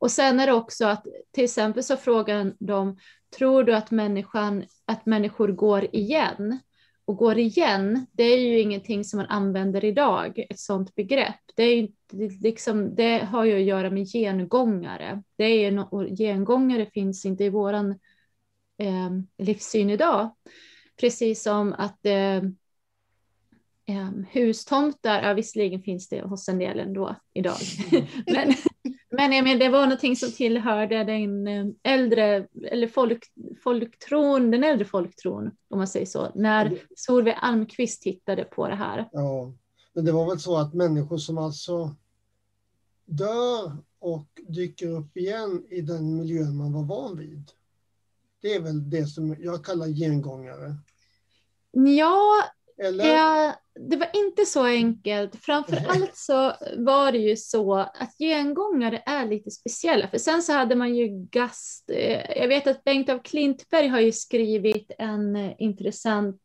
Och 0.00 0.10
sen 0.10 0.40
är 0.40 0.46
det 0.46 0.52
också 0.52 0.86
att 0.86 1.06
till 1.30 1.44
exempel 1.44 1.82
så 1.82 1.96
frågar 1.96 2.54
de, 2.58 2.98
tror 3.38 3.64
du 3.64 3.74
att, 3.74 3.90
människan, 3.90 4.64
att 4.84 5.06
människor 5.06 5.48
går 5.48 5.86
igen? 5.92 6.60
Och 7.04 7.16
går 7.16 7.38
igen, 7.38 8.06
det 8.12 8.22
är 8.22 8.38
ju 8.38 8.60
ingenting 8.60 9.04
som 9.04 9.16
man 9.16 9.26
använder 9.26 9.84
idag, 9.84 10.46
ett 10.50 10.58
sådant 10.58 10.94
begrepp. 10.94 11.40
Det, 11.54 11.62
är 11.62 11.76
ju, 11.76 11.88
liksom, 12.40 12.94
det 12.94 13.18
har 13.18 13.44
ju 13.44 13.56
att 13.56 13.62
göra 13.62 13.90
med 13.90 14.06
gengångare. 14.06 15.22
Det 15.36 15.44
är 15.44 15.70
no- 15.70 16.16
gengångare 16.16 16.86
finns 16.86 17.26
inte 17.26 17.44
i 17.44 17.48
våran 17.48 17.90
eh, 18.78 19.10
livssyn 19.38 19.90
idag. 19.90 20.34
Precis 21.00 21.42
som 21.42 21.72
att 21.72 22.06
eh, 22.06 22.36
eh, 23.86 24.10
hustomtar, 24.30 25.22
ja 25.22 25.34
visserligen 25.34 25.82
finns 25.82 26.08
det 26.08 26.22
hos 26.22 26.48
en 26.48 26.58
del 26.58 26.78
ändå 26.78 27.16
idag. 27.34 27.58
men, 28.26 28.54
men 29.10 29.32
jag 29.32 29.44
menar, 29.44 29.58
det 29.58 29.68
var 29.68 29.82
någonting 29.82 30.16
som 30.16 30.32
tillhörde 30.32 31.04
den 31.04 31.46
eh, 31.46 31.66
äldre, 31.82 32.46
eller 32.64 32.88
folk, 32.88 33.24
folktron, 33.64 34.50
den 34.50 34.64
äldre 34.64 34.84
folktron, 34.84 35.50
om 35.68 35.78
man 35.78 35.88
säger 35.88 36.06
så, 36.06 36.32
när 36.34 36.78
Solveig 36.96 37.36
Almqvist 37.40 38.02
tittade 38.02 38.44
på 38.44 38.68
det 38.68 38.74
här. 38.74 39.08
ja. 39.12 39.52
Men 39.92 40.04
det 40.04 40.12
var 40.12 40.26
väl 40.26 40.40
så 40.40 40.56
att 40.56 40.74
människor 40.74 41.18
som 41.18 41.38
alltså 41.38 41.94
dör 43.04 43.76
och 43.98 44.26
dyker 44.48 44.88
upp 44.88 45.16
igen 45.16 45.64
i 45.70 45.80
den 45.80 46.16
miljön 46.16 46.56
man 46.56 46.72
var 46.72 46.82
van 46.82 47.18
vid. 47.18 47.50
Det 48.42 48.54
är 48.54 48.60
väl 48.60 48.90
det 48.90 49.06
som 49.06 49.36
jag 49.40 49.64
kallar 49.64 49.86
gengångare. 49.86 50.74
Ja, 51.70 52.44
Eller? 52.82 53.04
Eh, 53.48 53.54
det 53.90 53.96
var 53.96 54.08
inte 54.14 54.46
så 54.46 54.64
enkelt. 54.64 55.36
Framför 55.36 55.76
allt 55.88 56.16
så 56.16 56.52
var 56.76 57.12
det 57.12 57.18
ju 57.18 57.36
så 57.36 57.74
att 57.74 58.14
gengångare 58.18 59.02
är 59.06 59.26
lite 59.26 59.50
speciella. 59.50 60.08
För 60.08 60.18
sen 60.18 60.42
så 60.42 60.52
hade 60.52 60.74
man 60.74 60.96
ju 60.96 61.08
gast. 61.08 61.90
Eh, 61.90 62.38
jag 62.38 62.48
vet 62.48 62.66
att 62.66 62.84
Bengt 62.84 63.08
av 63.08 63.18
Klintberg 63.18 63.88
har 63.88 64.00
ju 64.00 64.12
skrivit 64.12 64.92
en 64.98 65.36
eh, 65.36 65.52
intressant 65.58 66.42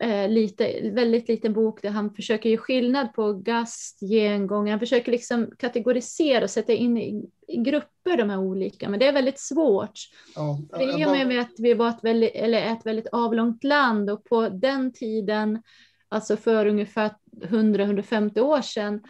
eh, 0.00 0.28
lite, 0.28 0.90
väldigt 0.90 1.28
liten 1.28 1.52
bok 1.52 1.82
där 1.82 1.90
han 1.90 2.14
försöker 2.14 2.50
ge 2.50 2.56
skillnad 2.56 3.14
på 3.14 3.32
gast, 3.32 4.00
gengångare. 4.00 4.72
Han 4.72 4.80
försöker 4.80 5.12
liksom 5.12 5.50
kategorisera 5.58 6.44
och 6.44 6.50
sätta 6.50 6.72
in 6.72 6.98
i, 6.98 7.30
i 7.48 7.56
grupper 7.56 8.16
de 8.16 8.30
här 8.30 8.38
olika. 8.38 8.88
Men 8.88 9.00
det 9.00 9.06
är 9.06 9.12
väldigt 9.12 9.40
svårt. 9.40 10.00
Ja, 10.34 10.58
I 10.80 11.04
och 11.06 11.28
med 11.28 11.40
att 11.40 11.54
vi 11.58 11.74
var 11.74 11.88
ett 11.88 12.04
väldigt, 12.04 12.34
eller 12.34 12.72
ett 12.72 12.86
väldigt 12.86 13.08
avlångt 13.12 13.64
land 13.64 14.10
och 14.10 14.24
på 14.24 14.48
den 14.48 14.92
tiden, 14.92 15.62
alltså 16.08 16.36
för 16.36 16.66
ungefär 16.66 17.10
100-150 17.42 18.40
år 18.40 18.62
sedan, 18.62 19.00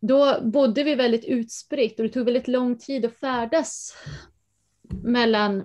då 0.00 0.40
bodde 0.42 0.82
vi 0.82 0.94
väldigt 0.94 1.24
utspritt 1.24 1.98
och 1.98 2.06
det 2.06 2.12
tog 2.12 2.24
väldigt 2.24 2.48
lång 2.48 2.78
tid 2.78 3.04
att 3.04 3.16
färdas 3.16 3.94
mellan, 5.02 5.64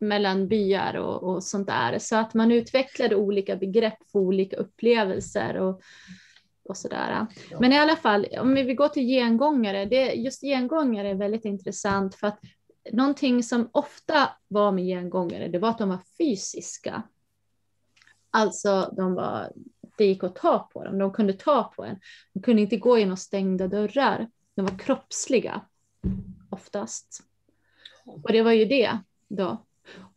mellan 0.00 0.48
byar 0.48 0.94
och, 0.94 1.22
och 1.22 1.44
sånt 1.44 1.66
där. 1.66 1.98
Så 1.98 2.16
att 2.16 2.34
man 2.34 2.52
utvecklade 2.52 3.16
olika 3.16 3.56
begrepp 3.56 3.98
för 4.12 4.18
olika 4.18 4.56
upplevelser 4.56 5.56
och, 5.56 5.82
och 6.68 6.76
sådär. 6.76 7.26
Men 7.60 7.72
i 7.72 7.78
alla 7.78 7.96
fall, 7.96 8.26
om 8.40 8.54
vi 8.54 8.74
går 8.74 8.88
till 8.88 9.06
gengångare, 9.06 9.84
det, 9.84 10.12
just 10.12 10.40
gengångare 10.40 11.10
är 11.10 11.14
väldigt 11.14 11.44
intressant 11.44 12.14
för 12.14 12.26
att 12.26 12.40
någonting 12.92 13.42
som 13.42 13.68
ofta 13.72 14.30
var 14.48 14.72
med 14.72 14.84
gengångare, 14.84 15.48
det 15.48 15.58
var 15.58 15.68
att 15.68 15.78
de 15.78 15.88
var 15.88 16.00
fysiska. 16.18 17.02
Alltså, 18.30 18.94
de 18.96 19.14
var, 19.14 19.52
det 19.98 20.04
gick 20.06 20.24
att 20.24 20.36
ta 20.36 20.58
på 20.58 20.84
dem, 20.84 20.98
de 20.98 21.12
kunde 21.12 21.32
ta 21.32 21.72
på 21.76 21.84
en. 21.84 22.00
De 22.32 22.42
kunde 22.42 22.62
inte 22.62 22.76
gå 22.76 22.98
genom 22.98 23.16
stängda 23.16 23.68
dörrar. 23.68 24.28
De 24.54 24.62
var 24.62 24.78
kroppsliga, 24.78 25.60
oftast. 26.50 27.20
Och 28.04 28.32
det 28.32 28.42
var 28.42 28.52
ju 28.52 28.64
det 28.64 28.98
då. 29.28 29.64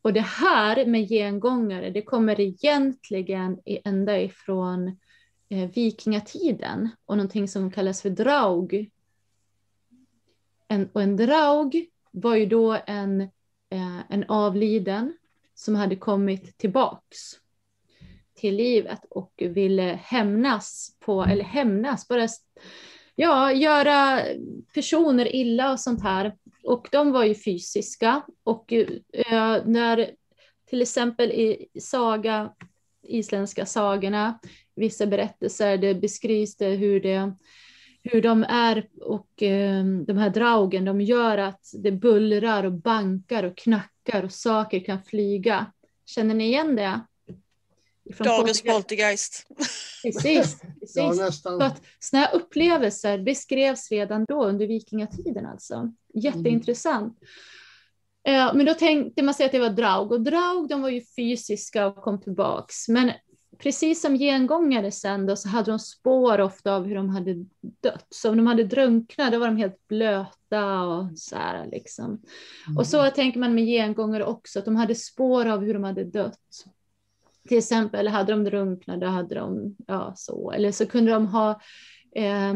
Och 0.02 0.14
det 0.14 0.22
här 0.22 0.86
med 0.86 1.10
gengångare, 1.10 1.90
det 1.90 2.02
kommer 2.02 2.40
egentligen 2.40 3.60
ända 3.66 4.22
ifrån 4.22 5.00
eh, 5.50 5.70
vikingatiden 5.70 6.90
och 7.06 7.18
någonting 7.18 7.48
som 7.48 7.72
kallas 7.72 8.02
för 8.02 8.10
draug. 8.10 8.90
En, 10.68 10.90
och 10.94 11.02
en 11.02 11.18
draug 11.18 11.90
var 12.12 12.36
ju 12.36 12.46
då 12.46 12.78
en, 12.86 13.22
eh, 13.70 14.00
en 14.10 14.24
avliden 14.28 15.18
som 15.56 15.76
hade 15.76 15.96
kommit 15.96 16.58
tillbaks 16.58 17.18
till 18.36 18.56
livet 18.56 19.06
och 19.10 19.34
ville 19.38 20.00
hämnas 20.04 20.96
på, 21.00 21.24
eller 21.24 21.44
hämnas, 21.44 22.08
bara 22.08 22.28
ja, 23.20 23.54
göra 23.54 24.22
personer 24.74 25.36
illa 25.36 25.72
och 25.72 25.80
sånt 25.80 26.04
här. 26.04 26.36
Och 26.64 26.88
de 26.92 27.12
var 27.12 27.24
ju 27.24 27.36
fysiska 27.36 28.22
och 28.44 28.74
eh, 28.74 29.66
när 29.66 30.12
till 30.70 30.82
exempel 30.82 31.32
i 31.32 31.68
saga, 31.80 32.54
isländska 33.04 33.66
sagorna, 33.66 34.40
vissa 34.76 35.06
berättelser, 35.06 35.78
det 35.78 35.96
beskrivs 35.96 36.58
det 36.58 36.70
hur 36.70 37.02
det 37.02 37.34
hur 38.04 38.22
de 38.22 38.44
är 38.44 38.88
och 39.02 39.44
eh, 39.44 39.86
de 39.86 40.18
här 40.18 40.30
draugen, 40.30 40.86
de 40.86 41.02
gör 41.02 41.38
att 41.38 41.62
det 41.74 41.92
bullrar 41.92 42.64
och 42.64 42.74
bankar 42.74 43.44
och 43.44 43.58
knackar 43.58 44.24
och 44.24 44.32
saker 44.32 44.80
kan 44.80 45.04
flyga. 45.04 45.66
Känner 46.06 46.36
ni 46.36 46.46
igen 46.46 46.76
det? 46.76 47.02
Från 48.14 48.28
Dagens 48.28 48.62
poltergeist. 48.62 49.48
Precis, 50.04 50.58
Ja, 50.62 50.70
precis. 50.80 51.22
nästan. 51.22 51.60
Så 51.60 51.66
att 51.66 51.82
såna 52.00 52.22
här 52.24 52.36
upplevelser 52.36 53.18
beskrevs 53.20 53.92
redan 53.92 54.26
då 54.26 54.46
under 54.46 54.68
vikingatiden 54.68 55.46
alltså. 55.46 55.92
Jätteintressant. 56.14 57.18
Eh, 58.28 58.54
Men 58.56 58.66
då 58.66 58.74
tänkte 58.74 59.24
man 59.24 59.34
sig 59.34 59.46
att 59.46 59.52
det 59.52 59.60
var 59.60 59.70
draug 59.70 60.12
och 60.12 60.22
draug 60.22 60.70
de 60.70 60.82
var 60.82 60.90
ju 60.90 61.02
fysiska 61.16 61.88
och 61.88 61.96
kom 61.96 62.22
tillbaks. 62.22 62.88
Men 62.88 63.12
precis 63.60 64.02
som 64.02 64.16
gengångare 64.18 64.92
sen 64.92 65.26
då 65.26 65.36
så 65.36 65.50
hade 65.50 65.72
de 65.72 65.80
spår 65.80 66.42
ofta 66.42 66.76
av 66.76 66.86
hur 66.86 66.96
de 66.96 67.10
hade 67.10 67.34
dött. 67.84 68.08
Så 68.10 68.30
om 68.30 68.38
de 68.38 68.48
hade 68.48 68.64
drunknat 68.64 69.32
då 69.32 69.40
var 69.40 69.48
de 69.48 69.58
helt 69.58 69.88
blöta 69.88 70.82
och 70.82 71.20
så 71.20 71.36
här 71.36 71.68
liksom. 71.72 72.22
Och 72.78 72.88
så 72.88 73.10
tänker 73.10 73.40
man 73.40 73.56
med 73.56 73.66
gengångare 73.66 74.26
också, 74.26 74.60
att 74.60 74.66
de 74.66 74.76
hade 74.76 74.96
spår 74.96 75.46
av 75.46 75.64
hur 75.64 75.74
de 75.74 75.84
hade 75.84 76.04
dött. 76.04 76.66
Till 77.48 77.58
exempel 77.58 78.08
hade 78.08 78.32
de 78.32 78.44
drunknat, 78.44 79.02
då 79.02 79.08
hade 79.08 79.36
de, 79.36 79.76
ja 79.88 80.14
så, 80.16 80.52
eller 80.52 80.72
så 80.72 80.86
kunde 80.86 81.12
de 81.12 81.28
ha 81.28 81.62
eh, 82.16 82.54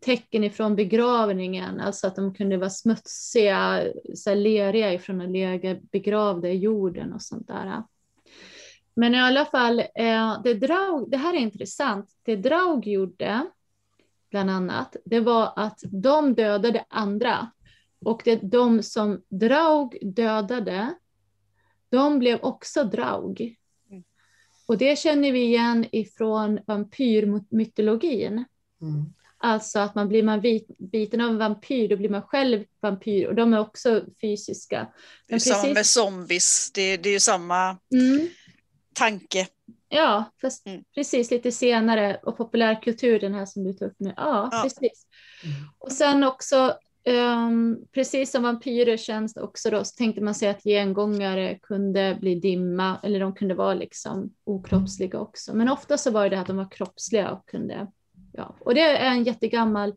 tecken 0.00 0.44
ifrån 0.44 0.76
begravningen, 0.76 1.80
alltså 1.80 2.06
att 2.06 2.16
de 2.16 2.34
kunde 2.34 2.56
vara 2.56 2.70
smutsiga, 2.70 3.82
så 4.14 4.30
här 4.30 4.36
leriga 4.36 4.92
ifrån 4.92 5.20
att 5.20 5.30
ligga 5.30 5.76
begravda 5.92 6.48
i 6.48 6.58
jorden 6.58 7.12
och 7.12 7.22
sånt 7.22 7.46
där. 7.46 7.82
Men 8.94 9.14
i 9.14 9.20
alla 9.20 9.44
fall, 9.44 9.78
eh, 9.78 10.42
det, 10.44 10.54
Draug, 10.54 11.10
det 11.10 11.16
här 11.16 11.34
är 11.34 11.38
intressant. 11.38 12.10
Det 12.22 12.36
Draug 12.36 12.86
gjorde, 12.86 13.46
bland 14.30 14.50
annat, 14.50 14.96
det 15.04 15.20
var 15.20 15.52
att 15.56 15.78
de 15.82 16.34
dödade 16.34 16.84
andra. 16.88 17.50
Och 18.04 18.22
det, 18.24 18.36
de 18.36 18.82
som 18.82 19.22
Draug 19.28 19.98
dödade, 20.02 20.94
de 21.88 22.18
blev 22.18 22.38
också 22.42 22.84
Draug. 22.84 23.56
Och 24.68 24.78
det 24.78 24.98
känner 24.98 25.32
vi 25.32 25.40
igen 25.44 25.86
ifrån 25.92 26.58
vampyrmytologin. 26.66 28.44
Mm. 28.82 29.04
Alltså 29.40 29.78
att 29.78 29.94
man 29.94 30.08
blir 30.08 30.22
man 30.22 30.42
biten 30.78 31.20
av 31.20 31.30
en 31.30 31.38
vampyr, 31.38 31.88
då 31.88 31.96
blir 31.96 32.08
man 32.08 32.22
själv 32.22 32.64
vampyr 32.80 33.26
och 33.26 33.34
de 33.34 33.54
är 33.54 33.58
också 33.60 34.04
fysiska. 34.20 34.76
Det 35.26 35.32
är 35.32 35.34
Men 35.34 35.40
samma 35.40 35.60
precis- 35.62 35.74
med 35.74 35.86
zombies. 35.86 36.70
Det, 36.74 36.96
det 36.96 37.08
är 37.08 37.12
ju 37.12 37.20
samma 37.20 37.76
Mm. 37.92 38.28
tanke. 38.92 39.46
Ja, 39.88 40.24
fast 40.40 40.66
Mm. 40.66 40.82
precis 40.94 41.30
lite 41.30 41.52
senare 41.52 42.20
och 42.22 42.36
populärkultur, 42.36 43.20
den 43.20 43.34
här 43.34 43.46
som 43.46 43.64
du 43.64 43.72
tar 43.72 43.86
upp 43.86 43.96
nu. 43.98 44.12
Ja, 44.16 44.48
Ja. 44.52 44.60
precis. 44.62 45.06
Mm. 45.44 45.56
Och 45.78 45.92
sen 45.92 46.24
också, 46.24 46.78
Um, 47.08 47.86
precis 47.92 48.30
som 48.30 48.42
vampyrer 48.42 48.96
känns 48.96 49.34
det 49.34 49.40
också 49.40 49.70
då, 49.70 49.84
så 49.84 49.96
tänkte 49.96 50.20
man 50.20 50.34
sig 50.34 50.48
att 50.48 50.64
gengångare 50.64 51.58
kunde 51.62 52.18
bli 52.20 52.34
dimma, 52.34 53.00
eller 53.02 53.20
de 53.20 53.34
kunde 53.34 53.54
vara 53.54 53.74
liksom 53.74 54.34
okroppsliga 54.44 55.20
också. 55.20 55.54
Men 55.54 55.68
ofta 55.68 55.98
så 55.98 56.10
var 56.10 56.28
det 56.28 56.40
att 56.40 56.46
de 56.46 56.56
var 56.56 56.70
kroppsliga 56.70 57.30
och 57.30 57.48
kunde, 57.48 57.86
ja. 58.32 58.56
Och 58.60 58.74
det 58.74 58.80
är 58.80 59.10
en 59.10 59.24
jättegammal 59.24 59.94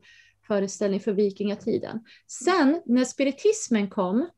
föreställning 0.48 1.00
för 1.00 1.12
vikingatiden. 1.12 2.06
Sen 2.28 2.82
när 2.86 3.06
spiritismen 3.06 3.90
kom, 3.90 4.30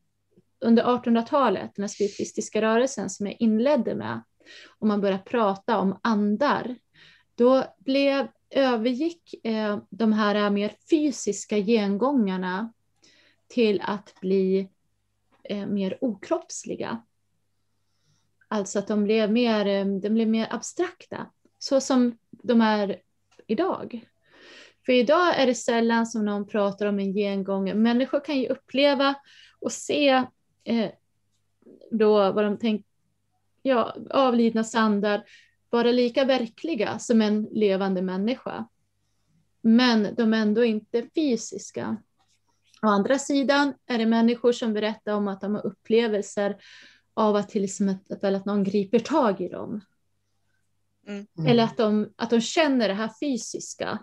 under 0.60 0.84
1800-talet, 0.84 1.70
den 1.74 1.82
här 1.82 1.88
spiritistiska 1.88 2.62
rörelsen 2.62 3.10
som 3.10 3.26
jag 3.26 3.36
inledde 3.38 3.94
med, 3.94 4.22
och 4.78 4.86
man 4.86 5.00
började 5.00 5.22
prata 5.22 5.78
om 5.78 6.00
andar, 6.02 6.76
då 7.34 7.64
blev, 7.78 8.28
övergick 8.54 9.34
eh, 9.46 9.78
de 9.90 10.12
här 10.12 10.50
mer 10.50 10.72
fysiska 10.90 11.58
gengångarna 11.58 12.72
till 13.48 13.80
att 13.84 14.14
bli 14.20 14.68
eh, 15.44 15.66
mer 15.66 15.98
okroppsliga. 16.00 17.02
Alltså 18.48 18.78
att 18.78 18.88
de 18.88 19.04
blev 19.04 19.32
mer, 19.32 19.66
eh, 19.66 19.86
de 19.86 20.10
blev 20.10 20.28
mer 20.28 20.46
abstrakta, 20.50 21.26
så 21.58 21.80
som 21.80 22.18
de 22.30 22.60
är 22.60 23.00
idag. 23.46 24.08
För 24.86 24.92
idag 24.92 25.40
är 25.40 25.46
det 25.46 25.54
sällan 25.54 26.06
som 26.06 26.24
någon 26.24 26.46
pratar 26.46 26.86
om 26.86 26.98
en 26.98 27.12
gengång. 27.12 27.82
Människor 27.82 28.24
kan 28.24 28.38
ju 28.38 28.48
uppleva 28.48 29.14
och 29.60 29.72
se 29.72 30.24
eh, 30.64 30.90
då 31.90 32.32
vad 32.32 32.44
de 32.44 32.58
tänker, 32.58 32.86
ja, 33.62 33.96
avlidna 34.10 34.64
sandar 34.64 35.24
vara 35.74 35.92
lika 35.92 36.24
verkliga 36.24 36.98
som 36.98 37.22
en 37.22 37.42
levande 37.42 38.02
människa. 38.02 38.68
Men 39.60 40.14
de 40.14 40.34
är 40.34 40.38
ändå 40.38 40.64
inte 40.64 41.08
fysiska. 41.14 41.96
Å 42.82 42.86
andra 42.86 43.18
sidan 43.18 43.74
är 43.86 43.98
det 43.98 44.06
människor 44.06 44.52
som 44.52 44.72
berättar 44.72 45.12
om 45.14 45.28
att 45.28 45.40
de 45.40 45.54
har 45.54 45.66
upplevelser 45.66 46.56
av 47.14 47.36
att 47.36 47.48
till 47.48 47.64
exempel 47.64 48.34
att 48.34 48.44
någon 48.44 48.64
griper 48.64 48.98
tag 48.98 49.40
i 49.40 49.48
dem. 49.48 49.80
Mm. 51.06 51.26
Eller 51.46 51.64
att 51.64 51.76
de, 51.76 52.12
att 52.16 52.30
de 52.30 52.40
känner 52.40 52.88
det 52.88 52.94
här 52.94 53.10
fysiska 53.20 53.98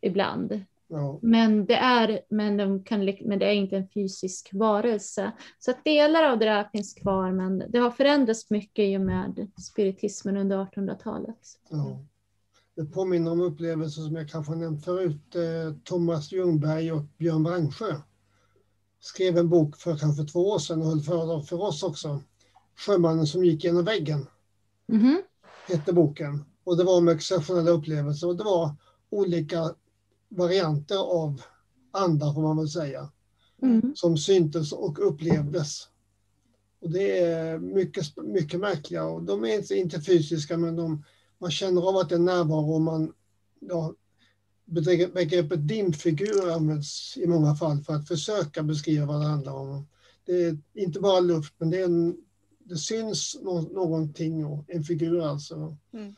ibland. 0.00 0.64
Ja. 0.88 1.18
Men 1.22 1.66
det 1.66 1.74
är, 1.74 2.20
men 2.28 2.56
de 2.56 2.84
kan, 2.84 3.04
men 3.24 3.38
det 3.38 3.46
är 3.46 3.52
inte 3.52 3.76
en 3.76 3.88
fysisk 3.88 4.50
varelse. 4.52 5.32
Så 5.58 5.72
delar 5.84 6.24
av 6.24 6.38
det 6.38 6.44
där 6.44 6.68
finns 6.72 6.94
kvar, 6.94 7.32
men 7.32 7.62
det 7.68 7.78
har 7.78 7.90
förändrats 7.90 8.50
mycket 8.50 8.82
i 8.82 8.96
och 8.96 9.00
med 9.00 9.50
spiritismen 9.60 10.36
under 10.36 10.56
1800-talet. 10.64 11.38
Ja. 11.70 12.04
Det 12.76 12.84
påminner 12.84 13.30
om 13.30 13.40
upplevelser 13.40 14.02
som 14.02 14.16
jag 14.16 14.28
kanske 14.30 14.54
nämnt 14.54 14.84
förut. 14.84 15.34
Eh, 15.34 15.74
Thomas 15.84 16.32
Ljungberg 16.32 16.92
och 16.92 17.02
Björn 17.18 17.42
Brangsjö 17.42 17.94
skrev 19.00 19.38
en 19.38 19.48
bok 19.48 19.76
för 19.76 19.96
kanske 19.96 20.24
två 20.24 20.50
år 20.50 20.58
sedan 20.58 20.80
och 20.82 20.86
höll 20.88 21.00
föredrag 21.00 21.46
för 21.48 21.62
oss 21.62 21.82
också. 21.82 22.22
Sjömannen 22.86 23.26
som 23.26 23.44
gick 23.44 23.64
genom 23.64 23.84
väggen 23.84 24.26
Mhm. 24.86 25.22
hette 25.68 25.92
boken. 25.92 26.44
Och 26.64 26.76
det 26.76 26.84
var 26.84 26.96
om 26.96 27.08
exceptionella 27.08 27.70
upplevelser 27.70 28.28
och 28.28 28.36
det 28.36 28.44
var 28.44 28.74
olika 29.10 29.74
varianter 30.28 30.98
av 30.98 31.42
andar 31.90 32.32
får 32.32 32.42
man 32.42 32.56
väl 32.56 32.68
säga. 32.68 33.10
Mm. 33.62 33.92
som 33.94 34.16
syntes 34.16 34.72
och 34.72 35.08
upplevdes. 35.08 35.88
Och 36.80 36.90
det 36.90 37.18
är 37.18 37.58
mycket, 37.58 38.16
mycket 38.16 38.60
märkliga 38.60 39.04
och 39.04 39.22
de 39.22 39.44
är 39.44 39.54
inte, 39.54 39.74
inte 39.74 40.00
fysiska 40.00 40.56
men 40.56 40.76
de, 40.76 41.04
man 41.38 41.50
känner 41.50 41.88
av 41.88 41.96
att 41.96 42.08
det 42.08 42.14
är 42.14 42.18
närvaro 42.18 42.74
och 42.74 42.80
man, 42.80 43.12
ja, 43.60 43.94
begreppet 45.12 45.68
dimfigur 45.68 46.50
används 46.50 47.16
i 47.16 47.26
många 47.26 47.54
fall 47.54 47.82
för 47.82 47.94
att 47.94 48.08
försöka 48.08 48.62
beskriva 48.62 49.06
vad 49.06 49.20
det 49.20 49.26
handlar 49.26 49.52
om. 49.52 49.86
Det 50.24 50.32
är 50.32 50.58
inte 50.74 51.00
bara 51.00 51.20
luft 51.20 51.54
men 51.58 51.70
det, 51.70 51.82
en, 51.82 52.16
det 52.58 52.76
syns 52.76 53.36
nå, 53.42 53.60
någonting 53.60 54.46
och 54.46 54.64
en 54.68 54.84
figur 54.84 55.20
alltså. 55.20 55.76
Mm. 55.92 56.14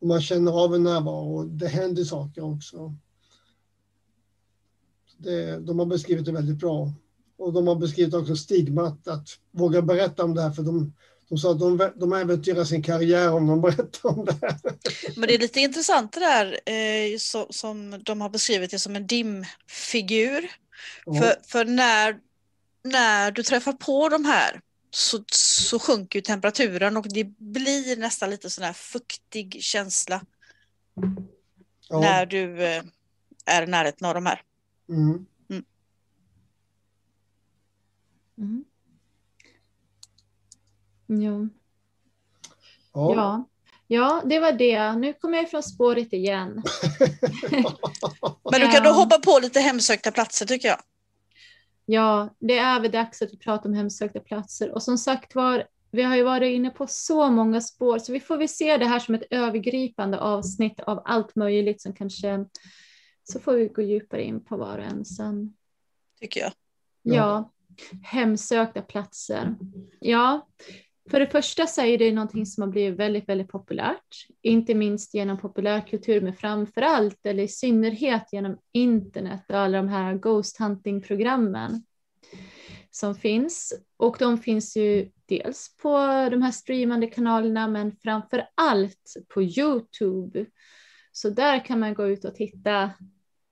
Och 0.00 0.06
man 0.06 0.22
känner 0.22 0.64
av 0.64 0.74
en 0.74 0.82
närvaro 0.82 1.36
och 1.36 1.46
det 1.46 1.68
händer 1.68 2.04
saker 2.04 2.44
också. 2.44 2.94
Det, 5.18 5.58
de 5.58 5.78
har 5.78 5.86
beskrivit 5.86 6.24
det 6.24 6.32
väldigt 6.32 6.58
bra. 6.58 6.92
Och 7.38 7.52
de 7.52 7.66
har 7.66 7.74
beskrivit 7.74 8.14
också 8.14 8.36
stigmat 8.36 9.08
att 9.08 9.28
våga 9.50 9.82
berätta 9.82 10.24
om 10.24 10.34
det 10.34 10.42
här 10.42 10.50
för 10.50 10.62
de, 10.62 10.92
de 11.28 11.38
sa 11.38 11.50
att 11.50 11.60
de, 11.60 11.90
de 11.96 12.12
äventyrar 12.12 12.64
sin 12.64 12.82
karriär 12.82 13.32
om 13.32 13.46
de 13.46 13.60
berättar 13.62 14.08
om 14.08 14.24
det 14.24 14.38
här. 14.42 14.58
Men 15.16 15.28
det 15.28 15.34
är 15.34 15.38
lite 15.38 15.60
intressant 15.60 16.12
det 16.12 16.20
där 16.20 16.72
eh, 16.72 17.18
så, 17.18 17.46
som 17.50 18.02
de 18.04 18.20
har 18.20 18.28
beskrivit 18.28 18.70
det 18.70 18.78
som 18.78 18.96
en 18.96 19.06
dimfigur. 19.06 20.50
För, 21.04 21.48
för 21.48 21.64
när, 21.64 22.18
när 22.84 23.30
du 23.30 23.42
träffar 23.42 23.72
på 23.72 24.08
de 24.08 24.24
här 24.24 24.60
så, 24.90 25.24
så 25.32 25.78
sjunker 25.78 26.18
ju 26.18 26.22
temperaturen 26.22 26.96
och 26.96 27.06
det 27.08 27.24
blir 27.38 27.96
nästan 27.96 28.30
lite 28.30 28.50
sån 28.50 28.64
här 28.64 28.72
fuktig 28.72 29.58
känsla 29.60 30.20
ja. 31.88 32.00
när 32.00 32.26
du 32.26 32.64
eh, 32.64 32.82
är 33.46 33.62
i 33.62 33.66
närheten 33.66 34.06
av 34.06 34.14
de 34.14 34.26
här. 34.26 34.42
Mm. 34.88 35.26
Mm. 38.38 38.64
Jo. 41.06 41.48
Ja. 42.92 43.14
Ja. 43.14 43.48
ja, 43.86 44.22
det 44.24 44.40
var 44.40 44.52
det. 44.52 44.92
Nu 44.92 45.12
kommer 45.12 45.36
jag 45.36 45.46
ifrån 45.46 45.62
spåret 45.62 46.12
igen. 46.12 46.48
Men 48.50 48.60
du 48.60 48.68
kan 48.68 48.84
då 48.84 48.90
hoppa 48.90 49.18
på 49.18 49.38
lite 49.42 49.60
hemsökta 49.60 50.10
platser 50.10 50.46
tycker 50.46 50.68
jag. 50.68 50.78
Ja, 51.86 52.34
det 52.38 52.58
är 52.58 52.80
väl 52.80 52.90
dags 52.90 53.22
att 53.22 53.32
vi 53.32 53.38
pratar 53.38 53.68
om 53.68 53.74
hemsökta 53.74 54.20
platser. 54.20 54.70
Och 54.70 54.82
som 54.82 54.98
sagt 54.98 55.34
var, 55.34 55.64
vi 55.90 56.02
har 56.02 56.16
ju 56.16 56.22
varit 56.22 56.54
inne 56.54 56.70
på 56.70 56.86
så 56.86 57.30
många 57.30 57.60
spår, 57.60 57.98
så 57.98 58.12
vi 58.12 58.20
får 58.20 58.36
väl 58.36 58.48
se 58.48 58.76
det 58.76 58.86
här 58.86 58.98
som 58.98 59.14
ett 59.14 59.26
övergripande 59.30 60.18
avsnitt 60.18 60.80
av 60.80 61.02
allt 61.04 61.36
möjligt 61.36 61.82
som 61.82 61.92
kanske, 61.92 62.44
så 63.32 63.40
får 63.40 63.52
vi 63.54 63.68
gå 63.68 63.82
djupare 63.82 64.22
in 64.22 64.44
på 64.44 64.56
var 64.56 64.78
och 64.78 64.84
en 64.84 65.04
sen. 65.04 65.54
Tycker 66.20 66.40
jag. 66.40 66.52
Ja, 67.02 67.14
Ja. 67.14 67.52
hemsökta 68.02 68.82
platser. 68.82 69.54
Ja, 70.00 70.48
För 71.10 71.20
det 71.20 71.26
första 71.26 71.66
så 71.66 71.82
är 71.82 71.98
det 71.98 72.12
någonting 72.12 72.46
som 72.46 72.62
har 72.62 72.68
blivit 72.68 72.98
väldigt, 72.98 73.28
väldigt 73.28 73.48
populärt, 73.48 74.26
inte 74.42 74.74
minst 74.74 75.14
genom 75.14 75.38
populärkultur, 75.38 76.20
men 76.20 76.34
framför 76.34 76.82
allt 76.82 77.26
eller 77.26 77.42
i 77.42 77.48
synnerhet 77.48 78.32
genom 78.32 78.58
internet 78.72 79.44
och 79.48 79.56
alla 79.58 79.76
de 79.78 79.88
här 79.88 80.14
ghost 80.14 80.58
hunting-programmen 80.58 81.82
som 82.90 83.14
finns. 83.14 83.72
Och 83.96 84.16
de 84.18 84.38
finns 84.38 84.76
ju 84.76 85.10
dels 85.26 85.76
på 85.76 85.96
de 86.30 86.42
här 86.42 86.52
streamande 86.52 87.06
kanalerna, 87.06 87.68
men 87.68 87.96
framför 87.96 88.48
allt 88.54 89.14
på 89.28 89.42
Youtube. 89.42 90.46
Så 91.12 91.30
där 91.30 91.64
kan 91.64 91.80
man 91.80 91.94
gå 91.94 92.06
ut 92.08 92.24
och 92.24 92.34
titta 92.34 92.90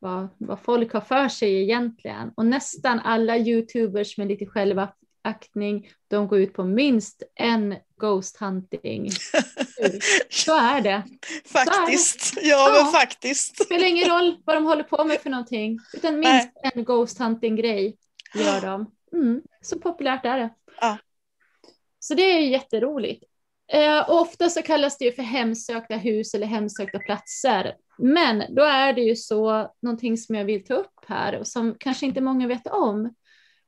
vad, 0.06 0.28
vad 0.38 0.60
folk 0.60 0.92
har 0.92 1.00
för 1.00 1.28
sig 1.28 1.62
egentligen. 1.62 2.32
Och 2.36 2.46
nästan 2.46 3.00
alla 3.00 3.36
Youtubers 3.38 4.18
med 4.18 4.28
lite 4.28 4.46
självaktning, 4.46 5.90
de 6.08 6.28
går 6.28 6.38
ut 6.38 6.52
på 6.52 6.64
minst 6.64 7.22
en 7.34 7.76
ghost 8.00 8.36
hunting. 8.36 9.10
Så 10.30 10.56
är 10.56 10.80
det. 10.80 11.02
Faktiskt, 11.44 12.36
är 12.36 12.40
det. 12.42 12.48
ja, 12.48 12.68
Ja. 12.76 12.82
men 12.82 12.92
faktiskt. 12.92 13.58
Det 13.58 13.64
spelar 13.64 13.86
ingen 13.86 14.08
roll 14.08 14.36
vad 14.44 14.56
de 14.56 14.64
håller 14.66 14.82
på 14.84 15.04
med 15.04 15.20
för 15.20 15.30
någonting, 15.30 15.78
utan 15.92 16.18
minst 16.18 16.48
en 16.74 16.84
ghost 16.84 17.18
hunting 17.18 17.56
grej 17.56 17.96
gör 18.34 18.60
de. 18.60 18.92
Mm, 19.12 19.42
så 19.62 19.78
populärt 19.78 20.24
är 20.24 20.38
det. 20.38 20.50
Ja. 20.80 20.98
Så 21.98 22.14
det 22.14 22.22
är 22.22 22.40
jätteroligt. 22.40 23.24
Eh, 23.72 24.10
ofta 24.10 24.48
så 24.48 24.62
kallas 24.62 24.98
det 24.98 25.04
ju 25.04 25.12
för 25.12 25.22
hemsökta 25.22 25.96
hus 25.96 26.34
eller 26.34 26.46
hemsökta 26.46 26.98
platser. 26.98 27.76
Men 27.98 28.54
då 28.54 28.62
är 28.62 28.92
det 28.92 29.00
ju 29.00 29.16
så, 29.16 29.72
någonting 29.82 30.16
som 30.16 30.34
jag 30.34 30.44
vill 30.44 30.64
ta 30.64 30.74
upp 30.74 31.04
här 31.06 31.38
och 31.38 31.46
som 31.46 31.74
kanske 31.78 32.06
inte 32.06 32.20
många 32.20 32.46
vet 32.46 32.66
om. 32.66 33.14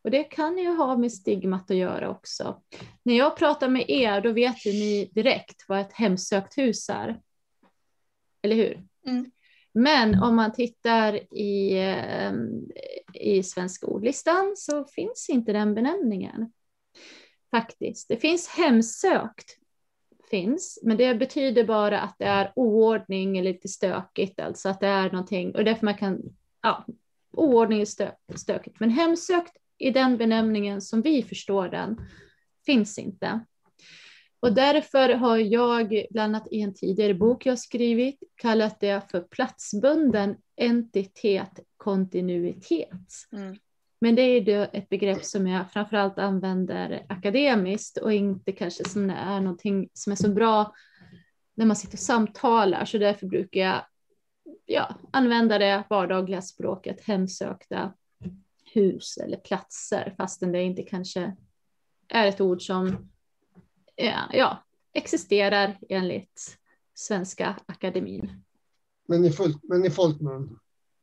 Och 0.02 0.10
det 0.10 0.24
kan 0.24 0.58
ju 0.58 0.68
ha 0.68 0.96
med 0.96 1.12
stigmat 1.12 1.70
att 1.70 1.76
göra 1.76 2.10
också. 2.10 2.62
När 3.02 3.14
jag 3.14 3.36
pratar 3.36 3.68
med 3.68 3.90
er, 3.90 4.20
då 4.20 4.32
vet 4.32 4.66
ju 4.66 4.72
ni 4.72 5.10
direkt 5.14 5.64
vad 5.68 5.80
ett 5.80 5.92
hemsökt 5.92 6.58
hus 6.58 6.88
är. 6.88 7.20
Eller 8.42 8.56
hur? 8.56 8.84
Mm. 9.06 9.30
Men 9.72 10.22
om 10.22 10.36
man 10.36 10.52
tittar 10.52 11.34
i, 11.34 11.78
eh, 11.78 12.32
i 13.14 13.42
svenska 13.42 13.86
ordlistan 13.86 14.54
så 14.56 14.84
finns 14.84 15.28
inte 15.30 15.52
den 15.52 15.74
benämningen. 15.74 16.52
Faktiskt. 17.50 18.08
Det 18.08 18.16
finns 18.16 18.48
hemsökt, 18.48 19.56
finns, 20.30 20.78
men 20.82 20.96
det 20.96 21.14
betyder 21.14 21.64
bara 21.64 22.00
att 22.00 22.16
det 22.18 22.24
är 22.24 22.52
oordning 22.56 23.38
eller 23.38 23.52
lite 23.52 23.68
stökigt, 23.68 24.40
alltså 24.40 24.68
att 24.68 24.80
det 24.80 24.86
är 24.86 25.10
någonting, 25.10 25.54
och 25.54 25.64
därför 25.64 25.84
man 25.84 25.98
kan, 25.98 26.22
ja, 26.62 26.86
oordning 27.32 27.80
är 27.80 27.84
stö, 27.84 28.10
stökigt. 28.34 28.80
Men 28.80 28.90
hemsökt 28.90 29.56
i 29.78 29.90
den 29.90 30.16
benämningen 30.16 30.80
som 30.80 31.02
vi 31.02 31.22
förstår 31.22 31.68
den 31.68 32.00
finns 32.66 32.98
inte. 32.98 33.40
Och 34.40 34.52
därför 34.52 35.08
har 35.08 35.36
jag, 35.36 36.04
bland 36.10 36.36
annat 36.36 36.48
i 36.50 36.60
en 36.60 36.74
tidigare 36.74 37.14
bok 37.14 37.46
jag 37.46 37.58
skrivit, 37.58 38.18
kallat 38.36 38.80
det 38.80 39.10
för 39.10 39.20
platsbunden 39.20 40.36
entitet 40.56 41.60
kontinuitet. 41.76 43.12
Mm. 43.32 43.56
Men 44.00 44.14
det 44.14 44.22
är 44.22 44.40
ju 44.40 44.64
ett 44.64 44.88
begrepp 44.88 45.24
som 45.24 45.46
jag 45.46 45.72
framförallt 45.72 46.18
använder 46.18 47.06
akademiskt 47.08 47.96
och 47.96 48.12
inte 48.12 48.52
kanske 48.52 48.88
som 48.88 49.10
är 49.10 49.40
någonting 49.40 49.88
som 49.92 50.12
är 50.12 50.16
så 50.16 50.28
bra 50.28 50.74
när 51.54 51.66
man 51.66 51.76
sitter 51.76 51.94
och 51.94 52.00
samtalar. 52.00 52.84
Så 52.84 52.98
därför 52.98 53.26
brukar 53.26 53.60
jag 53.60 53.84
ja, 54.66 54.94
använda 55.10 55.58
det 55.58 55.84
vardagliga 55.90 56.42
språket, 56.42 57.00
hemsökta 57.00 57.92
hus 58.74 59.16
eller 59.16 59.36
platser, 59.36 60.14
fastän 60.16 60.52
det 60.52 60.62
inte 60.62 60.82
kanske 60.82 61.36
är 62.08 62.26
ett 62.26 62.40
ord 62.40 62.62
som 62.62 63.10
ja, 63.96 64.30
ja, 64.32 64.64
existerar 64.92 65.78
enligt 65.88 66.58
Svenska 66.94 67.56
Akademin. 67.66 68.44
Men 69.08 69.24
i, 69.24 69.30
full, 69.30 69.54
men 69.62 69.84
i 69.84 69.90
folkmun. 69.90 70.58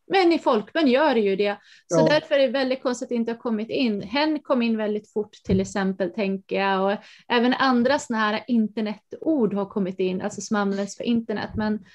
Men 0.07 0.31
i 0.31 0.39
folkmun 0.39 0.87
gör 0.87 1.13
det 1.13 1.21
ju 1.21 1.35
det. 1.35 1.57
Så 1.87 1.99
Ja. 1.99 2.07
därför 2.09 2.35
är 2.35 2.39
det 2.39 2.47
väldigt 2.47 2.83
konstigt 2.83 3.05
att 3.05 3.09
det 3.09 3.15
inte 3.15 3.31
har 3.31 3.39
kommit 3.39 3.69
in. 3.69 4.01
Hen 4.01 4.39
kom 4.39 4.61
in 4.61 4.77
väldigt 4.77 5.13
fort 5.13 5.33
till 5.43 5.59
exempel, 5.59 6.13
tänker 6.13 6.55
jag. 6.55 6.81
Och 6.85 6.97
även 7.27 7.53
andra 7.53 7.99
sådana 7.99 8.25
här 8.25 8.43
internetord 8.47 9.53
har 9.53 9.65
kommit 9.65 9.99
in, 9.99 10.21
alltså 10.21 10.41
som 10.41 10.57
används 10.57 10.97
för 10.97 11.03
internet. 11.03 11.49
Men 11.55 11.85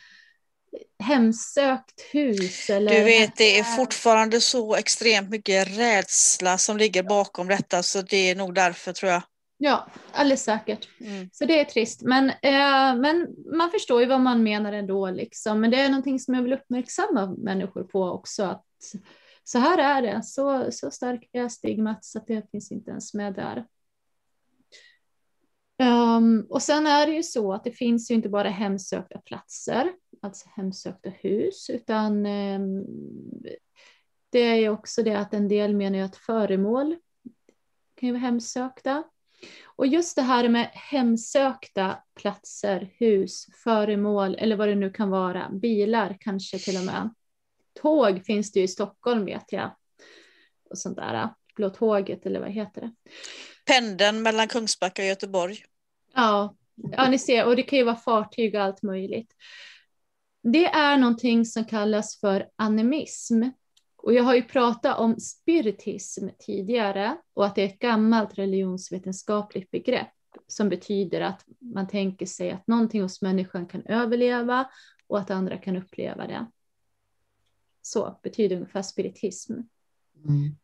hemsökt 0.98 2.00
hus 2.12 2.70
eller... 2.70 2.94
Du 2.94 3.04
vet, 3.04 3.36
det 3.36 3.58
är 3.58 3.64
fortfarande 3.64 4.40
så 4.40 4.74
extremt 4.76 5.30
mycket 5.30 5.78
rädsla 5.78 6.58
som 6.58 6.76
ligger 6.76 7.02
bakom 7.02 7.48
detta, 7.48 7.82
så 7.82 8.02
det 8.02 8.30
är 8.30 8.34
nog 8.34 8.54
därför 8.54 8.92
tror 8.92 9.12
jag. 9.12 9.22
Ja, 9.62 9.86
alldeles 10.12 10.44
säkert. 10.44 10.88
Mm. 11.00 11.28
Så 11.32 11.44
det 11.44 11.60
är 11.60 11.64
trist. 11.64 12.02
Men, 12.02 12.30
eh, 12.30 12.96
men 13.00 13.36
man 13.56 13.70
förstår 13.70 14.00
ju 14.00 14.06
vad 14.06 14.20
man 14.20 14.42
menar 14.42 14.72
ändå. 14.72 15.10
Liksom. 15.10 15.60
Men 15.60 15.70
det 15.70 15.80
är 15.80 15.88
någonting 15.88 16.18
som 16.18 16.34
jag 16.34 16.42
vill 16.42 16.52
uppmärksamma 16.52 17.34
människor 17.38 17.84
på 17.84 18.02
också. 18.04 18.42
Att 18.42 18.64
så 19.44 19.58
här 19.58 19.78
är 19.78 20.02
det. 20.02 20.22
Så, 20.22 20.72
så 20.72 20.90
stark 20.90 21.28
är 21.32 21.48
stigmat 21.48 22.04
så 22.04 22.18
att 22.18 22.26
det 22.26 22.50
finns 22.50 22.72
inte 22.72 22.90
ens 22.90 23.14
med 23.14 23.34
där. 23.34 23.66
Um, 26.16 26.46
och 26.50 26.62
sen 26.62 26.86
är 26.86 27.06
det 27.06 27.12
ju 27.12 27.22
så 27.22 27.52
att 27.52 27.64
det 27.64 27.72
finns 27.72 28.10
ju 28.10 28.14
inte 28.14 28.28
bara 28.28 28.48
hemsökta 28.48 29.18
platser, 29.18 29.92
alltså 30.22 30.48
hemsökta 30.56 31.10
hus, 31.10 31.70
utan 31.70 32.26
um, 32.26 32.86
det 34.30 34.38
är 34.38 34.54
ju 34.54 34.68
också 34.68 35.02
det 35.02 35.14
att 35.14 35.34
en 35.34 35.48
del 35.48 35.76
menar 35.76 35.98
ju 35.98 36.04
att 36.04 36.16
föremål 36.16 36.96
kan 37.94 38.06
ju 38.06 38.12
vara 38.12 38.20
hemsökta. 38.20 39.04
Och 39.64 39.86
just 39.86 40.16
det 40.16 40.22
här 40.22 40.48
med 40.48 40.70
hemsökta 40.72 41.98
platser, 42.20 42.90
hus, 42.98 43.46
föremål 43.64 44.34
eller 44.38 44.56
vad 44.56 44.68
det 44.68 44.74
nu 44.74 44.90
kan 44.90 45.10
vara, 45.10 45.50
bilar 45.50 46.16
kanske 46.20 46.58
till 46.58 46.76
och 46.76 46.84
med. 46.84 47.14
Tåg 47.80 48.24
finns 48.24 48.52
det 48.52 48.58
ju 48.58 48.64
i 48.64 48.68
Stockholm 48.68 49.24
vet 49.24 49.52
jag. 49.52 49.76
Och 50.70 50.78
sånt 50.78 50.96
där, 50.96 51.28
Blå 51.56 51.70
tåget 51.70 52.26
eller 52.26 52.40
vad 52.40 52.50
heter 52.50 52.80
det? 52.80 52.92
Pendeln 53.66 54.22
mellan 54.22 54.48
Kungsbacka 54.48 55.02
och 55.02 55.08
Göteborg. 55.08 55.58
Ja, 56.14 56.56
ja, 56.74 57.08
ni 57.08 57.18
ser, 57.18 57.46
och 57.46 57.56
det 57.56 57.62
kan 57.62 57.78
ju 57.78 57.84
vara 57.84 57.96
fartyg 57.96 58.54
och 58.54 58.60
allt 58.60 58.82
möjligt. 58.82 59.34
Det 60.42 60.66
är 60.66 60.96
någonting 60.96 61.44
som 61.44 61.64
kallas 61.64 62.20
för 62.20 62.48
animism. 62.56 63.42
Och 64.02 64.12
jag 64.12 64.22
har 64.22 64.35
ju 64.35 64.43
pratat 64.43 64.98
om 64.98 65.16
spiritism 65.20 66.28
tidigare 66.39 67.16
och 67.35 67.47
att 67.47 67.55
det 67.55 67.62
är 67.62 67.66
ett 67.66 67.78
gammalt 67.78 68.39
religionsvetenskapligt 68.39 69.70
begrepp 69.70 70.09
som 70.47 70.68
betyder 70.68 71.20
att 71.20 71.44
man 71.59 71.89
tänker 71.89 72.27
sig 72.27 72.51
att 72.51 72.66
någonting 72.66 73.02
hos 73.02 73.22
människan 73.22 73.66
kan 73.66 73.86
överleva 73.86 74.70
och 75.06 75.18
att 75.18 75.31
andra 75.31 75.59
kan 75.59 75.77
uppleva 75.77 76.27
det. 76.27 76.47
Så 77.82 78.20
betyder 78.22 78.56
ungefär 78.56 78.82
spiritism. 78.82 79.52
Mm. 80.24 80.56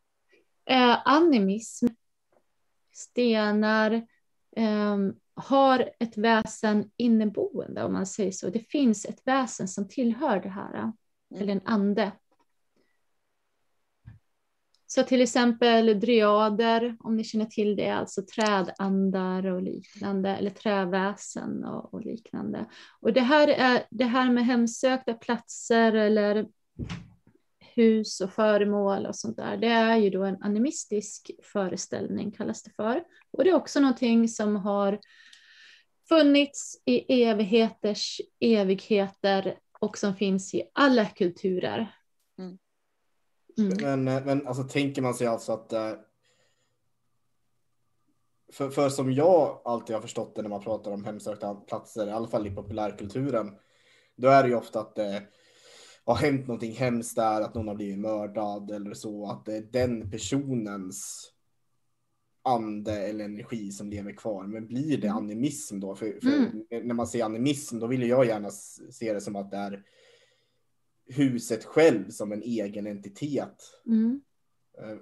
Eh, 0.65 1.07
animism, 1.07 1.87
stenar, 2.93 3.91
eh, 4.55 4.97
har 5.33 5.89
ett 5.99 6.17
väsen 6.17 6.91
inneboende 6.97 7.83
om 7.83 7.93
man 7.93 8.05
säger 8.05 8.31
så. 8.31 8.49
Det 8.49 8.69
finns 8.71 9.05
ett 9.05 9.21
väsen 9.27 9.67
som 9.67 9.87
tillhör 9.87 10.39
det 10.39 10.49
här, 10.49 10.91
eller 11.35 11.51
en 11.51 11.61
ande. 11.65 12.11
Så 14.89 15.03
till 15.03 15.21
exempel 15.21 15.99
dryader, 15.99 16.97
om 16.99 17.15
ni 17.15 17.23
känner 17.23 17.45
till 17.45 17.75
det, 17.75 17.89
alltså 17.89 18.21
trädandar 18.21 19.45
och 19.45 19.61
liknande, 19.61 20.29
eller 20.29 20.49
träväsen 20.49 21.65
och, 21.65 21.93
och 21.93 22.01
liknande. 22.01 22.65
Och 22.99 23.13
det 23.13 23.21
här, 23.21 23.47
är, 23.47 23.83
det 23.89 24.05
här 24.05 24.31
med 24.31 24.45
hemsökta 24.45 25.13
platser 25.13 25.93
eller 25.93 26.45
hus 27.59 28.21
och 28.21 28.33
föremål 28.33 29.05
och 29.05 29.15
sånt 29.15 29.37
där, 29.37 29.57
det 29.57 29.67
är 29.67 29.97
ju 29.97 30.09
då 30.09 30.23
en 30.23 30.43
animistisk 30.43 31.31
föreställning 31.43 32.31
kallas 32.31 32.63
det 32.63 32.71
för. 32.75 33.03
Och 33.31 33.43
det 33.43 33.49
är 33.49 33.55
också 33.55 33.79
någonting 33.79 34.27
som 34.27 34.55
har 34.55 34.99
funnits 36.09 36.81
i 36.85 37.23
evigheters 37.23 38.21
evigheter 38.39 39.57
och 39.79 39.97
som 39.97 40.15
finns 40.15 40.53
i 40.53 40.63
alla 40.73 41.05
kulturer. 41.05 41.96
Mm. 43.57 43.71
Mm. 43.71 44.03
Men, 44.03 44.25
men 44.25 44.47
alltså 44.47 44.63
tänker 44.63 45.01
man 45.01 45.13
sig 45.13 45.27
alltså 45.27 45.51
att 45.51 45.73
eh, 45.73 45.91
för, 48.51 48.69
för 48.69 48.89
som 48.89 49.13
jag 49.13 49.61
alltid 49.65 49.95
har 49.95 50.01
förstått 50.01 50.35
det 50.35 50.41
när 50.41 50.49
man 50.49 50.63
pratar 50.63 50.91
om 50.91 51.05
hemsökta 51.05 51.55
platser, 51.55 52.07
i 52.07 52.11
alla 52.11 52.27
fall 52.27 52.47
i 52.47 52.55
populärkulturen, 52.55 53.51
då 54.15 54.27
är 54.27 54.43
det 54.43 54.49
ju 54.49 54.55
ofta 54.55 54.79
att 54.79 54.95
det 54.95 55.23
har 56.05 56.15
hänt 56.15 56.47
någonting 56.47 56.71
hemskt 56.71 57.15
där, 57.15 57.41
att 57.41 57.55
någon 57.55 57.67
har 57.67 57.75
blivit 57.75 57.99
mördad 57.99 58.71
eller 58.71 58.93
så, 58.93 59.29
att 59.29 59.45
det 59.45 59.57
är 59.57 59.61
den 59.61 60.11
personens 60.11 61.31
ande 62.41 63.07
eller 63.07 63.25
energi 63.25 63.71
som 63.71 63.89
lever 63.89 64.11
kvar. 64.11 64.43
Men 64.43 64.67
blir 64.67 64.97
det 64.97 65.07
animism 65.07 65.79
då? 65.79 65.95
För, 65.95 66.19
för 66.21 66.27
Mm. 66.27 66.87
när 66.87 66.93
man 66.93 67.07
säger 67.07 67.25
animism, 67.25 67.79
då 67.79 67.87
vill 67.87 68.09
jag 68.09 68.25
gärna 68.25 68.51
se 68.91 69.13
det 69.13 69.21
som 69.21 69.35
att 69.35 69.51
det 69.51 69.57
är 69.57 69.83
huset 71.07 71.65
själv 71.65 72.09
som 72.09 72.31
en 72.31 72.41
egen 72.41 72.87
entitet. 72.87 73.61
Mm. 73.85 74.21
Eh, 74.81 74.97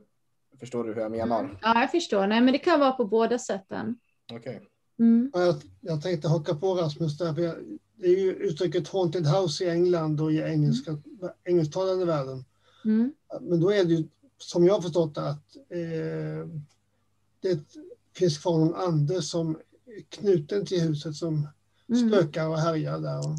Förstår 0.60 0.84
du 0.84 0.94
hur 0.94 1.02
jag 1.02 1.12
menar? 1.12 1.60
Ja, 1.62 1.82
jag 1.82 1.92
förstår. 1.92 2.28
Nej, 2.28 2.42
men 2.42 2.54
det 2.54 2.60
kan 2.60 2.80
vara 2.80 2.92
på 2.92 3.06
båda 3.06 3.40
sätten. 3.40 3.96
Okej. 4.34 4.62
Mm. 5.00 5.32
Ja, 5.34 5.42
Jag, 5.46 5.56
jag 5.82 6.02
tänkte 6.02 6.28
haka 6.28 6.56
på 6.56 6.74
Rasmus 6.76 7.18
där. 7.18 7.34
För 7.34 7.42
jag, 7.42 7.56
det 7.96 8.08
är 8.08 8.20
ju 8.20 8.34
uttrycket 8.34 8.88
haunted 8.88 9.26
house 9.28 9.64
i 9.66 9.70
England 9.70 10.22
och 10.22 10.32
i 10.34 10.38
engelska, 10.42 10.98
engelsktalande 11.44 12.06
världen. 12.06 12.46
Mm. 12.86 13.14
Men 13.42 13.60
då 13.60 13.72
är 13.72 13.84
det 13.86 13.94
ju, 13.94 14.04
som 14.38 14.66
jag 14.66 14.74
har 14.74 14.82
förstått 14.82 15.16
det, 15.16 15.30
att 15.30 15.56
eh, 15.70 16.48
det 17.42 17.60
finns 18.16 18.38
kvar 18.38 18.58
någon 18.58 18.76
ande 18.76 19.22
som 19.22 19.50
är 19.86 20.02
knuten 20.10 20.66
till 20.66 20.82
huset 20.82 21.16
som 21.16 21.48
Mm. 21.90 22.10
spökar 22.10 22.48
och 22.48 22.58
härjar 22.60 23.00
där. 23.00 23.18
Och 23.20 23.36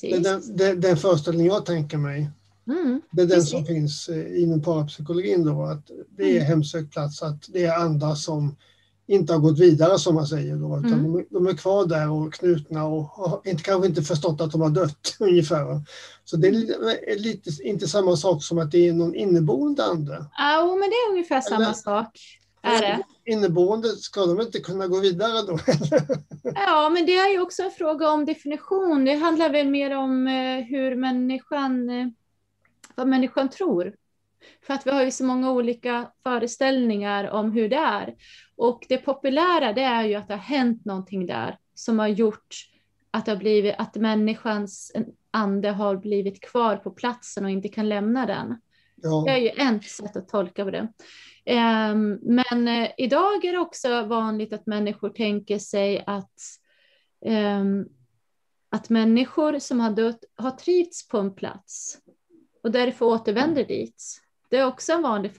det 0.00 0.06
är 0.06 0.20
Precis. 0.20 0.46
den, 0.48 0.56
det, 0.56 0.74
den 0.74 0.96
föreställning 0.96 1.46
jag 1.46 1.66
tänker 1.66 1.98
mig. 1.98 2.30
Mm. 2.68 3.00
Det 3.10 3.22
är 3.22 3.26
den 3.26 3.36
Precis. 3.36 3.50
som 3.50 3.64
finns 3.66 4.08
eh, 4.08 4.42
inom 4.42 4.62
parapsykologin 4.62 5.44
då, 5.44 5.62
att 5.64 5.90
det 6.16 6.22
är 6.24 6.30
Mm. 6.36 6.46
hemsökt 6.46 6.92
plats, 6.92 7.22
att 7.22 7.44
det 7.48 7.64
är 7.64 7.78
andar 7.78 8.14
som 8.14 8.56
inte 9.08 9.32
har 9.32 9.40
gått 9.40 9.58
vidare 9.58 9.98
som 9.98 10.14
man 10.14 10.26
säger 10.26 10.56
då, 10.56 10.78
utan 10.78 10.92
Mm. 10.92 11.02
de, 11.12 11.18
är- 11.18 11.24
de 11.30 11.46
är 11.46 11.52
kvar 11.56 11.86
där 11.86 12.10
och 12.10 12.32
knutna 12.34 12.84
och 12.84 13.02
har 13.04 13.40
inte, 13.44 13.62
kanske 13.62 13.88
inte 13.88 14.02
förstått 14.02 14.40
att 14.40 14.52
de 14.52 14.60
har 14.60 14.70
dött 14.70 15.16
ungefär. 15.20 15.80
Så 16.24 16.36
det 16.36 16.48
är 16.48 16.52
lite, 16.52 16.72
är 17.06 17.18
lite 17.18 17.50
inte 17.62 17.88
samma 17.88 18.16
sak 18.16 18.44
som 18.44 18.58
att 18.58 18.70
det 18.70 18.88
är 18.88 18.92
någon 18.92 19.14
inneboende 19.14 19.84
ande. 19.84 20.24
Ja, 20.38 20.76
men 20.80 20.90
det 20.90 20.94
är 20.96 21.10
ungefär 21.12 21.40
samma 21.40 21.64
Eller- 21.64 21.72
sak. 21.74 22.18
Är 22.62 22.80
det? 22.80 23.02
Inneboende, 23.26 23.88
ska 23.88 24.26
de 24.26 24.40
inte 24.40 24.60
kunna 24.60 24.86
gå 24.86 25.00
vidare 25.00 25.42
då? 25.46 25.58
Ja, 26.54 26.90
men 26.90 27.06
det 27.06 27.16
är 27.16 27.32
ju 27.32 27.40
också 27.40 27.62
en 27.62 27.70
fråga 27.70 28.10
om 28.10 28.24
definition. 28.24 29.04
Det 29.04 29.14
handlar 29.14 29.50
väl 29.50 29.68
mer 29.68 29.96
om 29.96 30.26
eh, 30.28 30.64
hur 30.64 30.96
människan, 30.96 31.90
eh, 31.90 32.06
vad 32.94 33.08
människan 33.08 33.50
tror. 33.50 33.94
För 34.66 34.74
att 34.74 34.86
vi 34.86 34.90
har 34.90 35.04
ju 35.04 35.10
så 35.10 35.24
många 35.24 35.52
olika 35.52 36.10
föreställningar 36.22 37.30
om 37.30 37.52
hur 37.52 37.68
det 37.68 37.76
är. 37.76 38.14
Och 38.56 38.86
det 38.88 38.98
populära 38.98 39.72
det 39.72 39.82
är 39.82 40.04
ju 40.04 40.14
att 40.14 40.28
det 40.28 40.34
har 40.34 40.40
hänt 40.40 40.84
någonting 40.84 41.26
där 41.26 41.58
som 41.74 41.98
har 41.98 42.08
gjort 42.08 42.54
att, 43.10 43.24
det 43.24 43.32
har 43.32 43.38
blivit, 43.38 43.74
att 43.78 43.96
människans 43.96 44.92
ande 45.30 45.70
har 45.70 45.96
blivit 45.96 46.40
kvar 46.40 46.76
på 46.76 46.90
platsen 46.90 47.44
och 47.44 47.50
inte 47.50 47.68
kan 47.68 47.88
lämna 47.88 48.26
den. 48.26 48.48
Det 48.48 49.08
Ja, 49.08 49.30
är 49.30 49.36
ju 49.36 49.48
ett 49.48 49.84
sätt 49.84 50.16
att 50.16 50.28
tolka 50.28 50.64
på 50.64 50.70
det. 50.70 50.88
Ehm, 51.46 52.18
men 52.22 52.68
eh, 52.68 52.90
idag 52.96 53.44
är 53.44 53.52
det 53.52 53.58
också 53.58 54.02
vanligt 54.02 54.52
att 54.52 54.66
människor 54.66 55.08
tänker 55.08 55.58
sig 55.58 56.04
att, 56.06 56.40
ehm, 57.26 57.86
att 58.70 58.88
människor 58.88 59.58
som 59.58 59.80
har 59.80 59.90
dött 59.90 60.24
har 60.36 60.50
trivts 60.50 61.08
på 61.08 61.18
en 61.18 61.34
plats 61.34 61.98
och 62.62 62.70
därför 62.70 63.06
återvänder 63.06 63.64
dit. 63.64 64.02
Det 64.50 64.56
är 64.56 64.66
också 64.66 64.92
en 64.92 65.02
vanlig 65.02 65.32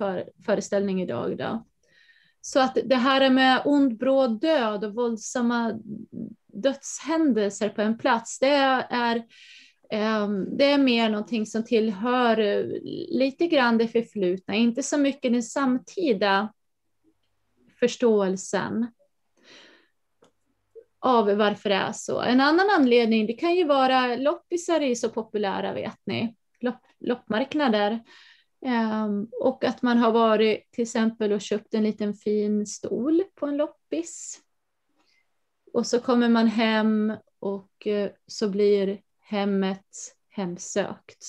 föreställning 0.45 1.01
idag. 1.01 1.37
Då. 1.37 1.65
Så 2.41 2.59
att 2.59 2.77
det 2.85 2.95
här 2.95 3.29
med 3.29 3.61
ond 3.65 3.97
bråd 3.97 4.41
död 4.41 4.85
och 4.85 4.95
våldsamma 4.95 5.79
dödshändelser 6.53 7.69
på 7.69 7.81
en 7.81 7.97
plats, 7.97 8.39
det 8.39 8.49
är 8.89 9.25
Ehm, 9.89 10.57
det 10.57 10.65
är 10.65 10.77
mer 10.77 11.09
någonting 11.09 11.45
som 11.45 11.63
tillhör 11.63 12.39
eh, 12.39 12.65
lite 13.09 13.47
grann 13.47 13.77
det 13.77 13.87
förflutna, 13.87 14.55
inte 14.55 14.83
så 14.83 14.97
mycket 14.97 15.31
den 15.31 15.43
samtida 15.43 16.53
förståelsen 17.79 18.87
av 20.99 21.25
varför 21.25 21.69
det 21.69 21.75
är 21.75 21.91
så. 21.91 22.21
En 22.21 22.41
annan 22.41 22.69
anledning, 22.69 23.27
det 23.27 23.33
kan 23.33 23.55
ju 23.55 23.63
vara 23.63 24.15
loppisar 24.15 24.81
är 24.81 24.87
ju 24.87 24.95
så 24.95 25.09
populära 25.09 25.73
vet 25.73 25.99
ni, 26.05 26.35
Lopp, 26.59 26.81
loppmarknader. 26.99 28.03
Ehm, 28.65 29.27
och 29.41 29.63
att 29.63 29.81
man 29.81 29.97
har 29.97 30.11
varit 30.11 30.71
till 30.71 30.81
exempel 30.81 31.31
och 31.31 31.41
köpt 31.41 31.73
en 31.73 31.83
liten 31.83 32.13
fin 32.13 32.65
stol 32.65 33.23
på 33.35 33.45
en 33.45 33.57
loppis. 33.57 34.41
Och 35.73 35.87
så 35.87 35.99
kommer 35.99 36.29
man 36.29 36.47
hem 36.47 37.13
och 37.39 37.87
eh, 37.87 38.11
så 38.27 38.49
blir 38.49 39.01
hemmet 39.27 40.15
hemsökt. 40.29 41.25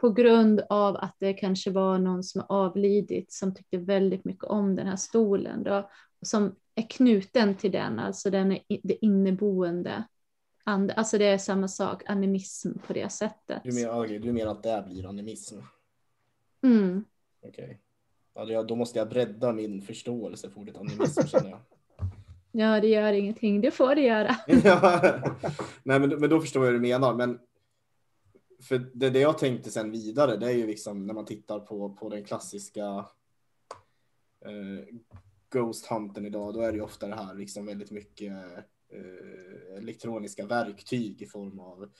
På 0.00 0.10
grund 0.10 0.60
av 0.68 0.96
att 0.96 1.16
det 1.18 1.32
kanske 1.32 1.70
var 1.70 1.98
någon 1.98 2.22
som 2.22 2.42
avlidit 2.48 3.32
som 3.32 3.54
tyckte 3.54 3.78
väldigt 3.78 4.24
mycket 4.24 4.44
om 4.44 4.74
den 4.74 4.86
här 4.86 4.96
stolen. 4.96 5.62
Då, 5.62 5.90
som 6.22 6.56
är 6.74 6.90
knuten 6.90 7.54
till 7.54 7.72
den, 7.72 7.98
alltså 7.98 8.30
den 8.30 8.52
är 8.52 8.60
det 8.82 9.04
inneboende. 9.04 10.04
And, 10.64 10.90
alltså 10.96 11.18
det 11.18 11.24
är 11.24 11.38
samma 11.38 11.68
sak, 11.68 12.02
animism 12.10 12.72
på 12.86 12.92
det 12.92 13.12
sättet. 13.12 13.62
Du 13.64 13.72
menar, 13.74 14.06
du 14.06 14.32
menar 14.32 14.52
att 14.52 14.62
det 14.62 14.84
blir 14.86 15.06
animism? 15.08 15.58
Mm. 16.62 17.04
Okej. 17.42 17.80
Ja, 18.34 18.44
det- 18.44 18.62
då 18.62 18.76
måste 18.76 18.98
jag 18.98 19.08
bredda 19.08 19.52
min 19.52 19.82
förståelse 19.82 20.50
för 20.50 20.60
ordet 20.60 20.76
animism 20.76 21.26
känner 21.26 21.50
jag. 21.50 21.60
Ja, 22.58 22.80
det 22.80 22.88
gör 22.88 23.12
ingenting, 23.12 23.60
det 23.60 23.70
får 23.70 23.94
det 23.94 24.00
göra. 24.00 24.36
Nej, 25.82 26.00
men, 26.00 26.08
men 26.08 26.30
då 26.30 26.40
förstår 26.40 26.64
jag 26.64 26.72
hur 26.72 26.78
du 26.78 26.88
menar. 26.88 27.14
Men 27.14 27.38
för 28.62 28.90
det, 28.94 29.10
det 29.10 29.20
jag 29.20 29.38
tänkte 29.38 29.70
sen 29.70 29.90
vidare, 29.90 30.36
det 30.36 30.46
är 30.46 30.52
ju 30.52 30.66
liksom 30.66 31.06
när 31.06 31.14
man 31.14 31.24
tittar 31.24 31.60
på, 31.60 31.94
på 31.94 32.08
den 32.08 32.24
klassiska 32.24 32.84
eh, 34.44 34.96
Ghost 35.50 35.86
Hunten 35.86 36.26
idag, 36.26 36.54
då 36.54 36.60
är 36.60 36.72
det 36.72 36.76
ju 36.76 36.84
ofta 36.84 37.08
det 37.08 37.14
här 37.14 37.34
liksom 37.34 37.66
väldigt 37.66 37.90
mycket 37.90 38.32
eh, 38.92 39.78
elektroniska 39.78 40.46
verktyg 40.46 41.22
i 41.22 41.26
form 41.26 41.58
av 41.58 41.90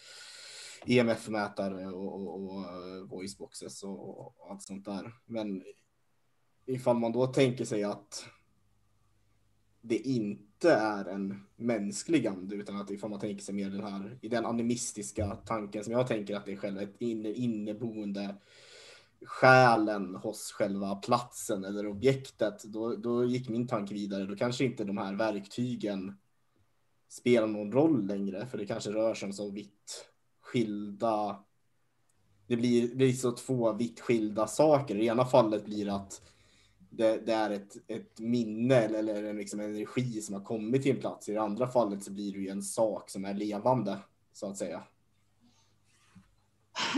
EMF-mätare 0.86 1.86
och, 1.86 2.14
och, 2.14 2.44
och 2.44 2.64
eh, 2.64 3.02
voiceboxes 3.08 3.82
och, 3.82 4.18
och 4.18 4.50
allt 4.50 4.62
sånt 4.62 4.84
där. 4.84 5.12
Men 5.24 5.62
ifall 6.66 6.96
man 6.98 7.12
då 7.12 7.26
tänker 7.26 7.64
sig 7.64 7.84
att 7.84 8.26
det 9.88 9.98
inte 9.98 10.72
är 10.72 11.04
en 11.04 11.42
mänsklig 11.56 12.26
ande 12.26 12.54
utan 12.54 12.80
att 12.80 12.90
ifall 12.90 13.10
man 13.10 13.20
tänker 13.20 13.44
sig 13.44 13.54
mer 13.54 13.70
den 13.70 13.84
här 13.84 14.18
i 14.22 14.28
den 14.28 14.46
animistiska 14.46 15.36
tanken 15.46 15.84
som 15.84 15.92
jag 15.92 16.06
tänker 16.06 16.36
att 16.36 16.44
det 16.44 16.52
är 16.52 16.56
själva 16.56 16.82
ett 16.82 17.00
inneboende 17.00 18.34
själen 19.24 20.14
hos 20.14 20.52
själva 20.52 20.94
platsen 20.94 21.64
eller 21.64 21.86
objektet. 21.86 22.64
Då, 22.64 22.96
då 22.96 23.24
gick 23.24 23.48
min 23.48 23.66
tanke 23.66 23.94
vidare. 23.94 24.26
Då 24.26 24.36
kanske 24.36 24.64
inte 24.64 24.84
de 24.84 24.98
här 24.98 25.14
verktygen 25.14 26.16
spelar 27.08 27.46
någon 27.46 27.72
roll 27.72 28.06
längre 28.06 28.46
för 28.46 28.58
det 28.58 28.66
kanske 28.66 28.90
rör 28.90 29.14
sig 29.14 29.26
om 29.26 29.32
så 29.32 29.50
vitt 29.50 30.06
skilda. 30.40 31.44
Det 32.46 32.56
blir, 32.56 32.88
det 32.88 32.94
blir 32.94 33.12
så 33.12 33.32
två 33.32 33.72
vitt 33.72 34.00
skilda 34.00 34.46
saker. 34.46 34.96
I 34.96 35.06
ena 35.06 35.24
fallet 35.24 35.64
blir 35.64 35.84
det 35.84 35.94
att 35.94 36.22
det, 36.96 37.26
det 37.26 37.32
är 37.32 37.50
ett, 37.50 37.76
ett 37.86 38.20
minne 38.20 38.74
eller, 38.74 38.98
eller 38.98 39.24
en, 39.24 39.36
liksom 39.36 39.60
energi 39.60 40.20
som 40.20 40.34
har 40.34 40.42
kommit 40.42 40.82
till 40.82 40.94
en 40.94 41.00
plats. 41.00 41.28
I 41.28 41.32
det 41.32 41.42
andra 41.42 41.68
fallet 41.68 42.04
så 42.04 42.12
blir 42.12 42.32
det 42.32 42.38
ju 42.38 42.48
en 42.48 42.62
sak 42.62 43.10
som 43.10 43.24
är 43.24 43.34
levande 43.34 43.98
så 44.32 44.50
att 44.50 44.56
säga. 44.56 44.82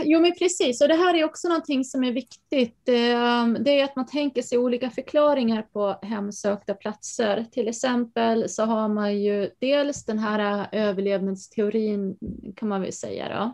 Jo, 0.03 0.19
men 0.21 0.33
precis. 0.39 0.81
Och 0.81 0.87
det 0.87 0.95
här 0.95 1.15
är 1.15 1.23
också 1.23 1.47
någonting 1.47 1.85
som 1.85 2.03
är 2.03 2.11
viktigt. 2.11 2.89
Ehm, 2.89 3.57
det 3.59 3.79
är 3.79 3.83
att 3.83 3.95
man 3.95 4.05
tänker 4.05 4.41
sig 4.41 4.57
olika 4.57 4.89
förklaringar 4.89 5.61
på 5.61 5.99
hemsökta 6.01 6.73
platser. 6.73 7.45
Till 7.51 7.67
exempel 7.67 8.49
så 8.49 8.63
har 8.63 8.89
man 8.89 9.21
ju 9.21 9.49
dels 9.59 10.05
den 10.05 10.19
här 10.19 10.69
överlevnadsteorin 10.71 12.17
kan 12.55 12.69
man 12.69 12.81
väl 12.81 12.93
säga 12.93 13.29
då. 13.29 13.53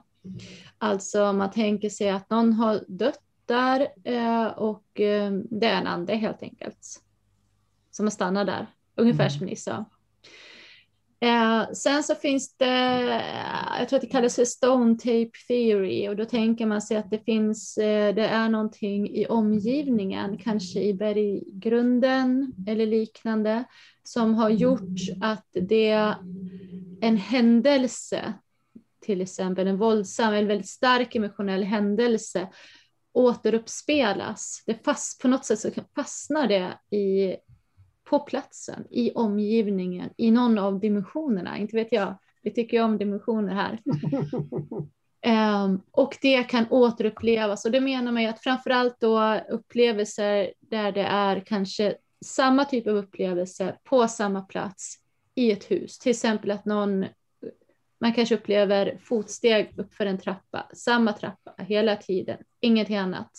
Alltså 0.77 1.33
man 1.33 1.51
tänker 1.51 1.89
sig 1.89 2.09
att 2.09 2.29
någon 2.29 2.53
har 2.53 2.83
dött 2.87 3.24
där 3.47 3.87
eh, 4.03 4.47
och 4.47 4.99
eh, 4.99 5.31
det 5.31 5.65
är 5.65 5.77
en 5.77 5.87
ande 5.87 6.15
helt 6.15 6.43
enkelt. 6.43 7.01
Som 7.91 8.05
har 8.05 8.11
stannat 8.11 8.47
där, 8.47 8.67
ungefär 8.95 9.29
som 9.29 9.45
ni 9.45 9.55
sa. 9.55 9.85
Eh, 11.19 11.71
sen 11.73 12.03
så 12.03 12.15
finns 12.15 12.57
det, 12.57 13.23
jag 13.79 13.89
tror 13.89 13.97
att 13.97 14.01
det 14.01 14.07
kallas 14.07 14.35
för 14.35 14.45
stone 14.45 14.95
tape 14.97 15.31
theory 15.47 16.07
och 16.09 16.15
då 16.15 16.25
tänker 16.25 16.65
man 16.65 16.81
sig 16.81 16.97
att 16.97 17.09
det 17.09 17.25
finns, 17.25 17.77
eh, 17.77 18.15
det 18.15 18.25
är 18.25 18.49
någonting 18.49 19.09
i 19.09 19.25
omgivningen, 19.25 20.37
kanske 20.37 20.81
i 20.81 20.93
berggrunden 20.93 22.53
eller 22.67 22.85
liknande, 22.85 23.63
som 24.03 24.33
har 24.33 24.49
gjort 24.49 24.99
att 25.21 25.47
det 25.51 26.15
en 27.01 27.17
händelse, 27.17 28.33
till 29.01 29.21
exempel 29.21 29.67
en 29.67 29.77
våldsam 29.77 30.33
eller 30.33 30.47
väldigt 30.47 30.69
stark 30.69 31.15
emotionell 31.15 31.63
händelse, 31.63 32.47
återuppspelas. 33.15 34.63
Det 34.65 34.85
fast, 34.85 35.21
på 35.21 35.27
något 35.27 35.45
sätt 35.45 35.59
så 35.59 35.69
fastnar 35.95 36.47
det 36.47 36.97
i 36.97 37.35
på 38.09 38.19
platsen, 38.19 38.87
i 38.89 39.11
omgivningen, 39.11 40.09
i 40.17 40.31
någon 40.31 40.57
av 40.57 40.79
dimensionerna. 40.79 41.57
Inte 41.57 41.75
vet 41.75 41.91
jag, 41.91 42.17
vi 42.41 42.51
tycker 42.51 42.77
ju 42.77 42.83
om 42.83 42.97
dimensioner 42.97 43.53
här. 43.53 43.79
Ehm, 45.27 45.81
och 45.91 46.17
det 46.21 46.43
kan 46.43 46.65
återupplevas 46.69 47.65
och 47.65 47.71
det 47.71 47.81
menar 47.81 48.11
man 48.11 48.21
ju 48.21 48.27
att 48.27 48.43
framförallt 48.43 48.99
då 48.99 49.39
upplevelser 49.49 50.53
där 50.59 50.91
det 50.91 51.01
är 51.03 51.39
kanske 51.39 51.95
samma 52.25 52.65
typ 52.65 52.87
av 52.87 52.95
upplevelse 52.95 53.77
på 53.83 54.07
samma 54.07 54.41
plats 54.41 54.95
i 55.35 55.51
ett 55.51 55.71
hus. 55.71 55.99
Till 55.99 56.09
exempel 56.09 56.51
att 56.51 56.65
någon, 56.65 57.05
man 58.01 58.13
kanske 58.13 58.35
upplever 58.35 58.99
fotsteg 59.03 59.73
uppför 59.77 60.05
en 60.05 60.17
trappa, 60.17 60.69
samma 60.73 61.13
trappa 61.13 61.55
hela 61.57 61.95
tiden, 61.95 62.37
ingenting 62.65 62.97
annat. 62.97 63.31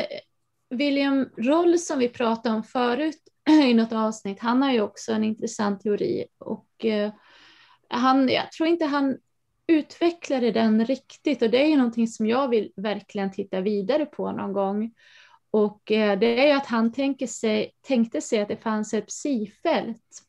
William 0.70 1.30
Roll 1.38 1.80
som 1.80 2.00
vi 2.00 2.10
pratade 2.10 2.56
om 2.56 2.64
förut 2.64 3.22
i 3.50 3.74
något 3.74 3.92
avsnitt, 3.92 4.40
han 4.40 4.62
har 4.62 4.72
ju 4.72 4.82
också 4.82 5.12
en 5.12 5.24
intressant 5.24 5.82
teori 5.82 6.26
och 6.38 6.86
uh, 6.86 7.12
han, 7.90 8.30
jag 8.30 8.52
tror 8.52 8.70
inte 8.70 8.86
han 8.86 9.18
utvecklade 9.68 10.52
den 10.52 10.86
riktigt 10.86 11.42
och 11.42 11.50
det 11.50 11.64
är 11.64 11.68
ju 11.68 11.78
någonting 11.78 12.08
som 12.08 12.28
jag 12.28 12.48
vill 12.48 12.72
verkligen 12.76 13.32
titta 13.32 13.62
vidare 13.62 14.06
på 14.06 14.32
någon 14.32 14.54
gång. 14.54 14.94
Och 15.52 15.92
eh, 15.92 16.20
det 16.20 16.44
är 16.44 16.48
ju 16.48 16.54
att 16.54 16.66
han 16.66 16.92
tänker 16.92 17.28
sig, 17.28 17.72
tänkte 17.82 18.22
sig 18.22 18.42
att 18.42 18.48
det 18.48 18.58
fanns 18.58 18.94
ett 18.94 19.08
psifält. 19.08 20.24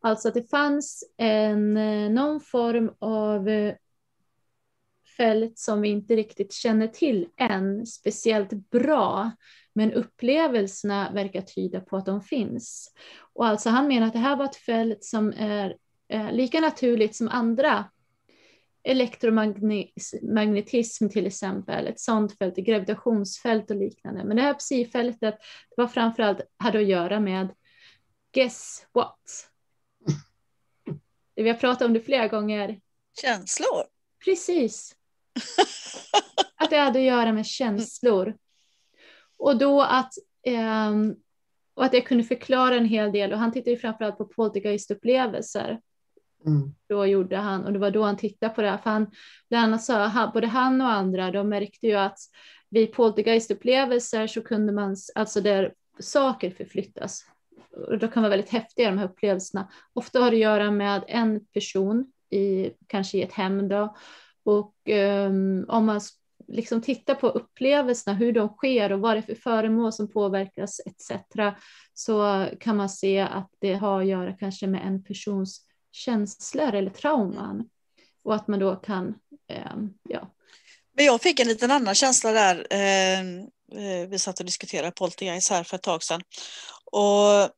Alltså 0.00 0.28
att 0.28 0.34
det 0.34 0.50
fanns 0.50 1.04
en, 1.16 1.76
eh, 1.76 2.10
någon 2.10 2.40
form 2.40 2.92
av 2.98 3.48
eh, 3.48 3.74
fält 5.16 5.58
som 5.58 5.80
vi 5.80 5.88
inte 5.88 6.16
riktigt 6.16 6.52
känner 6.52 6.86
till 6.86 7.28
än 7.36 7.86
speciellt 7.86 8.70
bra. 8.70 9.30
Men 9.72 9.92
upplevelserna 9.92 11.10
verkar 11.12 11.40
tyda 11.40 11.80
på 11.80 11.96
att 11.96 12.06
de 12.06 12.22
finns. 12.22 12.94
Och 13.34 13.46
alltså 13.46 13.70
han 13.70 13.88
menar 13.88 14.06
att 14.06 14.12
det 14.12 14.18
här 14.18 14.36
var 14.36 14.44
ett 14.44 14.56
fält 14.56 15.04
som 15.04 15.32
är 15.36 15.76
lika 16.32 16.60
naturligt 16.60 17.16
som 17.16 17.28
andra 17.28 17.84
elektromagnetism 18.82 21.08
till 21.08 21.26
exempel, 21.26 21.86
ett 21.86 22.00
sådant 22.00 22.38
fält, 22.38 22.56
gravitationsfält 22.56 23.70
och 23.70 23.76
liknande. 23.76 24.24
Men 24.24 24.36
det 24.36 24.42
här 24.42 24.54
psi-fältet 24.54 25.38
var 25.76 25.86
framförallt 25.86 26.40
hade 26.56 26.78
att 26.78 26.88
göra 26.88 27.20
med 27.20 27.48
guess 28.32 28.86
what? 28.92 29.50
Vi 31.34 31.48
har 31.48 31.56
pratat 31.56 31.86
om 31.86 31.92
det 31.92 32.00
flera 32.00 32.28
gånger. 32.28 32.80
Känslor. 33.22 33.84
Precis. 34.24 34.96
att 36.56 36.70
det 36.70 36.76
hade 36.76 36.98
att 36.98 37.04
göra 37.04 37.32
med 37.32 37.46
känslor. 37.46 38.36
Och 39.36 39.58
då 39.58 39.82
att, 39.82 40.12
eh, 40.46 40.90
och 41.74 41.84
att 41.84 41.94
jag 41.94 42.06
kunde 42.06 42.24
förklara 42.24 42.74
en 42.74 42.84
hel 42.84 43.12
del 43.12 43.32
och 43.32 43.38
han 43.38 43.52
tittade 43.52 43.70
ju 43.70 43.76
framförallt 43.76 44.18
på 44.18 44.24
poltergeistupplevelser. 44.24 45.80
Mm. 46.46 46.74
Då 46.88 47.06
gjorde 47.06 47.36
han, 47.36 47.64
och 47.64 47.72
det 47.72 47.78
var 47.78 47.90
då 47.90 48.02
han 48.02 48.16
tittade 48.16 48.54
på 48.54 48.62
det 48.62 48.70
här, 48.70 48.78
för 48.78 48.90
han, 48.90 49.10
bland 49.48 49.64
annat 49.64 49.82
sa, 49.82 50.30
både 50.34 50.46
han 50.46 50.80
och 50.80 50.92
andra, 50.92 51.30
de 51.30 51.48
märkte 51.48 51.86
ju 51.86 51.94
att 51.94 52.18
vid 52.70 52.92
poltergeistupplevelser 52.92 54.26
så 54.26 54.42
kunde 54.42 54.72
man, 54.72 54.96
alltså 55.14 55.40
där 55.40 55.74
saker 55.98 56.50
förflyttas, 56.50 57.24
och 57.70 57.98
de 57.98 58.08
kan 58.08 58.22
vara 58.22 58.30
väldigt 58.30 58.50
häftiga 58.50 58.90
de 58.90 58.98
här 58.98 59.04
upplevelserna. 59.04 59.68
Ofta 59.92 60.20
har 60.20 60.30
det 60.30 60.36
att 60.36 60.40
göra 60.40 60.70
med 60.70 61.04
en 61.08 61.46
person, 61.46 62.12
i, 62.30 62.70
kanske 62.86 63.18
i 63.18 63.22
ett 63.22 63.32
hem 63.32 63.68
då, 63.68 63.96
och 64.42 64.74
um, 65.28 65.64
om 65.68 65.86
man 65.86 66.00
liksom 66.48 66.82
tittar 66.82 67.14
på 67.14 67.28
upplevelserna, 67.28 68.16
hur 68.16 68.32
de 68.32 68.48
sker 68.48 68.92
och 68.92 69.00
vad 69.00 69.16
det 69.16 69.18
är 69.18 69.22
för 69.22 69.34
föremål 69.34 69.92
som 69.92 70.12
påverkas 70.12 70.80
etc. 70.86 71.20
så 71.94 72.46
kan 72.60 72.76
man 72.76 72.88
se 72.88 73.20
att 73.20 73.50
det 73.58 73.74
har 73.74 74.00
att 74.00 74.06
göra 74.06 74.32
kanske 74.32 74.66
med 74.66 74.86
en 74.86 75.02
persons 75.02 75.66
känslor 75.92 76.74
eller 76.74 76.90
trauman. 76.90 77.68
Och 78.24 78.34
att 78.34 78.48
man 78.48 78.58
då 78.58 78.76
kan, 78.76 79.14
eh, 79.48 79.76
ja. 80.08 80.34
Men 80.96 81.04
jag 81.04 81.22
fick 81.22 81.40
en 81.40 81.48
liten 81.48 81.70
annan 81.70 81.94
känsla 81.94 82.32
där. 82.32 82.66
Eh, 82.70 83.20
eh 83.20 84.08
vi 84.08 84.18
satt 84.18 84.40
och 84.40 84.46
diskuterade 84.46 84.92
poltergeist 84.92 85.50
här 85.50 85.64
för 85.64 85.76
ett 85.76 85.82
tag 85.82 86.02
sedan. 86.02 86.22
Och 86.84 87.50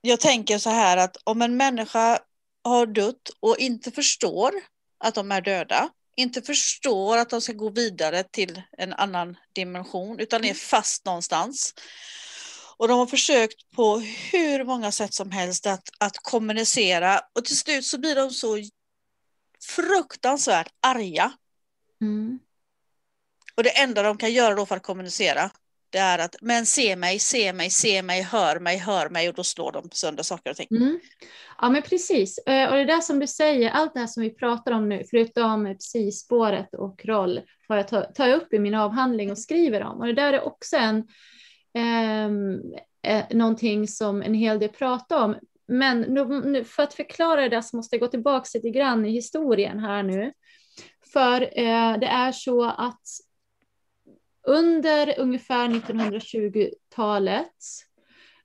jag 0.00 0.20
tänker 0.20 0.58
så 0.58 0.70
här 0.70 0.96
att 0.96 1.16
om 1.24 1.42
en 1.42 1.56
människa 1.56 2.18
har 2.64 2.86
dött 2.86 3.30
och 3.40 3.58
inte 3.58 3.90
förstår 3.90 4.52
att 4.98 5.14
de 5.14 5.32
är 5.32 5.40
döda 5.40 5.90
inte 6.18 6.42
förstår 6.42 7.16
att 7.16 7.30
de 7.30 7.40
ska 7.40 7.52
gå 7.52 7.70
vidare 7.70 8.22
till 8.22 8.62
en 8.78 8.92
annan 8.92 9.36
dimension 9.52 10.20
utan 10.20 10.44
är 10.44 10.54
fast 10.54 11.04
någonstans. 11.04 11.74
Och 12.78 12.88
de 12.88 12.98
har 12.98 13.06
försökt 13.06 13.70
på 13.76 13.98
hur 14.32 14.64
många 14.64 14.92
sätt 14.92 15.14
som 15.14 15.30
helst 15.30 15.66
att, 15.66 15.88
att 15.98 16.18
kommunicera 16.22 17.20
och 17.34 17.44
till 17.44 17.58
slut 17.58 17.84
så 17.84 17.98
blir 17.98 18.14
de 18.14 18.30
så 18.30 18.58
fruktansvärt 19.76 20.68
arga. 20.80 21.32
Mm. 22.00 22.38
Och 23.56 23.62
det 23.62 23.78
enda 23.78 24.02
de 24.02 24.18
kan 24.18 24.32
göra 24.32 24.54
då 24.54 24.66
för 24.66 24.76
att 24.76 24.82
kommunicera 24.82 25.50
det 25.90 25.98
är 25.98 26.18
att 26.18 26.36
men 26.40 26.66
se 26.66 26.96
mig, 26.96 27.18
se 27.18 27.52
mig, 27.52 27.70
se 27.70 28.02
mig, 28.02 28.22
hör 28.22 28.60
mig, 28.60 28.78
hör 28.78 29.08
mig 29.08 29.28
och 29.28 29.34
då 29.34 29.44
slår 29.44 29.72
de 29.72 29.88
sönder 29.92 30.22
saker 30.22 30.50
och 30.50 30.56
ting. 30.56 30.68
Mm. 30.70 31.00
Ja 31.58 31.70
men 31.70 31.82
precis, 31.82 32.38
eh, 32.38 32.68
och 32.68 32.76
det 32.76 32.84
där 32.84 33.00
som 33.00 33.18
du 33.18 33.26
säger, 33.26 33.70
allt 33.70 33.94
det 33.94 34.00
här 34.00 34.06
som 34.06 34.22
vi 34.22 34.30
pratar 34.30 34.72
om 34.72 34.88
nu, 34.88 35.04
förutom 35.10 35.76
psyspåret 35.78 36.74
och 36.74 37.04
roll, 37.04 37.40
har 37.68 37.76
jag 37.76 38.06
jag 38.16 38.36
upp 38.42 38.52
i 38.52 38.58
min 38.58 38.74
avhandling 38.74 39.30
och 39.30 39.38
skriver 39.38 39.82
om. 39.82 39.98
Och 39.98 40.06
det 40.06 40.12
där 40.12 40.32
är 40.32 40.40
också 40.40 40.76
en, 40.76 41.04
Ehm, 41.78 42.62
eh, 43.02 43.24
någonting 43.30 43.88
som 43.88 44.22
en 44.22 44.34
hel 44.34 44.58
del 44.58 44.68
pratar 44.68 45.24
om. 45.24 45.36
Men 45.68 46.00
nu, 46.00 46.64
för 46.64 46.82
att 46.82 46.94
förklara 46.94 47.48
det 47.48 47.62
så 47.62 47.76
måste 47.76 47.96
jag 47.96 48.00
gå 48.00 48.06
tillbaka 48.06 48.46
lite 48.54 48.70
grann 48.70 49.06
i 49.06 49.10
historien 49.10 49.78
här 49.78 50.02
nu. 50.02 50.32
För 51.12 51.42
eh, 51.42 51.98
det 51.98 52.06
är 52.06 52.32
så 52.32 52.64
att 52.64 53.02
under 54.46 55.20
ungefär 55.20 55.68
1920-talet, 55.68 57.54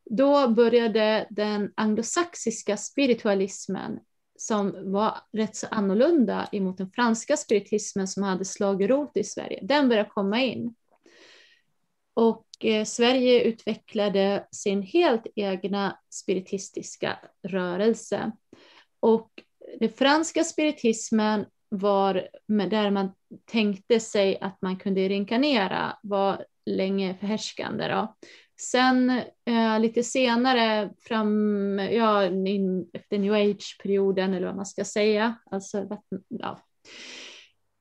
då 0.05 0.47
började 0.47 1.27
den 1.29 1.71
anglosaxiska 1.75 2.77
spiritualismen 2.77 3.99
som 4.35 4.91
var 4.91 5.17
rätt 5.33 5.55
så 5.55 5.67
annorlunda 5.71 6.49
emot 6.51 6.77
den 6.77 6.89
franska 6.89 7.37
spiritismen 7.37 8.07
som 8.07 8.23
hade 8.23 8.45
slagit 8.45 8.89
rot 8.89 9.17
i 9.17 9.23
Sverige. 9.23 9.59
Den 9.63 9.89
började 9.89 10.09
komma 10.09 10.41
in. 10.41 10.75
Och 12.13 12.45
eh, 12.59 12.85
Sverige 12.85 13.43
utvecklade 13.43 14.47
sin 14.51 14.81
helt 14.81 15.27
egna 15.35 15.99
spiritistiska 16.09 17.19
rörelse. 17.47 18.31
Och 18.99 19.29
den 19.79 19.89
franska 19.89 20.43
spiritismen 20.43 21.45
var 21.69 22.27
där 22.47 22.91
man 22.91 23.11
tänkte 23.45 23.99
sig 23.99 24.37
att 24.41 24.61
man 24.61 24.77
kunde 24.77 25.09
reinkarnera 25.09 25.97
var 26.03 26.45
länge 26.65 27.15
förhärskande. 27.19 27.87
Då. 27.87 28.15
Sen 28.61 29.09
eh, 29.45 29.79
lite 29.79 30.03
senare, 30.03 30.93
fram, 30.99 31.79
ja, 31.79 32.25
in, 32.25 32.89
efter 32.93 33.17
new 33.17 33.33
age-perioden 33.33 34.33
eller 34.33 34.47
vad 34.47 34.55
man 34.55 34.65
ska 34.65 34.85
säga, 34.85 35.35
alltså, 35.51 35.87
ja, 36.27 36.59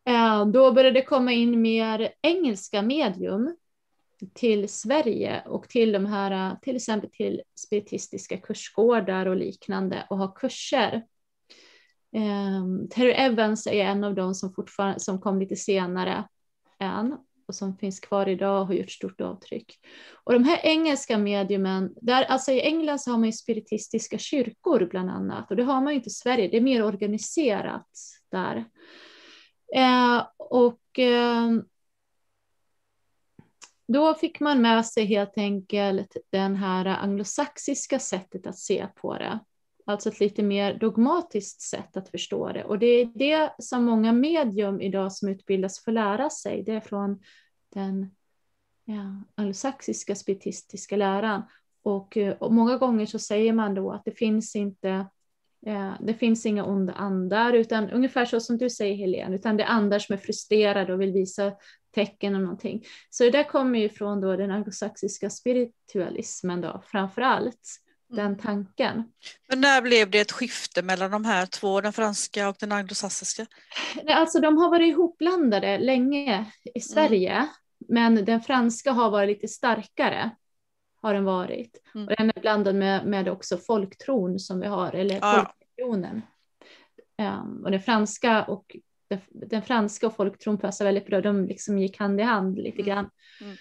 eh, 0.09 0.47
då 0.47 0.73
började 0.73 1.01
det 1.01 1.05
komma 1.05 1.33
in 1.33 1.63
mer 1.63 2.13
engelska 2.23 2.83
medium 2.83 3.57
till 4.33 4.69
Sverige 4.69 5.43
och 5.47 5.69
till 5.69 5.93
de 5.93 6.07
här, 6.07 6.57
till 6.63 6.77
exempel 6.77 7.11
till 7.11 7.43
spiritistiska 7.55 8.37
kursgårdar 8.37 9.27
och 9.27 9.37
liknande 9.37 10.07
och 10.11 10.19
ha 10.19 10.29
kurser. 10.29 11.07
Um, 12.17 12.89
Terry 12.89 13.11
Evans 13.11 13.67
är 13.67 13.85
en 13.85 14.05
av 14.05 14.15
dem 14.15 14.35
som, 14.35 14.55
fortfarande, 14.55 15.01
som 15.01 15.21
kom 15.21 15.41
lite 15.41 15.57
senare 15.57 16.25
än 16.79 17.17
och 17.47 17.55
som 17.55 17.77
finns 17.77 18.01
kvar 18.01 18.29
idag 18.29 18.61
och 18.61 18.67
har 18.67 18.75
gjort 18.75 18.91
stort 18.91 19.21
avtryck. 19.21 19.79
Och 20.25 20.33
de 20.33 20.45
här 20.45 20.61
engelska 20.63 21.19
mediumen, 21.19 21.95
där, 22.01 22.25
alltså 22.25 22.53
i 22.53 22.61
England 22.61 22.99
så 22.99 23.11
har 23.11 23.19
man 23.19 23.29
ju 23.29 23.33
spiritistiska 23.33 24.19
kyrkor 24.19 24.89
bland 24.91 25.11
annat 25.11 25.51
och 25.51 25.57
det 25.57 25.63
har 25.63 25.81
man 25.81 25.93
ju 25.93 25.97
inte 25.97 26.09
i 26.09 26.13
Sverige, 26.13 26.49
det 26.49 26.57
är 26.57 26.61
mer 26.61 26.85
organiserat 26.85 27.89
där. 28.31 28.65
Eh, 29.75 30.27
och 30.39 30.99
eh, 30.99 31.51
då 33.89 34.15
fick 34.15 34.41
man 34.41 34.63
med 34.63 34.87
sig 34.87 35.05
helt 35.05 35.39
enkelt 35.39 36.17
den 36.31 36.57
här 36.57 36.87
anglosaxiska 36.87 37.99
sättet 37.99 38.47
att 38.47 38.59
se 38.59 38.87
på 38.97 39.19
det. 39.19 39.39
Alltså 39.85 40.09
ett 40.09 40.21
lite 40.21 40.43
mer 40.43 40.75
dogmatiskt 40.75 41.61
sätt 41.61 41.97
att 41.97 42.09
förstå 42.09 42.53
det. 42.53 42.65
Och 42.65 42.79
det 42.79 42.87
är 42.87 43.05
det 43.15 43.53
som 43.59 43.85
många 43.85 44.13
medium 44.13 44.81
idag 44.81 45.13
som 45.13 45.29
utbildas 45.29 45.85
får 45.85 45.93
lära 45.93 46.31
sig. 46.31 46.63
Det 46.63 46.73
är 46.73 46.81
från 46.81 47.21
den 47.75 48.11
ja, 48.85 49.23
anglosaxiska 49.35 50.15
spiritistiska 50.15 50.97
läran. 50.97 51.43
Och, 51.83 52.17
eh, 52.17 52.33
och, 52.33 52.53
många 52.53 52.77
gånger 52.77 53.07
så 53.07 53.19
säger 53.19 53.53
man 53.53 53.75
då 53.75 53.93
att 53.93 54.05
det 54.05 54.19
finns 54.19 54.57
inte 54.57 55.07
ja, 55.61 55.95
det 56.01 56.15
finns 56.15 56.47
inga 56.47 56.65
onda 56.65 56.93
andar, 56.93 57.53
utan 57.53 57.91
ungefär 57.91 58.25
så 58.25 58.41
som 58.41 58.59
du 58.59 58.71
säger 58.71 58.95
Helene, 58.95 59.37
utan 59.37 59.57
det 59.57 59.63
är 59.63 59.69
andar 59.69 59.99
som 59.99 60.13
är 60.13 60.17
frustrerade 60.17 60.93
och 60.93 61.01
vill 61.01 61.13
visa 61.13 61.53
tecken 61.95 62.35
och 62.35 62.41
någonting. 62.41 62.85
Så 63.11 63.25
det 63.25 63.31
där 63.31 63.45
kommer 63.49 63.79
ju 63.79 63.89
från 63.89 64.21
då 64.21 64.37
den 64.37 64.51
anglosaxiska 64.51 65.31
spiritualismen 65.31 66.61
då, 66.61 66.83
framför 66.87 67.23
allt 67.23 67.83
den 68.09 68.27
mm. 68.27 68.39
tanken. 68.39 69.13
Men 69.49 69.61
när 69.61 69.83
blev 69.83 70.11
det 70.11 70.21
ett 70.21 70.33
skifte 70.33 70.83
mellan 70.83 71.11
de 71.11 71.25
här 71.25 71.47
två, 71.47 71.81
den 71.81 71.93
franska 71.93 72.49
och 72.49 72.57
den 72.61 72.73
anglosassiska? 72.73 73.47
Alltså 74.09 74.41
de 74.41 74.57
har 74.57 74.71
varit 74.71 74.89
ihopblandade 74.89 75.79
länge 75.79 76.53
i 76.65 76.79
mm. 76.79 76.83
Sverige, 76.83 77.33
mm. 77.33 77.49
men 77.89 78.25
den 78.25 78.41
franska 78.41 78.93
har 78.93 79.11
varit 79.11 79.29
lite 79.29 79.49
starkare. 79.49 80.31
Har 81.03 81.15
den 81.15 81.25
varit. 81.25 81.77
Mm. 81.95 82.09
Och 82.09 82.15
den 82.19 82.33
är 82.37 82.41
blandad 82.41 82.75
med, 82.75 83.07
med 83.07 83.29
också 83.29 83.59
folktron 83.59 84.39
som 84.39 84.61
vi 84.61 84.67
har, 84.67 84.93
eller 84.93 85.15
ja. 85.15 85.35
folkreligionen. 85.35 86.23
Um, 87.19 87.65
och 87.65 87.71
den 87.71 87.81
franska 87.81 88.45
och 88.45 88.77
den 89.29 89.63
franska 89.63 90.07
och 90.07 90.17
folktron 90.17 90.59
passar 90.59 90.85
väldigt 90.85 91.07
bra, 91.07 91.21
de 91.21 91.47
liksom 91.47 91.79
gick 91.79 91.99
hand 91.99 92.21
i 92.21 92.23
hand 92.23 92.59
lite 92.59 92.83
grann. 92.83 93.11
Mm. 93.41 93.57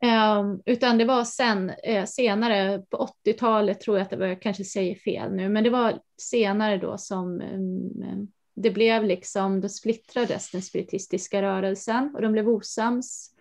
Um, 0.00 0.62
utan 0.66 0.98
det 0.98 1.04
var 1.04 1.24
sen, 1.24 1.70
eh, 1.70 2.04
senare 2.04 2.82
på 2.90 3.08
80-talet 3.24 3.80
tror 3.80 3.96
jag 3.96 4.04
att 4.04 4.10
det 4.10 4.16
var, 4.16 4.26
jag 4.26 4.42
kanske 4.42 4.64
säger 4.64 4.94
fel 4.94 5.32
nu, 5.32 5.48
men 5.48 5.64
det 5.64 5.70
var 5.70 6.00
senare 6.18 6.78
då 6.78 6.98
som 6.98 7.40
um, 7.40 8.28
det 8.54 8.70
blev 8.70 9.04
liksom, 9.04 9.60
då 9.60 9.68
splittrades 9.68 10.50
den 10.50 10.62
spiritistiska 10.62 11.42
rörelsen 11.42 12.14
och 12.14 12.22
de 12.22 12.32
blev 12.32 12.48
osams 12.48 13.34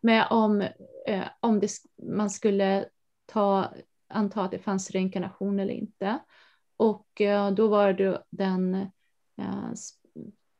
med 0.00 0.26
om, 0.30 0.60
eh, 1.06 1.24
om 1.40 1.60
det, 1.60 1.70
man 2.02 2.30
skulle 2.30 2.84
ta, 3.26 3.74
anta 4.08 4.42
att 4.42 4.50
det 4.50 4.58
fanns 4.58 4.90
reinkarnation 4.90 5.60
eller 5.60 5.74
inte. 5.74 6.18
Och 6.76 7.20
eh, 7.20 7.50
då 7.50 7.68
var 7.68 7.92
det 7.92 8.22
den, 8.30 8.74
eh, 9.36 9.72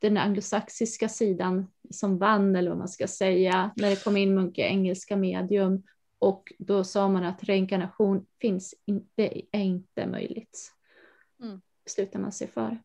den 0.00 0.16
anglosaxiska 0.16 1.08
sidan 1.08 1.66
som 1.90 2.18
vann, 2.18 2.56
eller 2.56 2.70
vad 2.70 2.78
man 2.78 2.88
ska 2.88 3.08
säga, 3.08 3.70
när 3.76 3.90
det 3.90 4.04
kom 4.04 4.16
in 4.16 4.42
mycket 4.42 4.64
engelska 4.64 5.16
medium. 5.16 5.82
Och 6.18 6.52
då 6.58 6.84
sa 6.84 7.08
man 7.08 7.24
att 7.24 7.44
reinkarnation 7.44 8.26
finns 8.40 8.74
inte, 8.84 9.42
är 9.52 9.62
inte 9.62 10.06
möjligt. 10.06 10.72
Mm. 11.42 11.60
Beslutar 11.84 12.20
man 12.20 12.32
sig 12.32 12.48
för. 12.48 12.82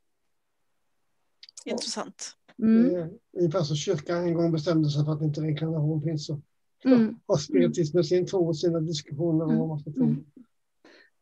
Intressant. 1.66 2.32
Mm. 2.60 3.10
Ungefär 3.38 3.62
som 3.62 3.76
kyrkan 3.76 4.24
en 4.24 4.34
gång 4.34 4.52
bestämde 4.52 4.90
sig 4.90 5.06
för 5.06 5.14
att 5.14 5.22
inte 5.22 5.42
reinkarnation 5.42 6.02
finns. 6.02 6.26
Så 6.26 6.42
mm. 6.84 7.20
har 7.28 7.38
spiritismen 7.38 8.04
sin 8.04 8.26
tro 8.26 8.48
och 8.48 8.58
sina 8.58 8.80
diskussioner 8.80 9.46
om 9.46 9.58
vad 9.58 9.68
man 9.68 9.80
ska 9.80 9.92
tro. 9.92 10.16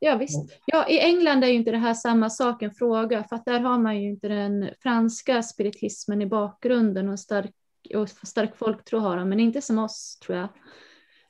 Mm. 0.04 0.14
Ja 0.14 0.18
visst. 0.18 0.60
Ja, 0.66 0.90
I 0.90 1.00
England 1.00 1.44
är 1.44 1.48
ju 1.48 1.54
inte 1.54 1.72
det 1.72 1.78
här 1.78 1.94
samma 1.94 2.30
sak 2.30 2.62
en 2.62 2.74
fråga, 2.74 3.24
för 3.24 3.36
att 3.36 3.46
där 3.46 3.60
har 3.60 3.80
man 3.80 4.02
ju 4.02 4.10
inte 4.10 4.28
den 4.28 4.70
franska 4.80 5.44
spiritismen 5.44 6.22
i 6.22 6.26
bakgrunden 6.26 7.10
och 7.10 7.20
stark, 7.20 7.52
och 7.96 8.10
stark 8.10 8.56
folktro 8.56 9.00
har 9.00 9.18
de, 9.18 9.30
men 9.30 9.40
inte 9.40 9.62
som 9.62 9.80
oss 9.80 10.20
tror 10.26 10.38
jag. 10.38 10.50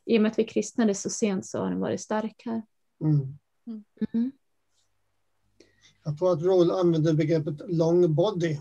I 0.06 0.18
och 0.18 0.22
med 0.22 0.32
att 0.32 0.40
vi 0.40 0.44
kristnade 0.44 0.96
så 0.96 1.10
sent 1.10 1.46
så 1.46 1.60
har 1.60 1.70
den 1.70 1.80
varit 1.80 2.02
stark 2.02 2.42
här. 2.46 2.62
Mm. 3.02 3.38
Mm. 4.14 4.32
Jag 6.04 6.18
tror 6.18 6.34
att 6.34 6.42
Roll 6.42 6.72
använder 6.72 7.14
begreppet 7.14 7.62
long 7.68 8.16
body 8.16 8.58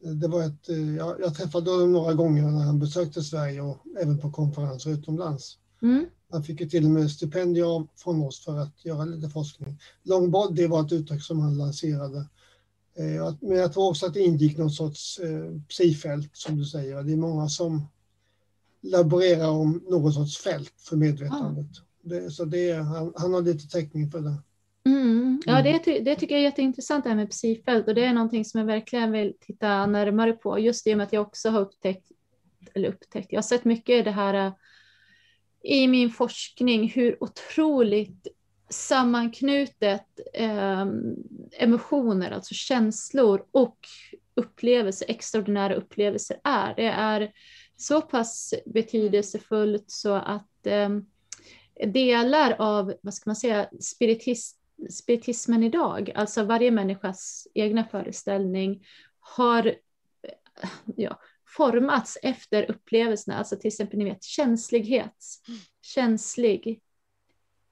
det 0.00 0.28
var 0.28 0.42
ett, 0.42 0.68
eh, 0.68 0.96
jag, 0.96 1.20
jag 1.20 1.34
träffade 1.34 1.70
honom 1.70 1.92
några 1.92 2.14
gånger 2.14 2.42
när 2.42 2.64
han 2.64 2.78
besökte 2.78 3.22
Sverige 3.22 3.60
och 3.60 3.78
även 4.00 4.18
på 4.18 4.30
konferenser 4.30 4.90
utomlands. 4.90 5.58
Mm. 5.82 6.06
Han 6.30 6.42
fick 6.42 6.60
ju 6.60 6.68
till 6.68 6.84
och 6.84 6.90
med 6.90 7.10
stipendier 7.10 7.86
från 7.96 8.22
oss 8.22 8.44
för 8.44 8.58
att 8.58 8.84
göra 8.84 9.04
lite 9.04 9.28
forskning. 9.28 9.78
Long 10.02 10.30
body 10.30 10.66
var 10.66 10.86
ett 10.86 10.92
uttryck 10.92 11.22
som 11.22 11.40
han 11.40 11.58
lanserade. 11.58 12.18
Eh, 12.98 13.34
men 13.40 13.56
jag 13.56 13.72
tror 13.72 13.88
också 13.88 14.06
att 14.06 14.14
det 14.14 14.20
ingick 14.20 14.58
någon 14.58 14.70
sorts 14.70 15.18
eh, 15.18 15.60
psifält 15.68 16.30
som 16.32 16.56
du 16.56 16.64
säger. 16.64 17.02
Det 17.02 17.12
är 17.12 17.16
många 17.16 17.48
som 17.48 17.86
laborerar 18.82 19.48
om 19.48 19.84
någon 19.88 20.12
sorts 20.12 20.38
fält 20.38 20.74
för 20.88 20.96
medvetandet. 20.96 21.66
Ah. 21.66 21.84
Det, 22.02 22.30
så 22.30 22.44
det, 22.44 22.72
han, 22.72 23.12
han 23.16 23.34
har 23.34 23.42
lite 23.42 23.68
täckning 23.68 24.10
för 24.10 24.20
det. 24.20 24.34
Mm. 24.86 25.42
Ja, 25.46 25.60
mm. 25.60 25.80
det, 25.84 25.98
det 25.98 26.16
tycker 26.16 26.34
jag 26.34 26.40
är 26.40 26.44
jätteintressant 26.44 27.04
det 27.04 27.10
här 27.10 27.16
med 27.16 27.30
psyfält 27.30 27.88
och 27.88 27.94
det 27.94 28.04
är 28.04 28.12
någonting 28.12 28.44
som 28.44 28.60
jag 28.60 28.66
verkligen 28.66 29.12
vill 29.12 29.34
titta 29.40 29.86
närmare 29.86 30.32
på 30.32 30.58
just 30.58 30.86
i 30.86 30.92
och 30.92 30.96
med 30.96 31.06
att 31.06 31.12
jag 31.12 31.22
också 31.22 31.50
har 31.50 31.60
upptäckt, 31.60 32.10
eller 32.74 32.88
upptäckt, 32.88 33.32
jag 33.32 33.38
har 33.38 33.42
sett 33.42 33.64
mycket 33.64 34.04
det 34.04 34.10
här 34.10 34.46
äh, 34.46 34.52
i 35.62 35.88
min 35.88 36.10
forskning 36.10 36.88
hur 36.88 37.24
otroligt 37.24 38.26
sammanknutet 38.70 40.06
eh, 40.34 40.86
emotioner, 41.58 42.30
alltså 42.30 42.54
känslor 42.54 43.46
och 43.50 43.78
upplevelser, 44.34 45.10
extraordinära 45.10 45.74
upplevelser 45.74 46.40
är. 46.44 46.74
Det 46.76 46.86
är 46.86 47.32
så 47.76 48.00
pass 48.00 48.54
betydelsefullt 48.66 49.90
så 49.90 50.14
att 50.14 50.66
eh, 50.66 50.88
delar 51.86 52.56
av, 52.58 52.94
vad 53.02 53.14
ska 53.14 53.30
man 53.30 53.36
säga, 53.36 53.68
spiritis, 53.80 54.56
spiritismen 54.90 55.62
idag, 55.62 56.12
alltså 56.14 56.44
varje 56.44 56.70
människas 56.70 57.48
egna 57.54 57.84
föreställning, 57.84 58.86
har 59.20 59.74
ja, 60.96 61.20
formats 61.56 62.18
efter 62.22 62.70
upplevelserna, 62.70 63.36
alltså 63.36 63.56
till 63.56 63.68
exempel 63.68 63.98
ni 63.98 64.04
vet 64.04 64.22
känslighet, 64.22 65.24
känslig, 65.82 66.80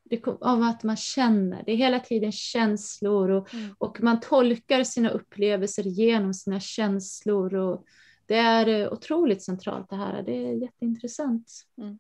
det, 0.05 0.27
av 0.27 0.63
att 0.63 0.83
man 0.83 0.97
känner, 0.97 1.63
det 1.67 1.73
är 1.73 1.77
hela 1.77 2.01
tiden 2.01 2.33
känslor 2.33 3.31
och, 3.31 3.55
mm. 3.55 3.75
och 3.79 4.01
man 4.01 4.21
tolkar 4.21 4.85
sina 4.85 5.11
upplevelser 5.11 5.83
genom 5.83 6.35
sina 6.35 6.61
känslor 6.61 7.55
och 7.55 7.85
det 8.27 8.37
är 8.37 8.93
otroligt 8.93 9.43
centralt 9.43 9.91
det 9.91 9.97
här, 9.97 10.23
det 10.23 10.33
är 10.33 10.53
jätteintressant. 10.53 11.53
Mm. 11.79 11.99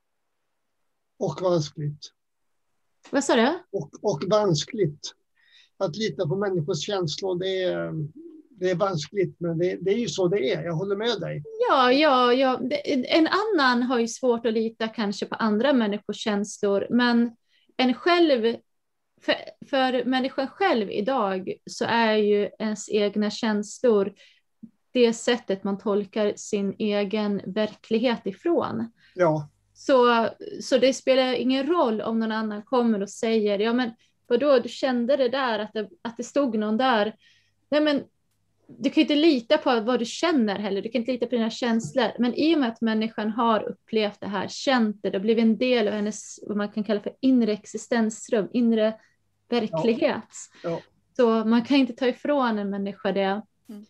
Och 1.18 1.40
vanskligt. 1.42 2.12
Vad 3.10 3.24
sa 3.24 3.36
du? 3.36 3.58
Och, 3.70 3.90
och 4.02 4.24
vanskligt. 4.30 5.14
Att 5.76 5.96
lita 5.96 6.28
på 6.28 6.36
människors 6.36 6.78
känslor, 6.78 7.38
det 7.38 7.62
är, 7.62 7.92
det 8.60 8.70
är 8.70 8.74
vanskligt, 8.74 9.40
men 9.40 9.58
det, 9.58 9.78
det 9.80 9.90
är 9.90 9.98
ju 9.98 10.08
så 10.08 10.28
det 10.28 10.52
är. 10.52 10.64
Jag 10.64 10.72
håller 10.72 10.96
med 10.96 11.20
dig. 11.20 11.42
Ja, 11.68 11.92
ja, 11.92 12.32
ja. 12.32 12.60
En 12.84 13.26
annan 13.26 13.82
har 13.82 13.98
ju 13.98 14.08
svårt 14.08 14.46
att 14.46 14.52
lita 14.52 14.88
kanske 14.88 15.26
på 15.26 15.34
andra 15.34 15.72
människors 15.72 16.16
känslor, 16.16 16.86
men 16.90 17.36
en 17.76 17.94
själv 17.94 18.56
för, 19.20 19.34
för 19.70 20.04
människan 20.04 20.48
själv 20.48 20.90
idag 20.90 21.52
så 21.70 21.84
är 21.84 22.14
ju 22.14 22.50
ens 22.58 22.88
egna 22.88 23.30
känslor 23.30 24.14
det 24.92 25.12
sättet 25.12 25.64
man 25.64 25.78
tolkar 25.78 26.32
sin 26.36 26.74
egen 26.78 27.42
verklighet 27.46 28.26
ifrån. 28.26 28.92
Ja. 29.14 29.48
Så, 29.74 30.28
så 30.60 30.78
det 30.78 30.94
spelar 30.94 31.32
ingen 31.32 31.66
roll 31.66 32.00
om 32.00 32.18
någon 32.18 32.32
annan 32.32 32.62
kommer 32.62 33.02
och 33.02 33.10
säger, 33.10 33.58
ja 33.58 33.72
men 33.72 33.90
vadå, 34.26 34.58
du 34.58 34.68
kände 34.68 35.16
det 35.16 35.28
där, 35.28 35.58
att 35.58 35.72
det, 35.72 35.88
att 36.02 36.16
det 36.16 36.24
stod 36.24 36.58
någon 36.58 36.76
där. 36.76 37.16
Nej 37.70 37.80
men 37.80 38.04
du 38.68 38.90
kan 38.90 39.00
inte 39.00 39.14
lita 39.14 39.58
på 39.58 39.80
vad 39.80 39.98
du 39.98 40.04
känner 40.04 40.58
heller, 40.58 40.82
du 40.82 40.88
kan 40.88 41.00
inte 41.00 41.12
lita 41.12 41.26
på 41.26 41.34
dina 41.34 41.50
känslor. 41.50 42.10
Men 42.18 42.34
i 42.34 42.54
och 42.54 42.58
med 42.58 42.68
att 42.68 42.80
människan 42.80 43.30
har 43.30 43.68
upplevt 43.68 44.20
det 44.20 44.26
här, 44.26 44.48
känt 44.48 45.02
det, 45.02 45.10
det 45.10 45.18
har 45.18 45.22
blivit 45.22 45.42
en 45.42 45.58
del 45.58 45.88
av 45.88 45.94
hennes, 45.94 46.38
vad 46.42 46.56
man 46.56 46.68
kan 46.68 46.84
kalla 46.84 47.00
för 47.00 47.12
inre 47.20 47.52
existensrum, 47.52 48.48
inre 48.52 48.94
verklighet. 49.48 50.24
Ja. 50.62 50.70
Ja. 50.70 50.80
Så 51.16 51.44
man 51.44 51.64
kan 51.64 51.76
inte 51.76 51.92
ta 51.92 52.06
ifrån 52.06 52.58
en 52.58 52.70
människa 52.70 53.12
det. 53.12 53.42
Mm. 53.68 53.86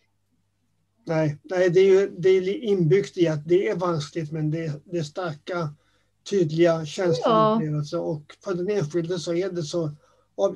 Nej, 1.05 1.37
nej 1.43 1.69
det, 1.69 1.79
är 1.79 2.01
ju, 2.01 2.09
det 2.17 2.29
är 2.29 2.63
inbyggt 2.63 3.17
i 3.17 3.27
att 3.27 3.47
det 3.47 3.67
är 3.67 3.75
vanskligt, 3.75 4.31
men 4.31 4.51
det, 4.51 4.81
det 4.85 4.97
är 4.97 5.03
starka 5.03 5.73
tydliga 6.29 6.85
känsloupplevelser 6.85 7.97
ja. 7.97 8.03
och 8.03 8.35
för 8.43 8.53
den 8.53 8.69
enskilde 8.69 9.19
så 9.19 9.33
är 9.33 9.49
det 9.49 9.63
så 9.63 9.91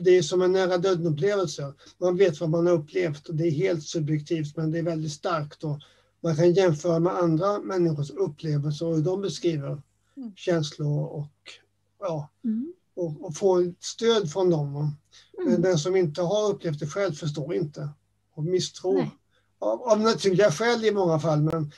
det 0.02 0.18
är 0.18 0.22
som 0.22 0.42
en 0.42 0.52
nära 0.52 0.78
döden-upplevelse. 0.78 1.74
Man 1.98 2.18
vet 2.18 2.40
vad 2.40 2.50
man 2.50 2.68
har 2.68 2.74
upplevt 2.74 3.30
och 3.30 3.36
det 3.36 3.48
är 3.48 3.52
helt 3.52 3.84
subjektivt 3.84 4.58
men 4.58 4.72
det 4.72 4.80
är 4.80 4.84
väldigt 4.84 5.12
starkt. 5.12 5.64
Och 5.64 5.80
man 6.20 6.36
kan 6.36 6.54
jämföra 6.54 7.00
med 7.00 7.14
andra 7.14 7.60
människors 7.60 8.12
upplevelser 8.12 8.86
och 8.86 8.96
hur 8.96 9.04
de 9.04 9.22
beskriver 9.22 9.82
mm. 10.18 10.32
känslor 10.36 11.06
och, 11.06 11.32
ja, 12.00 12.30
mm. 12.44 12.74
och, 12.96 13.26
och 13.26 13.36
få 13.36 13.74
stöd 13.80 14.32
från 14.32 14.50
dem. 14.50 14.76
Mm. 14.76 15.52
Men 15.52 15.62
den 15.62 15.78
som 15.78 15.96
inte 15.96 16.22
har 16.22 16.50
upplevt 16.50 16.80
det 16.80 16.88
själv 16.88 17.14
förstår 17.14 17.56
inte 17.56 17.90
och 18.36 18.44
misstror. 18.44 19.10
Av, 19.60 19.82
av, 19.82 20.02
naturliga 20.02 20.52
skäl 20.52 20.86
i 20.86 20.92
många 20.92 21.20
fall 21.20 21.42
men 21.42 21.72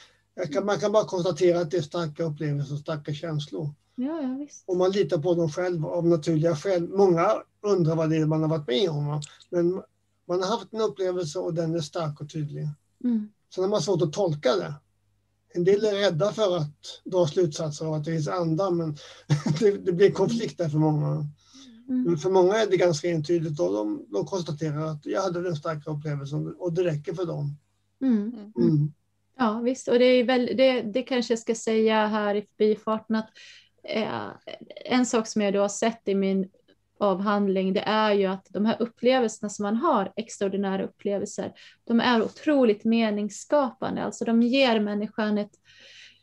kan, 0.53 0.65
man 0.65 0.79
kan 0.79 0.91
bara 0.91 1.05
konstatera 1.05 1.59
att 1.59 1.71
det 1.71 1.77
är 1.77 1.81
starka 1.81 2.23
upplevelser 2.23 2.73
och 2.73 2.79
starka 2.79 3.13
känslor. 3.13 3.69
Ja, 3.95 4.21
ja, 4.21 4.37
visst. 4.39 4.63
Och 4.67 4.77
man 4.77 4.91
litar 4.91 5.17
på 5.17 5.35
dem 5.35 5.51
själv 5.51 5.85
av 5.85 6.07
naturliga 6.07 6.55
skäl. 6.55 6.87
Många 6.87 7.43
undrar 7.65 7.95
vad 7.95 8.09
det 8.09 8.17
är 8.17 8.25
man 8.25 8.41
har 8.41 8.49
varit 8.49 8.67
med 8.67 8.89
om. 8.89 9.21
Men 9.49 9.83
man 10.27 10.41
har 10.41 10.49
haft 10.49 10.73
en 10.73 10.81
upplevelse 10.81 11.39
och 11.39 11.53
den 11.53 11.75
är 11.75 11.79
stark 11.79 12.21
och 12.21 12.29
tydlig. 12.29 12.67
Mm. 13.03 13.29
Sen 13.55 13.63
har 13.63 13.71
man 13.71 13.81
svårt 13.81 14.01
att 14.01 14.13
tolka 14.13 14.55
det. 14.55 14.73
En 15.53 15.63
del 15.63 15.85
är 15.85 15.95
rädda 15.95 16.31
för 16.31 16.57
att 16.57 17.01
dra 17.05 17.27
slutsatser 17.27 17.85
av 17.85 17.93
att 17.93 18.03
det 18.03 18.11
finns 18.11 18.27
andra, 18.27 18.69
men 18.69 18.97
det, 19.59 19.71
det 19.71 19.91
blir 19.91 20.11
konflikt 20.11 20.57
där 20.57 20.69
för 20.69 20.77
många. 20.77 21.07
Mm. 21.89 22.03
Men 22.03 22.17
för 22.17 22.29
många 22.29 22.55
är 22.55 22.67
det 22.67 22.77
ganska 22.77 23.09
entydigt 23.09 23.59
och 23.59 23.73
de, 23.73 24.05
de 24.09 24.25
konstaterar 24.25 24.85
att 24.85 25.05
jag 25.05 25.21
hade 25.21 25.41
den 25.41 25.55
starka 25.55 25.91
upplevelsen 25.91 26.55
och 26.59 26.73
det 26.73 26.83
räcker 26.83 27.13
för 27.13 27.25
dem. 27.25 27.57
Mm. 28.01 28.51
Mm. 28.57 28.93
Ja 29.37 29.59
visst, 29.59 29.87
och 29.87 29.99
det, 29.99 30.05
är 30.05 30.23
väl, 30.23 30.45
det, 30.57 30.81
det 30.81 31.03
kanske 31.03 31.31
jag 31.31 31.39
ska 31.39 31.55
säga 31.55 32.07
här 32.07 32.35
i 32.35 32.41
förbifarten 32.41 33.15
att 33.15 33.29
eh, 33.83 34.27
en 34.85 35.05
sak 35.05 35.27
som 35.27 35.41
jag 35.41 35.53
då 35.53 35.61
har 35.61 35.69
sett 35.69 36.01
i 36.05 36.15
min 36.15 36.49
avhandling, 36.97 37.73
det 37.73 37.81
är 37.81 38.13
ju 38.13 38.25
att 38.25 38.47
de 38.49 38.65
här 38.65 38.75
upplevelserna 38.79 39.49
som 39.49 39.63
man 39.63 39.75
har, 39.75 40.13
extraordinära 40.15 40.83
upplevelser, 40.83 41.53
de 41.83 41.99
är 41.99 42.23
otroligt 42.23 42.83
meningsskapande. 42.83 44.03
Alltså 44.03 44.25
de 44.25 44.41
ger 44.41 44.79
människan 44.79 45.37
ett, 45.37 45.51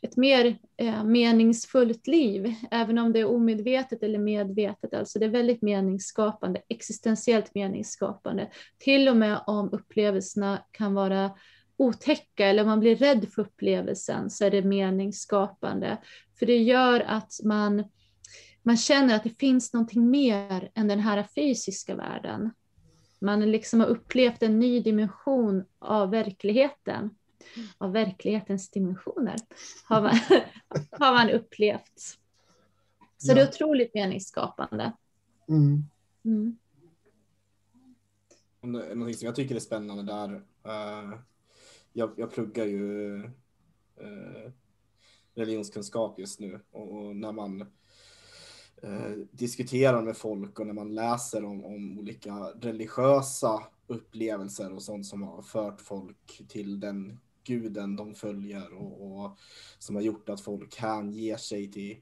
ett 0.01 0.17
mer 0.17 0.57
eh, 0.77 1.03
meningsfullt 1.03 2.07
liv, 2.07 2.53
även 2.71 2.97
om 2.97 3.13
det 3.13 3.19
är 3.19 3.29
omedvetet 3.29 4.03
eller 4.03 4.19
medvetet. 4.19 4.93
Alltså 4.93 5.19
det 5.19 5.25
är 5.25 5.29
väldigt 5.29 5.61
meningsskapande, 5.61 6.61
existentiellt 6.69 7.55
meningsskapande. 7.55 8.49
Till 8.77 9.09
och 9.09 9.17
med 9.17 9.41
om 9.47 9.69
upplevelserna 9.73 10.59
kan 10.71 10.93
vara 10.93 11.31
otäcka 11.77 12.47
eller 12.47 12.63
om 12.63 12.69
man 12.69 12.79
blir 12.79 12.95
rädd 12.95 13.27
för 13.29 13.41
upplevelsen 13.41 14.29
så 14.29 14.45
är 14.45 14.51
det 14.51 14.61
meningsskapande. 14.61 15.97
För 16.39 16.45
det 16.45 16.57
gör 16.57 16.99
att 16.99 17.33
man, 17.43 17.83
man 18.63 18.77
känner 18.77 19.15
att 19.15 19.23
det 19.23 19.39
finns 19.39 19.73
någonting 19.73 20.09
mer 20.09 20.71
än 20.75 20.87
den 20.87 20.99
här 20.99 21.27
fysiska 21.35 21.95
världen. 21.95 22.51
Man 23.19 23.51
liksom 23.51 23.79
har 23.79 23.87
upplevt 23.87 24.43
en 24.43 24.59
ny 24.59 24.79
dimension 24.79 25.65
av 25.79 26.09
verkligheten 26.09 27.09
av 27.77 27.91
verklighetens 27.91 28.69
dimensioner 28.69 29.35
har 29.85 30.01
man, 30.01 30.11
har 30.91 31.13
man 31.13 31.29
upplevt. 31.29 31.99
Så 33.17 33.31
ja. 33.31 33.35
det 33.35 33.41
är 33.41 33.47
otroligt 33.47 33.93
meningsskapande. 33.93 34.93
Mm. 35.49 35.83
Mm. 36.25 36.57
Någonting 38.61 39.13
som 39.13 39.25
jag 39.25 39.35
tycker 39.35 39.55
är 39.55 39.59
spännande 39.59 40.03
där, 40.03 40.35
uh, 40.67 41.19
jag, 41.93 42.13
jag 42.17 42.31
pluggar 42.31 42.65
ju 42.65 43.15
uh, 44.01 44.51
religionskunskap 45.35 46.19
just 46.19 46.39
nu 46.39 46.59
och, 46.71 46.91
och 46.91 47.15
när 47.15 47.31
man 47.31 47.71
uh, 48.83 49.25
diskuterar 49.31 50.01
med 50.01 50.17
folk 50.17 50.59
och 50.59 50.67
när 50.67 50.73
man 50.73 50.95
läser 50.95 51.43
om, 51.45 51.65
om 51.65 51.99
olika 51.99 52.33
religiösa 52.61 53.63
upplevelser 53.87 54.73
och 54.73 54.83
sånt 54.83 55.05
som 55.05 55.23
har 55.23 55.41
fört 55.41 55.81
folk 55.81 56.41
till 56.47 56.79
den 56.79 57.19
guden 57.43 57.95
de 57.95 58.15
följer 58.15 58.73
och, 58.73 59.11
och 59.11 59.37
som 59.79 59.95
har 59.95 60.01
gjort 60.01 60.29
att 60.29 60.41
folk 60.41 60.75
hänger 60.75 61.37
sig 61.37 61.71
till 61.71 61.97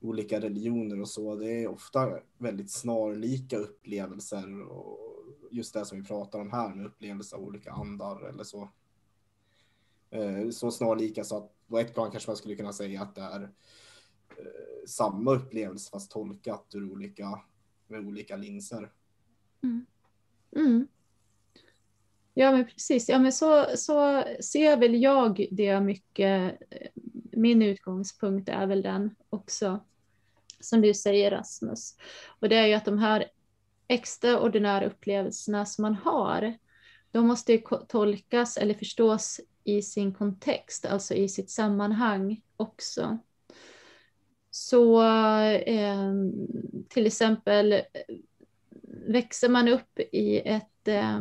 olika 0.00 0.40
religioner 0.40 1.00
och 1.00 1.08
så. 1.08 1.36
Det 1.36 1.62
är 1.62 1.68
ofta 1.68 2.18
väldigt 2.38 2.70
snarlika 2.70 3.56
upplevelser 3.56 4.62
och 4.62 4.98
just 5.50 5.74
det 5.74 5.84
som 5.84 5.98
vi 5.98 6.04
pratar 6.04 6.40
om 6.40 6.50
här 6.50 6.74
med 6.74 6.86
upplevelser 6.86 7.36
av 7.36 7.42
olika 7.42 7.72
andar 7.72 8.28
eller 8.28 8.44
så. 8.44 8.68
Eh, 10.10 10.50
så 10.50 10.70
snarlika 10.70 11.24
så 11.24 11.36
att 11.36 11.52
på 11.68 11.78
ett 11.78 11.94
plan 11.94 12.10
kanske 12.10 12.30
man 12.30 12.36
skulle 12.36 12.56
kunna 12.56 12.72
säga 12.72 13.02
att 13.02 13.14
det 13.14 13.20
är 13.20 13.50
eh, 14.30 14.86
samma 14.86 15.34
upplevelse 15.34 15.90
fast 15.90 16.10
tolkat 16.10 16.66
ur 16.74 16.92
olika, 16.92 17.40
med 17.86 18.06
olika 18.06 18.36
linser. 18.36 18.92
Mm. 19.62 19.86
Mm. 20.56 20.88
Ja, 22.34 22.52
men 22.52 22.66
precis. 22.66 23.08
Ja, 23.08 23.18
men 23.18 23.32
så, 23.32 23.66
så 23.76 24.24
ser 24.40 24.76
väl 24.76 25.02
jag 25.02 25.46
det 25.50 25.80
mycket. 25.80 26.58
Min 27.32 27.62
utgångspunkt 27.62 28.48
är 28.48 28.66
väl 28.66 28.82
den 28.82 29.14
också, 29.30 29.84
som 30.60 30.80
du 30.80 30.94
säger 30.94 31.30
Rasmus. 31.30 31.96
Och 32.40 32.48
det 32.48 32.56
är 32.56 32.66
ju 32.66 32.74
att 32.74 32.84
de 32.84 32.98
här 32.98 33.30
extraordinära 33.88 34.86
upplevelserna 34.86 35.66
som 35.66 35.82
man 35.82 35.94
har, 35.94 36.58
de 37.10 37.26
måste 37.26 37.58
tolkas 37.88 38.56
eller 38.56 38.74
förstås 38.74 39.40
i 39.64 39.82
sin 39.82 40.14
kontext, 40.14 40.86
alltså 40.86 41.14
i 41.14 41.28
sitt 41.28 41.50
sammanhang 41.50 42.42
också. 42.56 43.18
Så 44.58 45.02
eh, 45.66 46.12
till 46.88 47.06
exempel 47.06 47.72
eh, 47.72 47.80
växer 49.06 49.48
man 49.48 49.68
upp 49.68 49.98
i 50.12 50.38
ett 50.38 50.88
eh, 50.88 51.20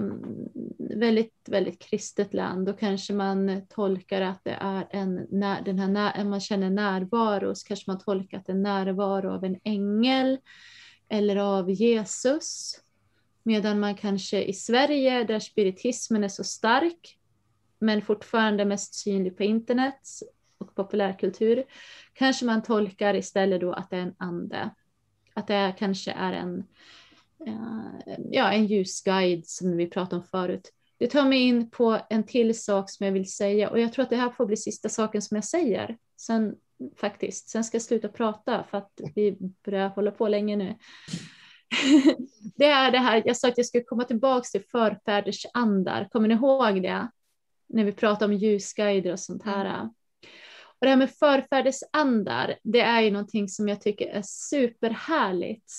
väldigt, 0.77 1.33
väldigt 1.45 1.79
kristet 1.79 2.33
land, 2.33 2.65
då 2.65 2.73
kanske 2.73 3.13
man 3.13 3.61
tolkar 3.69 4.21
att 4.21 4.43
det 4.43 4.57
är 4.61 4.87
en, 4.91 5.27
den 5.65 5.79
här, 5.79 5.87
när, 5.87 6.23
man 6.23 6.39
känner 6.39 6.69
närvaro, 6.69 7.55
så 7.55 7.67
kanske 7.67 7.91
man 7.91 7.99
tolkar 7.99 8.37
att 8.37 8.45
det 8.45 8.51
är 8.51 8.57
närvaro 8.57 9.31
av 9.31 9.43
en 9.43 9.59
ängel 9.63 10.37
eller 11.09 11.35
av 11.35 11.71
Jesus. 11.71 12.79
Medan 13.43 13.79
man 13.79 13.95
kanske 13.95 14.43
i 14.43 14.53
Sverige, 14.53 15.23
där 15.23 15.39
spiritismen 15.39 16.23
är 16.23 16.27
så 16.27 16.43
stark, 16.43 17.17
men 17.79 18.01
fortfarande 18.01 18.65
mest 18.65 18.93
synlig 18.93 19.37
på 19.37 19.43
internet 19.43 19.99
och 20.57 20.75
populärkultur, 20.75 21.63
kanske 22.13 22.45
man 22.45 22.63
tolkar 22.63 23.13
istället 23.13 23.61
då 23.61 23.73
att 23.73 23.89
det 23.89 23.97
är 23.97 24.01
en 24.01 24.15
ande. 24.17 24.69
Att 25.33 25.47
det 25.47 25.75
kanske 25.77 26.11
är 26.11 26.33
en, 26.33 26.63
eh, 27.47 28.17
ja, 28.31 28.51
en 28.51 28.65
ljusguide 28.65 29.47
som 29.47 29.77
vi 29.77 29.87
pratade 29.87 30.15
om 30.15 30.23
förut. 30.23 30.71
Det 30.97 31.07
tar 31.07 31.25
mig 31.25 31.39
in 31.39 31.69
på 31.69 31.99
en 32.09 32.23
till 32.23 32.59
sak 32.59 32.89
som 32.89 33.05
jag 33.05 33.13
vill 33.13 33.31
säga 33.31 33.69
och 33.69 33.79
jag 33.79 33.93
tror 33.93 34.03
att 34.03 34.09
det 34.09 34.15
här 34.15 34.29
får 34.29 34.45
bli 34.45 34.57
sista 34.57 34.89
saken 34.89 35.21
som 35.21 35.35
jag 35.35 35.45
säger. 35.45 35.97
Sen 36.17 36.55
faktiskt, 36.97 37.49
sen 37.49 37.63
ska 37.63 37.75
jag 37.75 37.81
sluta 37.81 38.07
prata 38.07 38.63
för 38.63 38.77
att 38.77 39.01
vi 39.15 39.37
börjar 39.65 39.89
hålla 39.89 40.11
på 40.11 40.27
länge 40.27 40.55
nu. 40.55 40.75
det 42.55 42.65
är 42.65 42.91
det 42.91 42.97
här, 42.97 43.23
jag 43.25 43.37
sa 43.37 43.47
att 43.47 43.57
jag 43.57 43.65
skulle 43.65 43.83
komma 43.83 44.03
tillbaka 44.03 44.45
till 44.51 44.63
förfäders 44.71 45.45
andar, 45.53 46.09
kommer 46.11 46.27
ni 46.27 46.33
ihåg 46.33 46.81
det? 46.81 47.09
När 47.67 47.83
vi 47.83 47.91
pratade 47.91 48.25
om 48.25 48.39
ljusguider 48.39 49.11
och 49.11 49.19
sånt 49.19 49.43
här. 49.43 49.89
Och 50.79 50.85
det 50.85 50.89
här 50.89 50.97
med 50.97 51.11
förfädersandar 51.11 52.59
det 52.63 52.81
är 52.81 53.01
ju 53.01 53.11
någonting 53.11 53.49
som 53.49 53.67
jag 53.67 53.81
tycker 53.81 54.07
är 54.07 54.23
superhärligt. 54.25 55.73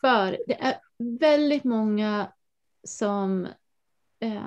För 0.00 0.38
det 0.46 0.60
är 0.60 0.80
väldigt 0.98 1.64
många 1.64 2.32
som 2.84 3.48
eh, 4.20 4.46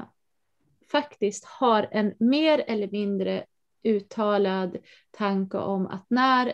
faktiskt 0.91 1.45
har 1.45 1.87
en 1.91 2.13
mer 2.19 2.63
eller 2.67 2.91
mindre 2.91 3.45
uttalad 3.83 4.77
tanke 5.11 5.57
om 5.57 5.87
att 5.87 6.05
när 6.09 6.53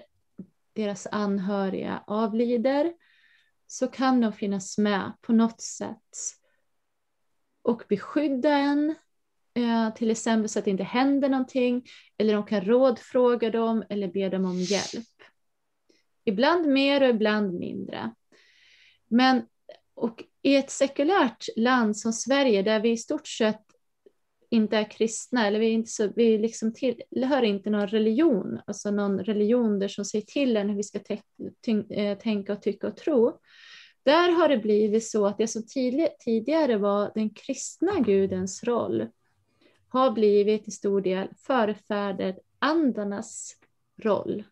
deras 0.74 1.08
anhöriga 1.12 2.04
avlider 2.08 2.94
så 3.68 3.88
kan 3.88 4.22
de 4.22 4.34
finnas 4.34 4.78
med 4.78 5.14
på 5.22 5.34
något 5.34 5.62
sätt 5.62 6.18
och 7.62 7.84
beskydda 7.90 8.50
en, 8.50 8.96
eh, 9.56 9.94
till 9.94 10.12
exempel 10.12 10.50
så 10.50 10.60
att 10.60 10.66
det 10.66 10.72
inte 10.72 10.84
händer 10.84 11.30
någonting, 11.30 11.86
eller 12.18 12.34
de 12.34 12.46
kan 12.46 12.62
rådfråga 12.62 13.50
dem 13.50 13.84
eller 13.90 14.08
be 14.08 14.30
dem 14.30 14.46
om 14.46 14.60
hjälp. 14.60 15.06
Ibland 16.26 16.68
mer 16.68 17.04
och 17.04 17.10
ibland 17.10 17.54
mindre. 17.54 18.14
Men 19.08 19.46
och 19.96 20.24
i 20.42 20.56
ett 20.56 20.72
sekulärt 20.72 21.46
land 21.56 21.98
som 21.98 22.14
Sverige 22.14 22.62
där 22.62 22.80
vi 22.80 22.92
i 22.92 22.98
stort 22.98 23.28
sett 23.28 23.62
inte 24.50 24.78
är 24.78 24.92
kristna 24.92 25.48
eller 25.48 25.60
vi, 25.60 25.70
inte 25.70 25.92
så, 25.92 26.12
vi 26.16 26.38
liksom 26.38 26.74
tillhör 26.74 27.42
inte 27.42 27.70
någon 27.70 27.88
religion, 27.88 28.60
alltså 28.68 28.92
någon 28.92 29.20
religion 29.20 29.80
där 29.80 29.88
som 29.88 30.06
säger 30.06 30.26
till 30.26 30.58
en 30.58 30.70
hur 30.70 30.76
vi 30.76 30.84
ska 30.84 31.00
eh, 31.90 32.18
tänka 32.18 32.54
och 32.54 32.62
tycka 32.62 32.88
och 32.88 32.98
tro. 32.98 33.40
Där 34.04 34.32
har 34.32 34.50
det 34.50 34.58
blivit 34.58 35.08
så 35.08 35.26
att 35.26 35.38
det 35.38 35.48
som 35.48 35.64
tidigare 36.26 36.78
var 36.78 37.12
den 37.16 37.30
kristna 37.30 38.00
gudens 38.00 38.64
roll 38.64 39.08
har 39.96 40.12
blivit 40.12 40.64
till 40.64 40.74
stor 40.74 41.02
del 41.02 41.28
förfäder 41.38 42.40
andarnas 42.60 43.58
roll. 43.98 44.44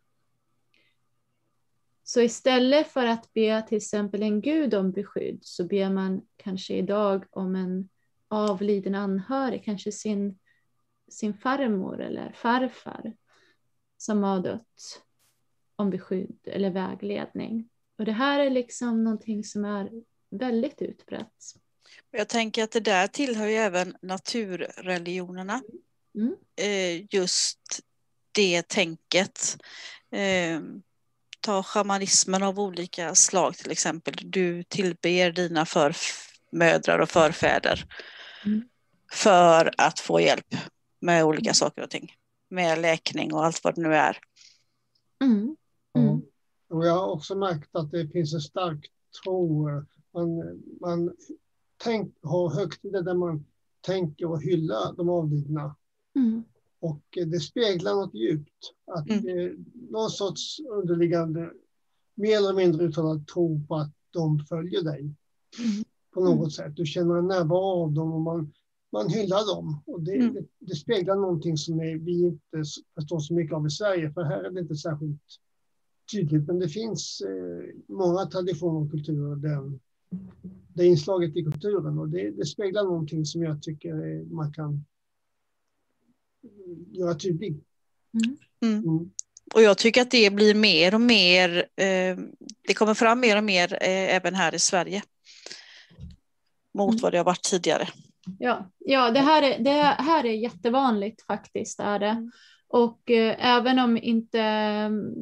Så 2.03 2.21
istället 2.21 2.87
för 2.87 3.05
att 3.05 3.33
be 3.33 3.61
till 3.61 3.77
exempel 3.77 4.23
en 4.23 4.41
gud 4.41 4.73
om 4.73 4.91
beskydd 4.91 5.39
så 5.41 5.63
ber 5.63 5.89
man 5.89 6.21
kanske 6.35 6.73
idag 6.73 7.25
om 7.29 7.55
en 7.55 7.89
avliden 8.27 8.95
anhörig, 8.95 9.65
kanske 9.65 9.91
sin, 9.91 10.39
sin 11.09 11.33
farmor 11.33 12.01
eller 12.01 12.31
farfar 12.31 13.13
som 13.97 14.23
har 14.23 14.39
dött 14.39 15.03
om 15.75 15.89
beskydd 15.89 16.39
eller 16.43 16.69
vägledning. 16.69 17.69
Och 17.97 18.05
det 18.05 18.11
här 18.11 18.39
är 18.39 18.49
liksom 18.49 19.03
någonting 19.03 19.43
som 19.43 19.65
är 19.65 19.91
väldigt 20.29 20.81
utbrett. 20.81 21.62
Jag 22.11 22.29
tänker 22.29 22.63
att 22.63 22.71
det 22.71 22.79
där 22.79 23.07
tillhör 23.07 23.47
ju 23.47 23.55
även 23.55 23.95
naturreligionerna. 24.01 25.61
Mm. 26.15 26.35
Eh, 26.55 27.05
just 27.15 27.59
det 28.31 28.67
tänket. 28.67 29.57
Eh, 30.11 30.61
ta 31.39 31.63
shamanismen 31.63 32.43
av 32.43 32.59
olika 32.59 33.15
slag 33.15 33.55
till 33.55 33.71
exempel. 33.71 34.13
Du 34.23 34.63
tillber 34.63 35.31
dina 35.31 35.65
förmödrar 35.65 36.99
och 36.99 37.09
förfäder 37.09 37.85
mm. 38.45 38.63
för 39.11 39.71
att 39.77 39.99
få 39.99 40.19
hjälp 40.19 40.55
med 40.99 41.23
olika 41.23 41.53
saker 41.53 41.81
och 41.81 41.89
ting. 41.89 42.13
Med 42.49 42.81
läkning 42.81 43.33
och 43.33 43.45
allt 43.45 43.63
vad 43.63 43.75
det 43.75 43.81
nu 43.81 43.95
är. 43.95 44.17
Mm. 45.23 45.55
Mm. 45.97 46.21
Och 46.69 46.85
jag 46.85 46.93
har 46.93 47.07
också 47.07 47.35
märkt 47.35 47.75
att 47.75 47.91
det 47.91 48.07
finns 48.07 48.33
en 48.33 48.41
stark 48.41 48.91
tro. 49.23 49.69
Man, 50.13 50.61
man 50.81 51.15
tänk, 51.83 52.15
har 52.21 52.49
högtider 52.49 53.01
där 53.01 53.13
man 53.13 53.45
tänker 53.81 54.25
och 54.25 54.41
hyllar 54.41 54.95
de 54.95 55.09
avlidna. 55.09 55.75
Mm. 56.15 56.43
Och 56.79 57.03
det 57.11 57.39
speglar 57.39 57.95
något 57.95 58.15
djupt. 58.15 58.73
Att 58.85 59.09
mm. 59.09 59.23
det 59.23 59.31
är 59.31 59.55
någon 59.89 60.09
sorts 60.09 60.59
underliggande, 60.59 61.51
mer 62.15 62.37
eller 62.37 62.53
mindre 62.53 62.85
uttalad 62.85 63.27
tro 63.27 63.65
på 63.67 63.75
att 63.75 63.91
de 64.11 64.39
följer 64.39 64.81
dig. 64.83 64.99
Mm. 64.99 65.83
På 66.13 66.21
något 66.21 66.37
mm. 66.37 66.49
sätt. 66.49 66.75
Du 66.75 66.85
känner 66.85 67.15
en 67.15 67.27
närvaro 67.27 67.83
av 67.83 67.91
dem 67.91 68.13
och 68.13 68.21
man, 68.21 68.53
man 68.91 69.09
hyllar 69.09 69.55
dem. 69.55 69.83
Och 69.85 70.01
det, 70.01 70.15
Mm. 70.15 70.33
det, 70.33 70.45
det 70.59 70.75
speglar 70.75 71.15
någonting 71.15 71.57
som 71.57 71.79
är, 71.79 71.97
vi 71.97 72.23
inte 72.23 72.63
förstår 72.95 73.19
så 73.19 73.33
mycket 73.33 73.55
av 73.55 73.67
i 73.67 73.69
Sverige, 73.69 74.13
för 74.13 74.23
här 74.23 74.43
är 74.43 74.51
det 74.51 74.59
inte 74.59 74.75
särskilt 74.75 75.21
tydligt. 76.11 76.47
Men 76.47 76.59
det 76.59 76.69
finns 76.69 77.21
eh, 77.21 77.75
många 77.87 78.25
traditioner 78.25 78.81
och 78.81 78.91
kulturer 78.91 79.35
där 79.35 79.79
det 80.73 80.85
inslaget 80.85 81.35
i 81.35 81.43
kulturen 81.43 81.99
och 81.99 82.09
det, 82.09 82.31
det 82.31 82.45
speglar 82.45 82.83
någonting 82.83 83.25
som 83.25 83.43
jag 83.43 83.61
tycker 83.61 84.23
man 84.33 84.53
kan 84.53 84.85
göra 86.91 87.15
tydlig. 87.15 87.63
Mm. 88.61 88.83
Mm. 88.83 89.11
Och 89.53 89.61
jag 89.61 89.77
tycker 89.77 90.01
att 90.01 90.11
det 90.11 90.33
blir 90.33 90.55
mer 90.55 90.93
och 90.93 91.01
mer, 91.01 91.57
eh, 91.75 92.17
det 92.67 92.73
kommer 92.75 92.93
fram 92.93 93.19
mer 93.19 93.37
och 93.37 93.43
mer 93.43 93.73
eh, 93.73 94.15
även 94.15 94.35
här 94.35 94.55
i 94.55 94.59
Sverige. 94.59 95.03
Mot 96.73 96.89
Mm. 96.89 97.01
vad 97.01 97.11
det 97.11 97.17
har 97.17 97.25
varit 97.25 97.43
tidigare. 97.43 97.87
Ja, 98.39 98.71
ja 98.79 99.11
det, 99.11 99.19
här 99.19 99.43
är, 99.43 99.63
det 99.63 99.71
här 100.03 100.25
är 100.25 100.33
jättevanligt 100.33 101.21
faktiskt. 101.21 101.79
Är 101.79 101.99
det. 101.99 102.31
Och 102.73 103.11
eh, 103.11 103.55
även 103.55 103.79
om 103.79 103.97
inte 103.97 104.39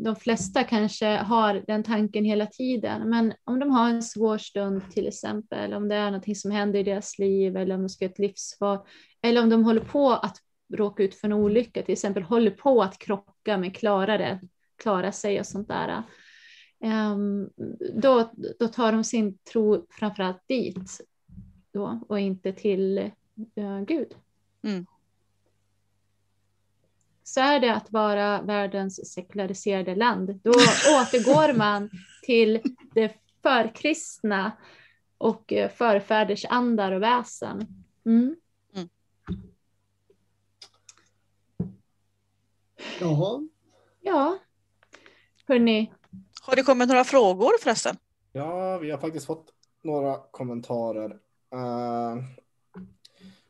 de 0.03 0.15
flesta 0.15 0.63
kanske 0.63 1.05
har 1.07 1.63
den 1.67 1.83
tanken 1.83 2.25
hela 2.25 2.45
tiden, 2.45 3.09
men 3.09 3.33
om 3.43 3.59
de 3.59 3.71
har 3.71 3.89
en 3.89 4.03
svår 4.03 4.37
stund 4.37 4.91
till 4.91 5.07
exempel, 5.07 5.73
om 5.73 5.87
det 5.87 5.95
är 5.95 6.05
någonting 6.05 6.35
som 6.35 6.51
händer 6.51 6.79
i 6.79 6.83
deras 6.83 7.19
liv 7.19 7.57
eller 7.57 7.75
om 7.75 7.81
de 7.81 7.89
ska 7.89 8.05
ett 8.05 8.19
livsval, 8.19 8.79
eller 9.21 9.43
om 9.43 9.49
de 9.49 9.63
håller 9.63 9.81
på 9.81 10.11
att 10.11 10.37
råka 10.73 11.03
ut 11.03 11.15
för 11.15 11.27
en 11.27 11.33
olycka, 11.33 11.83
till 11.83 11.93
exempel 11.93 12.23
håller 12.23 12.51
på 12.51 12.81
att 12.81 12.97
krocka 12.97 13.57
men 13.57 13.71
klarar 13.71 14.17
det, 14.17 14.41
klarar 14.75 15.11
sig 15.11 15.39
och 15.39 15.45
sånt 15.45 15.67
där. 15.67 16.03
Eh, 16.83 17.17
då, 17.93 18.31
då 18.59 18.67
tar 18.67 18.91
de 18.91 19.03
sin 19.03 19.37
tro 19.37 19.85
framförallt 19.89 20.47
dit 20.47 21.01
då, 21.73 21.99
och 22.09 22.19
inte 22.19 22.53
till 22.53 22.97
eh, 23.55 23.79
Gud. 23.87 24.15
Mm. 24.63 24.85
Så 27.23 27.39
är 27.39 27.59
det 27.59 27.73
att 27.73 27.91
vara 27.91 28.41
världens 28.41 29.13
sekulariserade 29.13 29.95
land. 29.95 30.39
Då 30.43 30.51
återgår 31.01 31.53
man 31.53 31.89
till 32.23 32.61
det 32.93 33.15
förkristna 33.43 34.51
och 35.17 35.53
eh, 35.53 35.71
förfäders 35.71 36.45
andar 36.49 36.91
och 36.91 37.01
väsen. 37.01 37.67
Mm. 38.05 38.35
Jaha. 42.99 43.47
Ja, 44.01 44.37
hörni. 45.47 45.91
Har 46.41 46.55
det 46.55 46.63
kommit 46.63 46.87
några 46.87 47.03
frågor 47.03 47.51
förresten? 47.61 47.97
Ja, 48.31 48.77
vi 48.77 48.91
har 48.91 48.97
faktiskt 48.97 49.25
fått 49.25 49.53
några 49.81 50.17
kommentarer. 50.31 51.09
Uh, 51.55 52.23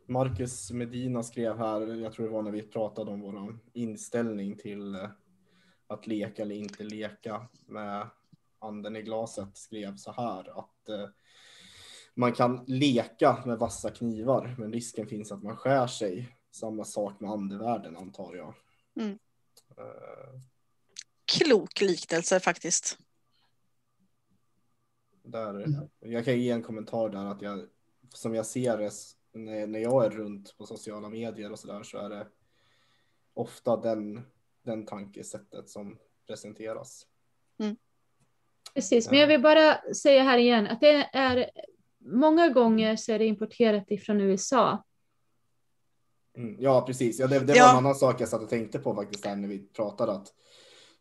Marcus 0.05 0.71
Medina 0.71 1.23
skrev 1.23 1.57
här, 1.57 1.95
jag 1.95 2.13
tror 2.13 2.25
det 2.25 2.31
var 2.31 2.41
när 2.41 2.51
vi 2.51 2.61
pratade 2.61 3.11
om 3.11 3.21
vår 3.21 3.59
inställning 3.73 4.57
till 4.57 4.95
eh, 4.95 5.09
att 5.87 6.07
leka 6.07 6.41
eller 6.41 6.55
inte 6.55 6.83
leka 6.83 7.47
med 7.65 8.09
anden 8.59 8.95
i 8.95 9.01
glaset, 9.01 9.57
skrev 9.57 9.95
så 9.95 10.11
här 10.11 10.59
att 10.59 10.89
eh, 10.89 11.09
man 12.13 12.33
kan 12.33 12.63
leka 12.67 13.43
med 13.45 13.59
vassa 13.59 13.89
knivar, 13.89 14.55
men 14.57 14.73
risken 14.73 15.07
finns 15.07 15.31
att 15.31 15.43
man 15.43 15.57
skär 15.57 15.87
sig. 15.87 16.37
Samma 16.51 16.85
sak 16.85 17.19
med 17.19 17.31
andevärlden 17.31 17.97
antar 17.97 18.35
jag. 18.35 18.53
Mm. 18.95 19.19
Eh, 19.77 20.41
Klok 21.25 21.81
liknelse 21.81 22.39
faktiskt. 22.39 22.97
Där, 25.23 25.65
Ja. 25.67 26.09
Jag 26.09 26.25
kan 26.25 26.39
ge 26.39 26.49
en 26.49 26.63
kommentar 26.63 27.09
där 27.09 27.25
att 27.25 27.41
jag, 27.41 27.67
som 28.13 28.35
jag 28.35 28.45
ser 28.45 28.77
det 28.77 28.91
när, 29.33 29.67
när 29.67 29.79
jag 29.79 30.05
är 30.05 30.09
runt 30.09 30.57
på 30.57 30.65
sociala 30.65 31.09
medier 31.09 31.51
och 31.51 31.59
så 31.59 31.67
där 31.67 31.83
så 31.83 31.97
är 31.97 32.09
det 32.09 32.27
ofta 33.33 33.77
den, 33.77 34.21
den 34.63 34.85
tankesättet 34.85 35.69
som 35.69 35.97
presenteras. 36.27 37.07
Precis, 38.73 39.09
men 39.09 39.19
jag 39.19 39.27
vill 39.27 39.41
bara 39.41 39.93
säga 39.93 40.23
här 40.23 40.37
igen 40.37 40.67
att 40.67 40.81
det 40.81 41.09
är 41.13 41.51
många 41.99 42.49
gånger 42.49 42.95
så 42.95 43.11
är 43.11 43.19
det 43.19 43.25
importerat 43.25 43.91
ifrån 43.91 44.21
USA. 44.21 44.83
Mm, 46.37 46.55
ja, 46.59 46.83
precis. 46.87 47.19
Ja, 47.19 47.27
det, 47.27 47.39
det 47.39 47.45
var 47.45 47.55
Ja. 47.55 47.71
en 47.71 47.77
annan 47.77 47.95
sak 47.95 48.21
jag 48.21 48.29
satt 48.29 48.41
och 48.41 48.49
tänkte 48.49 48.79
på 48.79 48.95
faktiskt 48.95 49.25
här 49.25 49.35
när 49.35 49.47
vi 49.47 49.59
pratade 49.59 50.11
att 50.11 50.33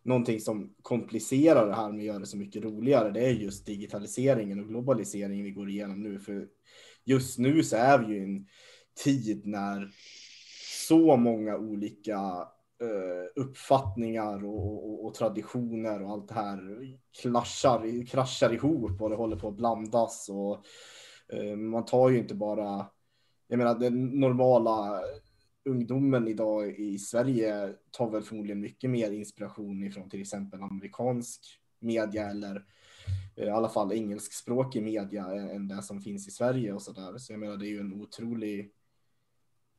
någonting 0.02 0.40
som 0.40 0.74
komplicerar 0.82 1.66
det 1.66 1.74
här 1.74 1.88
med 1.92 1.98
att 1.98 2.04
göra 2.04 2.18
det 2.18 2.26
så 2.26 2.36
mycket 2.36 2.62
roligare, 2.62 3.10
det 3.10 3.20
är 3.20 3.30
just 3.30 3.66
digitaliseringen 3.66 4.60
och 4.60 4.68
globaliseringen 4.68 5.44
vi 5.44 5.50
går 5.50 5.70
igenom 5.70 6.02
nu. 6.02 6.18
För 6.18 6.48
just 7.04 7.38
nu 7.38 7.62
så 7.62 7.76
är 7.76 7.98
vi 7.98 8.14
ju 8.14 8.20
i 8.20 8.24
en 8.24 8.46
tid 9.04 9.46
när 9.46 9.90
så 10.88 11.16
många 11.16 11.56
olika 11.56 12.48
eh, 12.80 13.42
uppfattningar 13.42 14.44
och, 14.44 14.90
och, 14.90 15.06
och 15.06 15.14
traditioner 15.14 16.02
och 16.02 16.10
allt 16.10 16.28
det 16.28 16.34
här 16.34 16.60
klaschar, 17.20 18.06
kraschar 18.06 18.54
ihop 18.54 19.02
och 19.02 19.10
det 19.10 19.16
håller 19.16 19.36
på 19.36 19.48
att 19.48 19.56
blandas 19.56 20.28
och 20.28 20.64
eh, 21.32 21.56
man 21.56 21.84
tar 21.84 22.10
ju 22.10 22.18
inte 22.18 22.34
bara 22.34 22.86
jag 23.48 23.58
menar 23.58 23.78
den 23.78 24.20
normala 24.20 25.00
ungdomen 25.64 26.28
idag 26.28 26.80
i 26.80 26.98
Sverige 26.98 27.74
tar 27.90 28.10
väl 28.10 28.22
förmodligen 28.22 28.60
mycket 28.60 28.90
mer 28.90 29.10
inspiration 29.10 29.84
ifrån 29.84 30.10
till 30.10 30.20
exempel 30.20 30.62
amerikansk 30.62 31.40
media 31.78 32.30
eller 32.30 32.56
eh, 32.56 32.62
i 33.46 33.50
alla 33.50 33.68
fall 33.68 33.92
engelskspråkig 33.92 34.82
media 34.82 35.24
än 35.24 35.68
det 35.68 35.82
som 35.82 36.00
finns 36.00 36.28
i 36.28 36.30
Sverige 36.30 36.72
och 36.72 36.82
så 36.82 36.92
där. 36.92 37.18
Så 37.18 37.32
jag 37.32 37.40
menar 37.40 37.56
det 37.56 37.66
är 37.66 37.70
ju 37.70 37.80
en 37.80 37.92
otrolig 37.92 38.72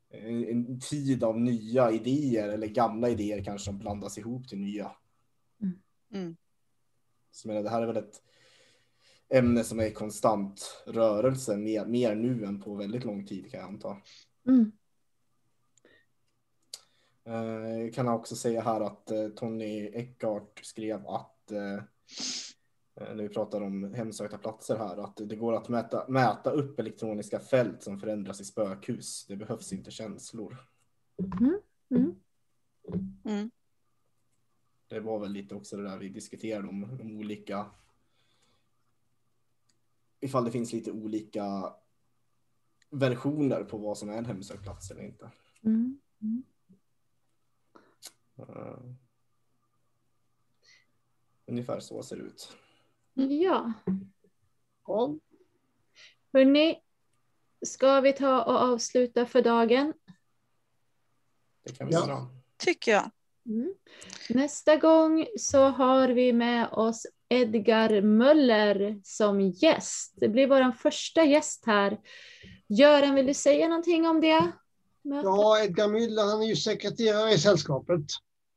en, 0.09 0.45
en 0.47 0.79
tid 0.79 1.23
av 1.23 1.39
nya 1.39 1.91
idéer 1.91 2.49
eller 2.49 2.67
gamla 2.67 3.09
idéer 3.09 3.43
kanske 3.43 3.65
som 3.65 3.77
blandas 3.77 4.17
ihop 4.17 4.47
till 4.47 4.59
nya. 4.59 4.91
Mm. 6.13 6.37
Så 7.31 7.47
jag 7.47 7.53
menar, 7.53 7.63
det 7.63 7.69
här 7.69 7.81
är 7.81 7.87
väl 7.87 7.97
ett 7.97 8.21
ämne 9.29 9.63
som 9.63 9.79
är 9.79 9.85
i 9.85 9.93
konstant 9.93 10.83
rörelse 10.85 11.57
mer, 11.57 11.85
mer 11.85 12.15
nu 12.15 12.45
än 12.45 12.61
på 12.61 12.75
väldigt 12.75 13.05
lång 13.05 13.25
tid 13.25 13.51
kan 13.51 13.59
jag 13.59 13.69
anta. 13.69 13.97
Mm. 14.47 14.71
Eh, 17.25 17.81
Jag 17.81 17.93
kan 17.93 18.07
också 18.07 18.35
säga 18.35 18.61
här 18.61 18.81
att 18.81 19.11
eh, 19.11 19.27
Tony 19.27 19.85
Eckart 19.93 20.59
skrev 20.63 21.07
att 21.07 21.51
eh, 21.51 21.73
eh, 21.73 21.83
när 22.95 23.23
vi 23.23 23.29
pratar 23.29 23.61
om 23.61 23.93
hemsökta 23.93 24.37
platser 24.37 24.77
här, 24.77 24.97
att 24.97 25.17
det 25.17 25.35
går 25.35 25.53
att 25.53 25.69
mäta, 25.69 26.07
mäta 26.07 26.51
upp 26.51 26.79
elektroniska 26.79 27.39
fält 27.39 27.83
som 27.83 27.99
förändras 27.99 28.41
i 28.41 28.45
spökhus. 28.45 29.25
Det 29.27 29.35
behövs 29.35 29.73
inte 29.73 29.91
känslor. 29.91 30.57
Mm. 31.89 32.15
Mm. 33.25 33.51
Det 34.87 34.99
var 34.99 35.19
väl 35.19 35.31
lite 35.31 35.55
också 35.55 35.77
det 35.77 35.83
där 35.83 35.97
vi 35.97 36.09
diskuterade 36.09 36.67
om 36.67 36.97
de 36.97 37.17
olika 37.17 37.65
ifall 40.19 40.45
det 40.45 40.51
finns 40.51 40.73
lite 40.73 40.91
olika 40.91 41.73
versioner 42.89 43.63
på 43.63 43.77
vad 43.77 43.97
som 43.97 44.09
är 44.09 44.17
en 44.17 44.25
hemsökt 44.25 44.63
plats 44.63 44.91
eller 44.91 45.03
inte. 45.03 45.31
Mm. 45.63 45.99
Mm. 46.21 46.43
Eh, 48.37 48.79
Ungefär 51.45 51.79
så 51.79 52.03
ser 52.03 52.15
det 52.15 52.23
ut. 52.23 52.57
Ja, 53.29 53.73
hörni. 56.33 56.79
Ska 57.65 58.01
vi 58.01 58.13
ta 58.13 58.43
och 58.43 58.55
avsluta 58.55 59.25
för 59.25 59.41
dagen? 59.41 59.93
Det 61.65 61.77
kan 61.77 61.87
vi 61.87 61.93
Ja. 61.93 62.07
göra. 62.07 62.27
Tycker 62.57 62.91
jag. 62.91 63.11
Mm. 63.45 63.73
Nästa 64.29 64.77
gång 64.77 65.27
så 65.39 65.63
har 65.63 66.07
vi 66.09 66.33
med 66.33 66.67
oss 66.71 67.05
Edgar 67.29 68.01
Möller 68.01 69.01
som 69.03 69.41
gäst. 69.41 70.13
Det 70.15 70.29
blir 70.29 70.47
vår 70.47 70.71
första 70.71 71.23
gäst 71.23 71.65
här. 71.65 71.99
Göran, 72.67 73.15
vill 73.15 73.25
du 73.25 73.33
säga 73.33 73.67
någonting 73.67 74.07
om 74.07 74.21
det? 74.21 74.51
mötet? 75.03 75.23
ja, 75.25 75.63
Edgar 75.63 75.87
Müller 75.87 76.31
han 76.31 76.41
är 76.41 76.45
ju 76.47 76.55
sekreterare 76.55 77.31
i 77.33 77.37
sällskapet 77.37 78.01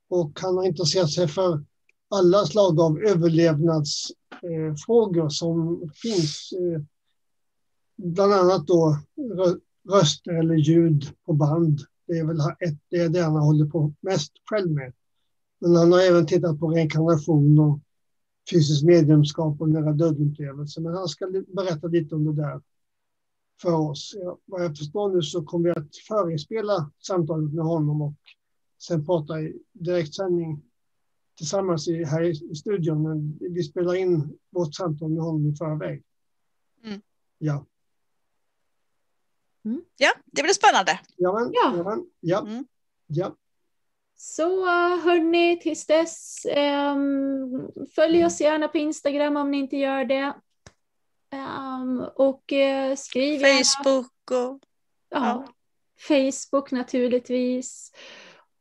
och 0.08 0.38
han 0.40 0.56
har 0.56 0.64
intresserat 0.64 1.10
sig 1.10 1.28
för 1.28 1.64
alla 2.08 2.46
slag 2.46 2.80
av 2.80 2.98
överlevnadsfrågor 2.98 5.28
som 5.28 5.90
finns. 5.94 6.52
Eh, 6.52 6.80
bland 7.96 8.32
annat 8.32 8.66
då 8.66 8.98
röster 9.88 10.32
eller 10.32 10.54
ljud 10.54 11.04
på 11.26 11.32
band. 11.32 11.80
Det 12.06 12.18
är 12.18 12.24
väl 12.24 12.40
ett, 12.40 12.78
det, 12.90 12.96
är 12.96 13.08
det 13.08 13.22
han 13.22 13.36
håller 13.36 13.66
på 13.66 13.92
mest 14.00 14.32
själv 14.50 14.70
med. 14.70 14.92
Men 15.60 15.76
han 15.76 15.92
har 15.92 16.00
även 16.00 16.26
tittat 16.26 16.60
på 16.60 16.70
reinkarnation 16.70 17.58
och 17.58 17.80
fysiskt 18.50 18.84
mediumskap 18.84 19.60
och 19.60 19.68
nära 19.68 19.92
döden-upplevelser. 19.92 20.80
Men 20.80 20.94
han 20.94 21.08
ska 21.08 21.26
berätta 21.46 21.86
lite 21.86 22.14
om 22.14 22.24
det 22.24 22.42
där 22.42 22.60
för 23.62 23.72
oss. 23.72 24.14
Ja, 24.16 24.38
vad 24.44 24.64
jag 24.64 24.78
förstår 24.78 25.14
nu 25.14 25.22
så 25.22 25.44
kommer 25.44 25.64
vi 25.64 25.80
att 25.80 25.96
förinspela 26.08 26.90
samtalet 27.06 27.52
med 27.52 27.64
honom 27.64 28.02
och 28.02 28.14
sen 28.78 29.06
prata 29.06 29.40
i 29.40 29.60
direktsändning 29.72 30.62
tillsammans 31.36 31.88
i, 31.88 32.04
här 32.04 32.22
i, 32.22 32.50
i 32.50 32.54
studion. 32.54 33.02
Men 33.02 33.38
vi 33.54 33.62
spelar 33.62 33.94
in 33.94 34.38
vårt 34.50 34.74
samtal 34.74 35.10
med 35.10 35.22
honom 35.24 35.46
i 35.46 35.56
förväg. 35.56 36.02
Mm. 36.84 37.00
Ja. 37.38 37.66
Ja, 39.96 40.12
det 40.24 40.42
blir 40.42 40.52
spännande. 40.52 41.00
Jajamän, 41.16 41.50
Ja. 41.54 41.70
jajamän, 41.70 42.06
ja. 42.20 42.40
Mm. 42.40 42.66
ja. 43.06 43.36
Så 44.16 44.64
hörni, 45.00 45.60
tills 45.60 45.86
dess, 45.86 46.46
ehm, 46.50 47.68
följ 47.94 48.24
oss 48.24 48.40
gärna 48.40 48.68
på 48.68 48.78
Instagram 48.78 49.36
om 49.36 49.50
ni 49.50 49.58
inte 49.58 49.76
gör 49.76 50.04
det. 50.04 50.34
Ehm, 51.30 52.00
och 52.14 52.52
eh, 52.52 52.96
skriv 52.96 53.40
gärna. 53.40 53.64
Facebook 53.64 54.30
och 54.30 54.60
Ja, 55.08 55.46
Facebook 56.08 56.70
naturligtvis. 56.70 57.92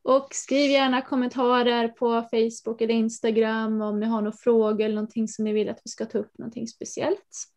Och 0.03 0.27
skriv 0.31 0.71
gärna 0.71 1.01
kommentarer 1.01 1.88
på 1.88 2.27
Facebook 2.31 2.81
eller 2.81 2.93
Instagram 2.93 3.81
om 3.81 3.99
ni 3.99 4.05
har 4.05 4.21
några 4.21 4.38
frågor 4.38 4.81
eller 4.81 4.95
någonting 4.95 5.27
som 5.27 5.45
ni 5.45 5.53
vill 5.53 5.69
att 5.69 5.81
vi 5.84 5.89
ska 5.89 6.05
ta 6.05 6.17
upp, 6.17 6.38
någonting 6.38 6.67
speciellt. 6.67 7.47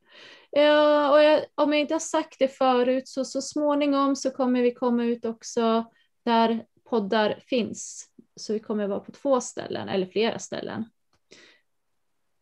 Ja, 0.50 1.10
och 1.12 1.22
jag, 1.22 1.44
om 1.54 1.72
jag 1.72 1.80
inte 1.80 1.94
har 1.94 1.98
sagt 1.98 2.38
det 2.38 2.48
förut 2.48 3.08
så 3.08 3.24
så 3.24 3.42
småningom 3.42 4.16
så 4.16 4.30
kommer 4.30 4.62
vi 4.62 4.74
komma 4.74 5.04
ut 5.04 5.24
också 5.24 5.84
där 6.24 6.66
poddar 6.84 7.40
finns. 7.46 8.10
Så 8.36 8.52
vi 8.52 8.58
kommer 8.58 8.88
vara 8.88 9.00
på 9.00 9.12
två 9.12 9.40
ställen 9.40 9.88
eller 9.88 10.06
flera 10.06 10.38
ställen. 10.38 10.84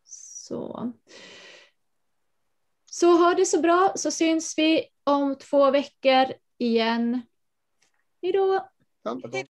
Så. 0.04 0.92
Så 2.90 3.16
ha 3.16 3.34
det 3.34 3.46
så 3.46 3.60
bra 3.60 3.92
så 3.96 4.10
syns 4.10 4.58
vi 4.58 4.84
om 5.04 5.38
två 5.38 5.70
veckor 5.70 6.26
igen. 6.58 7.22
Hej 8.22 8.32
då! 8.32 8.68
Hej 9.04 9.20
då. 9.22 9.53